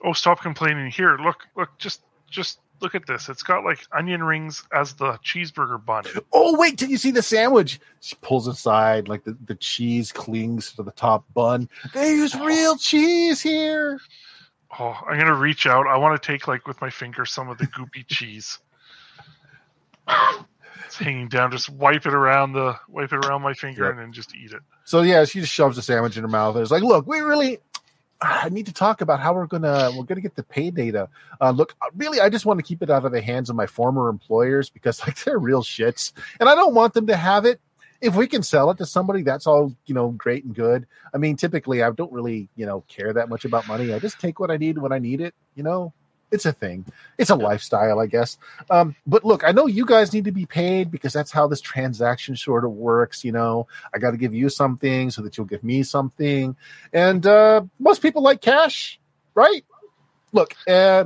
Oh, 0.05 0.13
stop 0.13 0.41
complaining. 0.41 0.91
Here, 0.91 1.17
look, 1.17 1.47
look, 1.57 1.79
just 1.79 2.03
just 2.29 2.59
look 2.83 2.95
at 2.95 3.07
this. 3.07 3.29
It's 3.29 3.43
got 3.43 3.65
like 3.65 3.87
onion 3.93 4.23
rings 4.23 4.65
as 4.73 4.95
the 4.95 5.13
cheeseburger 5.25 5.83
bun. 5.85 6.05
Oh, 6.33 6.59
wait 6.59 6.77
did 6.77 6.91
you 6.91 6.99
see 6.99 7.11
the 7.13 7.23
sandwich. 7.23 7.81
She 8.01 8.17
pulls 8.17 8.47
aside, 8.49 9.09
like 9.09 9.25
the, 9.25 9.37
the 9.45 9.55
cheese 9.55 10.13
clings 10.13 10.73
to 10.73 10.83
the 10.83 10.91
top 10.93 11.25
bun. 11.33 11.69
They 11.95 12.11
use 12.11 12.35
real 12.35 12.77
cheese 12.77 13.41
here. 13.41 14.01
Oh, 14.79 14.97
I'm 15.09 15.19
gonna 15.19 15.35
reach 15.35 15.67
out. 15.67 15.87
I 15.87 15.97
want 15.99 16.21
to 16.21 16.27
take 16.27 16.49
like 16.49 16.67
with 16.67 16.81
my 16.81 16.91
finger 16.91 17.25
some 17.25 17.49
of 17.49 17.59
the 17.59 17.67
goopy 17.67 18.07
cheese. 18.09 18.59
It's 20.87 20.97
hanging 20.99 21.29
down. 21.29 21.51
Just 21.51 21.71
wipe 21.71 22.05
it 22.07 22.13
around 22.15 22.53
the 22.53 22.77
wipe 22.89 23.13
it 23.13 23.25
around 23.25 23.43
my 23.43 23.55
finger 23.55 23.85
Yep. 23.85 23.91
and 23.93 24.01
then 24.01 24.13
just 24.13 24.35
eat 24.35 24.53
it. 24.53 24.61
So 24.85 25.03
yeah, 25.03 25.25
she 25.25 25.41
just 25.41 25.53
shoves 25.53 25.77
the 25.77 25.83
sandwich 25.83 26.17
in 26.17 26.23
her 26.23 26.29
mouth. 26.29 26.55
And 26.57 26.63
it's 26.63 26.71
like, 26.71 26.83
look, 26.83 27.07
we 27.07 27.21
really, 27.21 27.59
I 28.23 28.49
need 28.51 28.67
to 28.67 28.73
talk 28.73 29.01
about 29.01 29.21
how 29.21 29.35
we're 29.35 29.47
gonna 29.47 29.91
we're 29.97 30.05
gonna 30.05 30.21
get 30.21 30.37
the 30.37 30.43
pay 30.43 30.71
data. 30.71 31.09
Uh, 31.41 31.51
look, 31.51 31.75
really, 31.97 32.21
I 32.21 32.29
just 32.29 32.47
want 32.47 32.59
to 32.59 32.63
keep 32.63 32.83
it 32.83 32.91
out 32.91 33.05
of 33.05 33.13
the 33.13 33.21
hands 33.21 33.51
of 33.51 33.57
my 33.57 33.67
former 33.67 34.09
employers 34.09 34.71
because 34.71 35.01
like 35.07 35.23
they're 35.25 35.39
real 35.39 35.63
shits, 35.63 36.13
and 36.39 36.49
I 36.49 36.55
don't 36.55 36.75
want 36.75 36.95
them 36.95 37.07
to 37.09 37.17
have 37.17 37.45
it. 37.45 37.61
If 38.01 38.17
we 38.17 38.27
can 38.27 38.43
sell 38.43 38.69
it 38.71 38.79
to 38.79 38.87
somebody, 38.87 39.23
that's 39.23 39.47
all 39.47 39.75
you 39.87 39.95
know, 39.95 40.11
great 40.11 40.45
and 40.45 40.55
good. 40.55 40.87
I 41.15 41.19
mean, 41.19 41.37
typically, 41.37 41.83
I 41.83 41.91
don't 41.91 42.13
really 42.13 42.49
you 42.57 42.67
know 42.67 42.83
care 42.89 43.13
that 43.13 43.29
much 43.29 43.45
about 43.45 43.67
money. 43.67 43.93
I 43.93 43.99
just 43.99 44.21
take 44.21 44.39
what 44.39 44.51
I 44.51 44.57
need 44.57 44.79
when 44.79 44.93
I 44.93 44.99
need 44.99 45.21
it. 45.21 45.35
You 45.55 45.63
know, 45.63 45.93
it's 46.33 46.47
a 46.47 46.53
thing. 46.53 46.85
It's 47.19 47.31
a 47.31 47.37
lifestyle, 47.37 48.01
I 48.01 48.07
guess. 48.07 48.39
Um, 48.71 48.97
but 49.07 49.25
look, 49.25 49.45
I 49.45 49.53
know 49.53 49.67
you 49.67 49.87
guys 49.87 50.13
need 50.13 50.25
to 50.25 50.33
be 50.33 50.47
paid 50.47 50.91
because 50.91 51.13
that's 51.13 51.31
how 51.31 51.47
this 51.47 51.61
transaction 51.61 52.35
sort 52.35 52.65
of 52.65 52.73
works. 52.73 53.25
You 53.25 53.33
know, 53.33 53.69
I 53.95 53.99
got 53.99 54.11
to 54.11 54.17
give 54.17 54.35
you 54.35 54.49
something 54.49 55.11
so 55.11 55.23
that 55.23 55.37
you'll 55.37 55.47
give 55.47 55.63
me 55.63 55.85
something. 55.85 56.57
And 56.93 57.25
uh, 57.27 57.63
most 57.79 58.03
people 58.03 58.23
like 58.23 58.41
cash, 58.41 58.99
right? 59.35 59.65
look, 60.33 60.55
uh, 60.67 61.05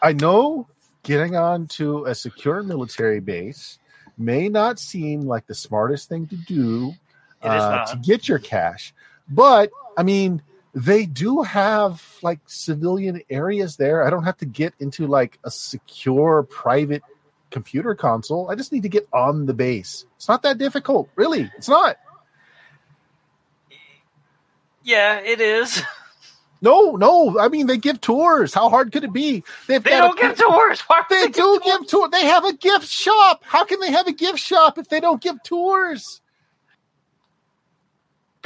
I 0.00 0.12
know 0.12 0.68
getting 1.02 1.36
onto 1.36 2.04
a 2.04 2.14
secure 2.14 2.62
military 2.62 3.20
base 3.20 3.78
may 4.18 4.48
not 4.48 4.78
seem 4.78 5.22
like 5.22 5.46
the 5.46 5.54
smartest 5.54 6.08
thing 6.08 6.26
to 6.28 6.36
do 6.36 6.92
uh, 7.42 7.86
to 7.86 7.96
get 7.98 8.28
your 8.28 8.38
cash, 8.38 8.94
but 9.28 9.70
I 9.96 10.02
mean, 10.02 10.42
they 10.76 11.06
do 11.06 11.40
have 11.40 12.04
like 12.22 12.38
civilian 12.46 13.22
areas 13.30 13.76
there. 13.76 14.06
I 14.06 14.10
don't 14.10 14.24
have 14.24 14.36
to 14.38 14.44
get 14.46 14.74
into 14.78 15.06
like 15.06 15.38
a 15.42 15.50
secure 15.50 16.42
private 16.42 17.02
computer 17.50 17.94
console. 17.94 18.50
I 18.50 18.56
just 18.56 18.72
need 18.72 18.82
to 18.82 18.90
get 18.90 19.08
on 19.10 19.46
the 19.46 19.54
base. 19.54 20.04
It's 20.16 20.28
not 20.28 20.42
that 20.42 20.58
difficult, 20.58 21.08
really. 21.16 21.50
It's 21.56 21.68
not. 21.68 21.96
Yeah, 24.84 25.18
it 25.20 25.40
is. 25.40 25.82
No, 26.62 26.92
no. 26.96 27.38
I 27.38 27.48
mean, 27.48 27.66
they 27.66 27.76
give 27.76 28.00
tours. 28.00 28.54
How 28.54 28.70
hard 28.70 28.90
could 28.90 29.04
it 29.04 29.12
be? 29.12 29.44
They've 29.68 29.84
They 29.84 29.90
don't 29.90 30.18
a- 30.18 30.22
give 30.22 30.38
tours. 30.38 30.82
Would 30.88 31.04
They 31.10 31.28
do 31.28 31.60
give 31.62 31.86
tours. 31.86 32.10
They 32.10 32.24
have 32.24 32.46
a 32.46 32.54
gift 32.54 32.88
shop. 32.88 33.42
How 33.44 33.66
can 33.66 33.78
they 33.78 33.92
have 33.92 34.06
a 34.06 34.12
gift 34.12 34.38
shop 34.38 34.78
if 34.78 34.88
they 34.88 34.98
don't 34.98 35.20
give 35.20 35.40
tours? 35.42 36.22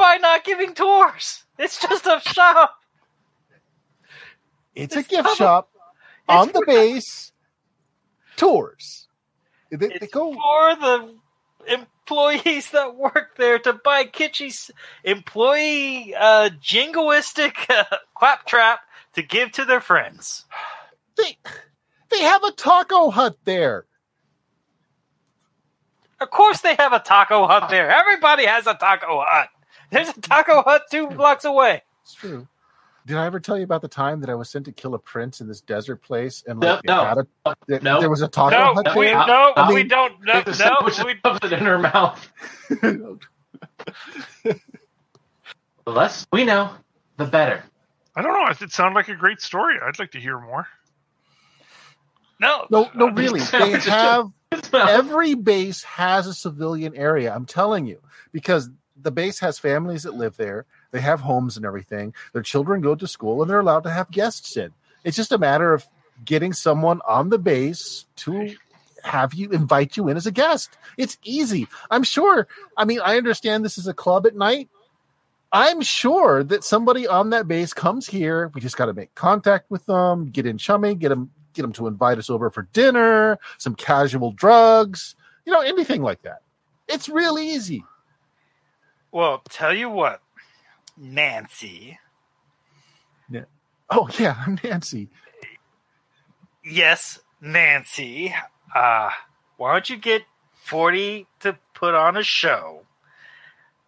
By 0.01 0.17
not 0.17 0.45
giving 0.45 0.73
tours. 0.75 1.45
It's 1.59 1.79
just 1.79 2.07
a 2.07 2.21
shop. 2.25 2.75
It's 4.75 4.97
a 4.97 5.03
gift 5.03 5.37
shop 5.37 5.69
It's 5.75 6.29
on 6.29 6.49
the 6.49 6.65
base. 6.67 7.33
Tours. 8.37 9.09
They, 9.71 9.77
they 9.77 9.87
It's 9.97 10.13
go. 10.13 10.33
for 10.33 10.75
the 10.77 11.15
employees 11.69 12.71
that 12.71 12.97
work 12.97 13.37
there 13.37 13.59
to 13.59 13.75
buy 13.75 14.05
kitschy 14.05 14.71
employee 15.05 16.15
uh, 16.15 16.49
jingoistic 16.63 17.55
uh, 17.69 17.85
claptrap 18.17 18.81
to 19.13 19.23
give 19.23 19.53
to 19.53 19.65
their 19.67 19.81
friends. 19.83 20.47
They 21.17 21.37
they 22.11 22.23
have 22.23 22.43
a 22.43 22.53
taco 22.53 23.11
hut 23.11 23.37
there. 23.45 23.85
Of 26.21 26.31
course, 26.31 26.61
they 26.63 26.75
have 26.77 26.93
a 26.93 27.01
taco 27.01 27.47
hut 27.47 27.69
there. 27.71 27.91
Everybody 27.91 28.47
has 28.47 28.67
a 28.67 28.75
taco 28.75 29.23
hut. 29.27 29.49
There's 29.91 30.09
a 30.09 30.21
taco 30.21 30.63
hut 30.63 30.83
two 30.91 31.09
blocks 31.09 31.45
away. 31.45 31.83
It's 32.03 32.15
true. 32.15 32.47
Did 33.07 33.17
I 33.17 33.27
ever 33.27 33.41
tell 33.41 33.57
you 33.57 33.65
about 33.65 33.83
the 33.83 33.89
time 33.89 34.21
that 34.21 34.31
I 34.31 34.35
was 34.35 34.51
sent 34.51 34.67
to 34.67 34.73
kill 34.73 34.95
a 34.95 34.99
prince 34.99 35.41
in 35.41 35.49
this 35.49 35.61
desert 35.63 36.03
place 36.03 36.45
and 36.47 36.61
No, 36.61 36.75
like 36.75 36.85
no. 36.85 37.03
it 37.03 37.07
had 37.07 37.19
a, 37.19 37.27
there, 37.67 37.81
No. 37.81 37.99
there 38.01 38.11
was 38.11 38.21
a 38.23 38.29
taco 38.29 38.57
No, 38.57 38.75
hut 38.75 38.95
we 38.97 39.07
there? 39.07 39.15
no, 39.27 39.53
I 39.57 39.73
we 39.73 39.85
don't. 39.85 40.15
No, 40.25 40.43
the 40.43 40.57
no, 40.65 40.87
we, 40.87 40.93
shoves 40.93 41.41
it 41.43 41.53
in 41.53 41.61
her 41.61 41.79
mouth. 41.79 42.31
The 45.87 45.93
less 45.93 46.27
we 46.31 46.45
know, 46.45 46.71
the 47.17 47.25
better. 47.25 47.65
I 48.15 48.23
don't 48.23 48.33
know. 48.33 48.47
It 48.67 48.71
sounded 48.71 48.95
like 48.95 49.09
a 49.09 49.15
great 49.17 49.41
story. 49.41 49.77
I'd 49.83 49.99
like 49.99 50.13
to 50.13 50.21
hear 50.21 50.39
more. 50.39 50.67
no, 52.39 52.67
No, 52.71 52.91
no, 52.95 53.09
really. 53.11 53.41
They 53.53 53.73
have 53.91 54.31
every 54.73 55.35
base 55.35 55.83
has 55.85 56.27
a 56.27 56.35
civilian 56.35 56.95
area. 56.95 57.33
I'm 57.35 57.47
telling 57.47 57.87
you, 57.87 58.01
because 58.33 58.69
the 59.03 59.11
base 59.11 59.39
has 59.41 59.59
families 59.59 60.03
that 60.05 60.15
live 60.15 60.37
there. 60.37 60.67
They 60.91 61.01
have 61.01 61.21
homes 61.21 61.57
and 61.57 61.67
everything. 61.67 62.15
Their 62.33 62.43
children 62.43 62.81
go 62.81 62.95
to 62.95 63.07
school 63.07 63.43
and 63.43 63.51
they're 63.51 63.61
allowed 63.61 63.85
to 63.85 63.91
have 63.91 64.11
guests 64.11 64.57
in. 64.57 64.73
It's 65.05 65.17
just 65.17 65.33
a 65.33 65.39
matter 65.39 65.73
of 65.73 65.87
getting 66.25 66.53
someone 66.53 67.01
on 67.07 67.31
the 67.31 67.39
base 67.39 68.05
to 68.17 68.55
have 69.03 69.33
you 69.35 69.51
invite 69.51 69.97
you 69.97 70.09
in 70.09 70.17
as 70.17 70.27
a 70.27 70.33
guest. 70.33 70.77
It's 70.99 71.17
easy. 71.25 71.69
I'm 71.91 72.03
sure. 72.03 72.47
I 72.77 72.85
mean, 72.85 73.01
I 73.03 73.17
understand 73.17 73.65
this 73.65 73.79
is 73.79 73.87
a 73.87 73.95
club 73.95 74.27
at 74.27 74.37
night. 74.37 74.69
I'm 75.53 75.81
sure 75.81 76.45
that 76.45 76.63
somebody 76.63 77.09
on 77.09 77.31
that 77.31 77.49
base 77.49 77.73
comes 77.73 78.07
here. 78.07 78.51
We 78.55 78.61
just 78.61 78.77
got 78.77 78.87
to 78.87 78.95
make 78.95 79.15
contact 79.15 79.71
with 79.71 79.85
them, 79.87 80.27
get 80.31 80.47
in 80.47 80.59
chummy, 80.59 80.95
get 80.95 81.09
them, 81.09 81.31
get 81.55 81.63
them 81.63 81.73
to 81.73 81.89
invite 81.89 82.19
us 82.19 82.31
over 82.31 82.51
for 82.51 82.69
dinner, 82.73 83.39
some 83.59 83.75
casual 83.75 84.31
drugs, 84.33 85.17
you 85.45 85.53
know, 85.53 85.61
anything 85.61 86.03
like 86.03 86.23
that. 86.23 86.43
It's 86.87 87.09
real 87.09 87.39
easy. 87.39 87.85
Well, 89.13 89.43
tell 89.49 89.75
you 89.75 89.91
what, 89.91 90.21
Nancy. 90.97 91.99
Yeah. 93.29 93.45
Oh 93.89 94.09
yeah, 94.19 94.37
I'm 94.47 94.59
Nancy. 94.63 95.09
Yes, 96.65 97.21
Nancy. 97.41 98.35
Uh, 98.75 99.11
why 99.57 99.73
don't 99.73 99.91
you 99.91 99.97
get 99.97 100.23
40 100.65 101.27
to 101.41 101.57
put 101.75 101.95
on 101.95 102.17
a 102.17 102.23
show? 102.23 102.83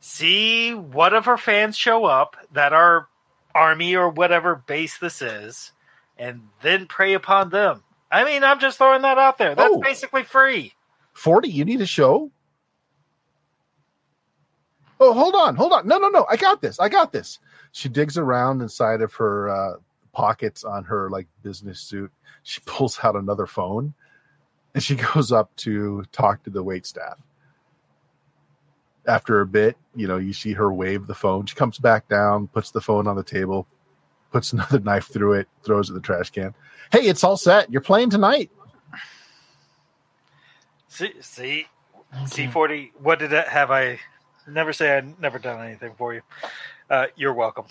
See 0.00 0.74
what 0.74 1.14
of 1.14 1.26
her 1.26 1.36
fans 1.36 1.76
show 1.76 2.04
up 2.04 2.36
that 2.52 2.72
are 2.72 3.06
army 3.54 3.94
or 3.94 4.08
whatever 4.08 4.56
base 4.56 4.98
this 4.98 5.22
is, 5.22 5.70
and 6.18 6.48
then 6.62 6.86
prey 6.86 7.12
upon 7.12 7.50
them. 7.50 7.84
I 8.10 8.24
mean, 8.24 8.42
I'm 8.42 8.58
just 8.58 8.78
throwing 8.78 9.02
that 9.02 9.18
out 9.18 9.38
there. 9.38 9.54
That's 9.54 9.74
Oh. 9.74 9.80
basically 9.80 10.24
free. 10.24 10.74
Forty, 11.12 11.48
you 11.50 11.64
need 11.64 11.80
a 11.80 11.86
show. 11.86 12.30
Oh, 15.04 15.12
hold 15.12 15.34
on, 15.34 15.56
hold 15.56 15.72
on. 15.72 15.88
No, 15.88 15.98
no, 15.98 16.08
no. 16.08 16.24
I 16.30 16.36
got 16.36 16.62
this. 16.62 16.78
I 16.78 16.88
got 16.88 17.10
this. 17.10 17.40
She 17.72 17.88
digs 17.88 18.16
around 18.16 18.62
inside 18.62 19.02
of 19.02 19.12
her 19.14 19.48
uh, 19.48 19.74
pockets 20.12 20.62
on 20.62 20.84
her 20.84 21.10
like 21.10 21.26
business 21.42 21.80
suit. 21.80 22.12
She 22.44 22.60
pulls 22.66 23.00
out 23.02 23.16
another 23.16 23.46
phone, 23.46 23.94
and 24.74 24.82
she 24.82 24.94
goes 25.14 25.32
up 25.32 25.54
to 25.56 26.04
talk 26.12 26.44
to 26.44 26.50
the 26.50 26.62
wait 26.62 26.86
staff. 26.86 27.18
After 29.08 29.40
a 29.40 29.46
bit, 29.46 29.76
you 29.96 30.06
know, 30.06 30.18
you 30.18 30.32
see 30.32 30.52
her 30.52 30.72
wave 30.72 31.08
the 31.08 31.16
phone. 31.16 31.46
She 31.46 31.56
comes 31.56 31.78
back 31.78 32.08
down, 32.08 32.46
puts 32.46 32.70
the 32.70 32.80
phone 32.80 33.08
on 33.08 33.16
the 33.16 33.24
table, 33.24 33.66
puts 34.30 34.52
another 34.52 34.78
knife 34.78 35.08
through 35.08 35.32
it, 35.32 35.48
throws 35.64 35.88
it 35.88 35.92
in 35.92 35.94
the 35.96 36.00
trash 36.00 36.30
can. 36.30 36.54
Hey, 36.92 37.08
it's 37.08 37.24
all 37.24 37.36
set. 37.36 37.72
You're 37.72 37.80
playing 37.80 38.10
tonight. 38.10 38.52
See, 40.86 41.12
see, 41.20 41.66
C40. 42.14 42.90
What 43.00 43.18
did 43.18 43.30
that 43.30 43.48
have? 43.48 43.72
I 43.72 43.98
never 44.48 44.72
say 44.72 44.96
I 44.96 45.02
never 45.20 45.38
done 45.38 45.64
anything 45.64 45.94
for 45.96 46.14
you. 46.14 46.22
Uh, 46.90 47.06
you're 47.16 47.34
welcome. 47.34 47.64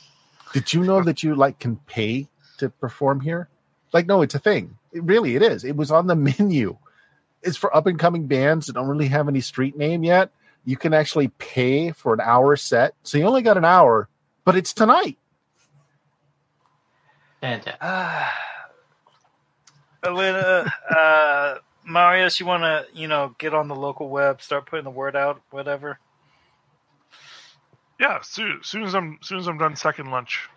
Did 0.53 0.73
you 0.73 0.83
know 0.83 1.01
that 1.03 1.23
you 1.23 1.35
like 1.35 1.59
can 1.59 1.77
pay 1.87 2.27
to 2.57 2.69
perform 2.69 3.21
here? 3.21 3.49
Like, 3.93 4.07
no, 4.07 4.21
it's 4.21 4.35
a 4.35 4.39
thing. 4.39 4.77
It, 4.91 5.03
really, 5.03 5.35
it 5.35 5.41
is. 5.41 5.63
It 5.63 5.75
was 5.75 5.91
on 5.91 6.07
the 6.07 6.15
menu. 6.39 6.77
It's 7.43 7.57
for 7.57 7.75
up 7.75 7.87
and 7.87 7.99
coming 7.99 8.27
bands 8.27 8.67
that 8.67 8.73
don't 8.73 8.87
really 8.87 9.07
have 9.07 9.27
any 9.27 9.41
street 9.41 9.77
name 9.77 10.03
yet. 10.03 10.31
You 10.63 10.77
can 10.77 10.93
actually 10.93 11.29
pay 11.29 11.91
for 11.91 12.13
an 12.13 12.21
hour 12.21 12.55
set. 12.55 12.93
So 13.03 13.17
you 13.17 13.25
only 13.25 13.41
got 13.41 13.57
an 13.57 13.65
hour, 13.65 14.07
but 14.45 14.55
it's 14.55 14.73
tonight. 14.73 15.17
Fantastic. 17.41 17.77
Ah, 17.81 18.31
Elena, 20.03 20.71
uh, 20.95 21.55
Marius, 21.83 22.39
you 22.39 22.45
want 22.45 22.61
to, 22.61 22.85
you 22.93 23.07
know, 23.07 23.35
get 23.39 23.55
on 23.55 23.67
the 23.67 23.75
local 23.75 24.09
web, 24.09 24.41
start 24.41 24.67
putting 24.67 24.83
the 24.83 24.91
word 24.91 25.15
out, 25.15 25.41
whatever. 25.49 25.97
Yeah, 28.01 28.19
soon, 28.23 28.59
soon 28.63 28.81
as 28.81 28.95
I'm 28.95 29.19
soon 29.21 29.37
as 29.37 29.47
I'm 29.47 29.59
done 29.59 29.75
second 29.75 30.09
lunch. 30.09 30.49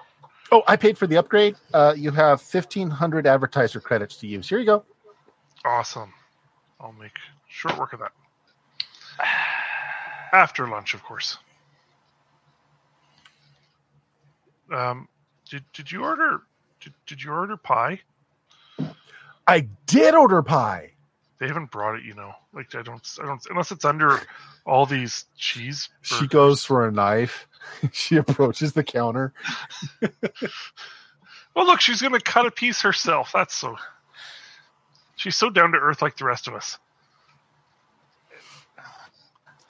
Oh, 0.50 0.62
I 0.66 0.76
paid 0.76 0.96
for 0.96 1.06
the 1.06 1.18
upgrade. 1.18 1.56
Uh, 1.74 1.94
you 1.94 2.10
have 2.10 2.40
1,500 2.40 3.26
advertiser 3.26 3.80
credits 3.80 4.16
to 4.16 4.26
use. 4.26 4.48
Here 4.48 4.58
you 4.58 4.64
go. 4.64 4.84
Awesome. 5.64 6.12
I'll 6.80 6.92
make 6.92 7.16
short 7.48 7.78
work 7.78 7.92
of 7.92 8.00
that. 8.00 8.12
After 10.32 10.66
lunch, 10.68 10.94
of 10.94 11.02
course. 11.02 11.36
Um, 14.72 15.06
did 15.50 15.64
did 15.74 15.92
you 15.92 16.02
order? 16.02 16.40
Did, 16.80 16.94
did 17.06 17.22
you 17.22 17.30
order 17.30 17.58
pie? 17.58 18.00
I 19.46 19.68
did 19.86 20.14
order 20.14 20.42
pie. 20.42 20.93
They 21.38 21.48
haven't 21.48 21.70
brought 21.70 21.96
it, 21.96 22.04
you 22.04 22.14
know. 22.14 22.32
Like 22.52 22.74
I 22.74 22.82
don't, 22.82 23.06
I 23.22 23.26
don't, 23.26 23.44
unless 23.50 23.72
it's 23.72 23.84
under 23.84 24.20
all 24.64 24.86
these 24.86 25.24
cheese. 25.36 25.88
She 26.02 26.26
goes 26.26 26.64
for 26.64 26.86
a 26.86 26.92
knife. 26.92 27.48
she 27.92 28.16
approaches 28.16 28.72
the 28.72 28.84
counter. 28.84 29.32
Well, 31.54 31.66
look, 31.66 31.80
she's 31.80 32.02
gonna 32.02 32.20
cut 32.20 32.46
a 32.46 32.50
piece 32.50 32.82
herself. 32.82 33.30
That's 33.32 33.54
so. 33.54 33.76
She's 35.16 35.36
so 35.36 35.50
down 35.50 35.72
to 35.72 35.78
earth, 35.78 36.02
like 36.02 36.16
the 36.16 36.24
rest 36.24 36.48
of 36.48 36.54
us. 36.54 36.78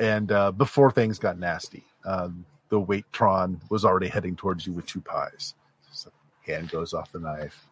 And 0.00 0.32
uh, 0.32 0.50
before 0.50 0.90
things 0.90 1.18
got 1.18 1.38
nasty, 1.38 1.84
um, 2.04 2.46
the 2.70 2.80
Waitron 2.80 3.60
was 3.70 3.84
already 3.84 4.08
heading 4.08 4.34
towards 4.34 4.66
you 4.66 4.72
with 4.72 4.86
two 4.86 5.00
pies. 5.00 5.54
So 5.92 6.10
hand 6.46 6.70
goes 6.70 6.94
off 6.94 7.12
the 7.12 7.20
knife. 7.20 7.68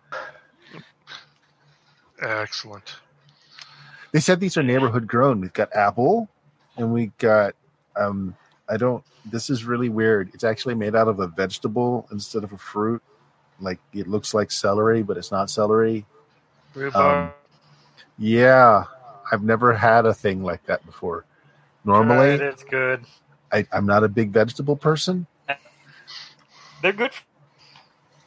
Excellent. 2.20 2.96
They 4.12 4.20
said 4.20 4.40
these 4.40 4.56
are 4.56 4.62
neighborhood 4.62 5.06
grown. 5.06 5.40
We've 5.40 5.52
got 5.52 5.74
apple, 5.74 6.28
and 6.76 6.92
we 6.92 7.06
got 7.18 7.54
um, 7.96 8.36
I 8.68 8.76
don't. 8.76 9.02
This 9.24 9.50
is 9.50 9.64
really 9.64 9.88
weird. 9.88 10.30
It's 10.34 10.44
actually 10.44 10.74
made 10.74 10.94
out 10.94 11.08
of 11.08 11.20
a 11.20 11.26
vegetable 11.26 12.06
instead 12.12 12.44
of 12.44 12.52
a 12.52 12.58
fruit. 12.58 13.02
Like 13.60 13.78
it 13.92 14.08
looks 14.08 14.34
like 14.34 14.50
celery, 14.50 15.02
but 15.02 15.16
it's 15.16 15.30
not 15.30 15.50
celery. 15.50 16.04
Um, 16.94 17.32
Yeah, 18.18 18.84
I've 19.30 19.42
never 19.42 19.72
had 19.72 20.06
a 20.06 20.14
thing 20.14 20.42
like 20.42 20.64
that 20.66 20.84
before. 20.84 21.24
Normally, 21.84 22.38
Good, 22.38 22.40
it's 22.42 22.64
good. 22.64 23.04
I, 23.50 23.66
I'm 23.72 23.86
not 23.86 24.04
a 24.04 24.08
big 24.08 24.30
vegetable 24.30 24.76
person. 24.76 25.26
They're 26.82 26.92
good. 26.92 27.12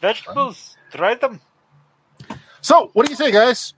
Vegetables. 0.02 0.78
Try 0.91 1.16
them. 1.16 1.41
So, 2.62 2.90
what 2.94 3.06
do 3.06 3.12
you 3.12 3.18
say, 3.18 3.32
guys? 3.32 3.74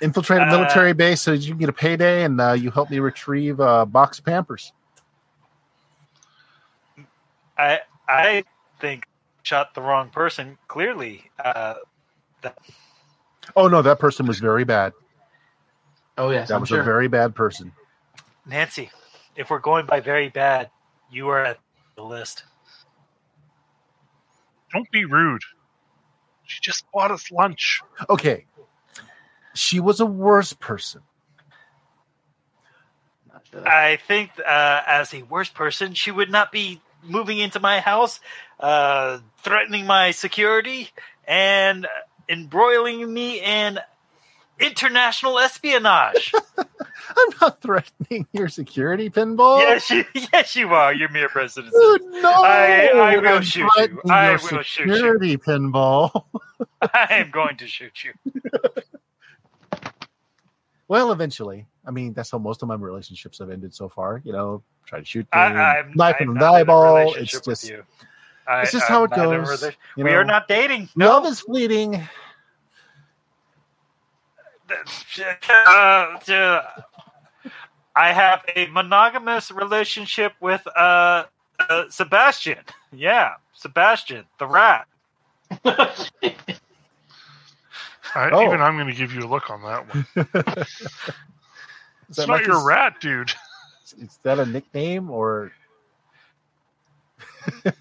Infiltrate 0.00 0.40
a 0.40 0.46
Uh, 0.46 0.50
military 0.50 0.92
base 0.92 1.20
so 1.22 1.32
you 1.32 1.50
can 1.52 1.58
get 1.58 1.68
a 1.68 1.72
payday, 1.72 2.24
and 2.24 2.40
uh, 2.40 2.52
you 2.52 2.70
help 2.70 2.90
me 2.90 2.98
retrieve 2.98 3.60
a 3.60 3.86
box 3.86 4.18
of 4.18 4.24
Pampers. 4.24 4.72
I 7.56 7.80
I 8.08 8.44
think 8.80 9.06
shot 9.42 9.74
the 9.74 9.82
wrong 9.82 10.10
person. 10.10 10.58
Clearly, 10.68 11.30
uh, 11.42 11.74
Oh 13.56 13.68
no, 13.68 13.82
that 13.82 13.98
person 13.98 14.26
was 14.26 14.38
very 14.40 14.64
bad. 14.64 14.92
Oh 16.18 16.30
yes, 16.30 16.48
That 16.48 16.54
I'm 16.54 16.60
was 16.60 16.68
sure. 16.70 16.80
a 16.80 16.84
very 16.84 17.08
bad 17.08 17.34
person. 17.34 17.72
Nancy. 18.46 18.90
If 19.36 19.50
we're 19.50 19.58
going 19.58 19.86
by 19.86 20.00
very 20.00 20.28
bad, 20.28 20.70
you 21.10 21.28
are 21.28 21.44
at 21.44 21.58
the 21.96 22.02
list. 22.04 22.44
Don't 24.72 24.88
be 24.90 25.04
rude. 25.04 25.42
She 26.44 26.60
just 26.60 26.84
bought 26.92 27.10
us 27.10 27.30
lunch. 27.32 27.80
Okay, 28.08 28.44
she 29.54 29.80
was 29.80 30.00
a 30.00 30.06
worse 30.06 30.52
person. 30.52 31.02
I 33.64 33.98
think 34.08 34.30
uh, 34.38 34.82
as 34.86 35.14
a 35.14 35.22
worse 35.22 35.48
person, 35.48 35.94
she 35.94 36.10
would 36.10 36.30
not 36.30 36.50
be 36.50 36.80
moving 37.04 37.38
into 37.38 37.60
my 37.60 37.80
house, 37.80 38.18
uh, 38.58 39.18
threatening 39.42 39.86
my 39.86 40.10
security, 40.10 40.90
and 41.26 41.86
embroiling 42.28 43.12
me 43.12 43.40
in 43.40 43.78
international 44.58 45.38
espionage. 45.38 46.32
I'm 46.58 47.28
not 47.40 47.60
threatening 47.60 48.26
your 48.32 48.48
security, 48.48 49.10
Pinball. 49.10 49.58
yes, 49.60 49.90
you, 49.90 50.04
yes, 50.32 50.56
you 50.56 50.70
are. 50.74 50.92
You're 50.92 51.10
mere 51.10 51.28
president. 51.28 51.74
No, 51.76 52.30
I- 52.42 52.90
I 52.94 53.16
will 53.18 53.28
I'm 53.28 53.42
shoot 53.42 53.68
you. 53.76 54.00
I 54.10 54.30
your 54.30 54.38
will 54.50 54.62
shoot 54.62 54.86
you. 54.86 55.38
Pinball. 55.38 56.24
I 56.82 57.06
am 57.10 57.30
going 57.30 57.56
to 57.58 57.66
shoot 57.66 58.04
you. 58.04 58.12
Well, 60.94 61.10
eventually. 61.10 61.66
I 61.84 61.90
mean, 61.90 62.12
that's 62.12 62.30
how 62.30 62.38
most 62.38 62.62
of 62.62 62.68
my 62.68 62.76
relationships 62.76 63.40
have 63.40 63.50
ended 63.50 63.74
so 63.74 63.88
far. 63.88 64.22
You 64.24 64.30
know, 64.30 64.62
try 64.86 65.00
to 65.00 65.04
shoot 65.04 65.24
me, 65.24 65.40
I, 65.40 65.80
I'm, 65.80 65.92
knife 65.96 66.14
I'm 66.20 66.28
in 66.28 66.34
the 66.34 66.46
in 66.46 66.54
eyeball. 66.54 67.14
It's 67.16 67.40
just, 67.40 67.68
you. 67.68 67.82
I, 68.46 68.62
it's 68.62 68.70
just 68.70 68.88
I'm 68.88 68.92
how 68.92 69.02
it 69.02 69.10
not 69.10 69.18
in 69.18 69.24
a 69.24 69.38
goes. 69.38 69.60
rela- 69.60 69.74
you 69.96 70.04
we 70.04 70.12
are 70.12 70.22
not 70.22 70.46
dating. 70.46 70.88
No. 70.94 71.08
Love 71.08 71.26
is 71.26 71.40
fleeting. 71.40 71.96
Uh, 74.70 75.50
uh, 76.28 76.62
I 77.96 78.12
have 78.12 78.44
a 78.54 78.68
monogamous 78.68 79.50
relationship 79.50 80.34
with 80.40 80.64
uh, 80.76 81.24
uh, 81.58 81.84
Sebastian. 81.88 82.62
Yeah, 82.92 83.32
Sebastian, 83.52 84.26
the 84.38 84.46
rat. 84.46 84.86
I, 88.14 88.30
Oh. 88.30 88.44
Even 88.46 88.60
I'm 88.60 88.76
going 88.76 88.86
to 88.88 88.94
give 88.94 89.12
you 89.12 89.20
a 89.22 89.28
look 89.28 89.50
on 89.50 89.62
that 89.62 89.94
one. 89.94 90.06
Is 90.56 90.88
It's 92.08 92.16
that 92.18 92.28
not 92.28 92.34
like 92.38 92.46
your 92.46 92.56
his- 92.56 92.64
rat, 92.64 93.00
dude. 93.00 93.32
Is 93.98 94.18
that 94.22 94.38
a 94.38 94.46
nickname 94.46 95.10
or? 95.10 95.52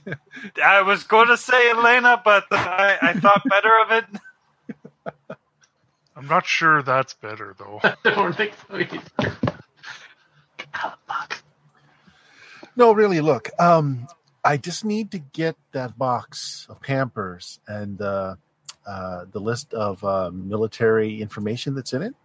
I 0.63 0.81
was 0.81 1.03
going 1.03 1.27
to 1.29 1.37
say 1.37 1.69
Elena, 1.71 2.21
but 2.23 2.45
I, 2.51 2.97
I 3.01 3.13
thought 3.13 3.41
better 3.49 3.71
of 3.85 3.91
it. 3.91 4.05
I'm 6.15 6.27
not 6.27 6.45
sure 6.45 6.83
that's 6.83 7.13
better 7.15 7.55
though. 7.57 7.79
I 7.83 7.95
don't 8.03 8.35
think 8.35 8.53
so 8.69 8.77
either. 8.77 8.99
Out 10.75 10.85
of 10.85 10.91
the 10.91 11.07
box. 11.07 11.43
No, 12.75 12.91
really. 12.91 13.19
Look, 13.21 13.49
um, 13.59 14.07
I 14.43 14.57
just 14.57 14.85
need 14.85 15.11
to 15.11 15.19
get 15.19 15.55
that 15.71 15.97
box 15.97 16.67
of 16.69 16.81
Pampers 16.81 17.59
and 17.67 17.99
uh, 18.01 18.35
uh, 18.85 19.25
the 19.31 19.39
list 19.39 19.73
of 19.73 20.03
uh, 20.03 20.31
military 20.31 21.21
information 21.21 21.75
that's 21.75 21.93
in 21.93 22.01
it. 22.01 22.15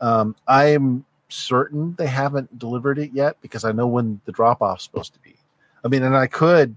Um, 0.00 0.36
I'm 0.46 1.04
certain 1.28 1.94
they 1.98 2.06
haven't 2.06 2.58
delivered 2.58 2.98
it 2.98 3.12
yet 3.12 3.36
because 3.40 3.64
I 3.64 3.72
know 3.72 3.86
when 3.86 4.20
the 4.24 4.32
drop 4.32 4.60
off's 4.60 4.84
supposed 4.84 5.14
to 5.14 5.20
be. 5.20 5.34
I 5.84 5.88
mean, 5.88 6.02
and 6.02 6.16
I 6.16 6.26
could 6.26 6.76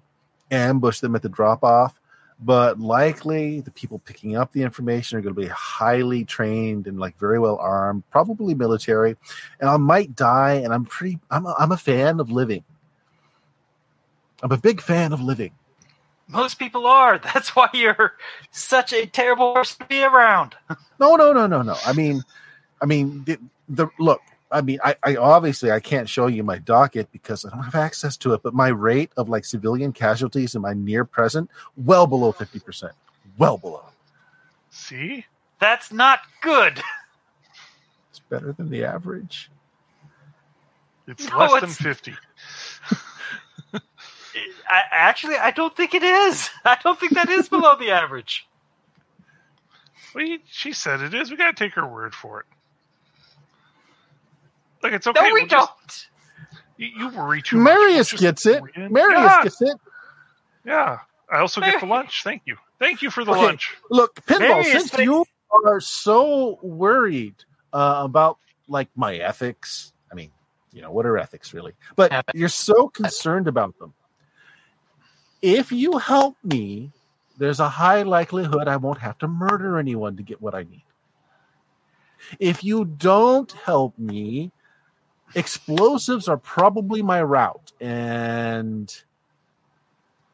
ambush 0.52 1.00
them 1.00 1.16
at 1.16 1.22
the 1.22 1.30
drop 1.30 1.64
off, 1.64 2.00
but 2.40 2.80
likely 2.80 3.62
the 3.62 3.72
people 3.72 4.00
picking 4.00 4.36
up 4.36 4.52
the 4.52 4.64
information 4.64 5.18
are 5.18 5.22
going 5.22 5.36
to 5.36 5.42
be 5.42 5.48
highly 5.48 6.26
trained 6.26 6.88
and 6.88 7.00
like 7.00 7.18
very 7.18 7.40
well 7.40 7.58
armed, 7.58 8.04
probably 8.10 8.54
military, 8.54 9.16
and 9.60 9.70
I 9.70 9.78
might 9.78 10.16
die. 10.16 10.54
And 10.54 10.74
I'm 10.74 10.86
pretty, 10.86 11.20
I'm 11.30 11.46
a, 11.46 11.56
I'm 11.58 11.72
a 11.72 11.78
fan 11.78 12.20
of 12.20 12.32
living. 12.32 12.64
I'm 14.44 14.52
a 14.52 14.58
big 14.58 14.82
fan 14.82 15.14
of 15.14 15.22
living. 15.22 15.52
Most 16.32 16.60
people 16.60 16.88
are. 16.88 17.18
That's 17.34 17.56
why 17.56 17.70
you're 17.74 18.14
such 18.52 18.94
a 18.94 19.06
terrible 19.06 19.54
person 19.54 19.80
to 19.80 19.86
be 19.86 20.04
around. 20.04 20.56
No, 21.00 21.16
no, 21.16 21.34
no, 21.34 21.48
no, 21.48 21.64
no. 21.64 21.76
I 21.84 21.94
mean, 21.94 22.22
I 22.80 22.86
mean, 22.86 23.24
the, 23.24 23.40
the 23.68 23.88
look. 23.98 24.22
I 24.52 24.62
mean, 24.62 24.78
I, 24.84 24.96
I 25.02 25.16
obviously 25.16 25.72
I 25.72 25.80
can't 25.80 26.08
show 26.08 26.28
you 26.28 26.44
my 26.44 26.60
docket 26.60 27.12
because 27.12 27.44
I 27.44 27.50
don't 27.50 27.64
have 27.64 27.74
access 27.74 28.16
to 28.18 28.36
it. 28.36 28.44
But 28.44 28.54
my 28.54 28.68
rate 28.68 29.10
of 29.18 29.28
like 29.28 29.44
civilian 29.44 29.94
casualties 29.94 30.54
in 30.54 30.62
my 30.62 30.74
near 30.74 31.04
present, 31.04 31.50
well 31.76 32.06
below 32.06 32.32
fifty 32.32 32.60
percent, 32.60 32.94
well 33.40 33.58
below. 33.58 33.86
See? 34.70 35.26
That's 35.60 35.92
not 35.92 36.20
good. 36.42 36.82
It's 38.12 38.20
better 38.20 38.52
than 38.52 38.70
the 38.70 38.84
average. 38.84 39.50
It's 41.08 41.30
No, 41.30 41.38
less 41.40 41.62
than 41.62 41.70
50. 41.70 42.14
I, 44.72 44.84
actually, 44.92 45.36
I 45.36 45.52
don't 45.52 45.76
think 45.76 45.94
it 45.94 46.04
is. 46.04 46.50
I 46.66 46.78
don't 46.84 47.00
think 47.00 47.14
that 47.14 47.30
is 47.30 47.50
below 47.50 47.76
the 47.78 47.92
average. 47.92 48.48
We, 50.16 50.40
she 50.50 50.72
said 50.74 51.02
it 51.02 51.14
is. 51.14 51.30
We 51.30 51.38
got 51.38 51.56
to 51.56 51.64
take 51.64 51.74
her 51.74 51.88
word 51.88 52.14
for 52.16 52.40
it. 52.42 52.46
Look, 54.84 54.94
it's 54.94 55.08
okay. 55.08 55.20
No, 55.20 55.34
we 55.34 55.42
We'll 55.42 55.48
don't. 55.48 55.70
you, 56.78 56.88
you 56.98 57.10
worry 57.10 57.42
too 57.42 57.58
much. 57.58 57.66
We'll 57.74 57.84
Marius 57.88 58.14
gets 58.14 58.46
it. 58.46 58.62
worry. 58.62 58.90
Marius 58.90 59.20
yeah, 59.22 59.44
gets 59.44 59.62
it. 59.62 59.78
yeah. 60.66 61.00
I 61.32 61.40
also 61.40 61.62
get 61.62 61.80
the 61.80 61.86
lunch. 61.86 62.24
Thank 62.24 62.42
you. 62.46 62.58
Thank 62.80 63.02
you 63.02 63.10
for 63.10 63.24
the 63.24 63.32
Okay. 63.32 63.42
lunch. 63.44 63.76
Look, 63.90 64.16
pinball. 64.26 64.40
Marius 64.40 64.72
Since 64.72 64.90
thinks- 64.92 65.04
you 65.04 65.26
are 65.66 65.80
so 65.80 66.60
worried 66.62 67.36
uh, 67.72 68.02
about 68.04 68.38
like 68.68 68.90
my 68.96 69.16
ethics, 69.16 69.94
I 70.12 70.16
mean, 70.16 70.32
you 70.74 70.82
know, 70.82 70.92
what 70.92 71.06
are 71.06 71.18
ethics 71.18 71.54
really? 71.54 71.74
But 71.96 72.24
you're 72.34 72.50
so 72.50 72.90
concerned 72.90 73.48
about 73.48 73.78
them. 73.80 73.94
If 75.42 75.72
you 75.72 75.98
help 75.98 76.38
me, 76.44 76.92
there's 77.38 77.60
a 77.60 77.70
high 77.70 78.04
likelihood 78.04 78.68
I 78.68 78.78
won't 78.78 79.00
have 79.00 79.18
to 79.20 79.28
murder 79.28 79.78
anyone 79.78 80.18
to 80.18 80.24
get 80.24 80.42
what 80.42 80.54
I 80.56 80.64
need. 80.64 80.84
If 82.40 82.64
you 82.64 82.86
don't 82.86 83.52
help 83.52 83.98
me, 83.98 84.52
explosives 85.36 86.28
are 86.28 86.38
probably 86.38 87.02
my 87.02 87.22
route, 87.22 87.72
and 87.82 88.94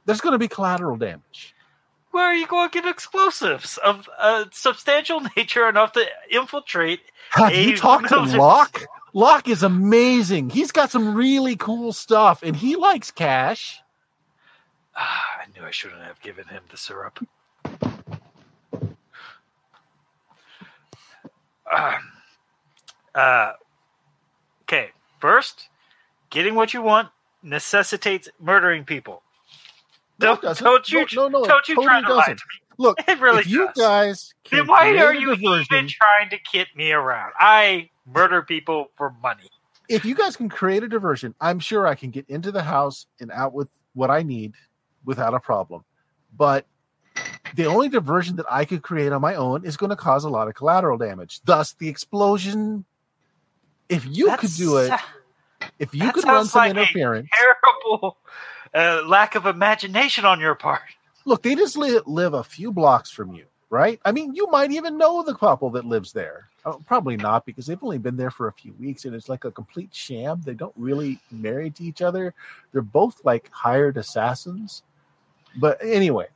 there's 0.05 0.21
going 0.21 0.33
to 0.33 0.39
be 0.39 0.49
collateral 0.49 0.97
damage. 0.97 1.55
Where 2.11 2.25
are 2.25 2.33
you 2.35 2.47
going 2.47 2.69
to 2.69 2.81
get 2.81 2.89
explosives 2.89 3.77
of 3.77 4.09
a 4.19 4.47
substantial 4.51 5.21
nature 5.37 5.69
enough 5.69 5.93
to 5.93 6.05
infiltrate? 6.31 7.01
Have 7.31 7.49
Hey, 7.49 7.69
you 7.69 7.77
talked 7.77 8.09
to 8.09 8.19
Locke? 8.21 8.83
Locke 9.13 9.47
is 9.47 9.63
amazing. 9.63 10.49
He's 10.49 10.71
got 10.71 10.91
some 10.91 11.15
really 11.15 11.55
cool 11.55 11.93
stuff, 11.93 12.43
and 12.43 12.55
he 12.55 12.75
likes 12.75 13.11
cash. 13.11 13.81
Ah, 14.97 15.41
I 15.41 15.45
knew 15.57 15.65
I 15.65 15.71
shouldn't 15.71 16.01
have 16.01 16.19
given 16.21 16.47
him 16.47 16.63
the 16.71 16.77
syrup. 16.77 17.19
Ah. 21.71 21.99
Uh, 23.13 23.53
okay, 24.63 24.89
first, 25.19 25.69
getting 26.29 26.55
what 26.55 26.73
you 26.73 26.81
want 26.81 27.09
necessitates 27.43 28.29
murdering 28.39 28.85
people. 28.85 29.21
No, 30.19 30.35
Don't, 30.35 30.57
don't 30.59 30.91
you, 30.91 31.05
No, 31.15 31.27
no, 31.27 31.39
no, 31.39 31.45
don't 31.45 31.67
you 31.69 31.75
try 31.75 32.01
totally 32.01 32.03
to 32.07 32.15
lie 32.15 32.25
to 32.25 32.31
doesn't. 32.31 32.35
me. 32.37 32.75
Look, 32.79 32.99
It 33.07 33.19
really 33.19 33.39
if 33.41 33.47
you 33.47 33.65
does. 33.67 33.75
guys 33.77 34.33
Then 34.51 34.67
why 34.67 34.89
are 34.97 35.13
you 35.13 35.35
diversion- 35.35 35.65
even 35.71 35.87
trying 35.87 36.29
to 36.31 36.37
kid 36.39 36.67
me 36.75 36.91
around? 36.91 37.33
I 37.39 37.89
murder 38.05 38.41
people 38.41 38.89
for 38.95 39.13
money. 39.21 39.49
if 39.89 40.05
you 40.05 40.15
guys 40.15 40.35
can 40.35 40.49
create 40.49 40.83
a 40.83 40.87
diversion, 40.87 41.33
I'm 41.41 41.59
sure 41.59 41.85
I 41.87 41.95
can 41.95 42.09
get 42.11 42.27
into 42.29 42.51
the 42.51 42.63
house 42.63 43.05
and 43.19 43.31
out 43.31 43.53
with 43.53 43.69
what 43.93 44.09
I 44.11 44.21
need 44.23 44.53
without 45.05 45.33
a 45.33 45.39
problem. 45.39 45.83
But 46.35 46.65
the 47.55 47.65
only 47.65 47.89
diversion 47.89 48.35
that 48.37 48.45
I 48.49 48.65
could 48.65 48.81
create 48.81 49.11
on 49.11 49.21
my 49.21 49.35
own 49.35 49.65
is 49.65 49.77
going 49.77 49.89
to 49.89 49.95
cause 49.95 50.23
a 50.23 50.29
lot 50.29 50.47
of 50.47 50.55
collateral 50.55 50.97
damage. 50.97 51.41
Thus, 51.45 51.73
the 51.73 51.89
explosion. 51.89 52.85
If 53.89 54.05
you 54.05 54.35
could 54.37 54.53
do 54.53 54.77
it, 54.77 54.91
if 55.79 55.95
you 55.95 56.11
could 56.11 56.25
run 56.25 56.45
some 56.45 56.59
like 56.59 56.75
a 56.75 56.79
interference, 56.81 57.29
Terrible 57.33 58.17
uh, 58.73 59.03
lack 59.07 59.35
of 59.35 59.45
imagination 59.45 60.25
on 60.25 60.39
your 60.39 60.55
part. 60.55 60.81
look, 61.25 61.41
they 61.41 61.55
just 61.55 61.77
live 61.77 62.33
a 62.33 62.43
few 62.43 62.71
blocks 62.73 63.09
from 63.09 63.33
you, 63.33 63.45
right? 63.69 63.99
I 64.05 64.11
mean, 64.11 64.33
you 64.35 64.47
might 64.49 64.71
even 64.71 64.97
know 64.97 65.23
the 65.23 65.35
couple 65.35 65.69
that 65.71 65.85
lives 65.85 66.13
there. 66.13 66.47
Oh, 66.65 66.81
probably 66.85 67.17
not 67.17 67.45
because 67.45 67.65
they've 67.65 67.83
only 67.83 67.97
been 67.97 68.17
there 68.17 68.31
for 68.31 68.47
a 68.47 68.53
few 68.53 68.73
weeks 68.73 69.05
and 69.05 69.15
it's 69.15 69.29
like 69.29 69.45
a 69.45 69.51
complete 69.51 69.93
sham. 69.93 70.41
They 70.45 70.53
don't 70.53 70.73
really 70.77 71.19
marry 71.31 71.69
to 71.71 71.83
each 71.83 72.01
other. 72.01 72.33
They're 72.71 72.81
both 72.81 73.23
like 73.23 73.49
hired 73.51 73.97
assassins. 73.97 74.83
But 75.59 75.77
anyway, 75.81 76.27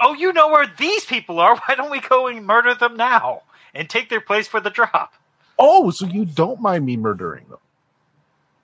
Oh, 0.00 0.14
you 0.14 0.32
know 0.32 0.48
where 0.48 0.66
these 0.78 1.04
people 1.04 1.38
are. 1.38 1.56
Why 1.66 1.74
don't 1.74 1.90
we 1.90 2.00
go 2.00 2.26
and 2.26 2.44
murder 2.46 2.74
them 2.74 2.96
now 2.96 3.42
and 3.74 3.88
take 3.88 4.08
their 4.08 4.20
place 4.20 4.48
for 4.48 4.60
the 4.60 4.70
drop? 4.70 5.14
Oh, 5.58 5.90
so 5.90 6.06
you 6.06 6.24
don't 6.24 6.60
mind 6.60 6.86
me 6.86 6.96
murdering 6.96 7.44
them? 7.48 7.58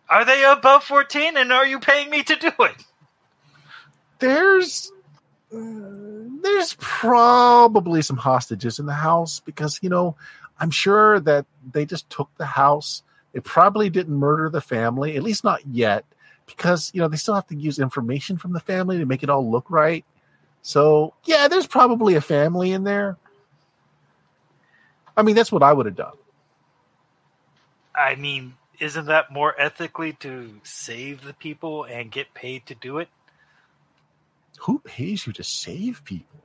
Are 0.08 0.24
they 0.24 0.44
above 0.44 0.84
14 0.84 1.36
and 1.36 1.52
are 1.52 1.66
you 1.66 1.78
paying 1.78 2.08
me 2.10 2.22
to 2.22 2.36
do 2.36 2.50
it? 2.60 2.84
There's 4.18 4.92
uh, 5.54 6.15
there's 6.46 6.76
probably 6.78 8.02
some 8.02 8.16
hostages 8.16 8.78
in 8.78 8.86
the 8.86 8.94
house 8.94 9.40
because 9.40 9.80
you 9.82 9.88
know 9.88 10.16
I'm 10.58 10.70
sure 10.70 11.20
that 11.20 11.46
they 11.72 11.84
just 11.84 12.08
took 12.08 12.30
the 12.36 12.46
house. 12.46 13.02
They 13.32 13.40
probably 13.40 13.90
didn't 13.90 14.14
murder 14.16 14.48
the 14.48 14.60
family, 14.60 15.16
at 15.16 15.22
least 15.22 15.44
not 15.44 15.66
yet, 15.66 16.04
because 16.46 16.90
you 16.94 17.00
know 17.00 17.08
they 17.08 17.16
still 17.16 17.34
have 17.34 17.46
to 17.48 17.56
use 17.56 17.78
information 17.78 18.38
from 18.38 18.52
the 18.52 18.60
family 18.60 18.98
to 18.98 19.06
make 19.06 19.22
it 19.22 19.30
all 19.30 19.50
look 19.50 19.70
right. 19.70 20.04
So 20.62 21.14
yeah, 21.24 21.48
there's 21.48 21.66
probably 21.66 22.14
a 22.14 22.20
family 22.20 22.72
in 22.72 22.84
there. 22.84 23.16
I 25.16 25.22
mean, 25.22 25.34
that's 25.34 25.52
what 25.52 25.62
I 25.62 25.72
would 25.72 25.86
have 25.86 25.96
done. 25.96 26.16
I 27.94 28.14
mean, 28.14 28.54
isn't 28.78 29.06
that 29.06 29.32
more 29.32 29.58
ethically 29.58 30.12
to 30.20 30.60
save 30.62 31.24
the 31.24 31.32
people 31.32 31.84
and 31.84 32.10
get 32.10 32.34
paid 32.34 32.66
to 32.66 32.74
do 32.74 32.98
it? 32.98 33.08
Who 34.60 34.78
pays 34.80 35.26
you 35.26 35.32
to 35.34 35.44
save 35.44 36.02
people? 36.04 36.40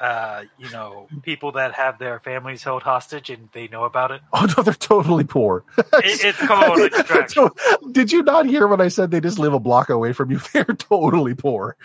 Uh, 0.00 0.42
you 0.58 0.68
know, 0.70 1.08
people 1.22 1.52
that 1.52 1.72
have 1.72 1.98
their 1.98 2.20
families 2.20 2.62
held 2.62 2.82
hostage 2.82 3.30
and 3.30 3.48
they 3.52 3.66
know 3.68 3.84
about 3.84 4.10
it. 4.10 4.20
Oh 4.32 4.46
no, 4.56 4.62
they're 4.62 4.74
totally 4.74 5.24
poor. 5.24 5.64
It- 5.78 6.24
it's 6.24 6.38
called. 6.38 6.90
So, 7.30 7.54
did 7.92 8.12
you 8.12 8.22
not 8.22 8.44
hear 8.46 8.66
when 8.66 8.80
I 8.80 8.88
said 8.88 9.10
they 9.10 9.20
just 9.20 9.38
live 9.38 9.54
a 9.54 9.58
block 9.58 9.88
away 9.88 10.12
from 10.12 10.30
you? 10.30 10.38
They're 10.52 10.64
totally 10.64 11.34
poor. 11.34 11.76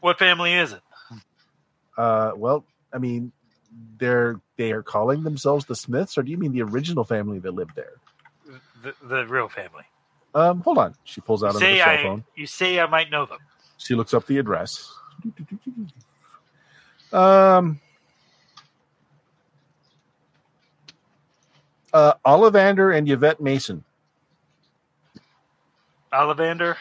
What 0.00 0.18
family 0.18 0.54
is 0.54 0.72
it? 0.72 0.80
Uh, 1.96 2.32
well, 2.36 2.64
I 2.92 2.98
mean, 2.98 3.32
they're 3.98 4.40
they 4.56 4.72
are 4.72 4.82
calling 4.82 5.24
themselves 5.24 5.66
the 5.66 5.76
Smiths, 5.76 6.16
or 6.16 6.22
do 6.22 6.30
you 6.30 6.38
mean 6.38 6.52
the 6.52 6.62
original 6.62 7.04
family 7.04 7.38
that 7.40 7.52
lived 7.52 7.74
there? 7.76 7.92
The, 8.82 8.94
the 9.02 9.26
real 9.26 9.48
family. 9.48 9.84
Um, 10.34 10.60
hold 10.60 10.78
on. 10.78 10.94
She 11.04 11.20
pulls 11.20 11.42
out 11.42 11.52
You 11.54 11.58
another 11.58 11.64
say 11.74 11.78
cell 11.78 11.88
I, 11.88 12.02
phone. 12.02 12.24
you 12.34 12.46
say 12.46 12.80
I 12.80 12.86
might 12.86 13.10
know 13.10 13.26
them. 13.26 13.38
She 13.78 13.94
looks 13.94 14.12
up 14.14 14.26
the 14.26 14.38
address. 14.38 14.92
Um, 17.12 17.80
uh, 21.92 22.14
Ollivander 22.26 22.96
and 22.96 23.08
Yvette 23.08 23.40
Mason. 23.40 23.82
Ollivander. 26.12 26.76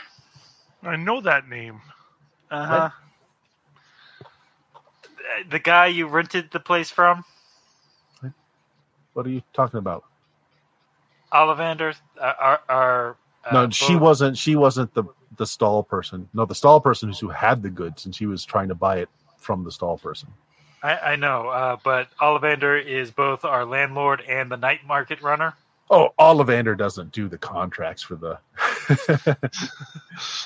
I 0.84 0.96
know 0.96 1.22
that 1.22 1.48
name. 1.50 1.82
Uh 2.52 2.66
huh. 2.66 2.90
The 5.50 5.60
guy 5.60 5.88
you 5.88 6.08
rented 6.08 6.52
the 6.52 6.60
place 6.60 6.90
from, 6.90 7.24
What 9.14 9.26
are 9.26 9.30
you 9.30 9.42
talking 9.54 9.78
about? 9.80 10.04
Ollivander. 11.34 11.96
Uh, 12.20 12.34
our, 12.40 12.62
our 12.70 13.18
no, 13.54 13.70
she 13.70 13.96
wasn't. 13.96 14.38
She 14.38 14.56
wasn't 14.56 14.94
the 14.94 15.04
the 15.38 15.46
stall 15.46 15.84
person. 15.84 16.30
No, 16.34 16.46
the 16.46 16.56
stall 16.56 16.80
person 16.80 17.10
is 17.10 17.20
who 17.20 17.30
had 17.30 17.62
the 17.62 17.70
goods, 17.70 18.06
and 18.06 18.16
she 18.16 18.26
was 18.26 18.46
trying 18.46 18.70
to 18.70 18.76
buy 18.76 18.98
it 18.98 19.10
from 19.38 19.64
the 19.64 19.72
stall 19.72 19.98
person. 19.98 20.30
I, 20.82 20.98
I 20.98 21.16
know, 21.16 21.50
uh, 21.50 21.78
but 21.84 22.10
Ollivander 22.22 22.84
is 22.84 23.12
both 23.12 23.44
our 23.44 23.66
landlord 23.66 24.22
and 24.22 24.52
the 24.52 24.58
night 24.58 24.86
market 24.86 25.22
runner. 25.22 25.54
Oh, 25.90 26.10
Ollivander 26.20 26.78
doesn't 26.78 27.12
do 27.12 27.28
the 27.28 27.38
contracts 27.38 28.02
for 28.02 28.16
the. 28.16 28.40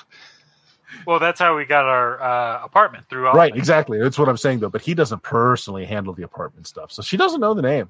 Well, 1.06 1.20
that's 1.20 1.40
how 1.40 1.56
we 1.56 1.66
got 1.66 1.86
our 1.86 2.22
uh, 2.22 2.64
apartment 2.64 3.08
through. 3.10 3.26
Ollivander. 3.26 3.34
right, 3.34 3.56
exactly. 3.56 4.00
That's 4.00 4.18
what 4.18 4.28
I'm 4.28 4.38
saying 4.38 4.60
though. 4.60 4.70
But 4.70 4.82
he 4.82 4.94
doesn't 4.94 5.24
personally 5.24 5.86
handle 5.86 6.14
the 6.14 6.24
apartment 6.24 6.68
stuff, 6.68 6.92
so 6.92 7.02
she 7.02 7.18
doesn't 7.18 7.40
know 7.40 7.54
the 7.54 7.62
name. 7.62 7.90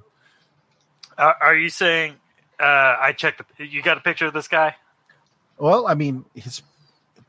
Uh, 1.18 1.34
are 1.42 1.56
you 1.56 1.70
saying 1.70 2.16
uh, 2.60 2.98
I 3.00 3.14
checked? 3.14 3.42
The, 3.58 3.66
you 3.66 3.82
got 3.82 3.98
a 3.98 4.02
picture 4.02 4.28
of 4.28 4.34
this 4.34 4.48
guy? 4.48 4.76
Well, 5.60 5.88
I 5.88 5.94
mean, 5.94 6.26
he's 6.34 6.62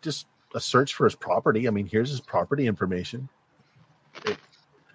just 0.02 0.26
a 0.54 0.60
search 0.60 0.94
for 0.94 1.04
his 1.04 1.14
property. 1.14 1.66
I 1.68 1.70
mean, 1.70 1.86
here's 1.86 2.10
his 2.10 2.20
property 2.20 2.66
information. 2.66 3.28
It- 4.24 4.38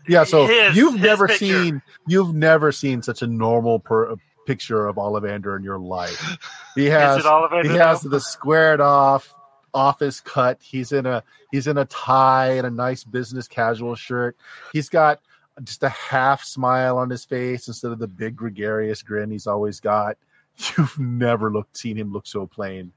yeah, 0.07 0.23
so 0.23 0.45
His- 0.45 0.75
you've 0.75 0.93
his 0.95 1.01
never 1.03 1.27
picture. 1.27 1.45
seen 1.45 1.81
you've 2.07 2.35
never 2.35 2.71
seen 2.71 3.01
such 3.01 3.21
a 3.23 3.27
normal 3.27 3.79
per, 3.79 4.15
picture 4.45 4.85
of 4.87 4.97
Ollivander 4.97 5.57
in 5.57 5.63
your 5.63 5.79
life. 5.79 6.37
He 6.75 6.85
has 6.85 7.19
is 7.19 7.25
it 7.25 7.27
Ollivander? 7.27 7.71
he 7.71 7.75
has 7.77 8.01
the 8.01 8.19
squared 8.19 8.81
off 8.81 9.33
office 9.73 10.21
cut. 10.21 10.59
He's 10.61 10.91
in 10.91 11.05
a 11.07 11.23
he's 11.51 11.65
in 11.67 11.77
a 11.79 11.85
tie 11.85 12.51
and 12.51 12.67
a 12.67 12.69
nice 12.69 13.03
business 13.03 13.47
casual 13.47 13.95
shirt. 13.95 14.37
He's 14.73 14.89
got 14.89 15.21
just 15.63 15.81
a 15.81 15.89
half 15.89 16.43
smile 16.43 16.97
on 16.99 17.09
his 17.09 17.25
face 17.25 17.67
instead 17.67 17.91
of 17.91 17.97
the 17.97 18.07
big 18.07 18.35
gregarious 18.35 19.01
grin 19.01 19.31
he's 19.31 19.47
always 19.47 19.79
got. 19.79 20.17
You've 20.77 20.99
never 20.99 21.49
looked 21.51 21.77
seen 21.77 21.97
him 21.97 22.13
look 22.13 22.27
so 22.27 22.45
plain. 22.45 22.91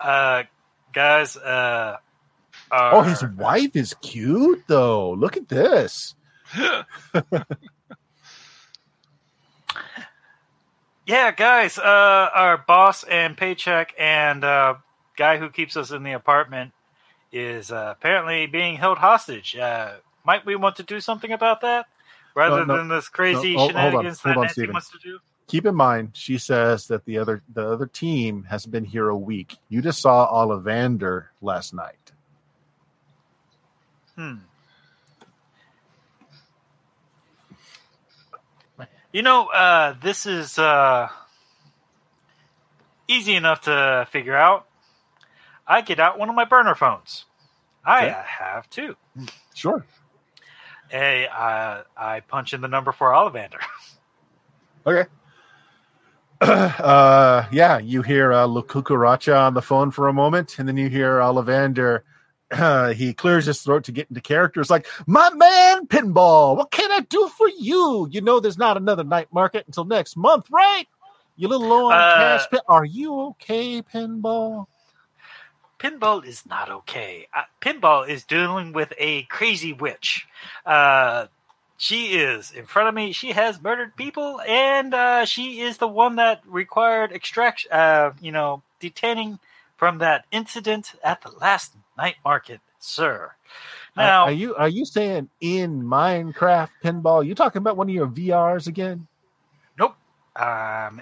Uh, 0.00 0.44
guys. 0.92 1.36
Uh, 1.36 1.96
Oh, 2.70 3.00
his 3.00 3.24
wife 3.24 3.74
is 3.76 3.94
cute 4.02 4.62
though. 4.66 5.12
Look 5.12 5.38
at 5.38 5.48
this. 5.48 6.14
Yeah, 11.06 11.30
guys. 11.32 11.78
Uh, 11.78 12.28
our 12.34 12.58
boss 12.58 13.02
and 13.04 13.36
paycheck 13.36 13.94
and 13.98 14.44
uh, 14.44 14.74
guy 15.16 15.38
who 15.38 15.48
keeps 15.48 15.76
us 15.76 15.90
in 15.90 16.02
the 16.02 16.12
apartment 16.12 16.72
is 17.32 17.72
uh, 17.72 17.94
apparently 17.96 18.46
being 18.46 18.76
held 18.76 18.98
hostage. 18.98 19.56
Uh, 19.56 19.94
might 20.24 20.44
we 20.44 20.54
want 20.56 20.76
to 20.76 20.82
do 20.82 21.00
something 21.00 21.32
about 21.32 21.62
that 21.62 21.86
rather 22.34 22.58
No, 22.58 22.64
no, 22.74 22.76
than 22.76 22.88
this 22.88 23.08
crazy 23.08 23.54
no, 23.56 23.62
on, 23.62 23.68
shenanigans 23.70 24.20
hold 24.20 24.34
that 24.34 24.38
on, 24.38 24.42
Nancy 24.42 24.52
Steven. 24.52 24.72
wants 24.74 24.90
to 24.90 24.98
do? 25.02 25.18
Keep 25.48 25.64
in 25.66 25.74
mind, 25.74 26.10
she 26.12 26.38
says 26.38 26.86
that 26.88 27.04
the 27.06 27.18
other 27.18 27.42
the 27.52 27.66
other 27.68 27.86
team 27.86 28.44
has 28.44 28.64
been 28.66 28.84
here 28.84 29.08
a 29.08 29.16
week. 29.16 29.56
You 29.70 29.80
just 29.82 30.00
saw 30.00 30.30
Ollivander 30.30 31.26
last 31.40 31.72
night. 31.74 32.12
Hmm. 34.14 34.34
You 39.12 39.22
know, 39.22 39.46
uh, 39.46 39.94
this 40.02 40.26
is 40.26 40.58
uh, 40.58 41.08
easy 43.08 43.34
enough 43.34 43.62
to 43.62 44.06
figure 44.10 44.36
out. 44.36 44.66
I 45.66 45.80
get 45.80 45.98
out 45.98 46.18
one 46.18 46.28
of 46.28 46.34
my 46.34 46.44
burner 46.44 46.74
phones. 46.74 47.24
I 47.84 48.06
Okay. 48.08 48.16
have 48.26 48.68
two. 48.68 48.96
Sure. 49.54 49.84
hey 50.90 51.26
uh, 51.26 51.82
I 51.96 52.20
punch 52.20 52.52
in 52.54 52.60
the 52.60 52.68
number 52.68 52.92
for 52.92 53.10
Ollivander. 53.12 53.60
Okay. 54.86 55.08
Uh, 56.40 57.46
yeah, 57.50 57.78
you 57.78 58.02
hear 58.02 58.32
uh, 58.32 58.46
Lukukuracha 58.46 59.38
on 59.38 59.54
the 59.54 59.62
phone 59.62 59.90
for 59.90 60.08
a 60.08 60.12
moment, 60.12 60.58
and 60.58 60.68
then 60.68 60.76
you 60.76 60.88
hear 60.88 61.18
Ollivander. 61.18 62.02
Uh, 62.50 62.92
he 62.94 63.12
clears 63.12 63.46
his 63.46 63.60
throat 63.62 63.84
to 63.84 63.92
get 63.92 64.08
into 64.08 64.20
character. 64.20 64.60
It's 64.60 64.70
like, 64.70 64.86
my 65.06 65.30
man, 65.30 65.86
Pinball, 65.86 66.56
what 66.56 66.70
can 66.70 66.90
I 66.92 67.00
do 67.00 67.28
for 67.36 67.48
you? 67.58 68.08
You 68.10 68.20
know, 68.20 68.40
there's 68.40 68.58
not 68.58 68.76
another 68.76 69.04
night 69.04 69.28
market 69.32 69.64
until 69.66 69.84
next 69.84 70.16
month, 70.16 70.46
right? 70.50 70.86
You 71.36 71.48
little 71.48 71.68
low 71.68 71.86
on 71.86 71.92
Uh, 71.92 72.16
cash. 72.16 72.50
Pin- 72.50 72.60
Are 72.68 72.84
you 72.84 73.20
okay, 73.20 73.82
Pinball? 73.82 74.66
Pinball 75.78 76.24
is 76.24 76.44
not 76.44 76.68
okay. 76.70 77.28
Uh, 77.32 77.42
Pinball 77.60 78.08
is 78.08 78.24
dealing 78.24 78.72
with 78.72 78.92
a 78.98 79.22
crazy 79.24 79.72
witch. 79.72 80.26
Uh, 80.66 81.26
she 81.78 82.18
is 82.18 82.50
in 82.50 82.66
front 82.66 82.88
of 82.88 82.94
me. 82.94 83.12
She 83.12 83.30
has 83.30 83.62
murdered 83.62 83.94
people, 83.96 84.40
and 84.40 84.92
uh, 84.92 85.24
she 85.24 85.60
is 85.60 85.78
the 85.78 85.86
one 85.86 86.16
that 86.16 86.42
required 86.44 87.12
extraction. 87.12 87.70
Uh, 87.72 88.10
you 88.20 88.32
know, 88.32 88.62
detaining 88.80 89.38
from 89.76 89.98
that 89.98 90.24
incident 90.32 90.94
at 91.04 91.22
the 91.22 91.30
last 91.30 91.74
night 91.96 92.16
market, 92.24 92.60
sir. 92.80 93.30
Now, 93.96 94.24
are 94.24 94.32
you 94.32 94.56
are 94.56 94.68
you 94.68 94.84
saying 94.84 95.28
in 95.40 95.82
Minecraft 95.82 96.70
Pinball? 96.84 97.24
You 97.24 97.36
talking 97.36 97.60
about 97.60 97.76
one 97.76 97.88
of 97.88 97.94
your 97.94 98.08
VRs 98.08 98.66
again? 98.66 99.06
Nope. 99.78 99.96
Um, 100.34 101.00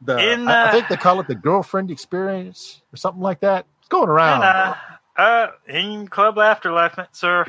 The 0.00 0.32
In, 0.32 0.48
I, 0.48 0.52
I 0.52 0.68
uh, 0.68 0.72
think 0.72 0.88
they 0.88 0.96
call 0.96 1.20
it 1.20 1.28
the 1.28 1.34
girlfriend 1.34 1.90
experience 1.90 2.80
or 2.94 2.96
something 2.96 3.22
like 3.22 3.40
that. 3.40 3.66
It's 3.80 3.88
going 3.88 4.08
around. 4.08 4.42
and, 4.42 4.44
uh, 4.44 4.74
uh, 5.22 5.50
in 5.68 6.08
Club 6.08 6.38
Afterlife, 6.38 6.98
sir. 7.12 7.44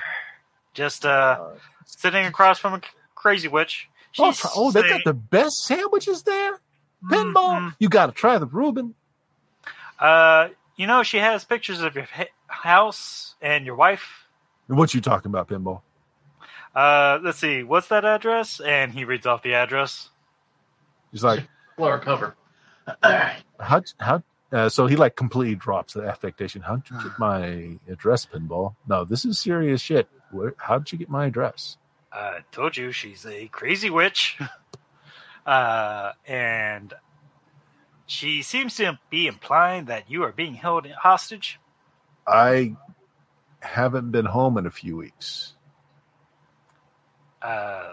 Just 0.73 1.05
uh, 1.05 1.37
Uh, 1.39 1.49
sitting 1.85 2.25
across 2.25 2.59
from 2.59 2.73
a 2.75 2.81
crazy 3.15 3.47
witch. 3.47 3.89
oh, 4.19 4.31
She's 4.31 4.39
try- 4.41 4.51
oh, 4.55 4.71
they 4.71 4.87
got 4.87 5.01
the 5.05 5.13
best 5.13 5.63
sandwiches 5.65 6.23
there. 6.23 6.59
Pinball, 7.05 7.59
Mhm. 7.59 7.75
you 7.79 7.89
got 7.89 8.05
to 8.07 8.11
try 8.13 8.37
the 8.37 8.45
Reuben. 8.45 8.95
Uh, 9.99 10.49
you 10.75 10.87
know, 10.87 11.03
she 11.03 11.17
has 11.17 11.43
pictures 11.43 11.81
of 11.81 11.95
your 11.95 12.07
house 12.47 13.35
and 13.41 13.65
your 13.65 13.75
wife. 13.75 14.25
What 14.67 14.93
you 14.93 15.01
talking 15.01 15.29
about, 15.29 15.47
Pinball? 15.49 15.81
Uh, 16.75 17.19
let's 17.21 17.37
see, 17.39 17.61
what's 17.63 17.87
that 17.89 18.05
address? 18.05 18.59
And 18.59 18.91
he 18.91 19.05
reads 19.05 19.25
off 19.27 19.43
the 19.43 19.53
address. 19.53 20.09
He's 21.11 21.23
like, 21.23 21.47
Floor 21.75 21.99
cover. 21.99 22.35
All 22.87 22.95
right. 23.03 23.43
how 23.59 23.81
how 23.99 24.23
Uh, 24.51 24.69
so 24.69 24.85
he 24.87 24.95
like 24.95 25.15
completely 25.15 25.55
drops 25.55 25.93
the 25.93 26.03
affectation. 26.03 26.61
How'd 26.61 26.87
you 26.89 26.97
get 27.01 27.17
my 27.17 27.77
address, 27.89 28.25
Pinball? 28.25 28.75
No, 28.87 29.03
this 29.03 29.25
is 29.25 29.39
serious 29.39 29.81
shit. 29.81 30.07
Where, 30.33 30.55
how'd 30.57 30.91
you 30.91 30.97
get 30.97 31.09
my 31.09 31.27
address? 31.27 31.77
I 32.11 32.39
told 32.51 32.77
you 32.77 32.91
she's 32.91 33.25
a 33.25 33.47
crazy 33.47 33.89
witch. 33.89 34.39
uh, 35.45 36.11
and 36.27 36.93
she 38.05 38.41
seems 38.41 38.75
to 38.77 38.99
be 39.09 39.27
implying 39.27 39.85
that 39.85 40.09
you 40.09 40.23
are 40.23 40.31
being 40.31 40.53
held 40.53 40.87
hostage. 40.87 41.59
I 42.27 42.75
haven't 43.59 44.11
been 44.11 44.25
home 44.25 44.57
in 44.57 44.65
a 44.65 44.71
few 44.71 44.97
weeks. 44.97 45.53
Uh, 47.41 47.91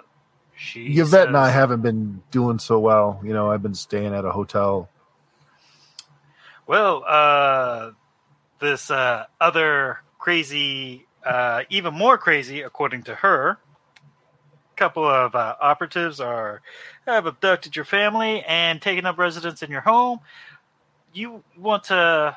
she 0.57 0.87
Yvette 0.99 1.29
and 1.29 1.37
I 1.37 1.51
haven't 1.51 1.81
been 1.81 2.23
doing 2.31 2.59
so 2.59 2.79
well. 2.79 3.21
You 3.25 3.33
know, 3.33 3.51
I've 3.51 3.63
been 3.63 3.75
staying 3.75 4.15
at 4.15 4.25
a 4.25 4.31
hotel. 4.31 4.89
Well, 6.67 7.03
uh, 7.07 7.91
this 8.61 8.91
uh, 8.91 9.25
other 9.41 9.99
crazy, 10.19 11.07
uh, 11.25 11.63
even 11.71 11.95
more 11.95 12.17
crazy, 12.19 12.63
according 12.63 13.03
to 13.05 13.15
her, 13.15 13.51
a 13.53 14.77
couple 14.77 15.05
of 15.07 15.35
uh, 15.35 15.55
operatives 15.61 16.21
are 16.21 16.63
have 17.07 17.27
abducted 17.27 17.77
your 17.77 17.85
family 17.85 18.43
and 18.47 18.81
taken 18.81 19.05
up 19.07 19.19
residence 19.19 19.63
in 19.63 19.71
your 19.71 19.81
home. 19.83 20.21
You 21.13 21.43
want 21.59 21.85
to, 21.85 22.37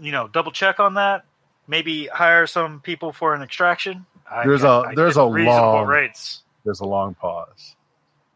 you 0.00 0.12
know, 0.12 0.28
double 0.28 0.52
check 0.52 0.80
on 0.80 0.94
that. 0.94 1.24
Maybe 1.66 2.06
hire 2.06 2.46
some 2.46 2.80
people 2.80 3.12
for 3.12 3.34
an 3.34 3.42
extraction. 3.42 4.06
I 4.30 4.44
There's 4.46 4.62
got- 4.62 4.86
a- 4.86 4.88
I 4.90 4.94
there's 4.94 5.16
a 5.16 5.24
long- 5.24 5.86
rates. 5.86 6.42
There's 6.64 6.80
a 6.80 6.86
long 6.86 7.14
pause. 7.14 7.76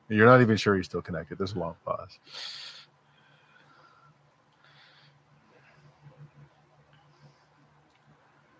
You're 0.09 0.27
not 0.27 0.41
even 0.43 0.57
sure 0.57 0.77
he's 0.77 0.85
still 0.87 1.01
connected. 1.03 1.39
There's 1.39 1.53
a 1.55 1.59
long 1.59 1.77
pause. 1.85 2.19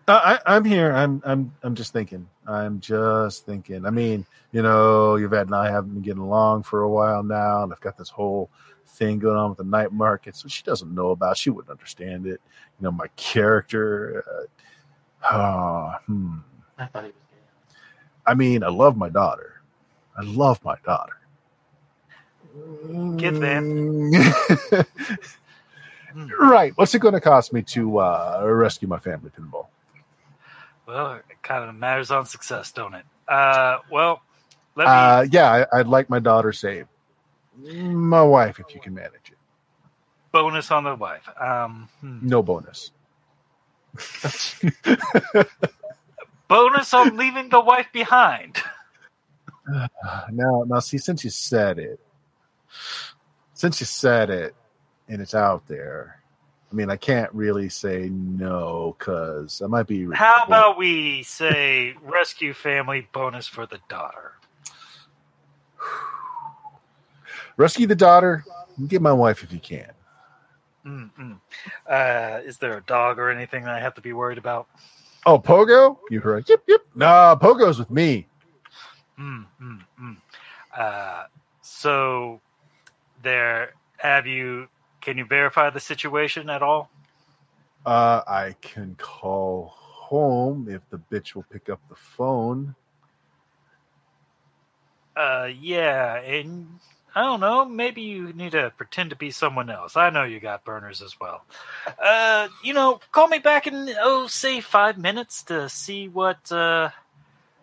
Uh, 0.07 0.37
I, 0.45 0.55
I'm 0.55 0.65
here. 0.65 0.91
I'm 0.91 1.21
I'm 1.25 1.53
I'm 1.63 1.75
just 1.75 1.93
thinking. 1.93 2.27
I'm 2.45 2.81
just 2.81 3.45
thinking. 3.45 3.85
I 3.85 3.89
mean, 3.89 4.25
you 4.51 4.61
know, 4.61 5.15
Yvette 5.15 5.45
and 5.45 5.55
I 5.55 5.71
haven't 5.71 5.93
been 5.93 6.01
getting 6.03 6.21
along 6.21 6.63
for 6.63 6.81
a 6.81 6.89
while 6.89 7.23
now, 7.23 7.63
and 7.63 7.71
I've 7.71 7.79
got 7.79 7.97
this 7.97 8.09
whole 8.09 8.49
thing 8.85 9.17
going 9.19 9.37
on 9.37 9.49
with 9.49 9.59
the 9.59 9.63
night 9.63 9.93
market, 9.93 10.35
so 10.35 10.49
she 10.49 10.61
doesn't 10.63 10.93
know 10.93 11.11
about. 11.11 11.37
She 11.37 11.49
wouldn't 11.49 11.71
understand 11.71 12.25
it. 12.25 12.41
You 12.79 12.83
know, 12.83 12.91
my 12.91 13.07
character. 13.15 14.25
Uh, 14.29 14.45
ah, 15.25 15.99
hmm. 16.05 16.37
I 16.77 16.85
thought 16.85 17.03
he 17.03 17.09
was 17.09 17.15
gay. 17.31 17.75
I 18.25 18.33
mean, 18.33 18.63
I 18.63 18.69
love 18.69 18.97
my 18.97 19.09
daughter. 19.09 19.61
I 20.17 20.23
love 20.23 20.63
my 20.65 20.75
daughter. 20.85 21.17
Get 23.15 23.33
that. 23.39 24.85
right. 26.39 26.73
What's 26.75 26.93
it 26.93 26.99
going 26.99 27.13
to 27.15 27.21
cost 27.21 27.53
me 27.53 27.61
to 27.63 27.99
uh, 27.99 28.41
rescue 28.43 28.87
my 28.87 28.99
family, 28.99 29.31
Pinball? 29.35 29.67
Well, 30.85 31.13
it 31.13 31.41
kind 31.41 31.69
of 31.69 31.75
matters 31.75 32.11
on 32.11 32.25
success, 32.25 32.71
don't 32.71 32.93
it? 32.93 33.05
Uh, 33.27 33.77
well, 33.89 34.21
let 34.75 34.85
me. 34.85 34.91
Uh, 34.91 35.21
yeah, 35.31 35.65
I, 35.71 35.79
I'd 35.79 35.87
like 35.87 36.09
my 36.09 36.19
daughter 36.19 36.51
saved. 36.51 36.89
My 37.57 38.23
wife, 38.23 38.59
if 38.59 38.73
you 38.73 38.81
can 38.81 38.93
manage 38.93 39.31
it. 39.31 39.37
bonus 40.31 40.71
on 40.71 40.83
the 40.83 40.95
wife. 40.95 41.27
Um, 41.39 41.87
hmm. 42.01 42.19
No 42.21 42.41
bonus. 42.41 42.91
bonus 46.47 46.93
on 46.93 47.15
leaving 47.15 47.49
the 47.49 47.59
wife 47.61 47.87
behind. 47.93 48.57
now, 50.31 50.63
now, 50.67 50.79
see, 50.79 50.97
since 50.97 51.23
you 51.23 51.29
said 51.29 51.77
it, 51.79 51.99
since 53.53 53.79
you 53.79 53.85
said 53.85 54.29
it, 54.29 54.55
and 55.07 55.21
it's 55.21 55.35
out 55.35 55.67
there, 55.67 56.22
I 56.73 56.75
mean, 56.75 56.89
I 56.89 56.95
can't 56.95 57.31
really 57.33 57.69
say 57.69 58.09
no 58.09 58.95
because 58.97 59.61
I 59.61 59.67
might 59.67 59.85
be. 59.85 60.07
How 60.11 60.43
about 60.43 60.75
we 60.75 61.21
say 61.21 61.93
rescue 62.01 62.51
family 62.51 63.07
bonus 63.11 63.45
for 63.45 63.67
the 63.67 63.77
daughter? 63.89 64.31
rescue 67.57 67.85
the 67.85 67.95
daughter? 67.95 68.43
Get 68.87 69.03
my 69.03 69.13
wife 69.13 69.43
if 69.43 69.53
you 69.53 69.59
can. 69.59 69.91
Mm-mm. 70.83 71.39
Uh, 71.87 72.39
is 72.43 72.57
there 72.57 72.75
a 72.75 72.81
dog 72.81 73.19
or 73.19 73.29
anything 73.29 73.65
that 73.65 73.75
I 73.75 73.79
have 73.79 73.93
to 73.93 74.01
be 74.01 74.13
worried 74.13 74.39
about? 74.39 74.67
Oh, 75.27 75.37
Pogo? 75.37 75.99
You 76.09 76.21
heard? 76.21 76.49
Yep, 76.49 76.63
yep. 76.67 76.81
Nah, 76.95 77.35
Pogo's 77.35 77.77
with 77.77 77.91
me. 77.91 78.25
Mm, 79.19 79.45
mm, 79.61 79.79
mm. 80.01 80.17
Uh, 80.75 81.25
so, 81.61 82.41
there. 83.21 83.75
Have 83.97 84.25
you? 84.25 84.67
Can 85.03 85.17
you 85.17 85.25
verify 85.25 85.69
the 85.69 85.81
situation 85.81 86.49
at 86.49 86.63
all? 86.63 86.89
Uh, 87.85 88.21
I 88.25 88.55
can 88.61 88.95
call 88.97 89.73
home 89.75 90.69
if 90.69 90.81
the 90.89 90.97
bitch 90.97 91.35
will 91.35 91.45
pick 91.51 91.67
up 91.67 91.81
the 91.89 91.95
phone. 91.95 92.73
Uh, 95.15 95.49
yeah, 95.59 96.15
and 96.21 96.79
I 97.13 97.23
don't 97.23 97.41
know. 97.41 97.65
Maybe 97.65 98.01
you 98.01 98.31
need 98.31 98.53
to 98.53 98.71
pretend 98.77 99.09
to 99.09 99.17
be 99.17 99.29
someone 99.29 99.69
else. 99.69 99.97
I 99.97 100.09
know 100.09 100.23
you 100.23 100.39
got 100.39 100.63
burners 100.63 101.01
as 101.01 101.19
well. 101.19 101.43
Uh, 102.01 102.47
you 102.63 102.73
know, 102.73 103.01
call 103.11 103.27
me 103.27 103.39
back 103.39 103.67
in 103.67 103.93
oh, 103.99 104.27
say 104.27 104.61
five 104.61 104.97
minutes 104.97 105.43
to 105.43 105.67
see 105.67 106.07
what 106.07 106.49
uh 106.49 106.89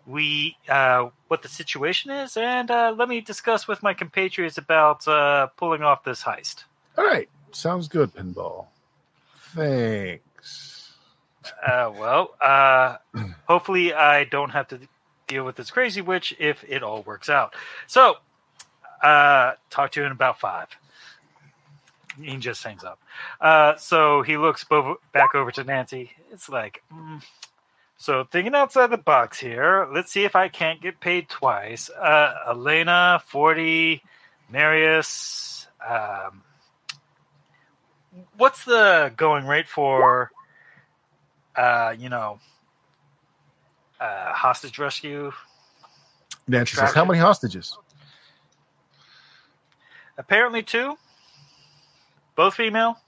we 0.07 0.59
uh 0.69 1.09
what 1.29 1.41
the 1.41 1.49
situation 1.49 2.11
is, 2.11 2.37
and 2.37 2.71
uh, 2.71 2.95
let 2.97 3.09
me 3.09 3.23
discuss 3.23 3.67
with 3.67 3.83
my 3.83 3.95
compatriots 3.95 4.59
about 4.59 5.09
uh 5.09 5.47
pulling 5.57 5.83
off 5.83 6.05
this 6.05 6.23
heist. 6.23 6.65
All 7.01 7.07
right, 7.07 7.31
sounds 7.51 7.89
good, 7.89 8.13
Pinball. 8.13 8.67
Thanks. 9.55 10.93
Uh, 11.67 11.91
well, 11.99 12.35
uh, 12.43 12.99
hopefully 13.49 13.95
I 13.95 14.25
don't 14.25 14.51
have 14.51 14.69
to 14.69 14.81
deal 15.27 15.47
with 15.47 15.57
this 15.57 15.71
crazy 15.71 16.03
witch 16.03 16.37
if 16.39 16.63
it 16.69 16.83
all 16.83 17.01
works 17.01 17.31
out. 17.31 17.55
So, 17.87 18.17
uh, 19.03 19.53
talk 19.71 19.93
to 19.93 20.01
you 20.01 20.05
in 20.05 20.13
about 20.13 20.41
five. 20.41 20.69
He 22.21 22.37
just 22.37 22.63
hangs 22.63 22.85
up. 22.85 23.01
Uh, 23.41 23.77
so 23.77 24.21
he 24.21 24.37
looks 24.37 24.65
bo- 24.65 25.01
back 25.15 25.35
over 25.35 25.51
to 25.53 25.65
Nancy. 25.65 26.13
It's 26.31 26.51
like, 26.51 26.83
mm. 26.93 27.23
so 27.97 28.25
thinking 28.25 28.55
outside 28.55 28.89
the 28.89 28.99
box 28.99 29.41
here. 29.41 29.89
Let's 29.91 30.13
see 30.13 30.25
if 30.25 30.37
I 30.37 30.49
can't 30.49 30.83
get 30.83 31.01
paid 31.01 31.31
twice. 31.31 31.89
Uh, 31.89 32.35
Elena, 32.51 33.23
forty, 33.25 34.03
Marius. 34.51 35.67
Um, 35.83 36.43
what's 38.37 38.65
the 38.65 39.13
going 39.17 39.47
rate 39.47 39.69
for? 39.69 40.31
uh, 41.57 41.95
you 41.99 42.09
know, 42.09 42.39
uh, 44.01 44.33
hostage 44.33 44.79
rescue. 44.79 45.33
Nancy 46.49 46.77
says, 46.77 46.95
"How 46.95 47.05
many 47.05 47.19
hostages?" 47.19 47.77
Apparently, 50.17 50.63
two. 50.63 50.97
Both 52.35 52.55
female, 52.55 52.99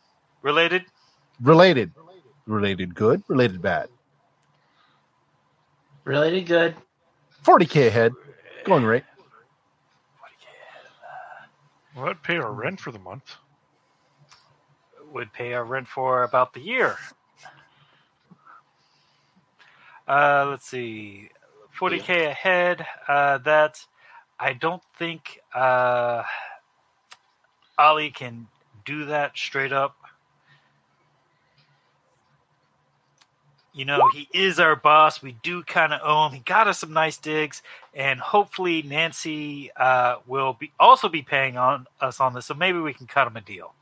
related. 0.43 0.85
Related. 1.41 1.93
Related 2.47 2.95
good. 2.95 3.23
Related 3.29 3.62
bad. 3.62 3.89
Related 6.05 6.47
good. 6.47 6.74
Forty 7.43 7.66
k 7.66 7.87
ahead. 7.87 8.12
Going 8.65 8.85
rate. 8.85 9.05
Well, 11.95 12.07
that'd 12.07 12.23
pay 12.23 12.37
our 12.37 12.53
rent 12.53 12.81
for 12.81 12.91
the 12.91 12.99
month. 12.99 13.37
Would 15.12 15.32
pay 15.34 15.52
our 15.52 15.64
rent 15.64 15.89
for 15.89 16.22
about 16.22 16.55
the 16.55 16.60
year. 16.60 16.97
Uh, 20.09 20.47
let's 20.48 20.66
see, 20.66 21.28
forty 21.70 22.01
k 22.01 22.24
ahead. 22.24 22.86
Uh, 23.06 23.36
that 23.39 23.84
I 24.40 24.55
don't 24.55 24.82
think 24.97 25.40
uh, 25.55 26.22
Ali 27.78 28.10
can 28.10 28.48
do 28.86 29.05
that 29.05 29.36
straight 29.36 29.72
up. 29.72 29.97
You 33.74 33.84
know, 33.84 34.02
he 34.14 34.28
is 34.32 34.59
our 34.59 34.76
boss. 34.76 35.22
We 35.22 35.32
do 35.43 35.62
kind 35.62 35.93
of 35.93 36.01
owe 36.02 36.26
him. 36.26 36.32
He 36.32 36.40
got 36.40 36.68
us 36.68 36.78
some 36.80 36.93
nice 36.93 37.18
digs, 37.18 37.62
and 37.94 38.18
hopefully 38.18 38.82
Nancy 38.82 39.70
uh, 39.76 40.16
will 40.26 40.55
be 40.55 40.72
also 40.80 41.09
be 41.09 41.22
paying 41.22 41.56
on 41.56 41.86
us 42.01 42.18
on 42.18 42.34
this. 42.34 42.47
So 42.47 42.55
maybe 42.55 42.78
we 42.78 42.94
can 42.94 43.06
cut 43.06 43.26
him 43.26 43.36
a 43.36 43.40
deal. 43.40 43.74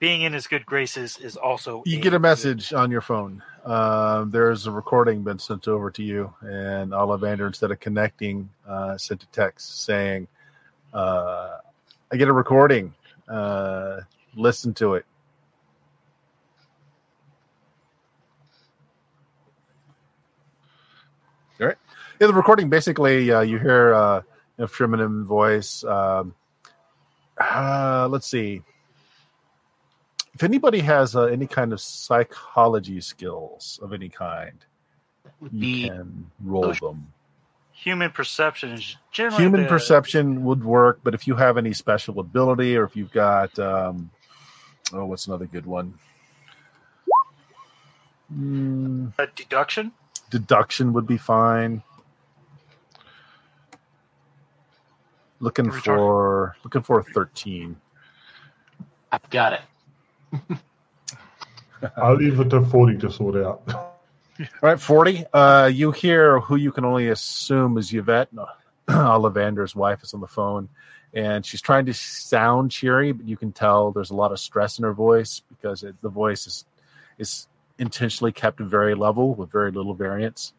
Being 0.00 0.22
in 0.22 0.32
his 0.32 0.46
good 0.46 0.64
graces 0.64 1.18
is 1.18 1.36
also 1.36 1.82
You 1.84 1.98
a 1.98 2.00
get 2.00 2.08
a 2.08 2.10
good- 2.12 2.22
message 2.22 2.72
on 2.72 2.90
your 2.90 3.02
phone. 3.02 3.42
Um, 3.66 4.30
there's 4.30 4.66
a 4.66 4.70
recording 4.70 5.22
been 5.22 5.38
sent 5.38 5.68
over 5.68 5.90
to 5.90 6.02
you, 6.02 6.32
and 6.40 6.92
Ollivander, 6.92 7.46
instead 7.46 7.70
of 7.70 7.80
connecting, 7.80 8.48
uh, 8.66 8.96
sent 8.96 9.22
a 9.22 9.26
text 9.26 9.84
saying, 9.84 10.26
uh, 10.94 11.58
"I 12.10 12.16
get 12.16 12.28
a 12.28 12.32
recording. 12.32 12.94
Uh, 13.28 14.00
listen 14.34 14.72
to 14.74 14.94
it." 14.94 15.04
All 21.60 21.66
right. 21.66 21.76
Yeah, 22.18 22.26
the 22.28 22.34
recording 22.34 22.70
basically 22.70 23.30
uh, 23.30 23.40
you 23.42 23.58
hear 23.58 23.92
uh, 23.92 24.22
a 24.58 24.66
feminine 24.66 25.24
voice. 25.26 25.84
Um, 25.84 26.34
uh, 27.38 28.08
let's 28.10 28.26
see 28.26 28.62
if 30.40 30.44
anybody 30.44 30.78
has 30.80 31.14
uh, 31.14 31.24
any 31.24 31.46
kind 31.46 31.70
of 31.70 31.82
psychology 31.82 32.98
skills 33.02 33.78
of 33.82 33.92
any 33.92 34.08
kind, 34.08 34.64
Would 35.38 35.52
you 35.52 35.60
be 35.60 35.88
can 35.90 36.30
roll 36.42 36.72
them. 36.72 37.12
Human 37.72 38.10
perception 38.10 38.70
is 38.70 38.96
generally 39.12 39.42
Human 39.42 39.62
the- 39.64 39.68
perception 39.68 40.42
would 40.44 40.64
work, 40.64 41.00
but 41.02 41.12
if 41.14 41.26
you 41.26 41.34
have 41.34 41.58
any 41.58 41.74
special 41.74 42.20
ability, 42.20 42.74
or 42.74 42.84
if 42.84 42.96
you've 42.96 43.12
got, 43.12 43.58
um, 43.58 44.10
oh, 44.94 45.04
what's 45.04 45.26
another 45.26 45.44
good 45.44 45.66
one? 45.66 45.92
Mm, 48.34 49.12
uh, 49.18 49.26
deduction. 49.36 49.92
deduction 50.30 50.94
would 50.94 51.06
be 51.06 51.18
fine. 51.18 51.82
Looking 55.40 55.68
Are 55.68 55.72
for 55.72 56.56
looking 56.64 56.82
for 56.82 57.00
a 57.00 57.04
thirteen. 57.04 57.76
I've 59.12 59.28
got 59.30 59.52
it. 59.52 59.60
I'll 61.96 62.16
leave 62.16 62.40
it 62.40 62.50
to 62.50 62.62
40 62.62 62.98
to 62.98 63.10
sort 63.10 63.36
out. 63.36 63.62
All 64.40 64.46
right, 64.62 64.80
40. 64.80 65.24
Uh, 65.32 65.70
you 65.72 65.92
hear 65.92 66.40
who 66.40 66.56
you 66.56 66.72
can 66.72 66.84
only 66.84 67.08
assume 67.08 67.76
is 67.78 67.92
Yvette, 67.92 68.28
Ollivander's 68.88 69.74
wife, 69.76 70.02
is 70.02 70.14
on 70.14 70.20
the 70.20 70.26
phone, 70.26 70.68
and 71.12 71.44
she's 71.44 71.60
trying 71.60 71.86
to 71.86 71.94
sound 71.94 72.70
cheery, 72.70 73.12
but 73.12 73.26
you 73.26 73.36
can 73.36 73.52
tell 73.52 73.92
there's 73.92 74.10
a 74.10 74.14
lot 74.14 74.32
of 74.32 74.38
stress 74.38 74.78
in 74.78 74.84
her 74.84 74.94
voice 74.94 75.42
because 75.48 75.82
it, 75.82 75.94
the 76.00 76.08
voice 76.08 76.46
is 76.46 76.64
is 77.18 77.48
intentionally 77.78 78.32
kept 78.32 78.60
very 78.60 78.94
level 78.94 79.34
with 79.34 79.50
very 79.50 79.70
little 79.70 79.94
variance, 79.94 80.54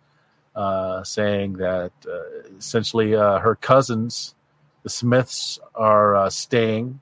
uh, 0.55 1.03
saying 1.03 1.53
that 1.53 1.91
uh, 2.07 2.49
essentially 2.57 3.15
uh, 3.15 3.39
her 3.39 3.55
cousins, 3.55 4.35
the 4.83 4.89
Smiths, 4.89 5.59
are 5.73 6.15
uh, 6.15 6.29
staying 6.29 7.01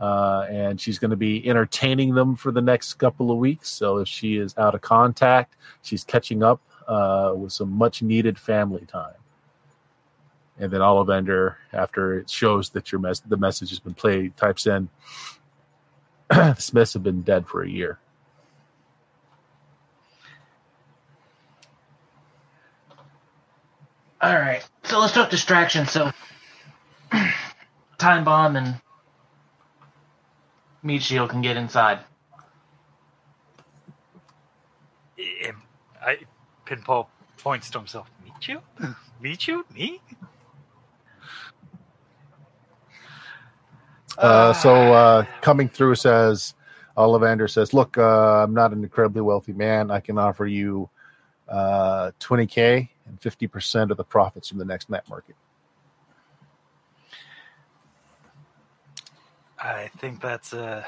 uh, 0.00 0.46
and 0.48 0.80
she's 0.80 0.98
going 0.98 1.10
to 1.10 1.16
be 1.16 1.46
entertaining 1.48 2.14
them 2.14 2.34
for 2.34 2.50
the 2.50 2.62
next 2.62 2.94
couple 2.94 3.30
of 3.30 3.38
weeks. 3.38 3.68
So 3.68 3.98
if 3.98 4.08
she 4.08 4.36
is 4.36 4.56
out 4.56 4.74
of 4.74 4.80
contact, 4.80 5.56
she's 5.82 6.04
catching 6.04 6.42
up 6.42 6.60
uh, 6.88 7.34
with 7.36 7.52
some 7.52 7.70
much 7.70 8.02
needed 8.02 8.38
family 8.38 8.86
time. 8.86 9.14
And 10.58 10.70
then 10.70 10.80
Ollivander, 10.80 11.56
after 11.72 12.18
it 12.18 12.30
shows 12.30 12.70
that 12.70 12.92
your 12.92 13.00
mes- 13.00 13.20
the 13.20 13.36
message 13.36 13.70
has 13.70 13.78
been 13.78 13.94
played, 13.94 14.36
types 14.36 14.66
in, 14.66 14.88
"The 16.28 16.54
Smiths 16.56 16.94
have 16.94 17.02
been 17.02 17.22
dead 17.22 17.46
for 17.46 17.62
a 17.62 17.68
year." 17.68 17.98
All 24.20 24.34
right. 24.34 24.62
So 24.84 24.98
let's 24.98 25.14
talk 25.14 25.30
distraction. 25.30 25.86
So, 25.86 26.12
time 27.98 28.24
bomb 28.24 28.56
and 28.56 28.78
meat 30.82 31.02
shield 31.02 31.30
can 31.30 31.42
get 31.42 31.56
inside. 31.56 32.00
Em- 35.18 35.62
I 36.02 36.18
Pinball 36.66 37.06
points 37.38 37.70
to 37.70 37.78
himself. 37.78 38.10
Meet 38.24 38.48
you? 38.48 38.60
Meet 39.20 39.48
you? 39.48 39.66
Me? 39.74 40.00
Uh, 44.16 44.52
so 44.52 44.74
uh, 44.92 45.24
coming 45.40 45.68
through 45.68 45.94
says, 45.94 46.54
Ollivander 46.96 47.48
says, 47.48 47.72
"Look, 47.72 47.96
uh, 47.96 48.44
I'm 48.44 48.54
not 48.54 48.72
an 48.72 48.82
incredibly 48.82 49.22
wealthy 49.22 49.52
man. 49.52 49.90
I 49.90 50.00
can 50.00 50.18
offer 50.18 50.46
you 50.46 50.88
uh, 51.48 52.12
20k 52.20 52.88
and 53.06 53.20
50 53.20 53.46
percent 53.46 53.90
of 53.90 53.96
the 53.96 54.04
profits 54.04 54.48
from 54.48 54.58
the 54.58 54.64
next 54.64 54.90
night 54.90 55.08
market." 55.08 55.36
I 59.60 59.90
think 59.98 60.20
that's 60.20 60.52
uh 60.52 60.84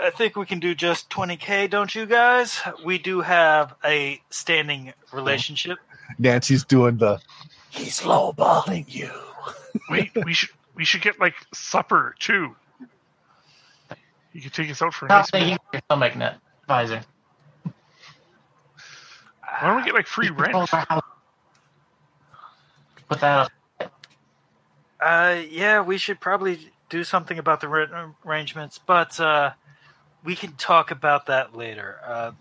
I 0.00 0.10
think 0.10 0.36
we 0.36 0.46
can 0.46 0.60
do 0.60 0.74
just 0.74 1.10
20k, 1.10 1.68
don't 1.68 1.92
you 1.94 2.06
guys? 2.06 2.60
We 2.84 2.98
do 2.98 3.20
have 3.20 3.74
a 3.84 4.20
standing 4.30 4.92
relationship. 5.12 5.78
Nancy's 6.18 6.64
doing 6.64 6.96
the. 6.98 7.20
He's 7.70 8.00
lowballing 8.00 8.92
you. 8.92 9.10
Wait, 9.90 10.10
we 10.24 10.32
should 10.32 10.50
we 10.74 10.84
should 10.84 11.02
get 11.02 11.18
like 11.20 11.34
supper 11.52 12.14
too. 12.18 12.54
You 14.32 14.40
could 14.42 14.52
take 14.54 14.70
us 14.70 14.80
out 14.80 14.94
for 14.94 15.06
a 15.06 15.08
Stop 15.08 15.18
nice 15.24 15.30
thinking 15.30 15.48
meal. 15.50 15.58
your 15.72 15.82
stomach 15.86 16.16
net 16.16 16.36
visor. 16.68 17.00
Why 17.64 17.72
don't 19.66 19.76
we 19.76 19.82
get 19.84 19.94
like 19.94 20.06
free 20.06 20.30
rent? 20.30 20.52
Put 23.08 23.20
that 23.20 23.50
up. 23.80 23.92
Uh 25.00 25.42
yeah, 25.50 25.80
we 25.80 25.98
should 25.98 26.20
probably 26.20 26.70
do 26.90 27.04
something 27.04 27.38
about 27.38 27.60
the 27.60 27.68
rent 27.68 27.90
arrangements, 28.26 28.78
but 28.78 29.18
uh 29.18 29.52
we 30.22 30.36
can 30.36 30.52
talk 30.52 30.90
about 30.90 31.26
that 31.26 31.56
later. 31.56 31.96
Uh 32.06 32.32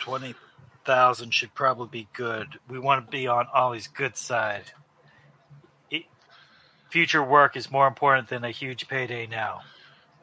20,000 0.00 1.32
should 1.32 1.54
probably 1.54 2.00
be 2.00 2.08
good. 2.12 2.58
We 2.68 2.78
want 2.78 3.06
to 3.06 3.10
be 3.10 3.28
on 3.28 3.46
Ollie's 3.54 3.86
good 3.86 4.16
side. 4.16 4.72
It, 5.90 6.02
future 6.90 7.22
work 7.22 7.56
is 7.56 7.70
more 7.70 7.86
important 7.86 8.28
than 8.28 8.44
a 8.44 8.50
huge 8.50 8.88
payday 8.88 9.28
now. 9.28 9.60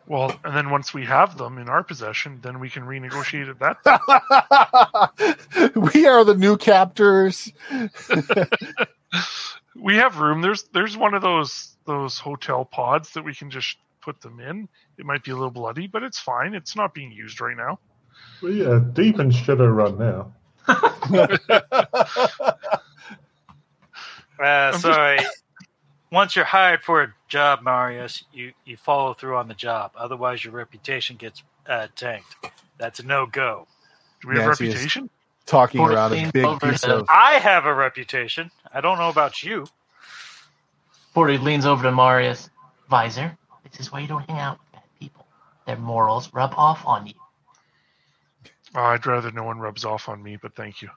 Well, 0.09 0.37
and 0.43 0.57
then 0.57 0.71
once 0.71 0.93
we 0.93 1.05
have 1.05 1.37
them 1.37 1.57
in 1.59 1.69
our 1.69 1.83
possession, 1.83 2.39
then 2.41 2.59
we 2.59 2.69
can 2.69 2.83
renegotiate 2.83 3.49
at 3.49 3.59
that. 3.59 3.77
we 5.93 6.07
are 6.07 6.25
the 6.25 6.33
new 6.33 6.57
captors. 6.57 7.53
we 9.75 9.97
have 9.97 10.19
room. 10.19 10.41
There's 10.41 10.63
there's 10.73 10.97
one 10.97 11.13
of 11.13 11.21
those 11.21 11.75
those 11.89 12.19
hotel 12.19 12.63
pods 12.63 13.11
that 13.13 13.23
we 13.23 13.33
can 13.33 13.51
just 13.51 13.77
put 14.01 14.21
them 14.21 14.39
in. 14.39 14.69
It 14.97 15.05
might 15.05 15.23
be 15.23 15.31
a 15.31 15.35
little 15.35 15.51
bloody, 15.51 15.87
but 15.87 16.03
it's 16.03 16.19
fine. 16.19 16.53
It's 16.53 16.75
not 16.75 16.93
being 16.93 17.11
used 17.11 17.41
right 17.41 17.57
now. 17.57 17.79
We 18.41 18.65
are 18.65 18.79
deep 18.79 19.19
in 19.19 19.31
Shadowrun 19.31 19.97
now. 19.97 20.33
Uh, 24.39 24.77
sorry. 24.77 25.19
Once 26.11 26.35
you're 26.35 26.45
hired 26.45 26.81
for 26.81 27.03
a 27.03 27.13
job, 27.27 27.61
Marius, 27.61 28.23
you, 28.31 28.53
you 28.65 28.77
follow 28.77 29.13
through 29.13 29.35
on 29.35 29.47
the 29.47 29.53
job. 29.53 29.91
Otherwise, 29.97 30.43
your 30.43 30.53
reputation 30.53 31.17
gets 31.17 31.43
uh, 31.67 31.87
tanked. 31.95 32.35
That's 32.77 32.99
a 32.99 33.03
no 33.03 33.25
go. 33.25 33.67
Do 34.21 34.29
we 34.29 34.35
have 34.35 34.45
Nancy 34.45 34.67
reputation? 34.67 35.09
Talking 35.45 35.81
Or 35.81 35.91
around 35.91 36.13
a 36.13 36.31
big 36.31 36.45
over 36.45 36.71
piece 36.71 36.83
of. 36.83 37.05
I 37.09 37.33
have 37.39 37.65
a 37.65 37.73
reputation. 37.73 38.49
I 38.73 38.81
don't 38.81 38.97
know 38.97 39.09
about 39.09 39.43
you. 39.43 39.65
Forty 41.19 41.37
leans 41.37 41.65
over 41.65 41.83
to 41.83 41.91
Marius. 41.91 42.49
Visor, 42.89 43.37
this 43.69 43.81
is 43.81 43.91
why 43.91 43.99
you 43.99 44.07
don't 44.07 44.23
hang 44.29 44.39
out 44.39 44.57
with 44.57 44.71
bad 44.71 44.83
people. 45.01 45.25
Their 45.67 45.75
morals 45.75 46.33
rub 46.33 46.53
off 46.55 46.85
on 46.85 47.07
you. 47.07 47.13
Oh, 48.73 48.83
I'd 48.83 49.05
rather 49.05 49.29
no 49.29 49.43
one 49.43 49.59
rubs 49.59 49.83
off 49.83 50.07
on 50.07 50.23
me, 50.23 50.37
but 50.41 50.55
thank 50.55 50.81
you. 50.81 50.87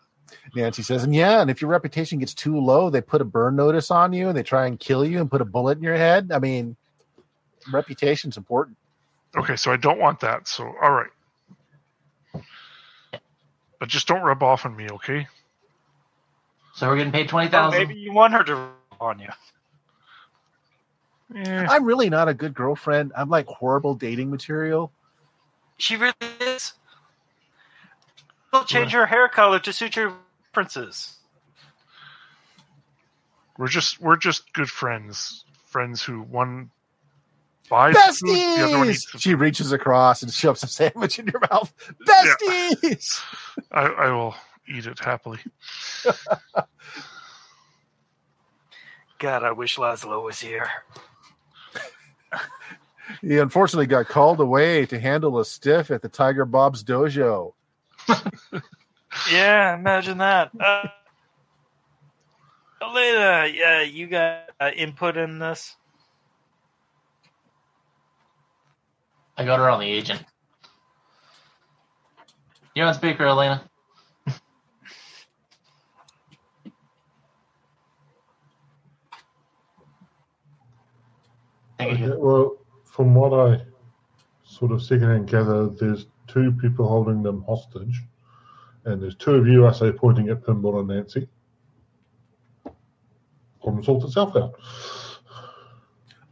Nancy 0.54 0.84
says, 0.84 1.02
and 1.02 1.12
yeah, 1.12 1.40
and 1.40 1.50
if 1.50 1.60
your 1.60 1.68
reputation 1.72 2.20
gets 2.20 2.34
too 2.34 2.56
low, 2.56 2.88
they 2.88 3.00
put 3.00 3.20
a 3.20 3.24
burn 3.24 3.56
notice 3.56 3.90
on 3.90 4.12
you 4.12 4.28
and 4.28 4.38
they 4.38 4.44
try 4.44 4.66
and 4.68 4.78
kill 4.78 5.04
you 5.04 5.20
and 5.20 5.28
put 5.28 5.40
a 5.40 5.44
bullet 5.44 5.78
in 5.78 5.82
your 5.82 5.96
head. 5.96 6.30
I 6.32 6.38
mean, 6.38 6.76
reputation's 7.72 8.36
important. 8.36 8.76
Okay, 9.36 9.56
so 9.56 9.72
I 9.72 9.76
don't 9.76 9.98
want 9.98 10.20
that. 10.20 10.46
So 10.46 10.72
all 10.80 10.92
right. 10.92 12.42
But 13.80 13.88
just 13.88 14.06
don't 14.06 14.22
rub 14.22 14.44
off 14.44 14.66
on 14.66 14.76
me, 14.76 14.86
okay? 14.88 15.26
So 16.76 16.86
we're 16.86 16.98
getting 16.98 17.10
paid 17.10 17.28
twenty 17.28 17.52
Or 17.52 17.70
maybe 17.72 17.96
you 17.96 18.12
want 18.12 18.34
her 18.34 18.44
to 18.44 18.54
rub 18.54 18.70
on 19.00 19.18
you. 19.18 19.26
Eh, 21.34 21.66
I'm 21.68 21.84
really 21.84 22.10
not 22.10 22.28
a 22.28 22.34
good 22.34 22.54
girlfriend. 22.54 23.12
I'm 23.16 23.28
like 23.28 23.46
horrible 23.46 23.94
dating 23.94 24.30
material. 24.30 24.92
She 25.78 25.96
really 25.96 26.14
is. 26.40 26.74
She'll 28.52 28.64
change 28.64 28.92
her 28.92 29.06
hair 29.06 29.28
color 29.28 29.58
to 29.60 29.72
suit 29.72 29.96
your 29.96 30.14
preferences. 30.52 31.16
we're 33.58 33.68
just 33.68 34.00
we're 34.00 34.16
just 34.16 34.52
good 34.52 34.70
friends. 34.70 35.44
Friends 35.66 36.02
who 36.02 36.22
one 36.22 36.70
buys 37.70 37.96
food, 38.18 38.28
the 38.28 38.64
other 38.64 38.78
one 38.78 38.90
eats 38.90 39.06
Besties! 39.06 39.12
the 39.12 39.18
She 39.18 39.34
reaches 39.34 39.72
across 39.72 40.22
and 40.22 40.30
shoves 40.32 40.62
a 40.62 40.66
sandwich 40.66 41.18
in 41.18 41.26
your 41.26 41.40
mouth. 41.50 41.72
Besties! 42.06 43.22
I, 43.72 43.84
I 43.86 44.10
will 44.10 44.34
eat 44.68 44.86
it 44.86 44.98
happily. 44.98 45.38
God, 49.18 49.44
I 49.44 49.52
wish 49.52 49.76
Laszlo 49.76 50.22
was 50.22 50.40
here. 50.40 50.68
He 53.20 53.38
unfortunately 53.38 53.86
got 53.86 54.06
called 54.06 54.40
away 54.40 54.86
to 54.86 54.98
handle 54.98 55.38
a 55.38 55.44
stiff 55.44 55.90
at 55.90 56.02
the 56.02 56.08
Tiger 56.08 56.44
Bob's 56.44 56.82
dojo. 56.82 57.52
Yeah, 59.30 59.74
imagine 59.74 60.18
that. 60.18 60.50
Uh, 60.58 60.84
Elena, 62.80 63.46
yeah, 63.52 63.82
you 63.82 64.06
got 64.06 64.50
uh, 64.58 64.70
input 64.74 65.16
in 65.16 65.38
this. 65.38 65.76
I 69.36 69.44
got 69.44 69.58
her 69.58 69.68
on 69.70 69.80
the 69.80 69.86
agent. 69.86 70.24
You're 72.74 72.86
on 72.86 72.94
speaker, 72.94 73.26
Elena. 73.26 73.62
Okay, 81.90 82.10
well, 82.16 82.58
from 82.84 83.14
what 83.14 83.32
I 83.32 83.60
sort 84.44 84.72
of 84.72 84.82
secondhand 84.82 85.28
gather 85.28 85.68
there's 85.68 86.06
two 86.26 86.52
people 86.52 86.88
holding 86.88 87.22
them 87.22 87.42
hostage, 87.46 88.02
and 88.84 89.02
there's 89.02 89.16
two 89.16 89.34
of 89.34 89.46
you, 89.46 89.66
I 89.66 89.72
say, 89.72 89.92
pointing 89.92 90.28
at 90.28 90.42
Pinball 90.42 90.80
and 90.80 90.88
Nancy. 90.88 91.28
Problem 93.62 93.84
sorts 93.84 94.04
itself 94.04 94.36
out. 94.36 94.54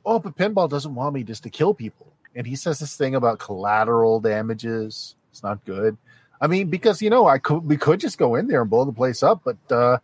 Oh, 0.04 0.18
but 0.18 0.36
Pinball 0.36 0.68
doesn't 0.68 0.94
want 0.94 1.14
me 1.14 1.22
just 1.22 1.42
to 1.44 1.50
kill 1.50 1.74
people. 1.74 2.12
And 2.34 2.46
he 2.46 2.56
says 2.56 2.78
this 2.78 2.96
thing 2.96 3.14
about 3.14 3.38
collateral 3.38 4.20
damages. 4.20 5.14
It's 5.30 5.42
not 5.42 5.64
good. 5.64 5.96
I 6.40 6.46
mean, 6.46 6.68
because 6.68 7.02
you 7.02 7.10
know, 7.10 7.26
I 7.26 7.38
could 7.38 7.64
we 7.64 7.76
could 7.76 8.00
just 8.00 8.18
go 8.18 8.34
in 8.34 8.46
there 8.46 8.62
and 8.62 8.70
blow 8.70 8.84
the 8.84 8.92
place 8.92 9.22
up, 9.22 9.42
but 9.44 9.74
uh 9.74 9.98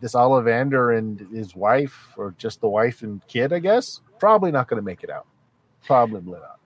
this 0.00 0.14
Ollivander 0.14 0.96
and 0.96 1.20
his 1.32 1.54
wife, 1.54 2.08
or 2.16 2.34
just 2.38 2.60
the 2.60 2.68
wife 2.68 3.02
and 3.02 3.26
kid, 3.26 3.52
I 3.52 3.58
guess, 3.58 4.00
probably 4.18 4.50
not 4.50 4.68
gonna 4.68 4.82
make 4.82 5.02
it 5.04 5.10
out. 5.10 5.26
Probably 5.84 6.20
lit 6.20 6.42
out. 6.42 6.58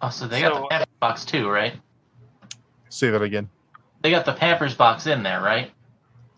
Oh, 0.00 0.10
so 0.10 0.26
they 0.28 0.40
got 0.40 0.54
the 0.60 0.66
Pampers 0.68 0.94
box 1.00 1.24
too, 1.24 1.48
right? 1.48 1.74
Say 2.88 3.10
that 3.10 3.22
again. 3.22 3.48
They 4.02 4.10
got 4.10 4.24
the 4.24 4.32
Pampers 4.32 4.74
box 4.74 5.06
in 5.06 5.22
there, 5.22 5.40
right? 5.42 5.72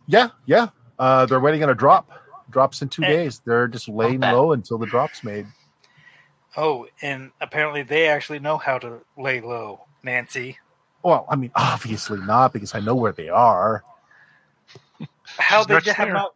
Yeah, 0.07 0.29
yeah. 0.47 0.69
Uh 0.99 1.27
they're 1.27 1.41
waiting 1.41 1.63
on 1.63 1.71
a 1.71 1.75
drop. 1.75 2.11
Drops 2.51 2.83
in 2.83 2.89
two 2.89 3.05
Eh. 3.05 3.09
days. 3.09 3.41
They're 3.45 3.69
just 3.69 3.89
laying 3.89 4.21
low 4.21 4.53
until 4.53 4.79
the 4.79 4.87
drop's 4.87 5.23
made. 5.23 5.47
Oh, 6.57 6.87
and 7.01 7.31
apparently 7.41 7.83
they 7.83 8.09
actually 8.09 8.41
know 8.41 8.59
how 8.59 8.79
to 8.79 9.01
lay 9.17 9.41
low, 9.41 9.87
Nancy. 10.03 10.59
Well, 11.05 11.27
I 11.31 11.37
mean, 11.37 11.53
obviously 11.55 12.19
not 12.19 12.53
because 12.53 12.75
I 12.75 12.81
know 12.81 12.95
where 12.97 13.13
they 13.13 13.29
are. 13.29 13.85
How 15.39 15.59
She's 15.61 15.67
they 15.67 15.75
not 15.75 15.85
have 15.87 16.09
not. 16.09 16.35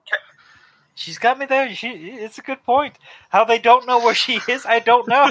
She's 0.94 1.18
got 1.18 1.38
me 1.38 1.46
there. 1.46 1.74
She, 1.74 1.88
it's 1.88 2.38
a 2.38 2.42
good 2.42 2.62
point. 2.62 2.94
How 3.28 3.44
they 3.44 3.58
don't 3.58 3.86
know 3.86 3.98
where 3.98 4.14
she 4.14 4.40
is, 4.48 4.64
I 4.64 4.78
don't 4.78 5.08
know. 5.08 5.30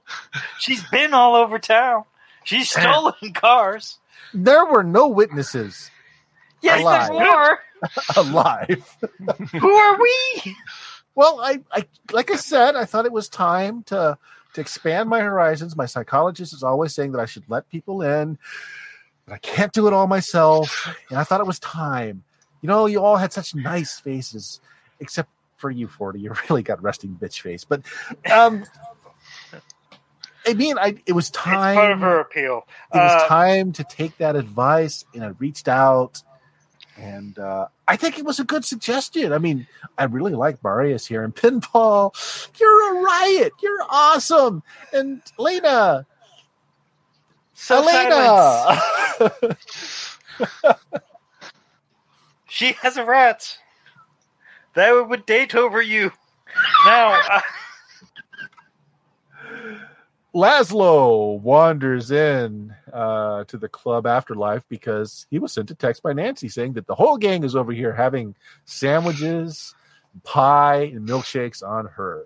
She's 0.58 0.82
been 0.90 1.14
all 1.14 1.34
over 1.34 1.58
town. 1.58 2.04
She's 2.44 2.70
stolen 2.70 3.32
cars. 3.34 3.98
There 4.34 4.64
were 4.66 4.82
no 4.84 5.08
witnesses 5.08 5.90
Yes, 6.60 6.80
Alive. 6.80 7.08
there 7.08 7.18
were. 7.18 7.58
alive. 8.16 8.96
Who 9.60 9.70
are 9.70 9.98
we? 10.00 10.56
Well, 11.14 11.40
I, 11.40 11.60
I 11.72 11.86
like 12.12 12.30
I 12.30 12.36
said, 12.36 12.74
I 12.74 12.84
thought 12.84 13.06
it 13.06 13.12
was 13.12 13.28
time 13.28 13.84
to 13.84 14.18
to 14.54 14.60
expand 14.60 15.08
my 15.08 15.20
horizons. 15.20 15.76
My 15.76 15.86
psychologist 15.86 16.52
is 16.52 16.62
always 16.62 16.94
saying 16.94 17.12
that 17.12 17.20
I 17.20 17.26
should 17.26 17.44
let 17.48 17.68
people 17.68 18.02
in, 18.02 18.38
but 19.26 19.34
I 19.34 19.38
can't 19.38 19.72
do 19.72 19.86
it 19.86 19.92
all 19.92 20.06
myself. 20.08 20.92
And 21.10 21.18
I 21.18 21.24
thought 21.24 21.40
it 21.40 21.46
was 21.46 21.60
time. 21.60 22.24
You 22.60 22.66
know, 22.68 22.86
you 22.86 23.02
all 23.02 23.16
had 23.16 23.32
such 23.32 23.54
nice 23.54 24.00
faces, 24.00 24.60
except 25.00 25.30
for 25.56 25.70
you, 25.70 25.88
Forty. 25.88 26.20
You 26.20 26.32
really 26.50 26.62
got 26.62 26.82
resting 26.82 27.16
bitch 27.20 27.40
face. 27.40 27.64
But 27.64 27.82
um 28.30 28.64
I 30.46 30.54
mean, 30.54 30.78
I 30.78 30.96
it 31.06 31.12
was 31.12 31.30
time. 31.30 31.70
It's 31.70 31.76
part 31.78 31.92
of 31.92 32.00
her 32.00 32.20
appeal. 32.20 32.66
It 32.94 32.96
was 32.96 33.22
Uh, 33.22 33.28
time 33.28 33.72
to 33.72 33.84
take 33.84 34.16
that 34.18 34.34
advice, 34.34 35.04
and 35.12 35.22
I 35.22 35.28
reached 35.38 35.68
out, 35.68 36.22
and 36.96 37.38
uh, 37.38 37.66
I 37.86 37.96
think 37.96 38.18
it 38.18 38.24
was 38.24 38.40
a 38.40 38.44
good 38.44 38.64
suggestion. 38.64 39.32
I 39.34 39.38
mean, 39.38 39.66
I 39.98 40.04
really 40.04 40.32
like 40.32 40.64
Marius 40.64 41.06
here, 41.06 41.22
and 41.22 41.34
Pinball, 41.36 42.14
you're 42.58 42.96
a 42.98 43.02
riot. 43.02 43.52
You're 43.62 43.82
awesome, 43.90 44.62
and 44.92 45.20
Lena, 45.38 46.06
so. 47.52 47.86
Elena. 47.86 48.80
She 52.58 52.72
has 52.82 52.96
a 52.96 53.04
rat. 53.04 53.56
That 54.74 54.90
would 55.08 55.26
date 55.26 55.54
over 55.54 55.80
you. 55.80 56.10
Now, 56.84 57.20
uh, 57.30 57.40
Laszlo 60.34 61.38
wanders 61.40 62.10
in 62.10 62.74
uh, 62.92 63.44
to 63.44 63.58
the 63.58 63.68
club 63.68 64.08
afterlife 64.08 64.64
because 64.68 65.24
he 65.30 65.38
was 65.38 65.52
sent 65.52 65.70
a 65.70 65.76
text 65.76 66.02
by 66.02 66.12
Nancy 66.12 66.48
saying 66.48 66.72
that 66.72 66.88
the 66.88 66.96
whole 66.96 67.16
gang 67.16 67.44
is 67.44 67.54
over 67.54 67.70
here 67.70 67.92
having 67.92 68.34
sandwiches, 68.64 69.72
pie, 70.24 70.90
and 70.92 71.08
milkshakes 71.08 71.62
on 71.62 71.86
her. 71.86 72.24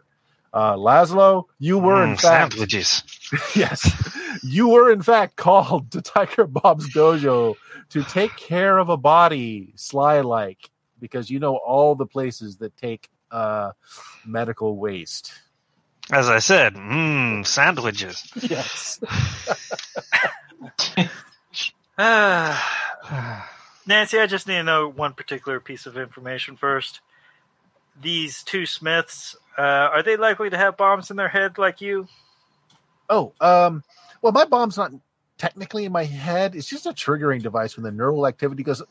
Uh, 0.54 0.76
Laszlo, 0.76 1.44
you 1.58 1.78
were 1.78 2.02
in 2.04 2.14
Mm, 2.14 2.18
fact 2.18 2.54
sandwiches. 2.54 3.02
yes, 3.54 3.84
you 4.42 4.68
were 4.68 4.90
in 4.92 5.02
fact 5.02 5.36
called 5.36 5.90
to 5.92 6.02
Tiger 6.02 6.46
Bob's 6.46 6.88
dojo 6.92 7.56
to 7.90 8.02
take 8.04 8.36
care 8.36 8.78
of 8.78 8.88
a 8.88 8.96
body, 8.96 9.72
sly 9.76 10.20
like, 10.20 10.70
because 11.00 11.30
you 11.30 11.38
know 11.38 11.56
all 11.56 11.94
the 11.94 12.06
places 12.06 12.56
that 12.58 12.76
take 12.76 13.08
uh, 13.30 13.72
medical 14.26 14.76
waste. 14.76 15.32
As 16.10 16.28
I 16.28 16.40
said, 16.40 16.74
mmm, 16.74 17.46
sandwiches. 17.46 18.30
Yes. 18.34 19.00
Nancy, 23.86 24.18
I 24.18 24.26
just 24.26 24.46
need 24.48 24.56
to 24.56 24.62
know 24.62 24.88
one 24.88 25.12
particular 25.12 25.60
piece 25.60 25.86
of 25.86 25.96
information 25.96 26.56
first. 26.56 27.00
These 28.00 28.42
two 28.42 28.66
Smiths, 28.66 29.36
uh, 29.56 29.60
are 29.60 30.02
they 30.02 30.16
likely 30.16 30.50
to 30.50 30.56
have 30.56 30.76
bombs 30.76 31.10
in 31.10 31.16
their 31.16 31.28
head 31.28 31.58
like 31.58 31.80
you? 31.80 32.08
Oh, 33.08 33.32
um, 33.40 33.84
well, 34.22 34.32
my 34.32 34.44
bomb's 34.44 34.76
not 34.76 34.92
technically 35.36 35.84
in 35.84 35.92
my 35.92 36.04
head. 36.04 36.54
It's 36.54 36.68
just 36.68 36.86
a 36.86 36.90
triggering 36.90 37.42
device 37.42 37.76
when 37.76 37.84
the 37.84 37.90
neural 37.90 38.26
activity 38.26 38.62
goes. 38.62 38.82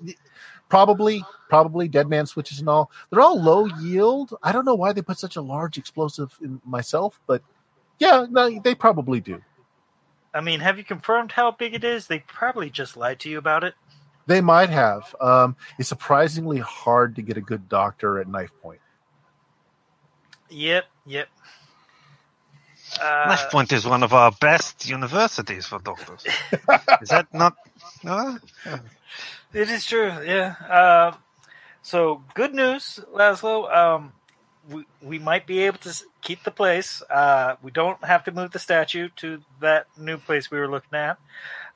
Probably, 0.69 1.23
probably 1.49 1.87
dead 1.87 2.07
man 2.07 2.25
switches 2.25 2.59
and 2.59 2.69
all. 2.69 2.91
They're 3.09 3.21
all 3.21 3.41
low 3.41 3.65
yield. 3.65 4.33
I 4.43 4.51
don't 4.51 4.65
know 4.65 4.75
why 4.75 4.93
they 4.93 5.01
put 5.01 5.19
such 5.19 5.35
a 5.35 5.41
large 5.41 5.77
explosive 5.77 6.37
in 6.41 6.61
myself, 6.65 7.19
but 7.25 7.41
yeah, 7.99 8.25
no, 8.29 8.59
they 8.59 8.75
probably 8.75 9.21
do. 9.21 9.41
I 10.33 10.41
mean, 10.41 10.59
have 10.61 10.77
you 10.77 10.83
confirmed 10.83 11.33
how 11.33 11.51
big 11.51 11.73
it 11.73 11.83
is? 11.83 12.07
They 12.07 12.19
probably 12.19 12.69
just 12.69 12.95
lied 12.95 13.19
to 13.21 13.29
you 13.29 13.37
about 13.37 13.63
it. 13.63 13.75
They 14.27 14.39
might 14.39 14.69
have. 14.69 15.13
Um, 15.19 15.55
it's 15.77 15.89
surprisingly 15.89 16.59
hard 16.59 17.15
to 17.15 17.21
get 17.21 17.37
a 17.37 17.41
good 17.41 17.67
doctor 17.67 18.19
at 18.19 18.27
knife 18.27 18.51
point. 18.61 18.79
Yep, 20.49 20.85
yep. 21.05 21.27
Uh, 22.99 23.37
Point 23.51 23.71
is 23.71 23.85
one 23.85 24.03
of 24.03 24.13
our 24.13 24.31
best 24.31 24.89
universities 24.89 25.65
for 25.65 25.79
doctors. 25.79 26.25
is 27.01 27.09
that 27.09 27.27
not? 27.33 27.55
No? 28.03 28.37
It 29.53 29.69
is 29.69 29.85
true, 29.85 30.11
yeah. 30.25 30.55
Uh, 30.69 31.15
so 31.81 32.23
good 32.33 32.53
news, 32.53 32.99
Laszlo. 33.13 33.73
Um, 33.73 34.13
we 34.69 34.85
we 35.01 35.19
might 35.19 35.45
be 35.47 35.59
able 35.59 35.79
to 35.79 36.03
keep 36.21 36.43
the 36.43 36.51
place. 36.51 37.01
Uh, 37.09 37.55
we 37.61 37.71
don't 37.71 38.03
have 38.03 38.23
to 38.25 38.31
move 38.31 38.51
the 38.51 38.59
statue 38.59 39.09
to 39.17 39.41
that 39.59 39.87
new 39.97 40.17
place 40.17 40.51
we 40.51 40.59
were 40.59 40.69
looking 40.69 40.97
at. 40.97 41.17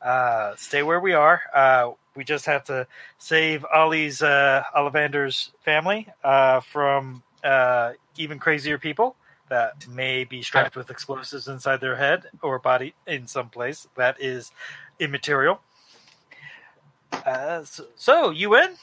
Uh, 0.01 0.55
stay 0.55 0.83
where 0.83 0.99
we 0.99 1.13
are. 1.13 1.41
Uh, 1.53 1.91
we 2.15 2.23
just 2.23 2.45
have 2.45 2.63
to 2.65 2.87
save 3.17 3.65
Ollie's 3.73 4.21
uh, 4.21 4.63
Ollivander's 4.75 5.51
family 5.63 6.07
uh, 6.23 6.61
from 6.61 7.23
uh, 7.43 7.93
even 8.17 8.39
crazier 8.39 8.77
people 8.77 9.15
that 9.49 9.87
may 9.87 10.23
be 10.23 10.41
strapped 10.41 10.75
with 10.75 10.89
explosives 10.89 11.47
inside 11.47 11.81
their 11.81 11.95
head 11.95 12.25
or 12.41 12.59
body 12.59 12.93
in 13.07 13.27
some 13.27 13.49
place 13.49 13.87
that 13.95 14.19
is 14.19 14.51
immaterial. 14.99 15.61
Uh, 17.11 17.63
so, 17.63 17.85
so 17.95 18.29
you 18.31 18.49
win? 18.49 18.75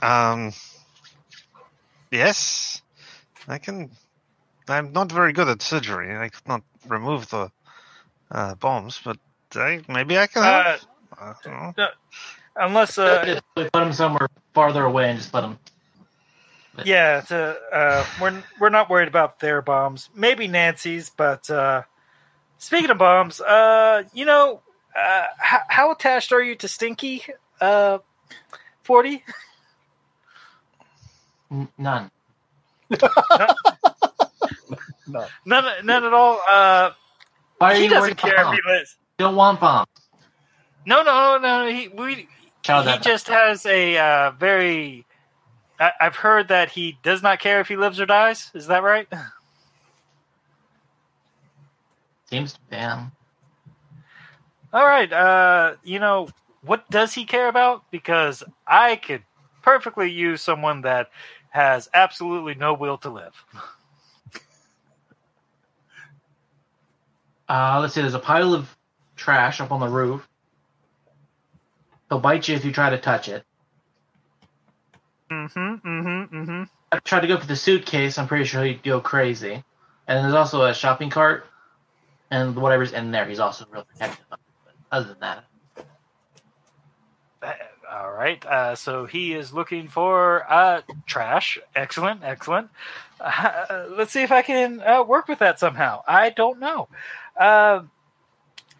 Um. 0.00 0.52
Yes, 2.10 2.82
I 3.48 3.58
can. 3.58 3.90
I'm 4.68 4.92
not 4.92 5.10
very 5.10 5.32
good 5.32 5.48
at 5.48 5.62
surgery. 5.62 6.16
I 6.16 6.28
could 6.28 6.46
not 6.46 6.62
remove 6.86 7.28
the 7.30 7.50
uh, 8.30 8.54
bombs, 8.56 9.00
but 9.04 9.18
I, 9.54 9.80
maybe 9.88 10.18
I 10.18 10.26
can. 10.26 10.42
Uh, 10.42 10.62
help. 10.62 10.80
I 11.18 11.34
don't 11.44 11.76
unless, 12.56 12.98
uh, 12.98 13.24
Just 13.24 13.42
put 13.54 13.72
them 13.72 13.92
somewhere 13.92 14.28
farther 14.54 14.84
away 14.84 15.10
and 15.10 15.18
just 15.18 15.32
let 15.34 15.42
them. 15.42 15.58
yeah, 16.84 17.20
to, 17.22 17.56
uh, 17.72 18.04
we're 18.20 18.42
we're 18.60 18.70
not 18.70 18.90
worried 18.90 19.08
about 19.08 19.40
their 19.40 19.62
bombs. 19.62 20.10
Maybe 20.14 20.48
Nancy's, 20.48 21.10
but 21.10 21.48
uh, 21.50 21.82
speaking 22.58 22.90
of 22.90 22.98
bombs, 22.98 23.40
uh, 23.40 24.04
you 24.12 24.24
know, 24.24 24.62
uh, 24.96 25.24
how, 25.38 25.60
how 25.68 25.90
attached 25.92 26.32
are 26.32 26.42
you 26.42 26.54
to 26.56 26.68
Stinky? 26.68 27.24
Uh, 27.60 27.98
Forty? 28.82 29.24
N- 31.50 31.68
None. 31.78 32.10
No. 35.06 35.28
None, 35.44 35.86
none 35.86 36.04
at 36.04 36.12
all. 36.12 36.40
Uh, 36.48 36.90
Why 37.58 37.72
are 37.72 37.76
he 37.76 37.84
you 37.84 37.90
doesn't 37.90 38.16
care 38.16 38.34
about 38.34 38.46
if 38.46 38.50
he 38.50 38.56
bombs? 38.56 38.66
lives. 38.66 38.96
Don't 39.18 39.36
want 39.36 39.60
bombs. 39.60 39.86
No, 40.86 41.02
no, 41.02 41.38
no. 41.38 41.68
He 41.68 41.88
we 41.88 42.28
Chow 42.62 42.82
he 42.82 42.84
that 42.84 43.02
just 43.02 43.28
has 43.28 43.66
a 43.66 43.98
uh, 43.98 44.30
very. 44.32 45.06
I, 45.82 45.92
I've 46.00 46.14
heard 46.16 46.48
that 46.48 46.70
he 46.70 46.96
does 47.02 47.22
not 47.22 47.40
care 47.40 47.60
if 47.60 47.66
he 47.66 47.76
lives 47.76 47.98
or 47.98 48.06
dies. 48.06 48.52
Is 48.54 48.68
that 48.68 48.84
right? 48.84 49.08
seems 52.30 52.56
damn. 52.70 53.10
All 54.72 54.86
right. 54.86 55.12
Uh, 55.12 55.74
you 55.82 55.98
know 55.98 56.28
what 56.62 56.88
does 56.88 57.12
he 57.12 57.24
care 57.24 57.48
about? 57.48 57.90
Because 57.90 58.44
I 58.66 58.94
could 58.96 59.22
perfectly 59.62 60.10
use 60.10 60.40
someone 60.40 60.82
that 60.82 61.10
has 61.50 61.88
absolutely 61.92 62.54
no 62.54 62.74
will 62.74 62.98
to 62.98 63.10
live. 63.10 63.34
Uh, 67.48 67.78
let's 67.82 67.92
see. 67.92 68.00
There's 68.00 68.14
a 68.14 68.18
pile 68.18 68.54
of 68.54 68.74
trash 69.14 69.60
up 69.60 69.72
on 69.72 69.80
the 69.80 69.88
roof. 69.88 70.26
He'll 72.08 72.18
bite 72.18 72.48
you 72.48 72.56
if 72.56 72.64
you 72.64 72.72
try 72.72 72.88
to 72.88 72.96
touch 72.96 73.28
it. 73.28 73.44
Mm-hmm. 75.32 75.88
Mm-hmm. 75.88 76.36
Mm-hmm. 76.36 76.62
I 76.92 76.98
tried 76.98 77.20
to 77.20 77.26
go 77.26 77.38
for 77.38 77.46
the 77.46 77.56
suitcase. 77.56 78.18
I'm 78.18 78.28
pretty 78.28 78.44
sure 78.44 78.62
he'd 78.64 78.82
go 78.82 79.00
crazy. 79.00 79.64
And 80.06 80.24
there's 80.24 80.34
also 80.34 80.64
a 80.64 80.74
shopping 80.74 81.10
cart, 81.10 81.46
and 82.30 82.54
whatever's 82.56 82.92
in 82.92 83.10
there, 83.12 83.26
he's 83.26 83.38
also 83.38 83.64
real 83.70 83.84
protective. 83.84 84.24
of. 84.30 84.38
But 84.64 84.74
other 84.90 85.08
than 85.08 85.20
that, 85.20 85.44
Uh, 87.42 87.52
All 87.90 88.10
right. 88.12 88.44
Uh, 88.44 88.74
so 88.74 89.06
he 89.06 89.32
is 89.34 89.52
looking 89.52 89.88
for 89.88 90.44
uh, 90.50 90.82
trash. 91.06 91.58
Excellent. 91.74 92.22
Excellent. 92.22 92.68
Uh, 93.20 93.86
let's 93.90 94.12
see 94.12 94.22
if 94.22 94.32
I 94.32 94.42
can 94.42 94.80
uh, 94.80 95.02
work 95.04 95.28
with 95.28 95.38
that 95.40 95.58
somehow. 95.60 96.02
I 96.06 96.30
don't 96.30 96.58
know. 96.58 96.88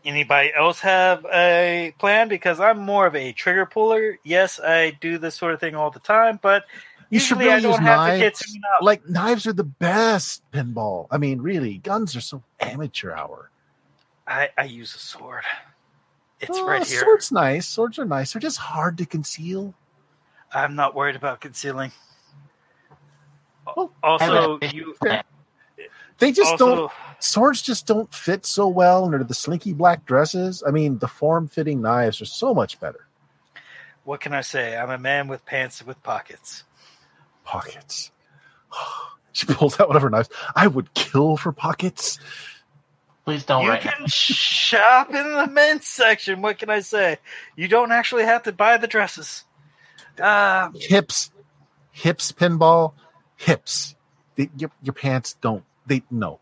Anybody 0.04 0.52
else 0.54 0.80
have 0.80 1.24
a 1.32 1.94
plan? 1.98 2.28
Because 2.28 2.58
I'm 2.60 2.78
more 2.78 3.06
of 3.06 3.14
a 3.14 3.32
trigger 3.32 3.66
puller. 3.66 4.18
Yes, 4.24 4.58
I 4.60 4.90
do 5.00 5.18
this 5.18 5.34
sort 5.34 5.54
of 5.54 5.60
thing 5.60 5.74
all 5.76 5.90
the 5.90 6.00
time, 6.00 6.40
but 6.42 6.64
You 7.10 7.20
should 7.20 7.38
usually 7.38 7.52
I 7.52 7.60
don't 7.60 7.70
use 7.72 7.78
have 7.80 8.00
the 8.00 8.18
knives. 8.18 8.40
kids. 8.40 8.58
Like 8.80 9.08
knives 9.08 9.46
are 9.46 9.52
the 9.52 9.62
best 9.64 10.42
pinball. 10.52 11.06
I 11.10 11.18
mean, 11.18 11.40
really, 11.40 11.78
guns 11.78 12.16
are 12.16 12.20
so 12.20 12.42
amateur 12.60 13.12
hour. 13.12 13.50
I, 14.26 14.48
I 14.58 14.64
use 14.64 14.94
a 14.94 14.98
sword. 14.98 15.42
It's 16.40 16.50
Oh, 16.58 16.66
right 16.66 16.84
here. 16.86 17.00
Swords 17.00 17.30
nice. 17.30 17.68
Swords 17.68 17.98
are 17.98 18.04
nice. 18.04 18.32
They're 18.32 18.40
just 18.40 18.58
hard 18.58 18.98
to 18.98 19.06
conceal. 19.06 19.74
I'm 20.52 20.74
not 20.74 20.94
worried 20.96 21.14
about 21.16 21.40
concealing. 21.40 21.92
Oh, 23.76 23.90
Also, 24.02 24.58
you 24.72 24.96
They 26.18 26.32
just 26.32 26.52
also, 26.52 26.74
don't. 26.76 26.92
Swords 27.22 27.62
just 27.62 27.86
don't 27.86 28.12
fit 28.12 28.44
so 28.44 28.66
well 28.66 29.04
under 29.04 29.22
the 29.22 29.34
slinky 29.34 29.72
black 29.72 30.04
dresses. 30.04 30.62
I 30.66 30.72
mean, 30.72 30.98
the 30.98 31.06
form-fitting 31.06 31.80
knives 31.80 32.20
are 32.20 32.26
so 32.26 32.52
much 32.52 32.80
better. 32.80 33.06
What 34.04 34.20
can 34.20 34.32
I 34.32 34.40
say? 34.40 34.76
I'm 34.76 34.90
a 34.90 34.98
man 34.98 35.28
with 35.28 35.46
pants 35.46 35.84
with 35.86 36.02
pockets. 36.02 36.64
Pockets. 37.44 38.10
She 39.34 39.46
pulls 39.46 39.80
out 39.80 39.88
one 39.88 39.96
of 39.96 40.02
her 40.02 40.10
knives. 40.10 40.28
I 40.54 40.66
would 40.66 40.92
kill 40.92 41.38
for 41.38 41.52
pockets. 41.52 42.18
please 43.24 43.44
don't 43.46 43.64
you 43.64 43.70
right 43.70 43.80
can 43.80 44.06
shop 44.06 45.08
in 45.08 45.32
the 45.32 45.46
men's 45.46 45.86
section. 45.86 46.42
What 46.42 46.58
can 46.58 46.68
I 46.68 46.80
say? 46.80 47.16
You 47.56 47.66
don't 47.66 47.92
actually 47.92 48.24
have 48.24 48.42
to 48.42 48.52
buy 48.52 48.76
the 48.76 48.86
dresses. 48.86 49.44
Uh, 50.20 50.68
Hips, 50.74 51.30
hips, 51.92 52.30
pinball, 52.30 52.92
hips. 53.36 53.94
They, 54.36 54.50
your, 54.54 54.70
your 54.82 54.92
pants 54.92 55.34
don't. 55.40 55.64
They 55.86 56.02
no, 56.10 56.40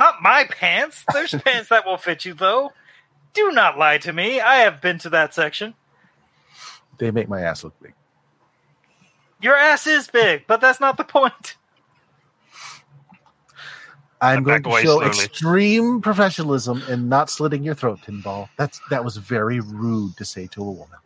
Not 0.00 0.20
my 0.20 0.48
pants. 0.50 1.04
There's 1.12 1.32
pants 1.44 1.68
that 1.68 1.86
will 1.86 1.96
fit 1.96 2.24
you, 2.24 2.34
though. 2.34 2.72
Do 3.34 3.52
not 3.52 3.78
lie 3.78 3.98
to 3.98 4.12
me. 4.12 4.40
I 4.40 4.56
have 4.56 4.80
been 4.80 4.98
to 5.00 5.10
that 5.10 5.34
section. 5.34 5.74
They 6.98 7.12
make 7.12 7.28
my 7.28 7.42
ass 7.42 7.62
look 7.62 7.80
big. 7.80 7.94
Your 9.40 9.54
ass 9.54 9.86
is 9.86 10.08
big, 10.08 10.46
but 10.48 10.60
that's 10.60 10.80
not 10.80 10.96
the 10.96 11.04
point. 11.04 11.56
I'm 14.20 14.42
going 14.42 14.62
to 14.64 14.70
show 14.70 14.98
slowly. 14.98 15.06
extreme 15.06 16.02
professionalism 16.02 16.82
in 16.88 17.08
not 17.08 17.30
slitting 17.30 17.64
your 17.64 17.74
throat, 17.74 18.00
pinball. 18.06 18.50
That's 18.58 18.78
that 18.90 19.02
was 19.02 19.16
very 19.16 19.60
rude 19.60 20.16
to 20.18 20.26
say 20.26 20.46
to 20.48 20.60
a 20.60 20.70
woman. 20.70 20.98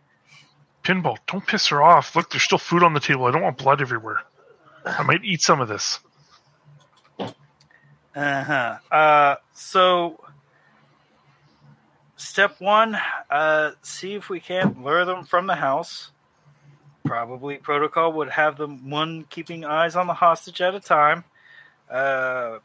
Pinball, 0.82 1.18
don't 1.28 1.46
piss 1.46 1.68
her 1.68 1.80
off. 1.80 2.16
Look, 2.16 2.30
there's 2.30 2.42
still 2.42 2.58
food 2.58 2.82
on 2.82 2.92
the 2.92 3.00
table. 3.00 3.26
I 3.26 3.30
don't 3.30 3.42
want 3.42 3.56
blood 3.56 3.80
everywhere. 3.80 4.20
I 4.84 5.02
might 5.04 5.24
eat 5.24 5.42
some 5.42 5.60
of 5.60 5.68
this. 5.68 6.00
Uh-huh. 8.14 8.78
Uh 8.90 9.36
So, 9.52 10.20
step 12.16 12.60
one: 12.60 12.96
uh, 13.30 13.72
see 13.82 14.14
if 14.14 14.28
we 14.28 14.40
can't 14.40 14.82
lure 14.82 15.04
them 15.04 15.24
from 15.24 15.46
the 15.46 15.56
house. 15.56 16.10
Probably 17.04 17.56
protocol 17.56 18.12
would 18.14 18.30
have 18.30 18.56
them 18.56 18.88
one 18.88 19.24
keeping 19.28 19.64
eyes 19.64 19.96
on 19.96 20.06
the 20.06 20.14
hostage 20.14 20.60
at 20.60 20.74
a 20.74 20.80
time. 20.80 21.24
Uh, 21.90 22.58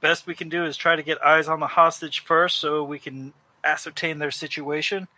best 0.00 0.26
we 0.26 0.34
can 0.34 0.48
do 0.48 0.64
is 0.64 0.76
try 0.76 0.94
to 0.94 1.02
get 1.02 1.22
eyes 1.24 1.48
on 1.48 1.60
the 1.60 1.66
hostage 1.66 2.20
first, 2.20 2.56
so 2.58 2.84
we 2.84 2.98
can 2.98 3.32
ascertain 3.64 4.18
their 4.18 4.30
situation. 4.30 5.08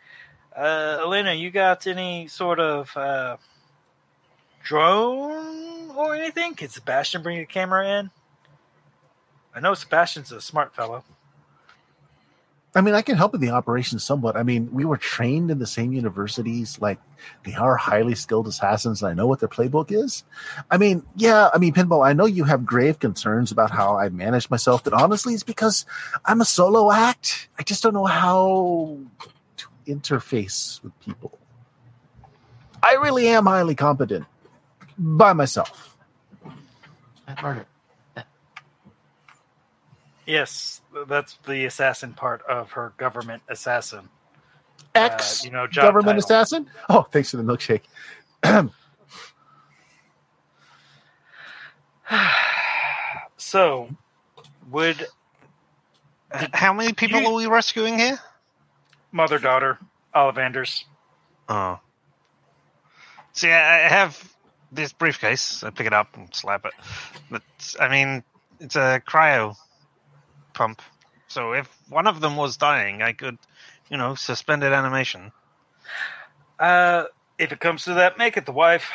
Uh, 0.56 0.98
Elena, 1.00 1.32
you 1.32 1.50
got 1.50 1.86
any 1.86 2.28
sort 2.28 2.60
of 2.60 2.96
uh, 2.96 3.36
drone 4.62 5.90
or 5.96 6.14
anything? 6.14 6.54
Can 6.54 6.68
Sebastian 6.68 7.22
bring 7.22 7.38
a 7.38 7.46
camera 7.46 7.98
in? 7.98 8.10
I 9.54 9.60
know 9.60 9.74
Sebastian's 9.74 10.32
a 10.32 10.40
smart 10.40 10.74
fellow. 10.74 11.04
I 12.72 12.82
mean, 12.82 12.94
I 12.94 13.02
can 13.02 13.16
help 13.16 13.32
with 13.32 13.40
the 13.40 13.50
operation 13.50 13.98
somewhat. 13.98 14.36
I 14.36 14.44
mean, 14.44 14.72
we 14.72 14.84
were 14.84 14.96
trained 14.96 15.50
in 15.50 15.58
the 15.58 15.66
same 15.66 15.92
universities. 15.92 16.78
Like, 16.80 17.00
they 17.44 17.54
are 17.54 17.74
highly 17.74 18.14
skilled 18.14 18.46
assassins, 18.46 19.02
and 19.02 19.10
I 19.10 19.14
know 19.14 19.26
what 19.26 19.40
their 19.40 19.48
playbook 19.48 19.90
is. 19.90 20.22
I 20.70 20.78
mean, 20.78 21.02
yeah, 21.16 21.50
I 21.52 21.58
mean, 21.58 21.74
Pinball, 21.74 22.06
I 22.06 22.12
know 22.12 22.26
you 22.26 22.44
have 22.44 22.64
grave 22.64 23.00
concerns 23.00 23.50
about 23.50 23.72
how 23.72 23.98
I 23.98 24.08
manage 24.08 24.50
myself, 24.50 24.84
but 24.84 24.92
honestly, 24.92 25.34
it's 25.34 25.42
because 25.42 25.84
I'm 26.24 26.40
a 26.40 26.44
solo 26.44 26.92
act. 26.92 27.48
I 27.58 27.64
just 27.64 27.82
don't 27.82 27.94
know 27.94 28.04
how 28.04 28.98
to 29.56 29.66
interface 29.88 30.80
with 30.84 30.98
people. 31.00 31.36
I 32.84 32.94
really 32.94 33.26
am 33.28 33.46
highly 33.46 33.74
competent 33.74 34.26
by 34.96 35.32
myself. 35.32 35.96
that 37.26 37.42
murder. 37.42 37.66
Yes, 40.30 40.80
that's 41.08 41.38
the 41.44 41.64
assassin 41.64 42.12
part 42.12 42.42
of 42.48 42.70
her 42.72 42.92
government 42.98 43.42
assassin. 43.48 44.08
Ex 44.94 45.42
Uh, 45.42 45.44
you 45.46 45.50
know, 45.50 45.66
job 45.66 45.82
government 45.82 46.20
title. 46.20 46.36
assassin. 46.40 46.70
Oh, 46.88 47.02
thanks 47.10 47.32
for 47.32 47.36
the 47.36 47.42
milkshake. 47.42 47.82
So, 53.36 53.88
would 54.70 55.06
Uh, 56.32 56.46
How 56.52 56.72
many 56.72 56.92
people 56.92 57.20
you- 57.20 57.26
are 57.28 57.34
we 57.34 57.46
rescuing 57.46 57.98
here? 57.98 58.20
mother 59.10 59.38
daughter 59.40 59.78
Ollivanders? 60.14 60.84
Oh. 61.48 61.80
See, 63.32 63.50
I 63.50 63.86
I 63.86 63.88
have 63.88 64.32
this 64.70 64.92
briefcase. 64.92 65.64
I 65.64 65.70
pick 65.70 65.88
it 65.88 65.92
up 65.92 66.16
and 66.16 66.32
slap 66.32 66.64
it. 66.66 66.72
But, 67.30 67.42
I 67.80 67.88
mean, 67.88 68.22
it's 68.60 68.76
a 68.76 69.02
cryo 69.08 69.56
pump. 70.60 70.82
So 71.28 71.52
if 71.54 71.68
one 71.88 72.06
of 72.06 72.20
them 72.20 72.36
was 72.36 72.58
dying, 72.58 73.00
I 73.00 73.14
could, 73.14 73.38
you 73.88 73.96
know, 73.96 74.14
suspended 74.14 74.74
animation. 74.74 75.32
Uh, 76.58 77.04
if 77.38 77.50
it 77.50 77.60
comes 77.60 77.84
to 77.84 77.94
that, 77.94 78.18
make 78.18 78.36
it 78.36 78.44
the 78.44 78.52
wife. 78.52 78.90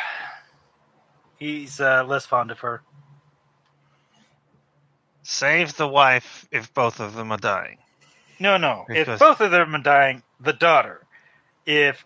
He's 1.40 1.82
uh, 1.82 2.04
less 2.06 2.28
fond 2.28 2.52
of 2.52 2.60
her. 2.60 2.84
Save 5.24 5.76
the 5.76 5.88
wife 5.88 6.48
if 6.52 6.72
both 6.72 7.00
of 7.00 7.16
them 7.16 7.32
are 7.32 7.40
dying. 7.40 7.80
No, 8.40 8.58
no. 8.58 8.86
If 8.88 9.08
both 9.18 9.42
of 9.42 9.50
them 9.50 9.74
are 9.74 9.82
dying, 9.82 10.22
the 10.40 10.54
daughter. 10.54 11.02
If 11.66 12.06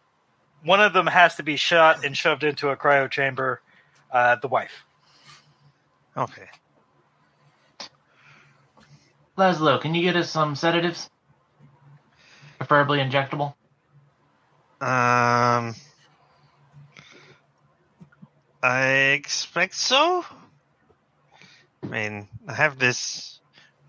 one 0.63 0.79
of 0.79 0.93
them 0.93 1.07
has 1.07 1.35
to 1.35 1.43
be 1.43 1.57
shot 1.57 2.05
and 2.05 2.15
shoved 2.15 2.45
into 2.45 2.69
a 2.69 2.77
cryo 2.77 3.11
chamber, 3.11 3.61
uh, 4.09 4.37
the 4.37 4.47
wife. 4.47 4.85
Okay. 6.15 6.47
Laszlo, 9.39 9.79
can 9.79 9.95
you 9.95 10.03
get 10.03 10.17
us 10.17 10.29
some 10.29 10.55
sedatives? 10.55 11.09
Preferably 12.57 12.99
injectable. 12.99 13.53
Um, 14.81 15.75
I 18.61 19.13
expect 19.13 19.75
so. 19.75 20.25
I 21.83 21.87
mean, 21.87 22.27
I 22.47 22.53
have 22.53 22.77
this 22.77 23.39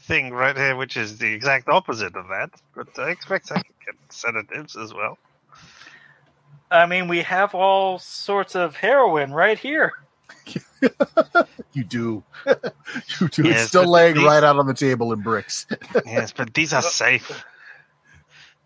thing 0.02 0.32
right 0.32 0.56
here, 0.56 0.77
which 0.77 0.97
is 0.97 1.18
the 1.18 1.32
exact 1.32 1.68
opposite 1.68 2.14
of 2.14 2.28
that, 2.28 2.51
but 2.74 2.97
I 2.98 3.10
expect 3.10 3.51
I 3.51 3.56
can 3.56 3.74
get 3.85 3.97
sedatives 4.09 4.77
as 4.77 4.94
well. 4.94 5.18
I 6.70 6.86
mean, 6.86 7.09
we 7.09 7.22
have 7.22 7.55
all 7.56 7.98
sorts 7.98 8.55
of 8.55 8.77
heroin 8.77 9.32
right 9.32 9.59
here. 9.59 9.93
You 11.73 11.85
do. 11.85 12.25
you 13.21 13.29
do. 13.29 13.45
Yes, 13.45 13.61
it's 13.61 13.69
still 13.69 13.87
laying 13.89 14.17
these- 14.17 14.25
right 14.25 14.43
out 14.43 14.59
on 14.59 14.67
the 14.67 14.75
table 14.75 15.12
in 15.12 15.21
bricks. 15.21 15.67
yes, 16.07 16.33
but 16.33 16.53
these 16.53 16.73
are 16.73 16.83
safe 16.83 17.45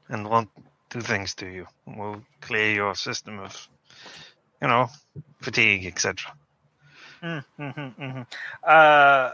and 0.09 0.29
won't 0.29 0.49
do 0.91 1.01
things 1.01 1.35
to 1.37 1.47
you. 1.47 1.67
Will 1.87 2.23
clear 2.41 2.73
your 2.73 2.95
system 2.95 3.41
of, 3.41 3.69
you 4.63 4.69
know, 4.69 4.89
fatigue, 5.43 5.87
etc. 5.87 6.33
Mm-hmm, 7.23 7.63
mm-hmm. 7.63 8.23
Uh, 8.63 9.33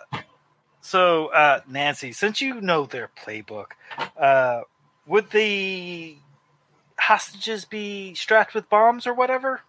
so, 0.81 1.27
uh, 1.29 1.61
Nancy, 1.69 2.12
since 2.12 2.41
you 2.41 2.61
know 2.61 2.87
their 2.87 3.09
playbook, 3.25 3.73
uh, 4.17 4.62
would 5.07 5.31
the 5.31 6.17
hostages 6.99 7.65
be 7.65 8.15
strapped 8.15 8.55
with 8.55 8.69
bombs 8.69 9.07
or 9.07 9.15
whatever? 9.15 9.61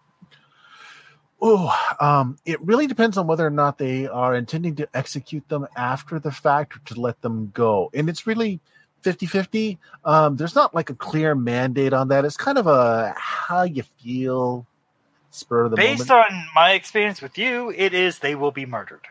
Oh, 1.44 1.76
um, 1.98 2.38
it 2.46 2.60
really 2.60 2.86
depends 2.86 3.16
on 3.16 3.26
whether 3.26 3.44
or 3.44 3.50
not 3.50 3.76
they 3.76 4.06
are 4.06 4.36
intending 4.36 4.76
to 4.76 4.88
execute 4.94 5.48
them 5.48 5.66
after 5.76 6.20
the 6.20 6.30
fact 6.30 6.76
or 6.76 6.78
to 6.94 7.00
let 7.00 7.20
them 7.20 7.50
go. 7.52 7.90
And 7.92 8.08
it's 8.08 8.28
really 8.28 8.60
50 9.02 9.26
50. 9.26 9.78
Um, 10.04 10.36
there's 10.36 10.54
not 10.54 10.72
like 10.72 10.88
a 10.88 10.94
clear 10.94 11.34
mandate 11.34 11.92
on 11.92 12.08
that. 12.08 12.24
It's 12.24 12.36
kind 12.36 12.58
of 12.58 12.68
a 12.68 13.12
how 13.18 13.64
you 13.64 13.82
feel 13.82 14.66
spur 15.32 15.64
of 15.64 15.72
the 15.72 15.76
Based 15.76 16.08
moment. 16.08 16.32
on 16.32 16.46
my 16.54 16.72
experience 16.72 17.20
with 17.20 17.36
you, 17.36 17.72
it 17.76 17.92
is 17.92 18.20
they 18.20 18.36
will 18.36 18.52
be 18.52 18.64
murdered. 18.64 19.08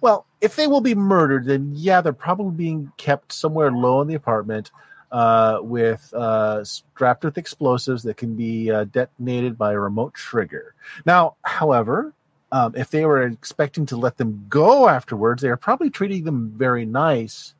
Well, 0.00 0.24
if 0.40 0.56
they 0.56 0.66
will 0.66 0.80
be 0.80 0.94
murdered, 0.94 1.44
then 1.44 1.72
yeah, 1.74 2.00
they're 2.00 2.14
probably 2.14 2.56
being 2.56 2.92
kept 2.96 3.30
somewhere 3.30 3.70
low 3.70 4.00
in 4.00 4.08
the 4.08 4.14
apartment 4.14 4.70
uh, 5.12 5.58
with 5.62 6.12
uh, 6.14 6.64
strapped 6.64 7.22
with 7.22 7.36
explosives 7.36 8.02
that 8.02 8.16
can 8.16 8.34
be 8.34 8.70
uh, 8.70 8.84
detonated 8.84 9.58
by 9.58 9.72
a 9.72 9.78
remote 9.78 10.14
trigger. 10.14 10.74
Now, 11.04 11.36
however, 11.42 12.14
um, 12.50 12.74
if 12.74 12.90
they 12.90 13.04
were 13.04 13.22
expecting 13.22 13.86
to 13.86 13.96
let 13.96 14.16
them 14.16 14.46
go 14.48 14.88
afterwards, 14.88 15.42
they 15.42 15.48
are 15.48 15.56
probably 15.56 15.90
treating 15.90 16.24
them 16.24 16.54
very 16.56 16.86
nice 16.86 17.54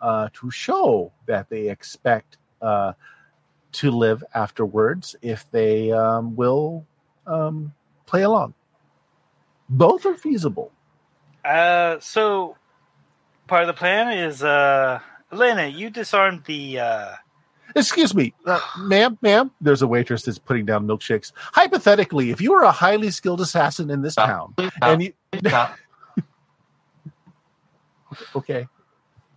uh, 0.00 0.28
to 0.34 0.50
show 0.50 1.10
that 1.26 1.48
they 1.48 1.70
expect 1.70 2.36
uh, 2.60 2.92
to 3.72 3.90
live 3.90 4.22
afterwards 4.34 5.16
if 5.22 5.50
they 5.50 5.90
um, 5.90 6.36
will 6.36 6.84
um, 7.26 7.72
play 8.06 8.22
along. 8.22 8.54
Both 9.68 10.04
are 10.06 10.14
feasible. 10.14 10.72
Uh, 11.44 11.98
so 12.00 12.56
part 13.46 13.62
of 13.62 13.66
the 13.66 13.74
plan 13.74 14.16
is, 14.16 14.42
Elena, 15.32 15.66
you 15.66 15.90
disarmed 15.90 16.44
the. 16.44 16.80
Uh, 16.80 17.12
Excuse 17.76 18.14
me, 18.14 18.34
uh, 18.46 18.60
ma'am, 18.78 19.18
ma'am. 19.20 19.50
There's 19.60 19.82
a 19.82 19.86
waitress 19.86 20.22
that's 20.22 20.38
putting 20.38 20.64
down 20.64 20.86
milkshakes. 20.86 21.32
Hypothetically, 21.36 22.30
if 22.30 22.40
you 22.40 22.52
were 22.52 22.62
a 22.62 22.72
highly 22.72 23.10
skilled 23.10 23.40
assassin 23.40 23.90
in 23.90 24.02
this 24.02 24.14
Stop. 24.14 24.56
town, 24.56 24.70
stop. 24.70 24.72
and 24.82 25.02
you, 25.02 25.12
stop. 25.46 25.76
okay, 28.34 28.66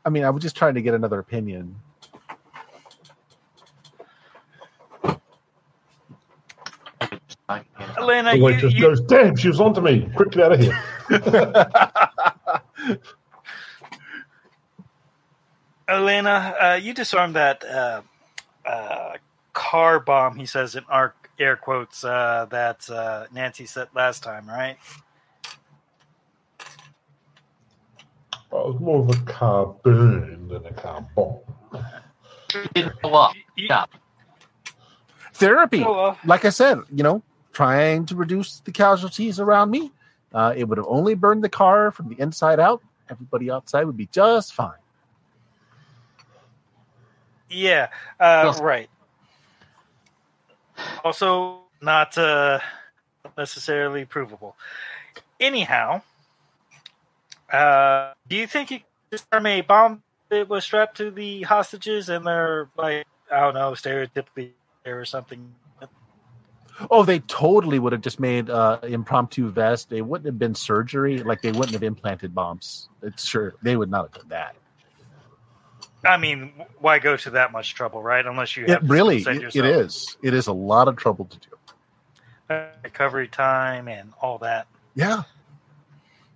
I 0.05 0.09
mean, 0.09 0.23
I 0.23 0.29
was 0.29 0.41
just 0.41 0.55
trying 0.55 0.75
to 0.75 0.81
get 0.81 0.93
another 0.93 1.19
opinion. 1.19 1.75
Elena, 7.97 8.31
The 8.31 8.37
you, 8.37 8.43
waitress 8.43 8.73
you, 8.73 8.81
goes, 8.81 9.01
damn, 9.01 9.35
she 9.35 9.49
was 9.49 9.59
onto 9.59 9.81
me. 9.81 10.09
Quick, 10.15 10.31
get 10.31 10.43
out 10.43 10.53
of 10.53 10.59
here. 10.61 10.79
Elena, 15.91 16.55
uh, 16.61 16.79
you 16.81 16.93
disarmed 16.93 17.35
that 17.35 17.63
uh, 17.65 18.01
uh, 18.65 19.13
car 19.53 19.99
bomb. 19.99 20.37
He 20.37 20.45
says 20.45 20.75
in 20.75 20.83
our 20.89 21.13
air 21.37 21.57
quotes 21.57 22.03
uh, 22.03 22.47
that 22.49 22.89
uh, 22.89 23.25
Nancy 23.33 23.65
set 23.65 23.93
last 23.95 24.23
time, 24.23 24.47
right? 24.47 24.77
Well, 28.49 28.67
it 28.69 28.73
was 28.73 28.81
more 28.81 28.99
of 28.99 29.09
a 29.09 29.19
car 29.25 29.75
burn 29.83 30.47
than 30.47 30.65
a 30.65 30.73
car 30.73 31.05
bomb. 31.15 31.39
You 32.53 32.61
didn't 32.73 33.01
go 33.01 33.13
up. 33.15 33.33
You- 33.55 33.69
Therapy, 35.33 35.79
like 36.25 36.45
I 36.45 36.49
said, 36.49 36.79
you 36.93 37.03
know, 37.03 37.23
trying 37.51 38.05
to 38.07 38.15
reduce 38.15 38.59
the 38.59 38.71
casualties 38.71 39.39
around 39.39 39.71
me. 39.71 39.91
Uh, 40.33 40.53
it 40.55 40.65
would 40.65 40.77
have 40.77 40.87
only 40.87 41.15
burned 41.15 41.43
the 41.43 41.49
car 41.49 41.89
from 41.91 42.09
the 42.09 42.15
inside 42.21 42.59
out. 42.59 42.81
Everybody 43.09 43.49
outside 43.49 43.85
would 43.85 43.97
be 43.97 44.07
just 44.11 44.53
fine. 44.53 44.80
Yeah, 47.51 47.89
uh, 48.19 48.53
right. 48.61 48.89
Also, 51.03 51.59
not 51.81 52.17
uh, 52.17 52.59
necessarily 53.37 54.05
provable. 54.05 54.55
Anyhow, 55.39 56.01
uh, 57.51 58.13
do 58.27 58.35
you 58.35 58.47
think 58.47 58.71
you 58.71 58.79
could 58.79 58.85
disarm 59.11 59.45
a 59.45 59.61
bomb 59.61 60.03
that 60.29 60.47
was 60.47 60.63
strapped 60.63 60.97
to 60.97 61.11
the 61.11 61.43
hostages 61.43 62.09
and 62.09 62.25
they're 62.25 62.69
like, 62.77 63.05
I 63.31 63.41
don't 63.41 63.53
know, 63.53 63.71
stereotypically 63.71 64.51
there 64.83 64.99
or 64.99 65.05
something? 65.05 65.53
Oh, 66.89 67.03
they 67.03 67.19
totally 67.19 67.77
would 67.77 67.91
have 67.91 68.01
just 68.01 68.19
made 68.19 68.49
uh, 68.49 68.79
impromptu 68.83 69.49
vest. 69.49 69.89
They 69.89 70.01
wouldn't 70.01 70.25
have 70.25 70.39
been 70.39 70.55
surgery. 70.55 71.19
Like 71.19 71.41
they 71.41 71.51
wouldn't 71.51 71.73
have 71.73 71.83
implanted 71.83 72.33
bombs. 72.33 72.89
It's 73.03 73.25
sure 73.25 73.53
they 73.61 73.75
would 73.75 73.91
not 73.91 74.05
have 74.05 74.13
done 74.13 74.29
that. 74.29 74.55
I 76.03 76.17
mean, 76.17 76.51
why 76.79 76.99
go 76.99 77.15
to 77.17 77.29
that 77.31 77.51
much 77.51 77.75
trouble, 77.75 78.01
right? 78.01 78.25
Unless 78.25 78.57
you 78.57 78.63
It 78.63 78.69
have 78.69 78.87
the 78.87 78.93
really, 78.93 79.17
it, 79.21 79.55
it 79.55 79.65
is. 79.65 80.17
It 80.23 80.33
is 80.33 80.47
a 80.47 80.53
lot 80.53 80.87
of 80.87 80.95
trouble 80.95 81.25
to 81.25 81.37
do. 81.37 82.65
recovery 82.83 83.27
time 83.27 83.87
and 83.87 84.11
all 84.21 84.37
that. 84.39 84.67
Yeah, 84.95 85.23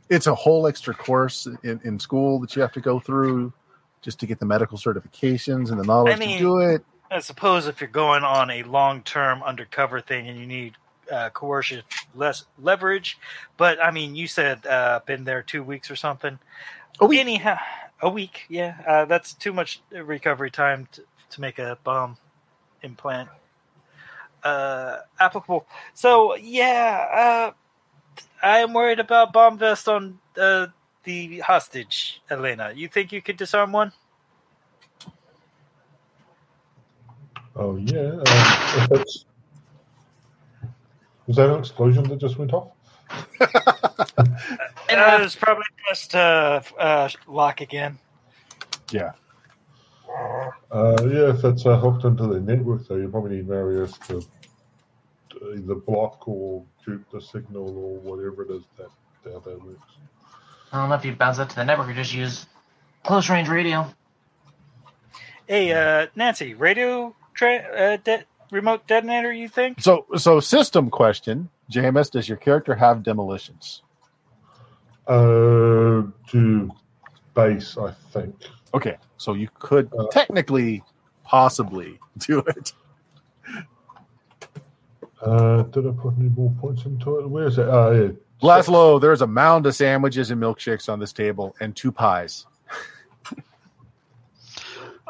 it's 0.10 0.28
a 0.28 0.36
whole 0.36 0.68
extra 0.68 0.94
course 0.94 1.48
in, 1.64 1.82
in 1.84 2.00
school 2.00 2.40
that 2.40 2.56
you 2.56 2.62
have 2.62 2.72
to 2.74 2.82
go 2.82 3.00
through 3.00 3.52
just 4.02 4.20
to 4.20 4.28
get 4.28 4.40
the 4.40 4.46
medical 4.46 4.78
certifications 4.78 5.72
and 5.72 5.80
the 5.80 5.84
knowledge 5.84 6.16
I 6.16 6.20
mean- 6.20 6.38
to 6.38 6.44
do 6.44 6.60
it. 6.60 6.86
I 7.12 7.20
suppose 7.20 7.68
if 7.68 7.82
you're 7.82 7.90
going 7.90 8.24
on 8.24 8.50
a 8.50 8.64
long-term 8.64 9.44
undercover 9.44 10.02
thing 10.02 10.28
and 10.28 10.40
you 10.40 10.48
need 10.48 10.74
uh, 11.12 11.30
coercive 11.30 11.84
less 12.16 12.46
leverage, 12.60 13.20
but 13.58 13.82
I 13.82 13.92
mean, 13.92 14.16
you 14.16 14.26
said 14.28 14.66
uh, 14.66 15.02
been 15.06 15.24
there 15.24 15.44
two 15.44 15.62
weeks 15.62 15.92
or 15.92 15.96
something. 15.96 16.40
Week. 17.00 17.20
Anyhow, 17.20 17.58
a 18.06 18.10
week, 18.10 18.46
yeah, 18.50 18.78
uh, 18.88 19.06
that's 19.06 19.34
too 19.34 19.52
much 19.52 19.82
recovery 19.92 20.52
time 20.52 20.88
to, 20.92 21.04
to 21.32 21.42
make 21.42 21.58
a 21.58 21.76
bomb 21.84 22.18
implant 22.84 23.30
uh, 24.44 24.98
applicable. 25.20 25.66
So 25.96 26.36
yeah, 26.36 27.08
uh, 27.12 27.52
I 28.44 28.60
am 28.60 28.74
worried 28.74 29.00
about 29.00 29.34
bomb 29.34 29.58
vest 29.58 29.90
on 29.90 30.20
uh, 30.38 30.68
the 31.04 31.40
hostage, 31.40 32.22
Elena. 32.30 32.74
You 32.76 32.88
think 32.88 33.12
you 33.12 33.24
could 33.24 33.38
disarm 33.38 33.72
one? 33.72 33.92
Oh, 37.56 37.78
yeah. 37.78 38.12
Um, 38.12 38.24
if 38.26 38.92
it's... 38.92 39.26
Was 41.26 41.38
that 41.38 41.50
an 41.50 41.58
explosion 41.58 42.04
that 42.10 42.20
just 42.20 42.38
went 42.38 42.54
off? 42.54 42.68
And 44.96 45.22
uh, 45.22 45.26
it's 45.26 45.36
probably 45.36 45.66
just 45.90 46.16
uh, 46.16 46.62
uh, 46.78 47.10
lock 47.28 47.62
again. 47.62 47.98
Yeah. 48.92 49.12
Uh, 50.72 50.96
yeah, 51.02 51.30
if 51.30 51.44
it's 51.44 51.66
uh, 51.66 51.78
hooked 51.78 52.06
into 52.06 52.28
the 52.28 52.40
network, 52.40 52.88
though, 52.88 52.96
you 52.96 53.10
probably 53.10 53.38
need 53.38 53.48
Marius 53.48 53.98
to 54.08 54.26
to 55.32 55.54
either 55.54 55.76
block 55.76 56.28
or 56.28 56.64
juke 56.84 57.10
the 57.12 57.20
signal 57.20 57.78
or 57.78 58.00
whatever 58.00 58.44
it 58.44 58.52
is 58.52 58.64
that 58.78 58.90
how 59.26 59.40
that 59.40 59.64
works. 59.66 59.80
I 60.72 60.80
don't 60.80 60.90
know 60.90 60.96
if 60.96 61.06
you 61.06 61.14
bounce 61.14 61.40
up 61.40 61.50
to 61.50 61.56
the 61.56 61.66
network 61.66 61.90
or 61.90 61.94
just 61.94 62.14
use 62.14 62.46
close 63.04 63.30
range 63.30 63.50
radio. 63.50 63.88
Hey, 65.48 65.72
uh, 65.74 66.08
Nancy, 66.16 66.54
radio 66.54 67.16
tra- 67.34 67.56
uh, 67.58 67.98
de- 67.98 68.24
remote 68.52 68.88
detonator? 68.88 69.32
You 69.32 69.48
think? 69.48 69.80
So, 69.80 70.06
so 70.18 70.40
system 70.40 70.90
question, 70.90 71.50
JMS, 71.72 72.12
does 72.12 72.28
your 72.28 72.38
character 72.38 72.76
have 72.76 73.04
demolitions? 73.04 73.82
Uh, 75.08 76.04
to 76.30 76.72
base, 77.34 77.78
I 77.78 77.92
think. 78.12 78.36
Okay, 78.74 78.98
so 79.18 79.34
you 79.34 79.50
could 79.60 79.92
Uh, 79.98 80.08
technically, 80.12 80.84
possibly 81.24 82.00
do 82.20 82.40
it. 82.40 82.74
Uh, 85.22 85.64
did 85.64 85.88
I 85.88 85.92
put 85.92 86.14
any 86.20 86.30
more 86.30 86.52
points 86.60 86.86
into 86.86 87.20
it? 87.20 87.30
Where 87.30 87.48
is 87.48 87.58
it? 87.58 87.68
Oh, 87.68 87.92
yeah. 87.92 88.12
Laszlo, 88.42 89.00
there's 89.00 89.22
a 89.22 89.28
mound 89.28 89.66
of 89.66 89.74
sandwiches 89.76 90.30
and 90.30 90.42
milkshakes 90.42 90.92
on 90.92 91.00
this 91.00 91.14
table 91.14 91.56
and 91.60 91.76
two 91.76 91.92
pies. 91.92 92.46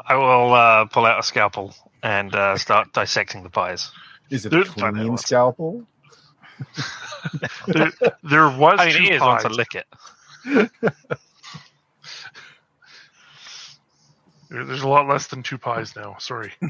I 0.08 0.14
will 0.14 0.54
uh, 0.54 0.84
pull 0.86 1.04
out 1.04 1.18
a 1.18 1.22
scalpel 1.22 1.74
and 2.02 2.32
uh, 2.34 2.56
start 2.56 2.92
dissecting 2.92 3.42
the 3.42 3.50
pies. 3.50 3.90
Is 4.30 4.46
it 4.46 4.52
a 4.52 4.64
clean 4.64 5.16
scalpel? 5.18 5.84
There, 7.66 7.92
there 8.22 8.48
was 8.50 8.80
I 8.80 8.86
mean, 8.86 8.96
two 8.96 8.98
it 8.98 9.10
is 9.10 9.24
once 9.24 9.44
I 9.44 9.48
pies. 9.48 9.50
lick 9.50 9.74
it. 9.74 9.86
There's 14.50 14.82
a 14.82 14.88
lot 14.88 15.08
less 15.08 15.26
than 15.28 15.42
two 15.42 15.58
pies 15.58 15.94
now. 15.96 16.16
Sorry. 16.18 16.52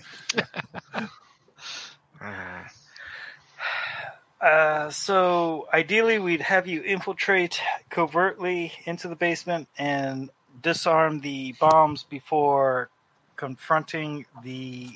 Uh, 4.41 4.91
so 4.91 5.67
ideally, 5.73 6.19
we'd 6.19 6.41
have 6.43 6.67
you 6.69 6.83
infiltrate 6.83 7.61
covertly 7.91 8.73
into 8.87 9.09
the 9.09 9.17
basement 9.17 9.69
and 9.79 10.31
disarm 10.63 11.21
the 11.21 11.55
bombs 11.61 12.05
before 12.05 12.91
confronting 13.37 14.27
the 14.45 14.91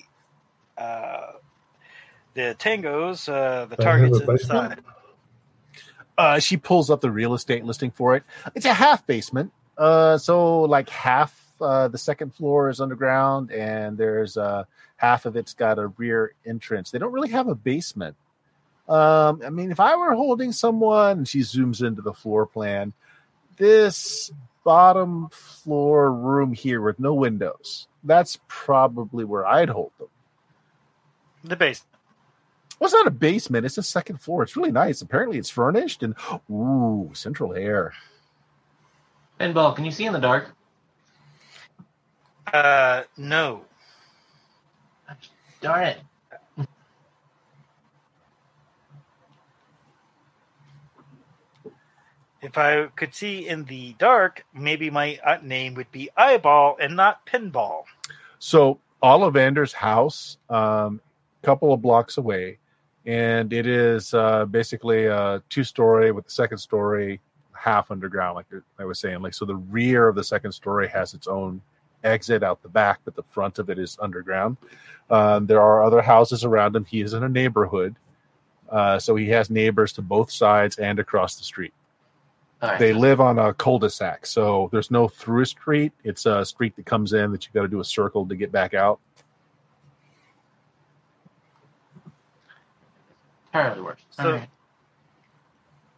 uh, 0.78 1.32
the 2.34 2.56
tangos, 2.58 3.28
uh, 3.28 3.66
the 3.66 3.76
targets 3.76 4.18
a 4.18 4.20
basement? 4.20 4.40
inside. 4.40 4.84
Uh, 6.18 6.38
she 6.38 6.56
pulls 6.56 6.90
up 6.90 7.00
the 7.00 7.10
real 7.10 7.34
estate 7.34 7.64
listing 7.64 7.90
for 7.90 8.14
it. 8.14 8.24
It's 8.54 8.66
a 8.66 8.74
half 8.74 9.06
basement. 9.06 9.52
Uh, 9.78 10.18
so 10.18 10.62
like 10.62 10.90
half 10.90 11.40
uh, 11.60 11.88
the 11.88 11.98
second 11.98 12.34
floor 12.34 12.68
is 12.68 12.80
underground, 12.80 13.50
and 13.50 13.96
there's 13.96 14.36
uh, 14.36 14.64
half 14.96 15.26
of 15.26 15.36
it's 15.36 15.54
got 15.54 15.78
a 15.78 15.88
rear 15.88 16.34
entrance. 16.46 16.90
They 16.90 16.98
don't 16.98 17.12
really 17.12 17.30
have 17.30 17.48
a 17.48 17.54
basement. 17.54 18.16
Um, 18.88 19.42
I 19.44 19.50
mean, 19.50 19.70
if 19.70 19.78
I 19.78 19.96
were 19.96 20.14
holding 20.14 20.52
someone, 20.52 21.24
she 21.24 21.40
zooms 21.40 21.82
into 21.82 22.02
the 22.02 22.12
floor 22.12 22.46
plan, 22.46 22.92
this 23.56 24.32
bottom 24.64 25.28
floor 25.30 26.12
room 26.12 26.52
here 26.52 26.80
with 26.80 26.98
no 26.98 27.14
windows. 27.14 27.86
That's 28.02 28.38
probably 28.48 29.24
where 29.24 29.46
I'd 29.46 29.68
hold 29.68 29.92
them. 29.98 30.08
The 31.44 31.56
basement. 31.56 31.99
Well, 32.80 32.86
it's 32.86 32.94
not 32.94 33.06
a 33.06 33.10
basement; 33.10 33.66
it's 33.66 33.78
a 33.78 33.82
second 33.82 34.22
floor. 34.22 34.42
It's 34.42 34.56
really 34.56 34.72
nice. 34.72 35.02
Apparently, 35.02 35.36
it's 35.38 35.50
furnished 35.50 36.02
and 36.02 36.14
ooh, 36.50 37.10
central 37.12 37.54
air. 37.54 37.92
Pinball, 39.38 39.76
can 39.76 39.84
you 39.84 39.90
see 39.90 40.06
in 40.06 40.14
the 40.14 40.18
dark? 40.18 40.48
Uh, 42.52 43.02
no. 43.16 43.64
Darn 45.60 45.88
it. 45.88 45.98
If 52.42 52.56
I 52.56 52.86
could 52.96 53.14
see 53.14 53.46
in 53.46 53.64
the 53.66 53.94
dark, 53.98 54.46
maybe 54.54 54.88
my 54.88 55.18
uh, 55.24 55.36
name 55.42 55.74
would 55.74 55.92
be 55.92 56.08
Eyeball 56.16 56.78
and 56.80 56.96
not 56.96 57.26
Pinball. 57.26 57.84
So 58.38 58.80
Ollivander's 59.02 59.74
house, 59.74 60.38
um, 60.48 61.02
a 61.42 61.46
couple 61.46 61.74
of 61.74 61.82
blocks 61.82 62.16
away, 62.16 62.58
and 63.06 63.52
it 63.52 63.66
is 63.66 64.14
uh, 64.14 64.44
basically 64.44 65.06
a 65.06 65.42
two-story 65.48 66.12
with 66.12 66.26
the 66.26 66.30
second 66.30 66.58
story 66.58 67.20
half 67.52 67.90
underground, 67.90 68.36
like 68.36 68.46
I 68.78 68.84
was 68.84 68.98
saying. 68.98 69.20
Like 69.20 69.34
so, 69.34 69.44
the 69.44 69.56
rear 69.56 70.08
of 70.08 70.14
the 70.14 70.24
second 70.24 70.52
story 70.52 70.88
has 70.88 71.14
its 71.14 71.26
own 71.26 71.60
exit 72.04 72.42
out 72.42 72.62
the 72.62 72.68
back, 72.68 73.00
but 73.04 73.14
the 73.14 73.22
front 73.24 73.58
of 73.58 73.68
it 73.68 73.78
is 73.78 73.98
underground. 74.00 74.56
Um, 75.10 75.46
there 75.46 75.60
are 75.60 75.82
other 75.82 76.00
houses 76.00 76.44
around 76.44 76.74
him. 76.74 76.84
He 76.84 77.00
is 77.00 77.12
in 77.12 77.22
a 77.22 77.28
neighborhood, 77.28 77.96
uh, 78.70 78.98
so 78.98 79.16
he 79.16 79.28
has 79.28 79.50
neighbors 79.50 79.92
to 79.94 80.02
both 80.02 80.30
sides 80.30 80.78
and 80.78 80.98
across 80.98 81.36
the 81.36 81.44
street. 81.44 81.74
Right. 82.62 82.78
They 82.78 82.92
live 82.92 83.22
on 83.22 83.38
a 83.38 83.54
cul-de-sac, 83.54 84.26
so 84.26 84.68
there's 84.70 84.90
no 84.90 85.08
through 85.08 85.46
street. 85.46 85.92
It's 86.04 86.26
a 86.26 86.44
street 86.44 86.76
that 86.76 86.84
comes 86.84 87.14
in 87.14 87.32
that 87.32 87.46
you've 87.46 87.54
got 87.54 87.62
to 87.62 87.68
do 87.68 87.80
a 87.80 87.84
circle 87.84 88.26
to 88.26 88.36
get 88.36 88.52
back 88.52 88.74
out. 88.74 89.00
Entirely 93.52 93.80
works. 93.82 94.02
So- 94.10 94.32
right. 94.32 94.50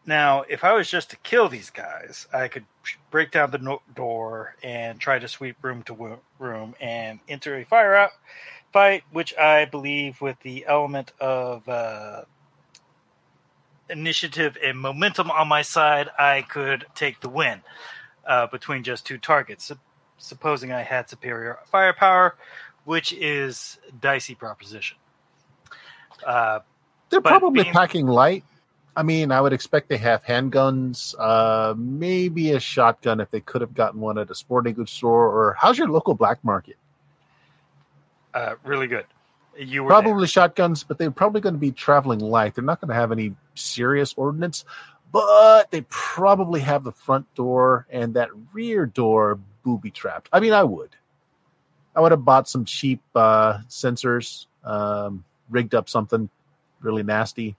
Now, 0.04 0.42
if 0.48 0.64
I 0.64 0.72
was 0.72 0.90
just 0.90 1.10
to 1.10 1.16
kill 1.18 1.48
these 1.48 1.70
guys, 1.70 2.26
I 2.32 2.48
could 2.48 2.64
break 3.12 3.30
down 3.30 3.52
the 3.52 3.58
no- 3.58 3.82
door 3.94 4.56
and 4.60 4.98
try 4.98 5.20
to 5.20 5.28
sweep 5.28 5.56
room 5.62 5.84
to 5.84 5.94
wo- 5.94 6.20
room 6.40 6.74
and 6.80 7.20
enter 7.28 7.56
a 7.56 7.64
fire 7.64 7.94
out 7.94 8.10
fight, 8.72 9.04
which 9.12 9.36
I 9.36 9.64
believe, 9.66 10.20
with 10.20 10.40
the 10.40 10.64
element 10.66 11.12
of 11.20 11.68
uh, 11.68 12.22
initiative 13.88 14.56
and 14.62 14.78
momentum 14.78 15.30
on 15.30 15.46
my 15.48 15.62
side, 15.62 16.08
I 16.18 16.42
could 16.42 16.86
take 16.94 17.20
the 17.20 17.28
win 17.28 17.62
uh, 18.26 18.46
between 18.46 18.82
just 18.82 19.06
two 19.06 19.18
targets. 19.18 19.66
Sup- 19.66 19.78
supposing 20.18 20.72
I 20.72 20.82
had 20.82 21.08
superior 21.10 21.58
firepower, 21.70 22.36
which 22.84 23.12
is 23.12 23.78
dicey 24.00 24.34
proposition. 24.34 24.96
Uh, 26.26 26.60
They're 27.12 27.20
But 27.20 27.28
probably 27.28 27.62
being- 27.64 27.74
packing 27.74 28.06
light. 28.06 28.42
I 28.96 29.02
mean, 29.02 29.30
I 29.32 29.40
would 29.40 29.52
expect 29.52 29.88
they 29.90 29.96
have 29.98 30.24
handguns, 30.24 31.14
uh, 31.18 31.74
maybe 31.76 32.52
a 32.52 32.60
shotgun 32.60 33.20
if 33.20 33.30
they 33.30 33.40
could 33.40 33.60
have 33.60 33.74
gotten 33.74 34.00
one 34.00 34.16
at 34.18 34.30
a 34.30 34.34
sporting 34.34 34.74
goods 34.74 34.92
store. 34.92 35.26
Or 35.28 35.54
how's 35.58 35.76
your 35.78 35.88
local 35.88 36.14
black 36.14 36.42
market? 36.42 36.76
uh, 38.34 38.54
really 38.64 38.86
good. 38.86 39.04
You 39.58 39.82
were 39.84 39.90
there. 39.90 40.00
Probably 40.02 40.26
shotguns, 40.26 40.84
but 40.84 40.96
they're 40.96 41.10
probably 41.10 41.42
going 41.42 41.54
to 41.54 41.58
be 41.60 41.70
traveling 41.70 42.18
light. 42.20 42.54
They're 42.54 42.64
not 42.64 42.80
going 42.80 42.88
to 42.88 42.94
have 42.94 43.12
any 43.12 43.34
serious 43.54 44.14
ordnance, 44.16 44.64
but 45.12 45.70
they 45.70 45.82
probably 45.82 46.60
have 46.60 46.82
the 46.84 46.92
front 46.92 47.26
door 47.34 47.86
and 47.90 48.14
that 48.14 48.30
rear 48.54 48.86
door 48.86 49.38
booby 49.62 49.90
trapped. 49.90 50.30
I 50.32 50.40
mean, 50.40 50.54
I 50.54 50.64
would. 50.64 50.96
I 51.94 52.00
would 52.00 52.12
have 52.12 52.24
bought 52.24 52.48
some 52.48 52.64
cheap 52.64 53.02
uh, 53.14 53.58
sensors, 53.68 54.46
um, 54.64 55.24
rigged 55.50 55.74
up 55.74 55.90
something 55.90 56.30
really 56.82 57.02
nasty. 57.02 57.56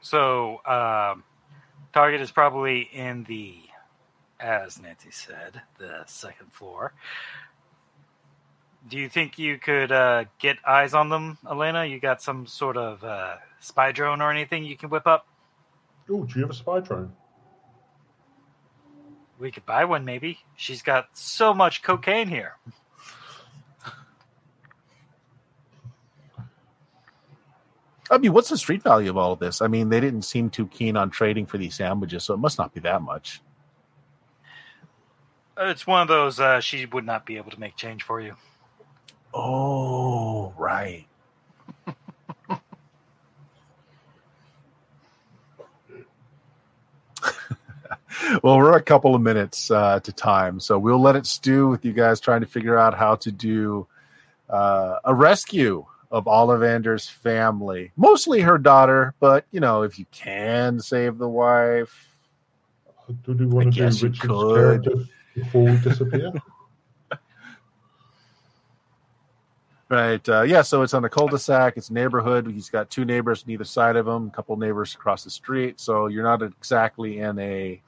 So, 0.00 0.60
um, 0.64 1.24
target 1.92 2.20
is 2.20 2.30
probably 2.30 2.82
in 2.92 3.24
the, 3.24 3.56
as 4.38 4.80
Nancy 4.80 5.10
said, 5.10 5.60
the 5.78 6.04
second 6.06 6.52
floor. 6.52 6.92
Do 8.88 8.96
you 8.96 9.08
think 9.08 9.38
you 9.38 9.58
could 9.58 9.92
uh, 9.92 10.24
get 10.38 10.56
eyes 10.66 10.94
on 10.94 11.08
them, 11.08 11.36
Elena? 11.48 11.84
You 11.84 12.00
got 12.00 12.22
some 12.22 12.46
sort 12.46 12.76
of 12.76 13.04
uh, 13.04 13.36
spy 13.60 13.92
drone 13.92 14.22
or 14.22 14.30
anything 14.30 14.64
you 14.64 14.76
can 14.76 14.88
whip 14.88 15.06
up? 15.06 15.26
Oh, 16.08 16.24
do 16.24 16.34
you 16.36 16.42
have 16.42 16.50
a 16.50 16.54
spy 16.54 16.80
drone? 16.80 17.12
We 19.38 19.50
could 19.50 19.66
buy 19.66 19.84
one, 19.84 20.04
maybe. 20.04 20.38
She's 20.56 20.82
got 20.82 21.08
so 21.12 21.52
much 21.52 21.82
cocaine 21.82 22.28
here. 22.28 22.56
I 28.10 28.18
mean, 28.18 28.32
what's 28.32 28.48
the 28.48 28.56
street 28.56 28.82
value 28.82 29.10
of 29.10 29.16
all 29.16 29.32
of 29.32 29.38
this? 29.38 29.60
I 29.60 29.66
mean, 29.66 29.88
they 29.90 30.00
didn't 30.00 30.22
seem 30.22 30.50
too 30.50 30.66
keen 30.66 30.96
on 30.96 31.10
trading 31.10 31.46
for 31.46 31.58
these 31.58 31.74
sandwiches, 31.74 32.24
so 32.24 32.34
it 32.34 32.38
must 32.38 32.58
not 32.58 32.72
be 32.72 32.80
that 32.80 33.02
much. 33.02 33.42
Uh, 35.58 35.66
It's 35.66 35.86
one 35.86 36.02
of 36.02 36.08
those 36.08 36.40
uh, 36.40 36.60
she 36.60 36.86
would 36.86 37.04
not 37.04 37.26
be 37.26 37.36
able 37.36 37.50
to 37.50 37.60
make 37.60 37.76
change 37.76 38.02
for 38.02 38.20
you. 38.20 38.34
Oh, 39.34 40.54
right. 40.56 41.06
well, 48.42 48.56
we're 48.56 48.76
a 48.76 48.82
couple 48.82 49.14
of 49.14 49.20
minutes 49.20 49.70
uh, 49.70 50.00
to 50.00 50.12
time, 50.12 50.60
so 50.60 50.78
we'll 50.78 51.00
let 51.00 51.16
it 51.16 51.26
stew 51.26 51.68
with 51.68 51.84
you 51.84 51.92
guys 51.92 52.20
trying 52.20 52.40
to 52.40 52.46
figure 52.46 52.78
out 52.78 52.94
how 52.94 53.16
to 53.16 53.30
do 53.30 53.86
uh, 54.48 54.96
a 55.04 55.14
rescue 55.14 55.84
of 56.10 56.24
Ollivander's 56.24 57.08
family, 57.08 57.92
mostly 57.96 58.40
her 58.40 58.58
daughter, 58.58 59.14
but 59.20 59.44
you 59.50 59.60
know, 59.60 59.82
if 59.82 59.98
you 59.98 60.06
can 60.10 60.80
save 60.80 61.18
the 61.18 61.28
wife, 61.28 62.08
Do 63.24 63.34
you 63.34 63.48
want 63.48 63.68
I 63.68 63.70
to 63.70 63.76
do 63.76 64.06
Richard's 64.06 64.20
character 64.20 64.94
before 65.34 65.64
we 65.64 65.76
disappear? 65.78 66.32
Right. 69.90 70.26
Uh, 70.28 70.42
yeah. 70.42 70.60
So 70.62 70.82
it's 70.82 70.92
on 70.92 71.04
a 71.06 71.08
cul-de-sac. 71.08 71.78
It's 71.78 71.88
a 71.88 71.94
neighborhood. 71.94 72.46
He's 72.46 72.68
got 72.68 72.90
two 72.90 73.06
neighbors 73.06 73.42
on 73.44 73.50
either 73.50 73.64
side 73.64 73.96
of 73.96 74.06
him. 74.06 74.26
A 74.26 74.30
couple 74.30 74.54
neighbors 74.58 74.94
across 74.94 75.24
the 75.24 75.30
street. 75.30 75.80
So 75.80 76.08
you're 76.08 76.24
not 76.24 76.42
exactly 76.42 77.20
in 77.20 77.38
a 77.38 77.80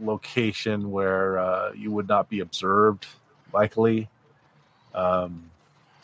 location 0.00 0.90
where 0.90 1.38
uh, 1.38 1.72
you 1.72 1.90
would 1.90 2.08
not 2.08 2.30
be 2.30 2.40
observed, 2.40 3.06
likely. 3.52 4.08
Um, 4.94 5.50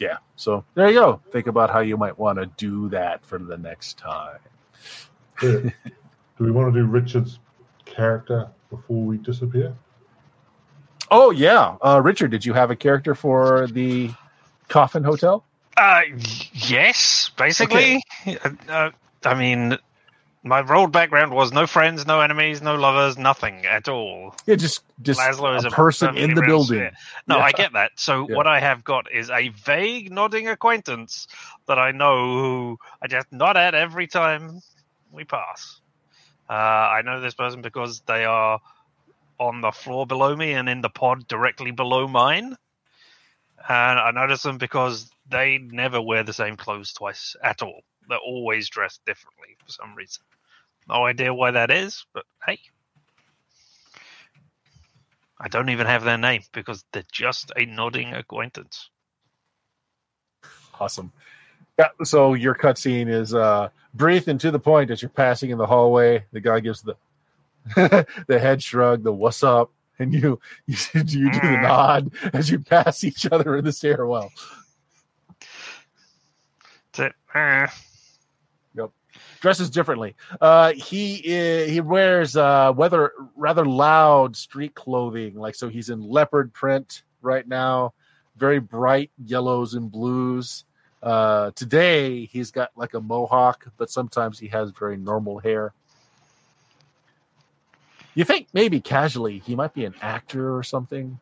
yeah. 0.02 0.16
So 0.34 0.64
there 0.74 0.88
you 0.88 0.98
go. 0.98 1.20
Think 1.30 1.46
about 1.46 1.70
how 1.70 1.78
you 1.78 1.96
might 1.96 2.18
want 2.18 2.38
to 2.38 2.46
do 2.56 2.88
that 2.88 3.24
for 3.24 3.38
the 3.38 3.56
next 3.56 3.98
time. 3.98 4.40
Do 5.40 5.72
we 6.38 6.50
want 6.50 6.74
to 6.74 6.80
do 6.80 6.86
Richard's 6.86 7.38
character 7.84 8.48
before 8.70 9.02
we 9.02 9.18
disappear? 9.18 9.76
Oh 11.10 11.30
yeah, 11.30 11.76
uh, 11.82 12.00
Richard. 12.02 12.30
Did 12.30 12.44
you 12.44 12.52
have 12.54 12.70
a 12.70 12.76
character 12.76 13.14
for 13.14 13.68
the 13.68 14.10
Coffin 14.68 15.04
Hotel? 15.04 15.44
Uh, 15.76 16.00
yes, 16.52 17.30
basically. 17.36 18.02
Uh, 18.26 18.50
uh, 18.68 18.90
I 19.24 19.34
mean, 19.34 19.78
my 20.44 20.60
role 20.60 20.89
background 20.89 21.32
was 21.32 21.52
no 21.52 21.66
friends, 21.66 22.06
no 22.06 22.20
enemies, 22.20 22.60
no 22.62 22.74
lovers, 22.74 23.16
nothing 23.16 23.64
at 23.64 23.89
all. 23.89 24.35
Yeah, 24.47 24.56
just 24.56 24.82
just 25.01 25.20
Laszlo 25.20 25.56
is 25.56 25.64
a 25.64 25.69
a 25.69 25.70
person 25.70 26.16
in 26.16 26.35
the 26.35 26.43
building. 26.43 26.90
No, 27.28 27.39
Yeah. 27.39 27.44
I 27.44 27.52
get 27.52 27.73
that. 27.74 27.93
So 27.97 28.27
Yeah. 28.28 28.36
what 28.36 28.47
I 28.47 28.59
have 28.60 28.82
got 28.82 29.10
is 29.12 29.31
a 29.31 29.48
vague 29.51 30.10
nodding 30.10 30.48
acquaintance 30.48 31.28
that 31.66 31.78
I 31.78 31.93
know 31.93 32.16
who 32.40 32.78
I 33.01 33.06
just 33.06 33.32
nod 33.32 33.56
at 33.56 33.74
every 33.74 34.06
time 34.09 34.60
we 35.12 35.24
pass. 35.24 35.81
Uh, 36.51 36.55
I 36.55 37.02
know 37.02 37.20
this 37.20 37.35
person 37.35 37.62
because 37.62 38.01
they 38.02 38.24
are 38.24 38.60
on 39.39 39.60
the 39.60 39.73
floor 39.73 40.06
below 40.06 40.35
me 40.35 40.52
and 40.52 40.69
in 40.69 40.81
the 40.81 40.90
pod 40.90 41.27
directly 41.28 41.70
below 41.70 42.09
mine. 42.09 42.56
And 43.69 43.98
I 43.98 44.10
notice 44.10 44.43
them 44.43 44.59
because 44.59 45.09
they 45.28 45.59
never 45.59 46.01
wear 46.02 46.24
the 46.24 46.32
same 46.32 46.56
clothes 46.56 46.93
twice 46.93 47.36
at 47.43 47.62
all. 47.62 47.82
They're 48.12 48.18
always 48.18 48.68
dressed 48.68 49.01
differently 49.06 49.56
for 49.64 49.72
some 49.72 49.94
reason. 49.94 50.22
No 50.86 51.06
idea 51.06 51.32
why 51.32 51.51
that 51.52 51.70
is, 51.70 52.05
but 52.12 52.24
hey. 52.47 52.59
I 55.40 55.48
don't 55.48 55.70
even 55.70 55.86
have 55.86 56.05
their 56.05 56.18
name 56.18 56.43
because 56.52 56.84
they're 56.93 57.02
just 57.10 57.52
a 57.56 57.64
nodding 57.64 58.12
acquaintance. 58.12 58.90
Awesome. 60.78 61.10
Yeah, 61.78 61.89
so 62.05 62.34
your 62.34 62.55
cutscene 62.55 63.09
is 63.09 63.34
uh 63.34 63.70
brief 63.94 64.28
and 64.28 64.39
to 64.40 64.51
the 64.51 64.59
point 64.59 64.90
as 64.90 65.01
you're 65.01 65.09
passing 65.09 65.51
in 65.51 65.56
the 65.59 65.66
hallway. 65.66 66.24
The 66.32 66.40
guy 66.40 66.60
gives 66.60 66.82
the 66.82 66.97
the 68.26 68.39
head 68.39 68.62
shrug, 68.62 69.05
the 69.05 69.12
what's 69.12 69.43
up, 69.43 69.70
and 69.98 70.12
you 70.12 70.39
you, 70.66 70.76
you 70.94 71.30
do 71.30 71.40
the 71.40 71.56
Mm. 71.56 71.62
nod 71.62 72.12
as 72.34 72.51
you 72.51 72.59
pass 72.59 73.05
each 73.05 73.26
other 73.32 73.56
in 73.56 73.64
the 73.64 73.72
stairwell. 73.72 74.32
That's 76.93 77.12
it. 77.34 77.70
Eh. 79.22 79.36
dresses 79.40 79.70
differently. 79.70 80.14
Uh, 80.40 80.72
he 80.72 81.16
i- 81.26 81.68
he 81.68 81.80
wears 81.80 82.36
uh, 82.36 82.72
weather 82.76 83.12
rather 83.36 83.64
loud 83.64 84.36
street 84.36 84.74
clothing, 84.74 85.34
like 85.34 85.54
so. 85.54 85.68
He's 85.68 85.90
in 85.90 86.00
leopard 86.02 86.52
print 86.52 87.02
right 87.22 87.46
now, 87.46 87.92
very 88.36 88.60
bright 88.60 89.10
yellows 89.24 89.74
and 89.74 89.90
blues. 89.90 90.64
Uh, 91.02 91.50
today 91.56 92.26
he's 92.26 92.50
got 92.52 92.70
like 92.76 92.94
a 92.94 93.00
mohawk, 93.00 93.66
but 93.76 93.90
sometimes 93.90 94.38
he 94.38 94.46
has 94.48 94.70
very 94.70 94.96
normal 94.96 95.38
hair. 95.40 95.72
You 98.14 98.24
think 98.24 98.48
maybe 98.52 98.80
casually 98.80 99.38
he 99.38 99.56
might 99.56 99.72
be 99.74 99.84
an 99.84 99.94
actor 100.02 100.54
or 100.56 100.62
something? 100.62 101.18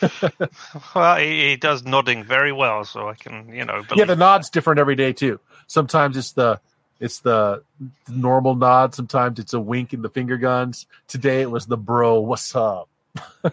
Well, 0.94 1.16
he, 1.16 1.48
he 1.50 1.56
does 1.56 1.84
nodding 1.84 2.24
very 2.24 2.52
well, 2.52 2.84
so 2.84 3.08
I 3.08 3.14
can, 3.14 3.48
you 3.52 3.64
know. 3.64 3.82
yeah, 3.94 4.04
the 4.04 4.16
nod's 4.16 4.50
different 4.50 4.78
every 4.80 4.96
day 4.96 5.12
too. 5.12 5.40
Sometimes 5.66 6.16
it's 6.16 6.32
the 6.32 6.60
it's 7.00 7.20
the 7.20 7.62
normal 8.08 8.54
nod. 8.54 8.94
Sometimes 8.94 9.38
it's 9.38 9.52
a 9.54 9.60
wink 9.60 9.92
and 9.92 10.02
the 10.04 10.08
finger 10.10 10.36
guns. 10.36 10.86
Today 11.08 11.42
it 11.42 11.50
was 11.50 11.66
the 11.66 11.76
bro. 11.76 12.20
What's 12.20 12.54
up? 12.54 12.88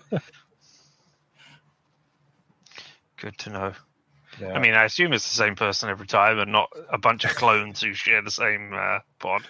Good 3.17 3.37
to 3.39 3.49
know. 3.49 3.73
Yeah. 4.39 4.53
I 4.53 4.59
mean, 4.59 4.73
I 4.73 4.85
assume 4.85 5.13
it's 5.13 5.27
the 5.29 5.35
same 5.35 5.55
person 5.55 5.89
every 5.89 6.07
time, 6.07 6.39
and 6.39 6.51
not 6.51 6.69
a 6.91 6.97
bunch 6.97 7.25
of 7.25 7.35
clones 7.35 7.81
who 7.81 7.93
share 7.93 8.21
the 8.21 8.31
same 8.31 8.73
uh, 8.73 8.99
pod. 9.19 9.43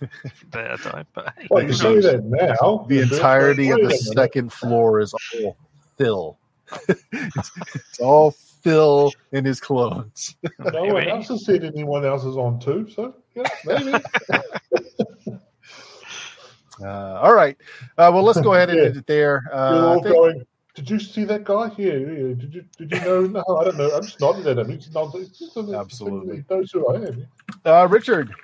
Their 0.50 0.76
time, 0.76 1.06
but 1.14 1.32
hey, 1.38 1.46
Well, 1.50 1.62
you 1.64 1.72
see 1.72 2.00
that 2.00 2.22
now. 2.24 2.84
the 2.88 3.00
entirety 3.00 3.70
of 3.70 3.76
the 3.78 3.84
Wait 3.86 3.92
a 3.92 4.04
minute. 4.04 4.14
second 4.14 4.52
floor 4.52 5.00
is 5.00 5.14
all 5.14 5.56
Phil. 5.96 6.38
it's, 6.88 7.50
it's 7.74 8.00
all 8.00 8.30
Phil 8.32 9.12
and 9.32 9.46
his 9.46 9.60
clones. 9.60 10.34
No 10.58 10.82
one 10.84 10.94
Maybe. 10.94 11.10
else 11.10 11.28
has 11.28 11.44
said 11.44 11.62
anyone 11.64 12.04
else 12.04 12.24
is 12.24 12.36
on 12.36 12.58
too, 12.58 12.88
so 12.94 13.14
yeah, 13.34 13.44
maybe. 13.64 13.92
Uh, 16.82 17.18
all 17.22 17.32
right. 17.34 17.56
Uh, 17.96 18.10
well, 18.12 18.22
let's 18.22 18.38
go 18.42 18.52
ahead 18.52 18.68
and 18.68 18.78
Yeah. 18.78 18.84
end 18.86 18.96
it 18.98 19.06
there. 19.06 19.44
You're 19.46 19.54
Uh, 19.54 19.80
all 19.86 20.02
think- 20.02 20.14
going. 20.14 20.42
Did 20.74 20.90
you 20.90 20.98
see 21.00 21.24
that 21.24 21.44
guy? 21.44 21.70
Yeah, 21.78 21.94
yeah. 21.94 22.34
Did 22.34 22.52
you? 22.54 22.64
Did 22.76 22.90
you 22.92 23.00
know? 23.00 23.22
No, 23.22 23.44
I 23.58 23.64
don't 23.64 23.78
know. 23.78 23.90
I'm 23.96 24.02
just 24.02 24.20
nodding 24.20 24.46
at 24.46 24.58
him. 24.58 24.68
He's 24.68 24.92
not, 24.92 25.10
he's 25.12 25.30
just- 25.30 25.56
Absolutely. 25.56 26.36
He 26.36 26.54
knows 26.54 26.70
who 26.70 26.86
I 26.94 26.96
am. 27.06 27.26
uh, 27.64 27.88
Richard, 27.90 28.28
are 28.30 28.34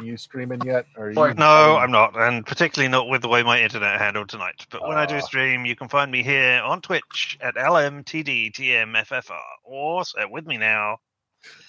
you 0.00 0.16
streaming 0.16 0.60
yet? 0.64 0.86
Or 0.96 1.06
are 1.06 1.10
you, 1.10 1.34
No, 1.34 1.76
I'm 1.76 1.90
not, 1.90 2.16
and 2.18 2.46
particularly 2.46 2.88
not 2.90 3.08
with 3.08 3.22
the 3.22 3.28
way 3.28 3.42
my 3.42 3.60
internet 3.60 4.00
handled 4.00 4.28
tonight. 4.30 4.66
But 4.70 4.82
when 4.86 4.96
I 4.96 5.02
Ah. 5.02 5.06
do 5.06 5.20
stream, 5.20 5.66
you 5.66 5.76
can 5.76 5.88
find 5.88 6.10
me 6.10 6.22
here 6.22 6.62
on 6.62 6.80
Twitch 6.80 7.36
at 7.40 7.56
LMTDTMFFR, 7.56 9.38
or 9.64 10.04
say 10.04 10.24
with 10.24 10.46
me 10.46 10.56
now, 10.56 10.98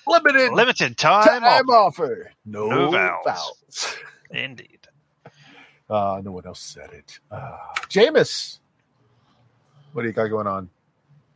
limited 0.08 0.52
limited 0.54 0.98
time, 0.98 1.42
time 1.42 1.70
offer. 1.70 1.74
offer. 2.06 2.32
No, 2.46 2.68
No 2.68 2.92
vowels. 2.92 3.26
vowels. 3.26 3.96
Indeed. 4.32 4.88
Uh, 5.90 6.22
no 6.24 6.32
one 6.32 6.46
else 6.46 6.62
said 6.62 6.92
it. 6.94 7.20
Uh, 7.30 7.58
Jameis, 7.90 8.60
what 9.92 10.04
do 10.04 10.08
you 10.08 10.14
got 10.14 10.28
going 10.28 10.48
on? 10.48 10.70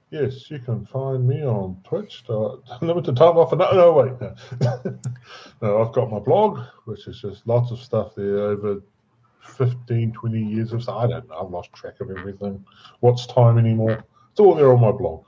Yes, 0.09 0.49
you 0.49 0.59
can 0.59 0.85
find 0.85 1.27
me 1.27 1.43
on 1.43 1.81
Twitch. 1.83 2.23
Limited 2.81 3.17
time 3.17 3.37
offer. 3.37 3.57
No, 3.57 3.71
no, 3.71 3.91
wait. 3.91 4.13
No. 4.61 4.99
no, 5.61 5.81
I've 5.81 5.93
got 5.93 6.09
my 6.09 6.19
blog, 6.19 6.61
which 6.85 7.07
is 7.07 7.19
just 7.19 7.45
lots 7.45 7.71
of 7.71 7.79
stuff 7.79 8.15
there 8.15 8.39
over 8.39 8.81
15, 9.41 10.13
20 10.13 10.41
years 10.41 10.71
of 10.71 10.83
stuff. 10.83 10.95
I 10.95 11.07
don't 11.07 11.27
know. 11.27 11.35
I've 11.43 11.51
lost 11.51 11.73
track 11.73 11.99
of 11.99 12.09
everything. 12.09 12.63
What's 13.01 13.27
time 13.27 13.57
anymore? 13.57 14.05
It's 14.31 14.39
all 14.39 14.55
there 14.55 14.71
on 14.71 14.79
my 14.79 14.91
blog. 14.91 15.25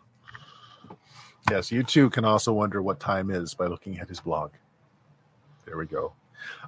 Yes, 1.52 1.74
you 1.74 1.84
too 1.84 2.10
can 2.10 2.24
also 2.24 2.54
wonder 2.54 2.82
what 2.82 3.02
time 3.02 3.32
is 3.32 3.54
by 3.54 3.68
looking 3.68 4.00
at 4.00 4.08
his 4.08 4.22
blog. 4.22 4.52
There 5.66 5.78
we 5.78 5.88
go. 5.88 6.14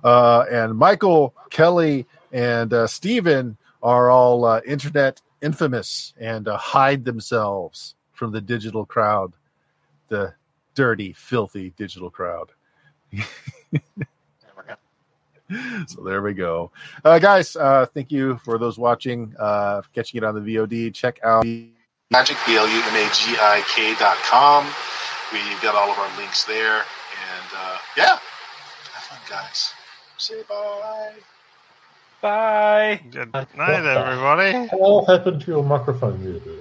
Uh, 0.03 0.45
and 0.51 0.75
Michael, 0.77 1.33
Kelly, 1.49 2.05
and 2.33 2.73
uh, 2.73 2.87
Stephen 2.87 3.55
are 3.81 4.09
all 4.09 4.43
uh, 4.43 4.59
internet 4.65 5.21
infamous 5.41 6.13
and 6.19 6.49
uh, 6.49 6.57
hide 6.57 7.05
themselves 7.05 7.95
from 8.21 8.31
the 8.31 8.39
digital 8.39 8.85
crowd, 8.85 9.33
the 10.09 10.31
dirty, 10.75 11.11
filthy 11.11 11.73
digital 11.75 12.11
crowd. 12.11 12.51
so 15.87 16.03
there 16.05 16.21
we 16.21 16.35
go. 16.35 16.69
Uh, 17.03 17.17
guys, 17.17 17.55
uh, 17.55 17.87
thank 17.95 18.11
you 18.11 18.37
for 18.45 18.59
those 18.59 18.77
watching, 18.77 19.33
uh, 19.39 19.81
catching 19.95 20.19
it 20.19 20.23
on 20.23 20.35
the 20.35 20.39
VOD. 20.39 20.93
Check 20.93 21.19
out 21.23 21.43
magic, 22.11 22.37
B 22.45 22.57
L 22.57 22.67
U 22.67 22.81
M 22.83 22.95
A 22.95 23.11
G 23.11 23.35
I 23.39 23.63
K 23.67 23.95
dot 23.95 24.17
com. 24.17 24.65
We've 25.33 25.61
got 25.63 25.73
all 25.73 25.89
of 25.89 25.97
our 25.97 26.17
links 26.19 26.43
there. 26.43 26.75
And 26.75 27.49
uh, 27.57 27.77
yeah, 27.97 28.19
have 28.93 29.03
fun, 29.09 29.17
guys. 29.27 29.73
Say 30.19 30.43
bye. 30.47 31.13
Bye. 32.21 33.01
Good 33.09 33.33
night, 33.33 33.47
everybody. 33.57 34.67
What 34.77 35.09
happened 35.09 35.41
to 35.41 35.47
your 35.47 35.63
microphone 35.63 36.23
there, 36.23 36.33
dude? 36.33 36.60